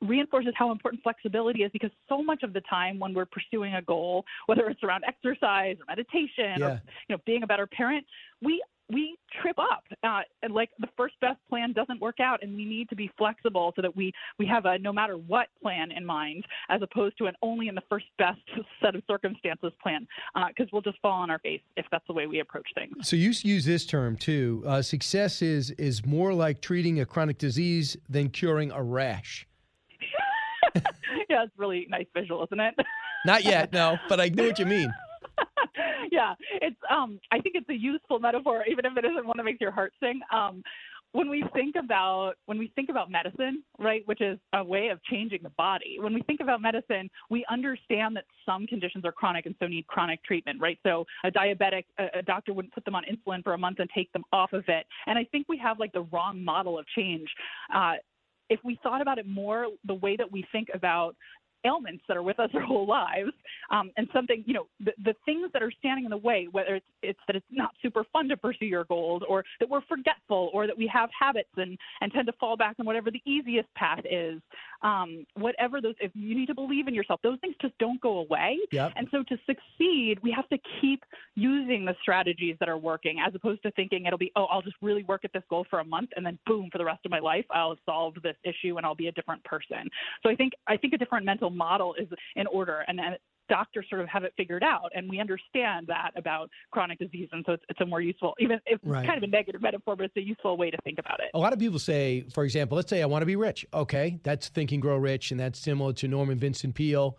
reinforces 0.00 0.52
how 0.56 0.70
important 0.72 1.02
flexibility 1.02 1.62
is 1.62 1.70
because 1.72 1.90
so 2.08 2.22
much 2.22 2.42
of 2.42 2.52
the 2.52 2.60
time 2.62 2.98
when 2.98 3.14
we're 3.14 3.26
pursuing 3.26 3.74
a 3.74 3.82
goal, 3.82 4.24
whether 4.46 4.68
it's 4.68 4.82
around 4.82 5.04
exercise 5.06 5.76
or 5.80 5.84
meditation 5.88 6.58
yeah. 6.58 6.66
or 6.66 6.82
you 7.08 7.16
know 7.16 7.18
being 7.26 7.42
a 7.42 7.46
better 7.46 7.66
parent, 7.66 8.04
we 8.42 8.62
we 8.92 9.16
trip 9.40 9.58
up. 9.58 9.84
Uh, 10.02 10.20
and 10.42 10.54
like 10.54 10.70
the 10.78 10.88
first 10.96 11.14
best 11.20 11.38
plan 11.48 11.72
doesn't 11.72 12.00
work 12.00 12.20
out, 12.20 12.42
and 12.42 12.54
we 12.54 12.64
need 12.64 12.88
to 12.88 12.96
be 12.96 13.10
flexible 13.16 13.72
so 13.76 13.82
that 13.82 13.94
we 13.96 14.12
we 14.38 14.46
have 14.46 14.66
a 14.66 14.78
no 14.78 14.92
matter 14.92 15.16
what 15.16 15.48
plan 15.62 15.90
in 15.92 16.04
mind, 16.04 16.44
as 16.68 16.80
opposed 16.82 17.16
to 17.18 17.26
an 17.26 17.34
only 17.42 17.68
in 17.68 17.74
the 17.74 17.82
first 17.88 18.06
best 18.18 18.40
set 18.82 18.94
of 18.94 19.02
circumstances 19.06 19.72
plan, 19.82 20.06
because 20.48 20.66
uh, 20.66 20.70
we'll 20.72 20.82
just 20.82 20.98
fall 21.00 21.22
on 21.22 21.30
our 21.30 21.38
face 21.38 21.60
if 21.76 21.86
that's 21.90 22.06
the 22.06 22.12
way 22.12 22.26
we 22.26 22.40
approach 22.40 22.68
things. 22.74 22.92
So 23.02 23.16
you 23.16 23.32
use 23.42 23.64
this 23.64 23.86
term 23.86 24.16
too. 24.16 24.62
Uh, 24.66 24.82
success 24.82 25.42
is 25.42 25.70
is 25.72 26.04
more 26.04 26.34
like 26.34 26.60
treating 26.60 27.00
a 27.00 27.06
chronic 27.06 27.38
disease 27.38 27.96
than 28.08 28.30
curing 28.30 28.70
a 28.70 28.82
rash. 28.82 29.46
yeah, 30.74 31.44
it's 31.44 31.52
really 31.56 31.86
nice 31.88 32.06
visual, 32.14 32.44
isn't 32.44 32.60
it? 32.60 32.74
Not 33.26 33.44
yet, 33.44 33.72
no, 33.72 33.98
but 34.08 34.20
I 34.20 34.28
know 34.28 34.46
what 34.46 34.58
you 34.58 34.66
mean. 34.66 34.92
yeah, 36.12 36.34
it's 36.60 36.76
um 36.90 37.20
I 37.30 37.40
think 37.40 37.56
it's 37.56 37.68
a 37.68 37.74
useful 37.74 38.18
metaphor, 38.18 38.64
even 38.70 38.84
if 38.84 38.96
it 38.96 39.04
isn't 39.04 39.26
one 39.26 39.36
that 39.36 39.44
makes 39.44 39.60
your 39.60 39.72
heart 39.72 39.92
sing. 40.00 40.20
Um, 40.32 40.62
when 41.12 41.28
we 41.28 41.44
think 41.52 41.74
about 41.76 42.34
when 42.46 42.58
we 42.58 42.72
think 42.76 42.88
about 42.88 43.10
medicine, 43.10 43.64
right, 43.78 44.02
which 44.06 44.20
is 44.20 44.38
a 44.52 44.62
way 44.62 44.88
of 44.88 45.02
changing 45.04 45.40
the 45.42 45.50
body. 45.50 45.98
When 46.00 46.14
we 46.14 46.22
think 46.22 46.40
about 46.40 46.62
medicine, 46.62 47.10
we 47.28 47.44
understand 47.50 48.14
that 48.16 48.24
some 48.46 48.66
conditions 48.66 49.04
are 49.04 49.12
chronic 49.12 49.46
and 49.46 49.54
so 49.58 49.66
need 49.66 49.86
chronic 49.88 50.22
treatment, 50.22 50.60
right? 50.60 50.78
So 50.84 51.04
a 51.24 51.30
diabetic, 51.30 51.84
a, 51.98 52.18
a 52.18 52.22
doctor 52.22 52.52
wouldn't 52.52 52.72
put 52.72 52.84
them 52.84 52.94
on 52.94 53.02
insulin 53.04 53.42
for 53.42 53.54
a 53.54 53.58
month 53.58 53.80
and 53.80 53.90
take 53.92 54.12
them 54.12 54.22
off 54.32 54.52
of 54.52 54.64
it. 54.68 54.86
And 55.06 55.18
I 55.18 55.24
think 55.24 55.46
we 55.48 55.58
have 55.58 55.80
like 55.80 55.92
the 55.92 56.06
wrong 56.12 56.44
model 56.44 56.78
of 56.78 56.86
change. 56.96 57.28
Uh, 57.74 57.94
if 58.48 58.58
we 58.64 58.78
thought 58.82 59.00
about 59.00 59.18
it 59.18 59.26
more 59.26 59.68
the 59.84 59.94
way 59.94 60.16
that 60.16 60.30
we 60.30 60.44
think 60.52 60.68
about 60.74 61.16
ailments 61.64 62.02
that 62.08 62.16
are 62.16 62.22
with 62.22 62.38
us 62.40 62.50
our 62.54 62.62
whole 62.62 62.86
lives, 62.86 63.32
um, 63.70 63.90
and 63.96 64.08
something, 64.12 64.42
you 64.46 64.54
know, 64.54 64.66
the, 64.80 64.92
the 65.04 65.14
things 65.24 65.50
that 65.52 65.62
are 65.62 65.72
standing 65.78 66.04
in 66.04 66.10
the 66.10 66.16
way, 66.16 66.48
whether 66.50 66.76
it's, 66.76 66.86
it's 67.02 67.18
that 67.26 67.36
it's 67.36 67.46
not 67.50 67.70
super 67.82 68.04
fun 68.12 68.28
to 68.28 68.36
pursue 68.36 68.66
your 68.66 68.84
goals, 68.84 69.22
or 69.28 69.44
that 69.58 69.68
we're 69.68 69.80
forgetful, 69.88 70.50
or 70.52 70.66
that 70.66 70.76
we 70.76 70.86
have 70.86 71.08
habits 71.18 71.48
and, 71.56 71.78
and 72.00 72.12
tend 72.12 72.26
to 72.26 72.32
fall 72.34 72.56
back 72.56 72.76
on 72.78 72.86
whatever 72.86 73.10
the 73.10 73.22
easiest 73.24 73.72
path 73.74 74.00
is, 74.10 74.40
um, 74.82 75.26
whatever 75.34 75.80
those, 75.80 75.94
if 76.00 76.10
you 76.14 76.34
need 76.34 76.46
to 76.46 76.54
believe 76.54 76.88
in 76.88 76.94
yourself, 76.94 77.20
those 77.22 77.38
things 77.40 77.54
just 77.60 77.76
don't 77.78 78.00
go 78.00 78.18
away. 78.18 78.58
Yep. 78.72 78.92
And 78.96 79.08
so 79.10 79.22
to 79.24 79.36
succeed, 79.46 80.18
we 80.22 80.30
have 80.32 80.48
to 80.48 80.58
keep 80.80 81.04
using 81.34 81.84
the 81.84 81.94
strategies 82.00 82.56
that 82.60 82.68
are 82.68 82.78
working 82.78 83.18
as 83.26 83.34
opposed 83.34 83.62
to 83.62 83.70
thinking 83.72 84.06
it'll 84.06 84.18
be, 84.18 84.32
oh, 84.36 84.44
I'll 84.44 84.62
just 84.62 84.76
really 84.80 85.04
work 85.04 85.24
at 85.24 85.32
this 85.32 85.42
goal 85.50 85.66
for 85.68 85.80
a 85.80 85.84
month 85.84 86.10
and 86.16 86.24
then 86.24 86.38
boom, 86.46 86.68
for 86.72 86.78
the 86.78 86.84
rest 86.84 87.00
of 87.04 87.10
my 87.10 87.18
life, 87.18 87.44
I'll 87.50 87.70
have 87.70 87.78
solved 87.84 88.22
this 88.22 88.36
issue 88.44 88.76
and 88.76 88.86
I'll 88.86 88.94
be 88.94 89.08
a 89.08 89.12
different 89.12 89.42
person. 89.44 89.88
So 90.22 90.30
I 90.30 90.34
think, 90.34 90.54
I 90.66 90.76
think 90.76 90.94
a 90.94 90.98
different 90.98 91.26
mental 91.26 91.49
model 91.50 91.94
is 91.94 92.08
in 92.36 92.46
order 92.46 92.84
and, 92.88 93.00
and 93.00 93.16
doctors 93.50 93.84
sort 93.90 94.00
of 94.00 94.08
have 94.08 94.22
it 94.22 94.32
figured 94.36 94.62
out 94.62 94.90
and 94.94 95.10
we 95.10 95.18
understand 95.18 95.86
that 95.88 96.12
about 96.16 96.48
chronic 96.70 96.98
disease 96.98 97.28
and 97.32 97.44
so 97.44 97.52
it's, 97.52 97.64
it's 97.68 97.80
a 97.80 97.86
more 97.86 98.00
useful 98.00 98.32
even 98.38 98.58
if 98.64 98.78
right. 98.84 99.00
it's 99.00 99.08
kind 99.08 99.22
of 99.22 99.28
a 99.28 99.30
negative 99.30 99.60
metaphor 99.60 99.96
but 99.96 100.04
it's 100.04 100.16
a 100.16 100.20
useful 100.20 100.56
way 100.56 100.70
to 100.70 100.78
think 100.84 100.98
about 100.98 101.18
it. 101.18 101.26
A 101.34 101.38
lot 101.38 101.52
of 101.52 101.58
people 101.58 101.80
say 101.80 102.24
for 102.32 102.44
example 102.44 102.76
let's 102.76 102.88
say 102.88 103.02
i 103.02 103.06
want 103.06 103.22
to 103.22 103.26
be 103.26 103.36
rich. 103.36 103.66
Okay 103.74 104.20
that's 104.22 104.48
think 104.48 104.72
and 104.72 104.80
grow 104.80 104.96
rich 104.96 105.32
and 105.32 105.40
that's 105.40 105.58
similar 105.58 105.92
to 105.94 106.08
norman 106.08 106.38
vincent 106.38 106.74
peale 106.74 107.18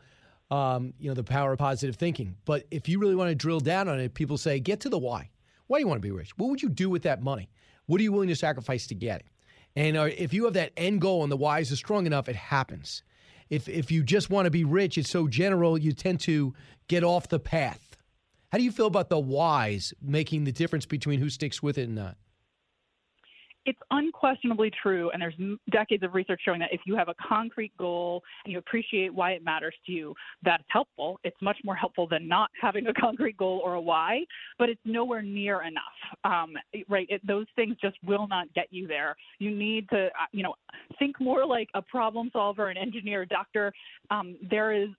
um, 0.49 0.93
you 0.99 1.09
know 1.09 1.13
the 1.13 1.23
power 1.23 1.53
of 1.53 1.59
positive 1.59 1.95
thinking. 1.95 2.35
But 2.45 2.65
if 2.71 2.89
you 2.89 2.99
really 2.99 3.15
want 3.15 3.29
to 3.29 3.35
drill 3.35 3.59
down 3.59 3.87
on 3.87 3.99
it 3.99 4.13
people 4.13 4.37
say 4.37 4.59
get 4.59 4.79
to 4.81 4.89
the 4.89 4.97
why. 4.97 5.29
Why 5.67 5.77
do 5.77 5.81
you 5.81 5.87
want 5.87 6.01
to 6.01 6.07
be 6.07 6.11
rich? 6.11 6.37
What 6.37 6.49
would 6.49 6.61
you 6.61 6.69
do 6.69 6.89
with 6.89 7.03
that 7.03 7.21
money? 7.21 7.49
What 7.85 7.99
are 7.99 8.03
you 8.03 8.11
willing 8.11 8.27
to 8.27 8.35
sacrifice 8.35 8.87
to 8.87 8.95
get 8.95 9.21
it? 9.21 9.27
And 9.75 9.95
if 9.95 10.33
you 10.33 10.43
have 10.45 10.53
that 10.53 10.73
end 10.75 10.99
goal 10.99 11.23
and 11.23 11.31
the 11.31 11.37
why 11.37 11.59
is 11.59 11.77
strong 11.77 12.05
enough 12.05 12.27
it 12.27 12.35
happens 12.35 13.03
if 13.51 13.67
if 13.69 13.91
you 13.91 14.01
just 14.01 14.31
want 14.31 14.45
to 14.45 14.51
be 14.51 14.63
rich, 14.63 14.97
it's 14.97 15.09
so 15.09 15.27
general, 15.27 15.77
you 15.77 15.91
tend 15.91 16.21
to 16.21 16.55
get 16.87 17.03
off 17.03 17.27
the 17.27 17.39
path. 17.39 17.97
How 18.51 18.57
do 18.57 18.63
you 18.63 18.71
feel 18.71 18.87
about 18.87 19.09
the 19.09 19.19
whys 19.19 19.93
making 20.01 20.45
the 20.45 20.51
difference 20.51 20.85
between 20.85 21.19
who 21.19 21.29
sticks 21.29 21.61
with 21.61 21.77
it 21.77 21.83
and 21.83 21.95
not? 21.95 22.17
It's 23.65 23.79
unquestionably 23.91 24.71
true, 24.81 25.11
and 25.11 25.21
there's 25.21 25.35
decades 25.71 26.03
of 26.03 26.13
research 26.13 26.41
showing 26.43 26.59
that 26.59 26.69
if 26.71 26.81
you 26.85 26.95
have 26.95 27.09
a 27.09 27.15
concrete 27.27 27.75
goal 27.77 28.23
and 28.43 28.51
you 28.51 28.57
appreciate 28.57 29.13
why 29.13 29.31
it 29.31 29.43
matters 29.43 29.75
to 29.85 29.91
you, 29.91 30.15
that's 30.43 30.63
helpful. 30.69 31.19
It's 31.23 31.37
much 31.41 31.57
more 31.63 31.75
helpful 31.75 32.07
than 32.07 32.27
not 32.27 32.49
having 32.61 32.87
a 32.87 32.93
concrete 32.93 33.37
goal 33.37 33.61
or 33.63 33.75
a 33.75 33.81
why, 33.81 34.21
but 34.57 34.69
it's 34.69 34.81
nowhere 34.85 35.21
near 35.21 35.61
enough. 35.61 35.81
Um, 36.23 36.53
right? 36.89 37.07
It, 37.09 37.25
those 37.25 37.45
things 37.55 37.75
just 37.81 37.97
will 38.03 38.27
not 38.27 38.51
get 38.53 38.67
you 38.71 38.87
there. 38.87 39.15
You 39.39 39.51
need 39.51 39.87
to, 39.89 40.07
uh, 40.07 40.27
you 40.31 40.43
know, 40.43 40.55
think 40.97 41.19
more 41.19 41.45
like 41.45 41.69
a 41.75 41.81
problem 41.81 42.29
solver, 42.33 42.69
an 42.69 42.77
engineer, 42.77 43.23
a 43.23 43.27
doctor. 43.27 43.71
Um, 44.09 44.37
there 44.49 44.71
is 44.71 44.89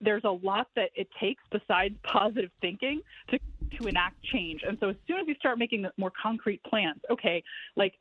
there's 0.00 0.24
a 0.24 0.30
lot 0.30 0.66
that 0.74 0.90
it 0.96 1.08
takes 1.20 1.42
besides 1.50 1.94
positive 2.02 2.50
thinking 2.60 3.00
to 3.30 3.38
to 3.78 3.86
enact 3.86 4.22
change. 4.24 4.60
And 4.66 4.76
so 4.80 4.90
as 4.90 4.96
soon 5.06 5.18
as 5.20 5.26
you 5.26 5.34
start 5.36 5.58
making 5.58 5.86
more 5.96 6.12
concrete 6.20 6.62
plans, 6.64 7.00
okay, 7.10 7.42
like 7.76 7.94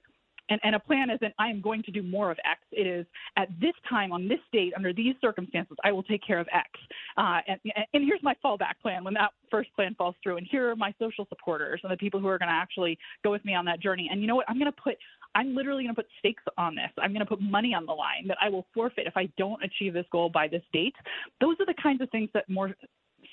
and, 0.49 0.59
and 0.63 0.75
a 0.75 0.79
plan 0.79 1.09
isn't, 1.09 1.33
I 1.39 1.47
am 1.47 1.61
going 1.61 1.83
to 1.83 1.91
do 1.91 2.03
more 2.03 2.31
of 2.31 2.37
X. 2.45 2.61
It 2.71 2.87
is, 2.87 3.05
at 3.37 3.47
this 3.59 3.73
time, 3.89 4.11
on 4.11 4.27
this 4.27 4.39
date, 4.51 4.73
under 4.75 4.93
these 4.93 5.15
circumstances, 5.21 5.77
I 5.83 5.91
will 5.91 6.03
take 6.03 6.21
care 6.25 6.39
of 6.39 6.47
X. 6.53 6.69
Uh, 7.17 7.39
and, 7.47 7.59
and 7.93 8.03
here's 8.03 8.21
my 8.23 8.35
fallback 8.43 8.79
plan 8.81 9.03
when 9.03 9.13
that 9.15 9.31
first 9.49 9.73
plan 9.75 9.95
falls 9.95 10.15
through. 10.21 10.37
And 10.37 10.47
here 10.49 10.69
are 10.69 10.75
my 10.75 10.93
social 10.99 11.25
supporters 11.29 11.79
and 11.83 11.91
the 11.91 11.97
people 11.97 12.19
who 12.19 12.27
are 12.27 12.37
going 12.37 12.49
to 12.49 12.55
actually 12.55 12.97
go 13.23 13.31
with 13.31 13.43
me 13.45 13.53
on 13.53 13.65
that 13.65 13.79
journey. 13.79 14.09
And 14.11 14.21
you 14.21 14.27
know 14.27 14.35
what? 14.35 14.49
I'm 14.49 14.59
going 14.59 14.71
to 14.71 14.81
put, 14.81 14.95
I'm 15.35 15.55
literally 15.55 15.83
going 15.83 15.95
to 15.95 16.01
put 16.01 16.09
stakes 16.19 16.43
on 16.57 16.75
this. 16.75 16.89
I'm 16.97 17.11
going 17.11 17.25
to 17.25 17.25
put 17.25 17.41
money 17.41 17.73
on 17.73 17.85
the 17.85 17.93
line 17.93 18.27
that 18.27 18.37
I 18.41 18.49
will 18.49 18.65
forfeit 18.73 19.07
if 19.07 19.15
I 19.15 19.29
don't 19.37 19.63
achieve 19.63 19.93
this 19.93 20.05
goal 20.11 20.29
by 20.29 20.47
this 20.47 20.63
date. 20.73 20.95
Those 21.39 21.55
are 21.59 21.65
the 21.65 21.75
kinds 21.81 22.01
of 22.01 22.09
things 22.09 22.29
that 22.33 22.49
more 22.49 22.75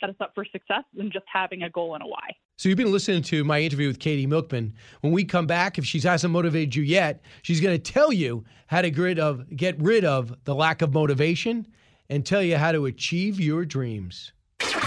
set 0.00 0.10
us 0.10 0.16
up 0.20 0.32
for 0.34 0.44
success 0.44 0.84
than 0.94 1.10
just 1.10 1.24
having 1.32 1.62
a 1.62 1.70
goal 1.70 1.94
and 1.94 2.02
a 2.02 2.06
why. 2.06 2.30
So 2.56 2.68
you've 2.68 2.78
been 2.78 2.92
listening 2.92 3.22
to 3.22 3.44
my 3.44 3.60
interview 3.60 3.86
with 3.86 4.00
Katie 4.00 4.26
Milkman. 4.26 4.74
When 5.00 5.12
we 5.12 5.24
come 5.24 5.46
back, 5.46 5.78
if 5.78 5.84
she 5.84 6.00
hasn't 6.00 6.32
motivated 6.32 6.74
you 6.74 6.82
yet, 6.82 7.22
she's 7.42 7.60
going 7.60 7.80
to 7.80 7.92
tell 7.92 8.12
you 8.12 8.44
how 8.66 8.82
to 8.82 8.90
get 8.90 9.00
rid 9.00 9.18
of 9.18 9.56
get 9.56 9.80
rid 9.80 10.04
of 10.04 10.36
the 10.44 10.54
lack 10.54 10.82
of 10.82 10.92
motivation 10.92 11.66
and 12.10 12.26
tell 12.26 12.42
you 12.42 12.56
how 12.56 12.72
to 12.72 12.86
achieve 12.86 13.38
your 13.38 13.64
dreams. 13.64 14.32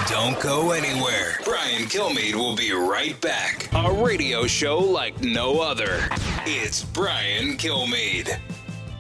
Don't 0.08 0.40
go 0.42 0.72
anywhere. 0.72 1.38
Brian 1.46 1.84
Kilmeade 1.84 2.36
will 2.36 2.56
be 2.56 2.74
right 2.74 3.20
back. 3.22 3.70
A 3.74 3.94
radio 4.04 4.46
show 4.48 4.78
like 4.80 5.22
no 5.22 5.62
other. 5.62 6.00
It's 6.46 6.84
Brian 6.84 7.56
Kilmeade. 7.58 8.38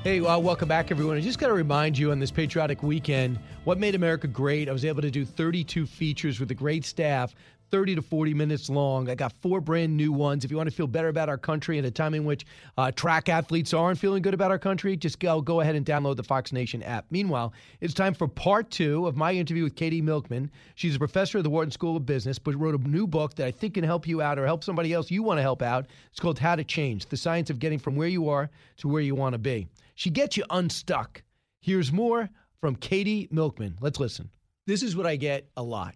Hey, 0.03 0.19
well, 0.19 0.41
welcome 0.41 0.67
back, 0.67 0.89
everyone. 0.89 1.15
I 1.15 1.19
just 1.19 1.37
got 1.37 1.49
to 1.49 1.53
remind 1.53 1.95
you 1.95 2.09
on 2.09 2.17
this 2.17 2.31
patriotic 2.31 2.81
weekend 2.81 3.37
what 3.65 3.77
made 3.77 3.93
America 3.93 4.25
great. 4.25 4.67
I 4.67 4.71
was 4.71 4.83
able 4.83 5.03
to 5.03 5.11
do 5.11 5.23
32 5.23 5.85
features 5.85 6.39
with 6.39 6.49
a 6.49 6.55
great 6.55 6.85
staff, 6.85 7.35
30 7.69 7.97
to 7.97 8.01
40 8.01 8.33
minutes 8.33 8.67
long. 8.67 9.11
I 9.11 9.13
got 9.13 9.31
four 9.43 9.61
brand 9.61 9.95
new 9.95 10.11
ones. 10.11 10.43
If 10.43 10.49
you 10.49 10.57
want 10.57 10.67
to 10.67 10.75
feel 10.75 10.87
better 10.87 11.09
about 11.09 11.29
our 11.29 11.37
country 11.37 11.77
at 11.77 11.85
a 11.85 11.91
time 11.91 12.15
in 12.15 12.25
which 12.25 12.47
uh, 12.79 12.89
track 12.93 13.29
athletes 13.29 13.75
aren't 13.75 13.99
feeling 13.99 14.23
good 14.23 14.33
about 14.33 14.49
our 14.49 14.57
country, 14.57 14.97
just 14.97 15.19
go, 15.19 15.39
go 15.39 15.59
ahead 15.61 15.75
and 15.75 15.85
download 15.85 16.15
the 16.15 16.23
Fox 16.23 16.51
Nation 16.51 16.81
app. 16.81 17.05
Meanwhile, 17.11 17.53
it's 17.79 17.93
time 17.93 18.15
for 18.15 18.27
part 18.27 18.71
two 18.71 19.05
of 19.05 19.15
my 19.15 19.31
interview 19.33 19.63
with 19.63 19.75
Katie 19.75 20.01
Milkman. 20.01 20.49
She's 20.73 20.95
a 20.95 20.99
professor 20.99 21.37
at 21.37 21.43
the 21.43 21.51
Wharton 21.51 21.69
School 21.69 21.95
of 21.95 22.07
Business, 22.07 22.39
but 22.39 22.59
wrote 22.59 22.73
a 22.73 22.87
new 22.87 23.05
book 23.05 23.35
that 23.35 23.45
I 23.45 23.51
think 23.51 23.75
can 23.75 23.83
help 23.83 24.07
you 24.07 24.19
out 24.19 24.39
or 24.39 24.47
help 24.47 24.63
somebody 24.63 24.93
else 24.93 25.11
you 25.11 25.21
want 25.21 25.37
to 25.37 25.43
help 25.43 25.61
out. 25.61 25.85
It's 26.09 26.19
called 26.19 26.39
How 26.39 26.55
to 26.55 26.63
Change 26.63 27.05
The 27.05 27.17
Science 27.17 27.51
of 27.51 27.59
Getting 27.59 27.77
from 27.77 27.95
Where 27.95 28.07
You 28.07 28.29
Are 28.29 28.49
to 28.77 28.87
Where 28.87 29.03
You 29.03 29.13
Want 29.13 29.33
to 29.33 29.37
Be. 29.37 29.67
She 29.95 30.09
gets 30.09 30.37
you 30.37 30.43
unstuck. 30.49 31.23
Here's 31.59 31.91
more 31.91 32.29
from 32.59 32.75
Katie 32.75 33.27
Milkman. 33.31 33.77
Let's 33.81 33.99
listen. 33.99 34.29
This 34.67 34.83
is 34.83 34.95
what 34.95 35.05
I 35.05 35.15
get 35.15 35.49
a 35.57 35.63
lot. 35.63 35.95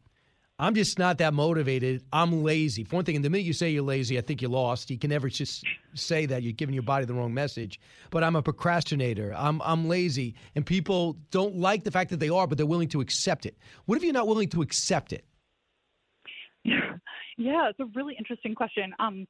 I'm 0.58 0.74
just 0.74 0.98
not 0.98 1.18
that 1.18 1.34
motivated. 1.34 2.04
I'm 2.14 2.44
lazy. 2.44 2.86
For 2.86 2.96
one 2.96 3.06
thing, 3.06 3.18
and 3.18 3.26
the 3.26 3.30
minute 3.30 3.46
you 3.46 3.52
say 3.52 3.70
you're 3.72 3.84
lazy, 3.84 4.18
I 4.18 4.22
think 4.22 4.42
you're 4.42 4.52
lost. 4.52 4.90
You 4.90 4.98
can 4.98 5.10
never 5.10 5.28
just 5.28 5.66
say 5.96 6.26
that. 6.28 6.44
You're 6.44 6.54
giving 6.54 6.74
your 6.74 6.84
body 6.84 7.06
the 7.06 7.14
wrong 7.14 7.34
message. 7.34 7.80
But 8.10 8.24
I'm 8.24 8.38
a 8.38 8.42
procrastinator. 8.42 9.34
I'm 9.36 9.62
I'm 9.64 9.90
lazy, 9.90 10.36
and 10.56 10.66
people 10.66 11.18
don't 11.30 11.58
like 11.58 11.84
the 11.84 11.92
fact 11.92 12.10
that 12.12 12.22
they 12.22 12.30
are, 12.30 12.48
but 12.48 12.58
they're 12.58 12.66
willing 12.66 12.88
to 12.90 13.02
accept 13.02 13.46
it. 13.46 13.58
What 13.86 13.98
if 13.98 14.04
you're 14.04 14.14
not 14.14 14.28
willing 14.28 14.48
to 14.50 14.62
accept 14.62 15.12
it? 15.12 15.26
Yeah, 17.38 17.70
it's 17.70 17.80
a 17.82 17.86
really 17.94 18.16
interesting 18.18 18.56
question. 18.56 18.94
Um, 19.00 19.28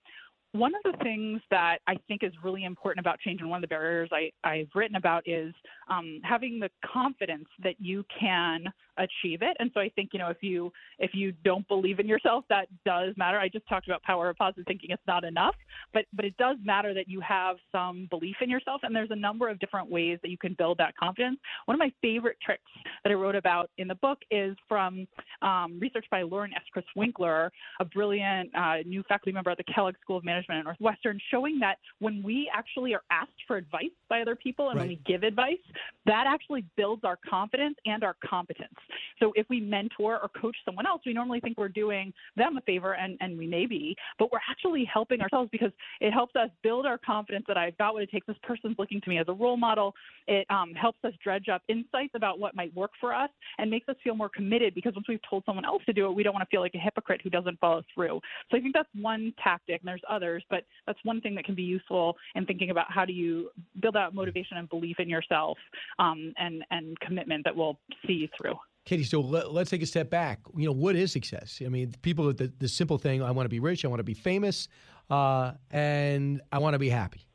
one 0.56 0.74
of 0.76 0.92
the 0.92 0.98
things 1.04 1.42
that 1.52 1.80
I 1.88 1.96
think 2.08 2.24
is 2.24 2.32
really 2.44 2.64
important 2.64 3.06
about 3.06 3.20
change, 3.20 3.42
and 3.42 3.50
one 3.50 3.58
of 3.58 3.62
the 3.62 3.68
barriers 3.68 4.10
I, 4.12 4.32
I've 4.44 4.70
written 4.74 4.96
about, 4.96 5.24
is 5.28 5.54
um, 5.90 6.20
having 6.24 6.60
the 6.60 6.70
confidence 6.86 7.48
that 7.64 7.76
you 7.80 8.06
can 8.20 8.66
achieve 8.98 9.42
it. 9.42 9.58
And 9.60 9.72
so 9.74 9.80
I 9.80 9.90
think 9.90 10.12
you 10.14 10.20
know 10.20 10.30
if 10.30 10.42
you 10.42 10.72
if 11.00 11.12
you 11.14 11.34
don't 11.44 11.68
believe 11.68 12.00
in 12.00 12.08
yourself, 12.08 12.46
that 12.50 12.68
does 12.86 13.14
matter. 13.18 13.40
I 13.40 13.50
just 13.50 13.68
talked 13.68 13.88
about 13.88 14.02
power 14.04 14.30
of 14.30 14.38
positive 14.38 14.66
thinking; 14.68 14.92
it's 14.92 15.02
not 15.08 15.24
enough, 15.24 15.56
but 15.94 16.06
but 16.14 16.26
it 16.26 16.36
does 16.38 16.58
matter 16.64 16.94
that 16.94 17.08
you 17.08 17.20
have 17.22 17.58
some 17.72 18.08
belief 18.10 18.36
in 18.42 18.50
yourself. 18.50 18.82
And 18.84 18.96
there's 18.96 19.12
a 19.12 19.16
number 19.16 19.50
of 19.50 19.60
different 19.60 19.90
ways 19.90 20.20
that 20.22 20.30
you 20.30 20.38
can 20.38 20.54
build 20.58 20.78
that 20.78 20.96
confidence. 20.98 21.40
One 21.66 21.76
of 21.76 21.80
my 21.80 21.92
favorite 22.02 22.38
tricks 22.44 22.64
that 23.04 23.12
I 23.12 23.16
wrote 23.16 23.36
about 23.36 23.70
in 23.78 23.88
the 23.88 23.96
book 23.96 24.20
is 24.32 24.56
from 24.68 25.08
um, 25.42 25.80
research 25.80 26.06
by 26.10 26.22
Lauren 26.22 26.54
S. 26.54 26.64
Chris 26.72 26.86
Winkler, 26.96 27.52
a 27.80 27.86
brilliant 27.86 28.54
uh, 28.56 28.78
new 28.86 29.04
faculty 29.08 29.32
member 29.32 29.50
at 29.50 29.58
the 29.58 29.64
Kellogg 29.74 29.96
School 30.02 30.18
of 30.18 30.24
Management 30.24 30.60
at 30.60 30.66
Northwestern, 30.66 31.20
showing 31.32 31.60
that 31.60 31.78
when 32.00 32.24
we 32.24 32.50
actually 32.54 32.94
are 32.94 33.04
asked 33.12 33.32
for 33.48 33.58
advice 33.58 33.86
by 34.10 34.22
other 34.22 34.36
people 34.36 34.70
and 34.70 34.78
right. 34.78 34.84
when 34.84 34.90
we 34.90 35.02
give 35.06 35.24
advice, 35.24 35.58
that 36.06 36.26
actually 36.28 36.66
builds 36.78 37.04
our 37.04 37.18
confidence 37.28 37.76
and 37.86 38.04
our 38.04 38.16
competence. 38.28 38.74
So 39.20 39.34
if 39.36 39.48
we 39.50 39.60
mentor 39.60 40.20
or 40.22 40.30
coach 40.40 40.56
someone 40.66 40.86
else, 40.86 41.02
we 41.06 41.14
normally 41.14 41.40
think 41.40 41.58
we're 41.58 41.68
doing 41.68 42.14
them 42.36 42.58
a 42.58 42.62
favor, 42.62 42.94
and, 42.94 43.18
and 43.22 43.38
we 43.38 43.48
may 43.48 43.66
be, 43.66 43.96
but 44.20 44.32
we're 44.32 44.40
actually 44.50 44.86
helping 44.92 45.22
ourselves 45.22 45.50
because 45.52 45.72
it 46.02 46.12
helps 46.12 46.36
us 46.36 46.50
build 46.64 46.86
our 46.86 46.98
confidence 46.98 47.46
that 47.48 47.58
I've 47.58 47.78
got 47.78 47.94
what 47.94 48.04
it 48.04 48.12
takes. 48.12 48.28
This 48.28 48.38
person's 48.44 48.76
looking 48.78 49.02
to 49.02 49.10
me 49.10 49.18
as 49.18 49.28
a 49.28 49.34
role 49.34 49.58
model. 49.58 49.94
It 50.28 50.46
um, 50.50 50.74
helps 50.74 51.00
us 51.04 51.14
dredge 51.24 51.50
up 51.50 51.62
insights 51.68 52.14
about 52.16 52.40
what 52.40 52.56
might 52.56 52.76
work 52.76 52.92
for 53.00 53.14
us 53.14 53.30
and 53.58 53.70
makes 53.70 53.88
us 53.90 53.96
feel 54.04 54.16
more 54.16 54.30
committed 54.30 54.74
because 54.76 54.94
once 54.96 55.08
we've 55.08 55.20
told 55.30 55.44
someone 55.46 55.66
else 55.66 55.84
to 55.86 55.94
do 55.94 56.08
it, 56.08 56.12
we 56.14 56.24
don't 56.24 56.34
want 56.34 56.44
to 56.44 56.54
feel 56.54 56.62
like 56.62 56.76
a 56.76 56.80
hypocrite 56.80 57.22
who 57.24 57.30
doesn't 57.30 57.60
follow 57.60 57.84
through. 57.94 58.20
So 58.52 58.58
I 58.58 58.62
think 58.62 58.74
that's 58.74 58.90
one 59.00 59.34
tactic, 59.44 59.82
and 59.82 59.88
there's 59.88 60.02
others, 60.10 60.44
but 60.50 60.64
that's 60.86 61.00
one 61.04 61.22
thing 61.22 61.36
that 61.36 61.46
can 61.46 61.56
be 61.56 61.64
useful 61.64 62.16
in 62.36 62.46
thinking 62.46 62.70
about 62.70 62.86
how 62.90 63.06
do 63.06 63.14
you 63.14 63.50
build 63.82 63.96
out 63.96 64.14
motivation 64.14 64.58
and 64.58 64.70
belief 64.70 65.00
in 65.00 65.10
yourself 65.10 65.58
um, 66.00 66.34
and 66.38 66.64
and 66.72 67.00
commitment 67.00 67.44
that 67.46 67.56
we'll 67.56 67.80
see 68.06 68.14
you 68.14 68.28
through. 68.38 68.56
Katie, 68.86 69.04
so 69.04 69.20
let, 69.20 69.46
us 69.48 69.70
take 69.70 69.82
a 69.82 69.86
step 69.88 70.12
back. 70.12 70.40
You 70.56 70.68
know, 70.68 70.72
what 70.72 70.96
is 70.96 71.12
success? 71.12 71.60
I 71.66 71.70
mean, 71.70 71.96
people, 72.04 72.32
the, 72.32 72.54
the 72.60 72.68
simple 72.68 73.00
thing 73.00 73.24
I 73.24 73.32
want 73.32 73.46
to 73.46 73.50
be 73.50 73.60
rich, 73.60 73.84
I 73.84 73.88
want 73.88 74.00
to 74.00 74.04
be 74.04 74.14
famous, 74.14 74.68
uh, 75.10 75.54
and 75.72 76.40
I 76.52 76.60
want 76.60 76.76
to 76.76 76.80
be 76.80 76.90
happy. 76.90 77.26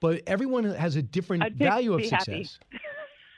But 0.00 0.22
everyone 0.28 0.64
has 0.64 0.94
a 0.94 1.02
different 1.02 1.54
value 1.54 1.94
of 1.94 2.06
success. 2.06 2.60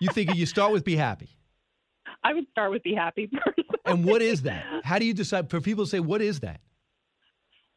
you 0.00 0.08
think 0.10 0.34
you 0.34 0.44
start 0.44 0.72
with 0.72 0.84
be 0.84 0.96
happy? 0.96 1.30
I 2.24 2.34
would 2.34 2.46
start 2.50 2.70
with 2.70 2.82
be 2.82 2.94
happy 2.94 3.30
first. 3.44 3.68
and 3.86 4.04
what 4.04 4.22
is 4.22 4.42
that? 4.42 4.64
How 4.84 4.98
do 4.98 5.06
you 5.06 5.14
decide? 5.14 5.50
For 5.50 5.60
people 5.60 5.84
to 5.84 5.90
say, 5.90 5.98
what 5.98 6.20
is 6.20 6.40
that? 6.40 6.60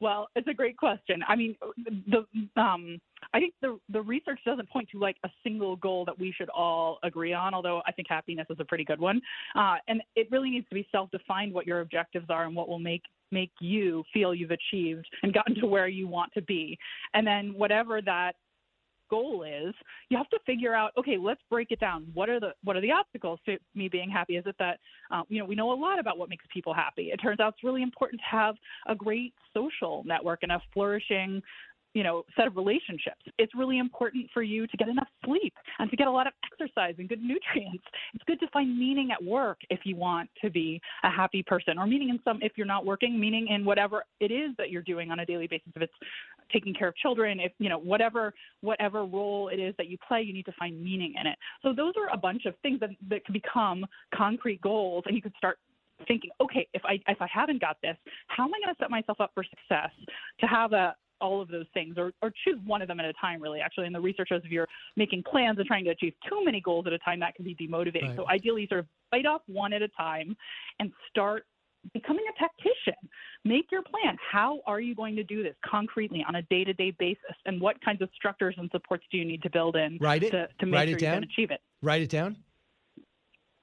Well, 0.06 0.28
it's 0.36 0.48
a 0.48 0.54
great 0.54 0.78
question. 0.78 1.24
I 1.28 1.36
mean, 1.36 1.56
the 2.06 2.28
um, 2.62 3.00
I 3.34 3.40
think 3.40 3.56
the 3.64 3.80
the 3.90 4.04
research 4.04 4.40
doesn't 4.46 4.70
point 4.70 4.88
to 4.92 5.00
like 5.00 5.16
a 5.24 5.30
single 5.44 5.78
goal 5.78 6.06
that 6.06 6.20
we 6.20 6.32
should 6.32 6.50
all 6.50 7.00
agree 7.02 7.34
on. 7.34 7.56
Although 7.56 7.82
I 7.88 7.92
think 7.92 8.08
happiness 8.08 8.46
is 8.52 8.58
a 8.60 8.66
pretty 8.66 8.84
good 8.84 9.00
one, 9.00 9.20
uh, 9.56 9.78
and 9.88 10.04
it 10.16 10.28
really 10.30 10.52
needs 10.52 10.70
to 10.70 10.76
be 10.76 10.88
self-defined 10.92 11.52
what 11.52 11.66
your 11.66 11.82
objectives 11.82 12.28
are 12.30 12.44
and 12.46 12.56
what 12.56 12.70
will 12.70 12.78
make 12.78 13.02
make 13.32 13.50
you 13.60 14.04
feel 14.14 14.36
you've 14.36 14.52
achieved 14.52 15.08
and 15.24 15.34
gotten 15.34 15.56
to 15.56 15.66
where 15.66 15.88
you 15.88 16.08
want 16.08 16.32
to 16.34 16.44
be. 16.44 16.78
And 17.16 17.26
then 17.26 17.56
whatever 17.56 18.00
that 18.04 18.34
goal 19.10 19.44
is, 19.44 19.74
you 20.10 20.18
have 20.18 20.30
to 20.30 20.40
figure 20.46 20.74
out, 20.74 20.92
okay, 20.98 21.18
let's 21.18 21.42
break 21.50 21.72
it 21.72 21.80
down. 21.80 22.08
What 22.14 22.30
are 22.30 22.40
the 22.40 22.54
what 22.64 22.76
are 22.76 22.82
the 22.82 22.92
obstacles 22.92 23.40
to 23.46 23.58
me 23.74 23.88
being 23.88 24.10
happy? 24.10 24.38
Is 24.38 24.46
it 24.46 24.56
that 24.60 24.80
um, 25.12 25.24
you 25.30 25.40
know 25.40 25.46
we 25.46 25.56
know 25.56 25.72
a 25.72 25.80
lot 25.80 26.00
about 26.00 26.18
what 26.18 26.30
makes 26.30 26.46
people 26.54 26.74
happy? 26.74 27.12
It 27.12 27.18
turns 27.18 27.40
out 27.40 27.54
it's 27.54 27.64
really 27.64 27.84
important 27.84 28.22
to 28.22 28.38
have 28.38 28.56
a 28.88 28.96
great 28.96 29.34
social 29.54 30.04
network 30.06 30.40
and 30.44 30.52
a 30.52 30.62
flourishing 30.74 31.42
you 31.96 32.04
know 32.04 32.24
set 32.38 32.46
of 32.46 32.56
relationships 32.56 33.22
it's 33.40 33.56
really 33.56 33.80
important 33.80 34.30
for 34.34 34.44
you 34.44 34.68
to 34.68 34.78
get 34.78 34.88
enough 34.88 35.08
sleep 35.26 35.54
and 35.80 35.90
to 35.90 35.96
get 35.96 36.08
a 36.08 36.12
lot 36.12 36.28
of 36.28 36.34
exercise 36.52 36.94
and 37.00 37.10
good 37.10 37.22
nutrients 37.22 37.84
it's 38.14 38.24
good 38.28 38.40
to 38.40 38.48
find 38.50 38.78
meaning 38.78 39.10
at 39.12 39.24
work 39.24 39.58
if 39.70 39.80
you 39.86 39.96
want 39.96 40.30
to 40.44 40.52
be 40.52 40.80
a 41.04 41.10
happy 41.10 41.42
person 41.42 41.80
or 41.80 41.88
meaning 41.88 42.10
in 42.10 42.20
some 42.24 42.38
if 42.42 42.52
you're 42.58 42.68
not 42.68 42.86
working 42.86 43.20
meaning 43.20 43.48
in 43.48 43.66
whatever 43.66 44.04
it 44.20 44.32
is 44.32 44.52
that 44.58 44.70
you're 44.70 44.84
doing 44.84 45.10
on 45.10 45.20
a 45.20 45.26
daily 45.26 45.48
basis 45.48 45.72
if 45.76 45.82
it's 45.82 45.94
taking 46.52 46.74
care 46.74 46.88
of 46.88 46.96
children 46.96 47.40
if 47.40 47.52
you 47.60 47.70
know 47.70 47.80
whatever 47.80 48.34
whatever 48.62 49.06
role 49.06 49.50
it 49.50 49.58
is 49.58 49.74
that 49.78 49.88
you 49.88 49.98
play 50.08 50.22
you 50.22 50.34
need 50.34 50.46
to 50.46 50.54
find 50.58 50.82
meaning 50.84 51.14
in 51.20 51.28
it. 51.28 51.38
So 51.62 51.74
those 51.74 51.94
are 51.98 52.14
a 52.14 52.18
bunch 52.18 52.46
of 52.46 52.54
things 52.62 52.80
that, 52.80 52.90
that 53.10 53.26
can 53.26 53.34
become 53.34 53.86
concrete 54.14 54.62
goals 54.62 55.04
and 55.08 55.16
you 55.16 55.22
could 55.22 55.34
start 55.38 55.58
thinking, 56.08 56.30
okay, 56.42 56.68
if 56.74 56.82
I 56.86 57.00
if 57.08 57.22
I 57.22 57.28
haven't 57.32 57.62
got 57.62 57.78
this, 57.82 57.96
how 58.28 58.44
am 58.44 58.52
I 58.54 58.66
going 58.66 58.76
to 58.76 58.80
set 58.80 58.90
myself 58.90 59.22
up 59.22 59.32
for 59.34 59.44
success 59.44 59.92
to 60.40 60.46
have 60.46 60.74
a, 60.74 60.96
all 61.22 61.42
of 61.42 61.48
those 61.48 61.66
things 61.74 61.96
or, 61.98 62.12
or 62.22 62.32
choose 62.44 62.60
one 62.66 62.82
of 62.82 62.88
them 62.88 63.00
at 63.00 63.06
a 63.06 63.14
time 63.14 63.42
really 63.42 63.62
actually. 63.62 63.86
And 63.86 63.96
the 63.96 64.02
research 64.02 64.30
shows 64.30 64.42
if 64.44 64.52
you're 64.52 64.68
making 64.96 65.24
plans 65.24 65.58
and 65.58 65.68
trying 65.68 65.86
to 65.86 65.92
achieve 65.92 66.14
too 66.30 66.44
many 66.44 66.62
goals 66.62 66.86
at 66.88 66.94
a 66.94 67.00
time 67.00 67.20
that 67.22 67.36
can 67.36 67.46
be 67.46 67.56
demotivating. 67.56 68.10
Right. 68.10 68.18
so 68.18 68.28
ideally 68.30 68.68
sort 68.70 68.80
of 68.82 68.88
bite 69.12 69.26
off 69.26 69.42
one 69.48 69.74
at 69.74 69.82
a 69.82 69.88
time 69.90 70.36
and 70.80 70.92
start 71.10 71.46
becoming 71.94 72.26
a 72.30 72.40
tactician. 72.40 73.00
Make 73.44 73.72
your 73.72 73.82
plan. 73.82 74.18
How 74.32 74.60
are 74.66 74.80
you 74.80 74.96
going 74.96 75.16
to 75.16 75.24
do 75.24 75.44
this 75.44 75.56
concretely 75.66 76.26
on 76.28 76.36
a 76.36 76.42
day-to-day 76.44 76.96
basis? 76.98 77.36
And 77.46 77.62
what 77.62 77.80
kinds 77.84 78.02
of 78.02 78.10
structures 78.16 78.56
and 78.58 78.70
supports 78.72 79.04
do 79.12 79.18
you 79.18 79.26
need 79.26 79.44
to 79.44 79.50
build 79.50 79.76
in 79.76 79.98
write 80.00 80.24
it. 80.24 80.32
to, 80.32 80.48
to 80.60 80.66
make 80.66 80.74
write 80.74 80.88
sure 80.90 80.98
it 80.98 81.02
down. 81.02 81.14
you 81.14 81.20
can 81.22 81.30
achieve 81.30 81.52
it? 81.52 81.62
Write 81.82 82.02
it 82.02 82.10
down. 82.10 82.38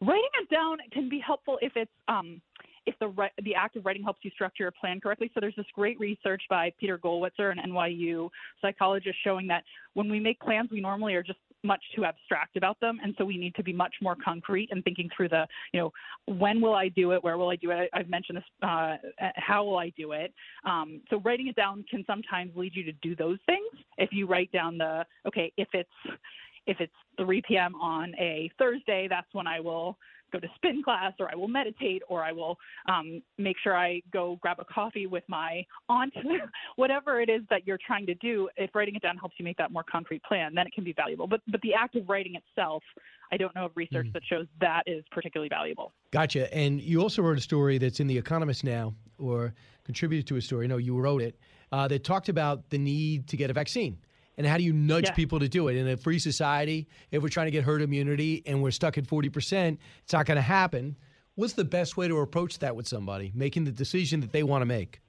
Writing 0.00 0.30
it 0.40 0.50
down 0.50 0.78
can 0.92 1.08
be 1.08 1.20
helpful 1.20 1.58
if 1.62 1.72
it's 1.76 1.90
um, 2.08 2.40
if 2.86 2.94
the 2.98 3.14
the 3.44 3.54
act 3.54 3.76
of 3.76 3.84
writing 3.84 4.02
helps 4.02 4.18
you 4.24 4.32
structure 4.32 4.64
your 4.64 4.72
plan 4.72 5.00
correctly. 5.00 5.30
So 5.32 5.38
there's 5.38 5.54
this 5.54 5.66
great 5.74 5.98
research 6.00 6.42
by 6.50 6.72
Peter 6.80 6.98
Gollwitzer, 6.98 7.52
an 7.52 7.60
NYU 7.70 8.28
psychologist, 8.60 9.16
showing 9.22 9.46
that 9.46 9.62
when 9.94 10.10
we 10.10 10.18
make 10.18 10.40
plans, 10.40 10.70
we 10.72 10.80
normally 10.80 11.14
are 11.14 11.22
just 11.22 11.38
much 11.62 11.82
too 11.94 12.04
abstract 12.04 12.56
about 12.56 12.78
them, 12.80 12.98
and 13.02 13.14
so 13.18 13.24
we 13.24 13.36
need 13.36 13.54
to 13.54 13.62
be 13.62 13.72
much 13.72 13.94
more 14.00 14.16
concrete 14.22 14.68
and 14.70 14.82
thinking 14.84 15.08
through 15.16 15.28
the, 15.28 15.46
you 15.72 15.80
know, 15.80 15.92
when 16.26 16.60
will 16.60 16.74
I 16.74 16.88
do 16.88 17.12
it? 17.12 17.22
Where 17.22 17.38
will 17.38 17.48
I 17.48 17.56
do 17.56 17.70
it? 17.70 17.88
I, 17.92 17.98
have 17.98 18.08
mentioned 18.08 18.38
this. 18.38 18.44
Uh, 18.62 18.96
how 19.36 19.64
will 19.64 19.78
I 19.78 19.90
do 19.96 20.12
it? 20.12 20.32
Um, 20.64 21.00
so 21.10 21.20
writing 21.20 21.48
it 21.48 21.56
down 21.56 21.84
can 21.90 22.04
sometimes 22.06 22.52
lead 22.56 22.74
you 22.74 22.84
to 22.84 22.92
do 23.02 23.14
those 23.16 23.38
things. 23.46 23.84
If 23.98 24.10
you 24.12 24.26
write 24.26 24.50
down 24.52 24.78
the, 24.78 25.04
okay, 25.26 25.52
if 25.56 25.68
it's 25.72 26.18
if 26.66 26.76
it's 26.80 26.92
3 27.18 27.42
p.m. 27.46 27.74
on 27.74 28.14
a 28.20 28.50
Thursday, 28.58 29.08
that's 29.08 29.26
when 29.32 29.46
I 29.46 29.58
will 29.58 29.98
go 30.32 30.38
to 30.38 30.48
spin 30.56 30.82
class 30.82 31.12
or 31.20 31.30
I 31.30 31.34
will 31.34 31.48
meditate 31.48 32.02
or 32.08 32.22
I 32.22 32.32
will 32.32 32.56
um, 32.88 33.22
make 33.38 33.56
sure 33.62 33.76
I 33.76 34.02
go 34.12 34.38
grab 34.40 34.58
a 34.58 34.64
coffee 34.64 35.06
with 35.06 35.24
my 35.28 35.64
aunt, 35.88 36.12
whatever 36.76 37.20
it 37.20 37.28
is 37.28 37.42
that 37.50 37.66
you're 37.66 37.78
trying 37.84 38.06
to 38.06 38.14
do. 38.14 38.48
If 38.56 38.74
writing 38.74 38.94
it 38.94 39.02
down 39.02 39.16
helps 39.16 39.36
you 39.38 39.44
make 39.44 39.56
that 39.58 39.70
more 39.70 39.84
concrete 39.90 40.22
plan, 40.24 40.54
then 40.54 40.66
it 40.66 40.72
can 40.72 40.84
be 40.84 40.92
valuable. 40.92 41.26
But 41.26 41.40
but 41.48 41.60
the 41.62 41.74
act 41.74 41.96
of 41.96 42.08
writing 42.08 42.34
itself, 42.34 42.82
I 43.30 43.36
don't 43.36 43.54
know 43.54 43.66
of 43.66 43.72
research 43.74 44.06
mm. 44.06 44.12
that 44.14 44.22
shows 44.28 44.46
that 44.60 44.82
is 44.86 45.04
particularly 45.10 45.48
valuable. 45.48 45.92
Gotcha. 46.10 46.52
And 46.54 46.80
you 46.80 47.00
also 47.02 47.22
wrote 47.22 47.38
a 47.38 47.42
story 47.42 47.78
that's 47.78 48.00
in 48.00 48.06
The 48.06 48.18
Economist 48.18 48.64
now, 48.64 48.94
or 49.18 49.54
contributed 49.84 50.26
to 50.28 50.36
a 50.36 50.40
story. 50.40 50.68
No, 50.68 50.76
you 50.76 50.98
wrote 50.98 51.22
it 51.22 51.38
uh, 51.70 51.88
that 51.88 52.04
talked 52.04 52.28
about 52.28 52.70
the 52.70 52.78
need 52.78 53.28
to 53.28 53.36
get 53.36 53.50
a 53.50 53.52
vaccine 53.52 53.98
and 54.36 54.46
how 54.46 54.56
do 54.56 54.62
you 54.62 54.72
nudge 54.72 55.06
yeah. 55.06 55.12
people 55.12 55.38
to 55.40 55.48
do 55.48 55.68
it 55.68 55.76
in 55.76 55.88
a 55.88 55.96
free 55.96 56.18
society 56.18 56.88
if 57.10 57.22
we're 57.22 57.28
trying 57.28 57.46
to 57.46 57.50
get 57.50 57.64
herd 57.64 57.82
immunity 57.82 58.42
and 58.46 58.62
we're 58.62 58.70
stuck 58.70 58.98
at 58.98 59.04
40% 59.04 59.78
it's 60.02 60.12
not 60.12 60.26
going 60.26 60.36
to 60.36 60.42
happen 60.42 60.96
what's 61.34 61.54
the 61.54 61.64
best 61.64 61.96
way 61.96 62.08
to 62.08 62.18
approach 62.18 62.58
that 62.60 62.76
with 62.76 62.86
somebody 62.86 63.32
making 63.34 63.64
the 63.64 63.72
decision 63.72 64.20
that 64.20 64.32
they 64.32 64.42
want 64.42 64.62
to 64.62 64.66
make 64.66 65.00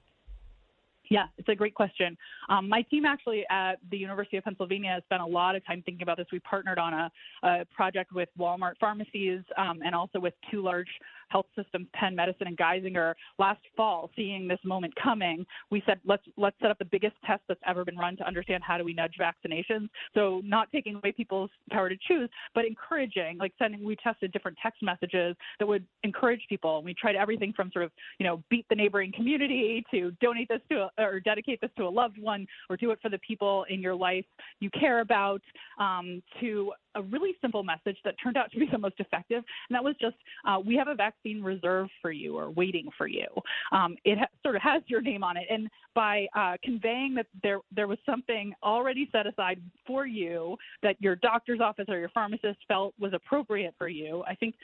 yeah, 1.10 1.26
it's 1.36 1.48
a 1.48 1.54
great 1.54 1.74
question. 1.74 2.16
Um, 2.48 2.68
my 2.68 2.82
team 2.82 3.04
actually 3.04 3.44
at 3.50 3.74
the 3.90 3.96
University 3.96 4.36
of 4.36 4.44
Pennsylvania 4.44 4.90
has 4.90 5.02
spent 5.04 5.22
a 5.22 5.26
lot 5.26 5.54
of 5.54 5.64
time 5.66 5.82
thinking 5.84 6.02
about 6.02 6.16
this. 6.16 6.26
We 6.32 6.40
partnered 6.40 6.78
on 6.78 6.94
a, 6.94 7.12
a 7.42 7.64
project 7.66 8.12
with 8.12 8.28
Walmart 8.38 8.74
pharmacies 8.80 9.40
um, 9.58 9.80
and 9.84 9.94
also 9.94 10.18
with 10.18 10.34
two 10.50 10.62
large 10.62 10.88
health 11.34 11.46
systems, 11.56 11.88
Penn 11.94 12.14
Medicine 12.14 12.46
and 12.46 12.56
Geisinger, 12.56 13.14
last 13.40 13.60
fall, 13.76 14.08
seeing 14.14 14.46
this 14.46 14.60
moment 14.64 14.94
coming. 15.02 15.44
We 15.70 15.82
said 15.84 15.98
let's 16.04 16.22
let's 16.36 16.56
set 16.62 16.70
up 16.70 16.78
the 16.78 16.84
biggest 16.84 17.16
test 17.26 17.42
that's 17.48 17.60
ever 17.66 17.84
been 17.84 17.96
run 17.96 18.16
to 18.18 18.26
understand 18.26 18.62
how 18.64 18.78
do 18.78 18.84
we 18.84 18.94
nudge 18.94 19.14
vaccinations. 19.20 19.88
So 20.14 20.40
not 20.44 20.70
taking 20.70 20.94
away 20.94 21.10
people's 21.10 21.50
power 21.70 21.88
to 21.88 21.96
choose, 22.06 22.30
but 22.54 22.64
encouraging, 22.64 23.38
like 23.38 23.52
sending. 23.58 23.84
We 23.84 23.96
tested 23.96 24.30
different 24.30 24.56
text 24.62 24.80
messages 24.80 25.34
that 25.58 25.66
would 25.66 25.84
encourage 26.04 26.40
people. 26.48 26.82
We 26.84 26.94
tried 26.94 27.16
everything 27.16 27.52
from 27.52 27.70
sort 27.72 27.84
of 27.84 27.90
you 28.20 28.26
know 28.26 28.42
beat 28.48 28.66
the 28.68 28.76
neighboring 28.76 29.12
community 29.12 29.84
to 29.90 30.12
donate 30.20 30.48
this 30.48 30.60
to 30.70 30.88
a, 30.98 31.02
or 31.02 31.18
dedicate 31.18 31.60
this 31.60 31.70
to 31.78 31.84
a 31.84 31.90
loved 31.90 32.18
one 32.20 32.46
or 32.70 32.76
do 32.76 32.92
it 32.92 33.00
for 33.02 33.08
the 33.08 33.18
people 33.18 33.66
in 33.68 33.80
your 33.80 33.96
life 33.96 34.24
you 34.60 34.70
care 34.70 35.00
about 35.00 35.42
um, 35.80 36.22
to 36.40 36.72
a 36.94 37.02
really 37.02 37.32
simple 37.40 37.62
message 37.64 37.96
that 38.04 38.14
turned 38.22 38.36
out 38.36 38.50
to 38.52 38.58
be 38.58 38.68
the 38.70 38.78
most 38.78 38.94
effective, 38.98 39.42
and 39.68 39.74
that 39.74 39.82
was 39.82 39.96
just 40.00 40.16
uh, 40.46 40.58
we 40.64 40.76
have 40.76 40.88
a 40.88 40.94
vaccine 40.94 41.23
reserved 41.32 41.90
for 42.02 42.12
you 42.12 42.36
or 42.36 42.50
waiting 42.50 42.88
for 42.96 43.06
you. 43.06 43.26
Um, 43.72 43.96
it 44.04 44.18
ha- 44.18 44.26
sort 44.42 44.56
of 44.56 44.62
has 44.62 44.82
your 44.86 45.00
name 45.00 45.24
on 45.24 45.36
it, 45.36 45.44
and 45.50 45.68
by 45.94 46.26
uh, 46.36 46.56
conveying 46.62 47.14
that 47.14 47.26
there 47.42 47.60
there 47.74 47.88
was 47.88 47.98
something 48.04 48.52
already 48.62 49.08
set 49.12 49.26
aside 49.26 49.60
for 49.86 50.06
you 50.06 50.56
that 50.82 50.96
your 51.00 51.16
doctor's 51.16 51.60
office 51.60 51.86
or 51.88 51.98
your 51.98 52.10
pharmacist 52.10 52.58
felt 52.68 52.94
was 52.98 53.12
appropriate 53.12 53.74
for 53.78 53.88
you, 53.88 54.22
I 54.28 54.34
think 54.34 54.54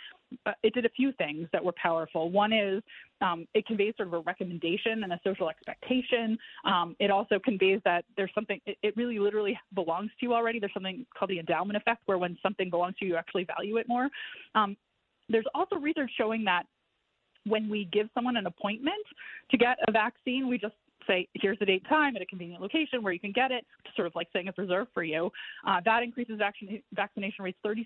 uh, 0.46 0.52
it 0.62 0.74
did 0.74 0.84
a 0.84 0.90
few 0.90 1.12
things 1.12 1.48
that 1.52 1.64
were 1.64 1.74
powerful. 1.80 2.30
One 2.30 2.52
is 2.52 2.82
um, 3.20 3.46
it 3.54 3.66
conveys 3.66 3.94
sort 3.96 4.08
of 4.08 4.14
a 4.14 4.20
recommendation 4.20 5.02
and 5.02 5.12
a 5.12 5.20
social 5.24 5.48
expectation. 5.48 6.38
Um, 6.64 6.96
it 6.98 7.10
also 7.10 7.38
conveys 7.38 7.80
that 7.84 8.04
there's 8.16 8.30
something, 8.34 8.60
it, 8.66 8.78
it, 8.82 8.96
really 8.96 9.18
literally 9.18 9.58
belongs 9.74 10.10
to 10.20 10.26
you 10.26 10.34
already. 10.34 10.58
There's 10.58 10.72
something 10.72 11.04
called 11.16 11.30
the 11.30 11.38
endowment 11.38 11.76
effect, 11.76 12.02
where 12.06 12.18
when 12.18 12.38
something 12.42 12.70
belongs 12.70 12.96
to 12.98 13.04
you, 13.04 13.12
you 13.12 13.16
actually 13.16 13.44
value 13.44 13.76
it 13.76 13.88
more. 13.88 14.08
Um, 14.54 14.76
there's 15.30 15.46
also 15.54 15.76
research 15.76 16.10
showing 16.16 16.44
that 16.44 16.64
when 17.46 17.68
we 17.70 17.88
give 17.92 18.08
someone 18.14 18.36
an 18.36 18.46
appointment 18.46 19.02
to 19.50 19.56
get 19.56 19.78
a 19.88 19.92
vaccine, 19.92 20.48
we 20.48 20.58
just 20.58 20.74
say, 21.06 21.26
here's 21.34 21.58
the 21.58 21.66
date 21.66 21.82
time 21.88 22.16
at 22.16 22.22
a 22.22 22.26
convenient 22.26 22.60
location 22.60 23.02
where 23.02 23.12
you 23.12 23.20
can 23.20 23.32
get 23.32 23.50
it, 23.50 23.64
sort 23.96 24.06
of 24.06 24.14
like 24.14 24.28
saying 24.32 24.46
it's 24.46 24.58
reserved 24.58 24.90
for 24.92 25.02
you. 25.02 25.30
Uh, 25.66 25.80
that 25.84 26.02
increases 26.02 26.38
vaccination 26.94 27.44
rates 27.44 27.58
36% 27.64 27.84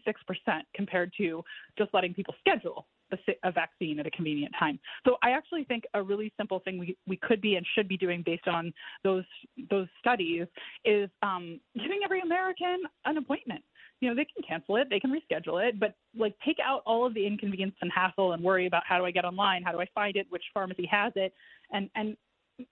compared 0.75 1.13
to 1.17 1.43
just 1.79 1.93
letting 1.95 2.13
people 2.13 2.35
schedule 2.41 2.87
a, 3.13 3.17
a, 3.45 3.53
vaccine 3.53 3.99
at 4.01 4.07
a 4.07 4.11
convenient 4.11 4.55
time. 4.59 4.79
So 5.07 5.17
I 5.23 5.31
actually 5.31 5.65
think 5.65 5.85
a 5.95 6.03
really 6.03 6.33
simple 6.37 6.61
thing 6.61 6.79
we, 6.79 6.97
we 7.07 7.17
could 7.17 7.41
be 7.41 7.57
and 7.57 7.67
should 7.75 7.89
be 7.89 7.97
doing 7.97 8.23
based 8.25 8.49
on 8.49 8.73
those 9.03 9.25
those 9.71 9.87
studies 10.01 10.47
is 10.85 11.09
um, 11.23 11.61
giving 11.75 12.01
every 12.05 12.21
American 12.21 12.83
an 13.05 13.19
appointment 13.19 13.63
you 14.01 14.09
know, 14.09 14.15
they 14.15 14.25
can 14.27 14.43
cancel 14.47 14.77
it, 14.77 14.89
they 14.91 15.01
can 15.01 15.11
reschedule 15.11 15.67
it, 15.67 15.79
but 15.79 15.95
like 16.17 16.35
take 16.45 16.59
out 16.63 16.83
all 16.87 17.07
of 17.07 17.15
the 17.15 17.27
inconvenience 17.27 17.75
and 17.81 17.91
hassle 17.95 18.33
and 18.33 18.43
worry 18.43 18.67
about 18.67 18.83
how 18.87 18.99
do 18.99 19.05
I 19.05 19.11
get 19.11 19.25
online, 19.25 19.63
how 19.63 19.73
do 19.73 19.81
I 19.81 19.87
find 19.95 20.17
it, 20.17 20.27
which 20.31 20.43
pharmacy 20.53 20.87
has 20.91 21.13
it, 21.17 21.33
and 21.73 21.89
and 21.95 22.17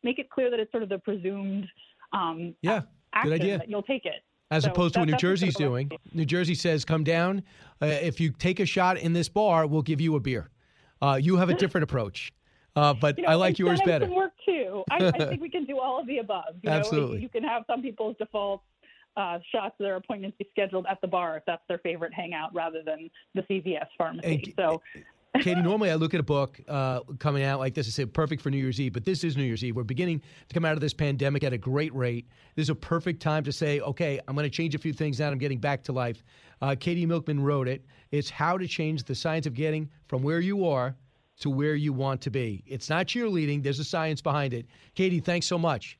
make 0.02 0.18
it 0.18 0.30
clear 0.30 0.50
that 0.50 0.60
it's 0.60 0.70
sort 0.70 0.82
of 0.82 0.88
the 0.88 0.98
presumed 0.98 1.66
um, 2.12 2.54
yeah, 2.62 2.82
action 3.14 3.30
good 3.30 3.40
idea. 3.40 3.58
that 3.58 3.68
you'll 3.68 3.82
take 3.82 4.04
it. 4.04 4.22
As 4.50 4.64
So 4.64 4.70
opposed 4.70 4.94
to 4.94 5.00
what 5.00 5.08
New 5.08 5.16
Jersey's 5.16 5.56
doing. 5.56 5.90
New 6.12 6.26
Jersey 6.26 6.54
says, 6.54 6.84
come 6.84 7.04
down. 7.04 7.42
Uh, 7.80 7.86
if 7.86 8.20
you 8.20 8.32
take 8.32 8.60
a 8.60 8.66
shot 8.66 8.98
in 8.98 9.14
this 9.14 9.26
bar, 9.26 9.66
we'll 9.66 9.80
give 9.80 9.98
you 9.98 10.14
a 10.16 10.20
beer. 10.20 10.50
Uh, 11.00 11.18
you 11.20 11.36
have 11.36 11.48
a 11.48 11.54
different 11.54 11.84
approach. 11.84 12.32
Uh, 12.76 12.92
but 12.92 13.16
You 13.18 13.24
know, 13.24 13.30
I 13.30 13.34
like 13.36 13.58
yours 13.58 13.80
better. 13.86 14.06
Can 14.06 14.14
work 14.14 14.32
too. 14.44 14.84
I, 14.90 15.06
I 15.06 15.10
think 15.28 15.40
we 15.40 15.48
can 15.48 15.64
do 15.64 15.78
all 15.78 15.98
of 15.98 16.06
the 16.06 16.18
above. 16.18 16.56
You 16.62 16.68
Absolutely. 16.68 17.16
Know, 17.16 17.22
you 17.22 17.28
can 17.30 17.42
have 17.44 17.64
some 17.66 17.80
people's 17.80 18.14
default 18.18 18.62
uh, 19.16 19.38
shots 19.50 19.74
their 19.78 19.96
appointments 19.96 20.36
be 20.38 20.46
scheduled 20.50 20.86
at 20.90 21.00
the 21.00 21.06
bar 21.06 21.36
if 21.36 21.44
that's 21.46 21.62
their 21.68 21.78
favorite 21.78 22.14
hangout 22.14 22.54
rather 22.54 22.82
than 22.84 23.10
the 23.34 23.42
CVS 23.42 23.86
pharmacy. 23.98 24.54
so 24.58 24.80
Katie, 25.40 25.62
normally 25.62 25.90
I 25.90 25.94
look 25.94 26.12
at 26.12 26.20
a 26.20 26.24
book 26.24 26.60
uh, 26.68 27.00
coming 27.18 27.42
out 27.42 27.58
like 27.58 27.72
this 27.72 27.86
and 27.86 27.94
say 27.94 28.04
perfect 28.04 28.42
for 28.42 28.50
New 28.50 28.58
Year's 28.58 28.78
Eve, 28.78 28.92
but 28.92 29.04
this 29.04 29.24
is 29.24 29.34
New 29.34 29.44
Year's 29.44 29.64
Eve. 29.64 29.74
We're 29.74 29.82
beginning 29.82 30.20
to 30.48 30.54
come 30.54 30.66
out 30.66 30.74
of 30.74 30.80
this 30.80 30.92
pandemic 30.92 31.42
at 31.42 31.54
a 31.54 31.58
great 31.58 31.94
rate. 31.94 32.28
This 32.54 32.64
is 32.64 32.70
a 32.70 32.74
perfect 32.74 33.22
time 33.22 33.42
to 33.44 33.52
say, 33.52 33.80
okay, 33.80 34.20
I'm 34.28 34.34
going 34.34 34.44
to 34.44 34.54
change 34.54 34.74
a 34.74 34.78
few 34.78 34.92
things 34.92 35.20
now. 35.20 35.30
I'm 35.30 35.38
getting 35.38 35.58
back 35.58 35.82
to 35.84 35.92
life. 35.92 36.22
Uh, 36.60 36.76
Katie 36.78 37.06
Milkman 37.06 37.42
wrote 37.42 37.66
it. 37.66 37.84
It's 38.10 38.28
how 38.28 38.58
to 38.58 38.66
change 38.68 39.04
the 39.04 39.14
science 39.14 39.46
of 39.46 39.54
getting 39.54 39.88
from 40.06 40.22
where 40.22 40.40
you 40.40 40.66
are 40.66 40.94
to 41.40 41.50
where 41.50 41.74
you 41.74 41.94
want 41.94 42.20
to 42.22 42.30
be. 42.30 42.62
It's 42.66 42.90
not 42.90 43.06
cheerleading. 43.06 43.62
There's 43.62 43.80
a 43.80 43.84
science 43.84 44.20
behind 44.20 44.52
it. 44.52 44.66
Katie, 44.94 45.20
thanks 45.20 45.46
so 45.46 45.58
much. 45.58 45.98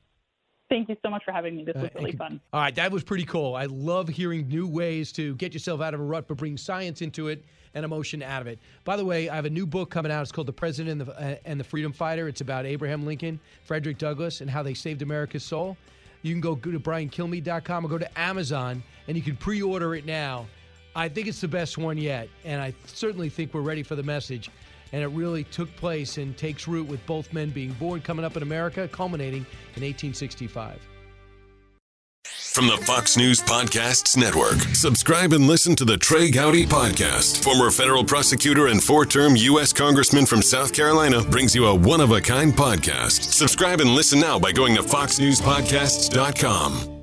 Thank 0.73 0.89
you 0.89 0.97
so 1.03 1.11
much 1.11 1.23
for 1.23 1.31
having 1.31 1.55
me. 1.55 1.63
This 1.65 1.75
was 1.75 1.83
Uh, 1.85 1.89
really 1.93 2.09
and- 2.09 2.17
fun. 2.17 2.41
All 2.51 2.59
right, 2.59 2.73
that 2.73 2.91
was 2.91 3.03
pretty 3.03 3.25
cool. 3.25 3.53
I 3.55 3.65
love 3.65 4.07
hearing 4.07 4.47
new 4.47 4.67
ways 4.67 5.11
to 5.11 5.35
get 5.35 5.53
yourself 5.53 5.81
out 5.81 5.93
of 5.93 5.99
a 5.99 6.03
rut, 6.03 6.27
but 6.27 6.37
bring 6.37 6.57
science 6.57 7.03
into 7.03 7.27
it 7.27 7.45
and 7.75 7.85
emotion 7.85 8.23
out 8.23 8.41
of 8.41 8.47
it. 8.47 8.57
By 8.83 8.97
the 8.97 9.05
way, 9.05 9.29
I 9.29 9.35
have 9.35 9.45
a 9.45 9.51
new 9.51 9.67
book 9.67 9.91
coming 9.91 10.11
out. 10.11 10.23
It's 10.23 10.31
called 10.31 10.47
The 10.47 10.53
President 10.53 10.99
and 10.99 11.01
the, 11.09 11.19
uh, 11.19 11.35
and 11.45 11.59
the 11.59 11.63
Freedom 11.63 11.91
Fighter. 11.93 12.27
It's 12.27 12.41
about 12.41 12.65
Abraham 12.65 13.05
Lincoln, 13.05 13.39
Frederick 13.65 13.99
Douglass, 13.99 14.41
and 14.41 14.49
how 14.49 14.63
they 14.63 14.73
saved 14.73 15.03
America's 15.03 15.43
soul. 15.43 15.77
You 16.23 16.33
can 16.33 16.41
go, 16.41 16.55
go 16.55 16.71
to 16.71 16.79
briankilmeade.com 16.79 17.85
or 17.85 17.89
go 17.89 17.99
to 17.99 18.19
Amazon, 18.19 18.81
and 19.07 19.15
you 19.15 19.21
can 19.21 19.35
pre 19.35 19.61
order 19.61 19.93
it 19.93 20.07
now. 20.07 20.47
I 20.95 21.07
think 21.07 21.27
it's 21.27 21.41
the 21.41 21.47
best 21.47 21.77
one 21.77 21.99
yet, 21.99 22.29
and 22.45 22.59
I 22.59 22.73
certainly 22.87 23.29
think 23.29 23.53
we're 23.53 23.61
ready 23.61 23.83
for 23.83 23.95
the 23.95 24.01
message. 24.03 24.49
And 24.93 25.03
it 25.03 25.07
really 25.07 25.43
took 25.45 25.75
place 25.75 26.17
and 26.17 26.37
takes 26.37 26.67
root 26.67 26.87
with 26.87 27.05
both 27.05 27.33
men 27.33 27.49
being 27.49 27.73
born 27.73 27.99
coming 27.99 28.23
up 28.23 28.37
in 28.37 28.43
America, 28.43 28.87
culminating 28.87 29.45
in 29.75 29.83
1865. 29.83 30.79
From 32.53 32.67
the 32.67 32.77
Fox 32.77 33.17
News 33.17 33.41
Podcasts 33.41 34.15
Network. 34.15 34.59
Subscribe 34.75 35.33
and 35.33 35.47
listen 35.47 35.75
to 35.75 35.83
the 35.85 35.97
Trey 35.97 36.29
Gowdy 36.29 36.67
Podcast. 36.67 37.43
Former 37.43 37.71
federal 37.71 38.03
prosecutor 38.03 38.67
and 38.67 38.83
four 38.83 39.07
term 39.07 39.35
U.S. 39.35 39.73
Congressman 39.73 40.27
from 40.27 40.43
South 40.43 40.71
Carolina 40.71 41.23
brings 41.23 41.55
you 41.55 41.65
a 41.65 41.73
one 41.73 41.99
of 41.99 42.11
a 42.11 42.21
kind 42.21 42.53
podcast. 42.53 43.33
Subscribe 43.33 43.81
and 43.81 43.89
listen 43.89 44.19
now 44.19 44.37
by 44.37 44.51
going 44.51 44.75
to 44.75 44.83
FoxNewsPodcasts.com. 44.83 47.02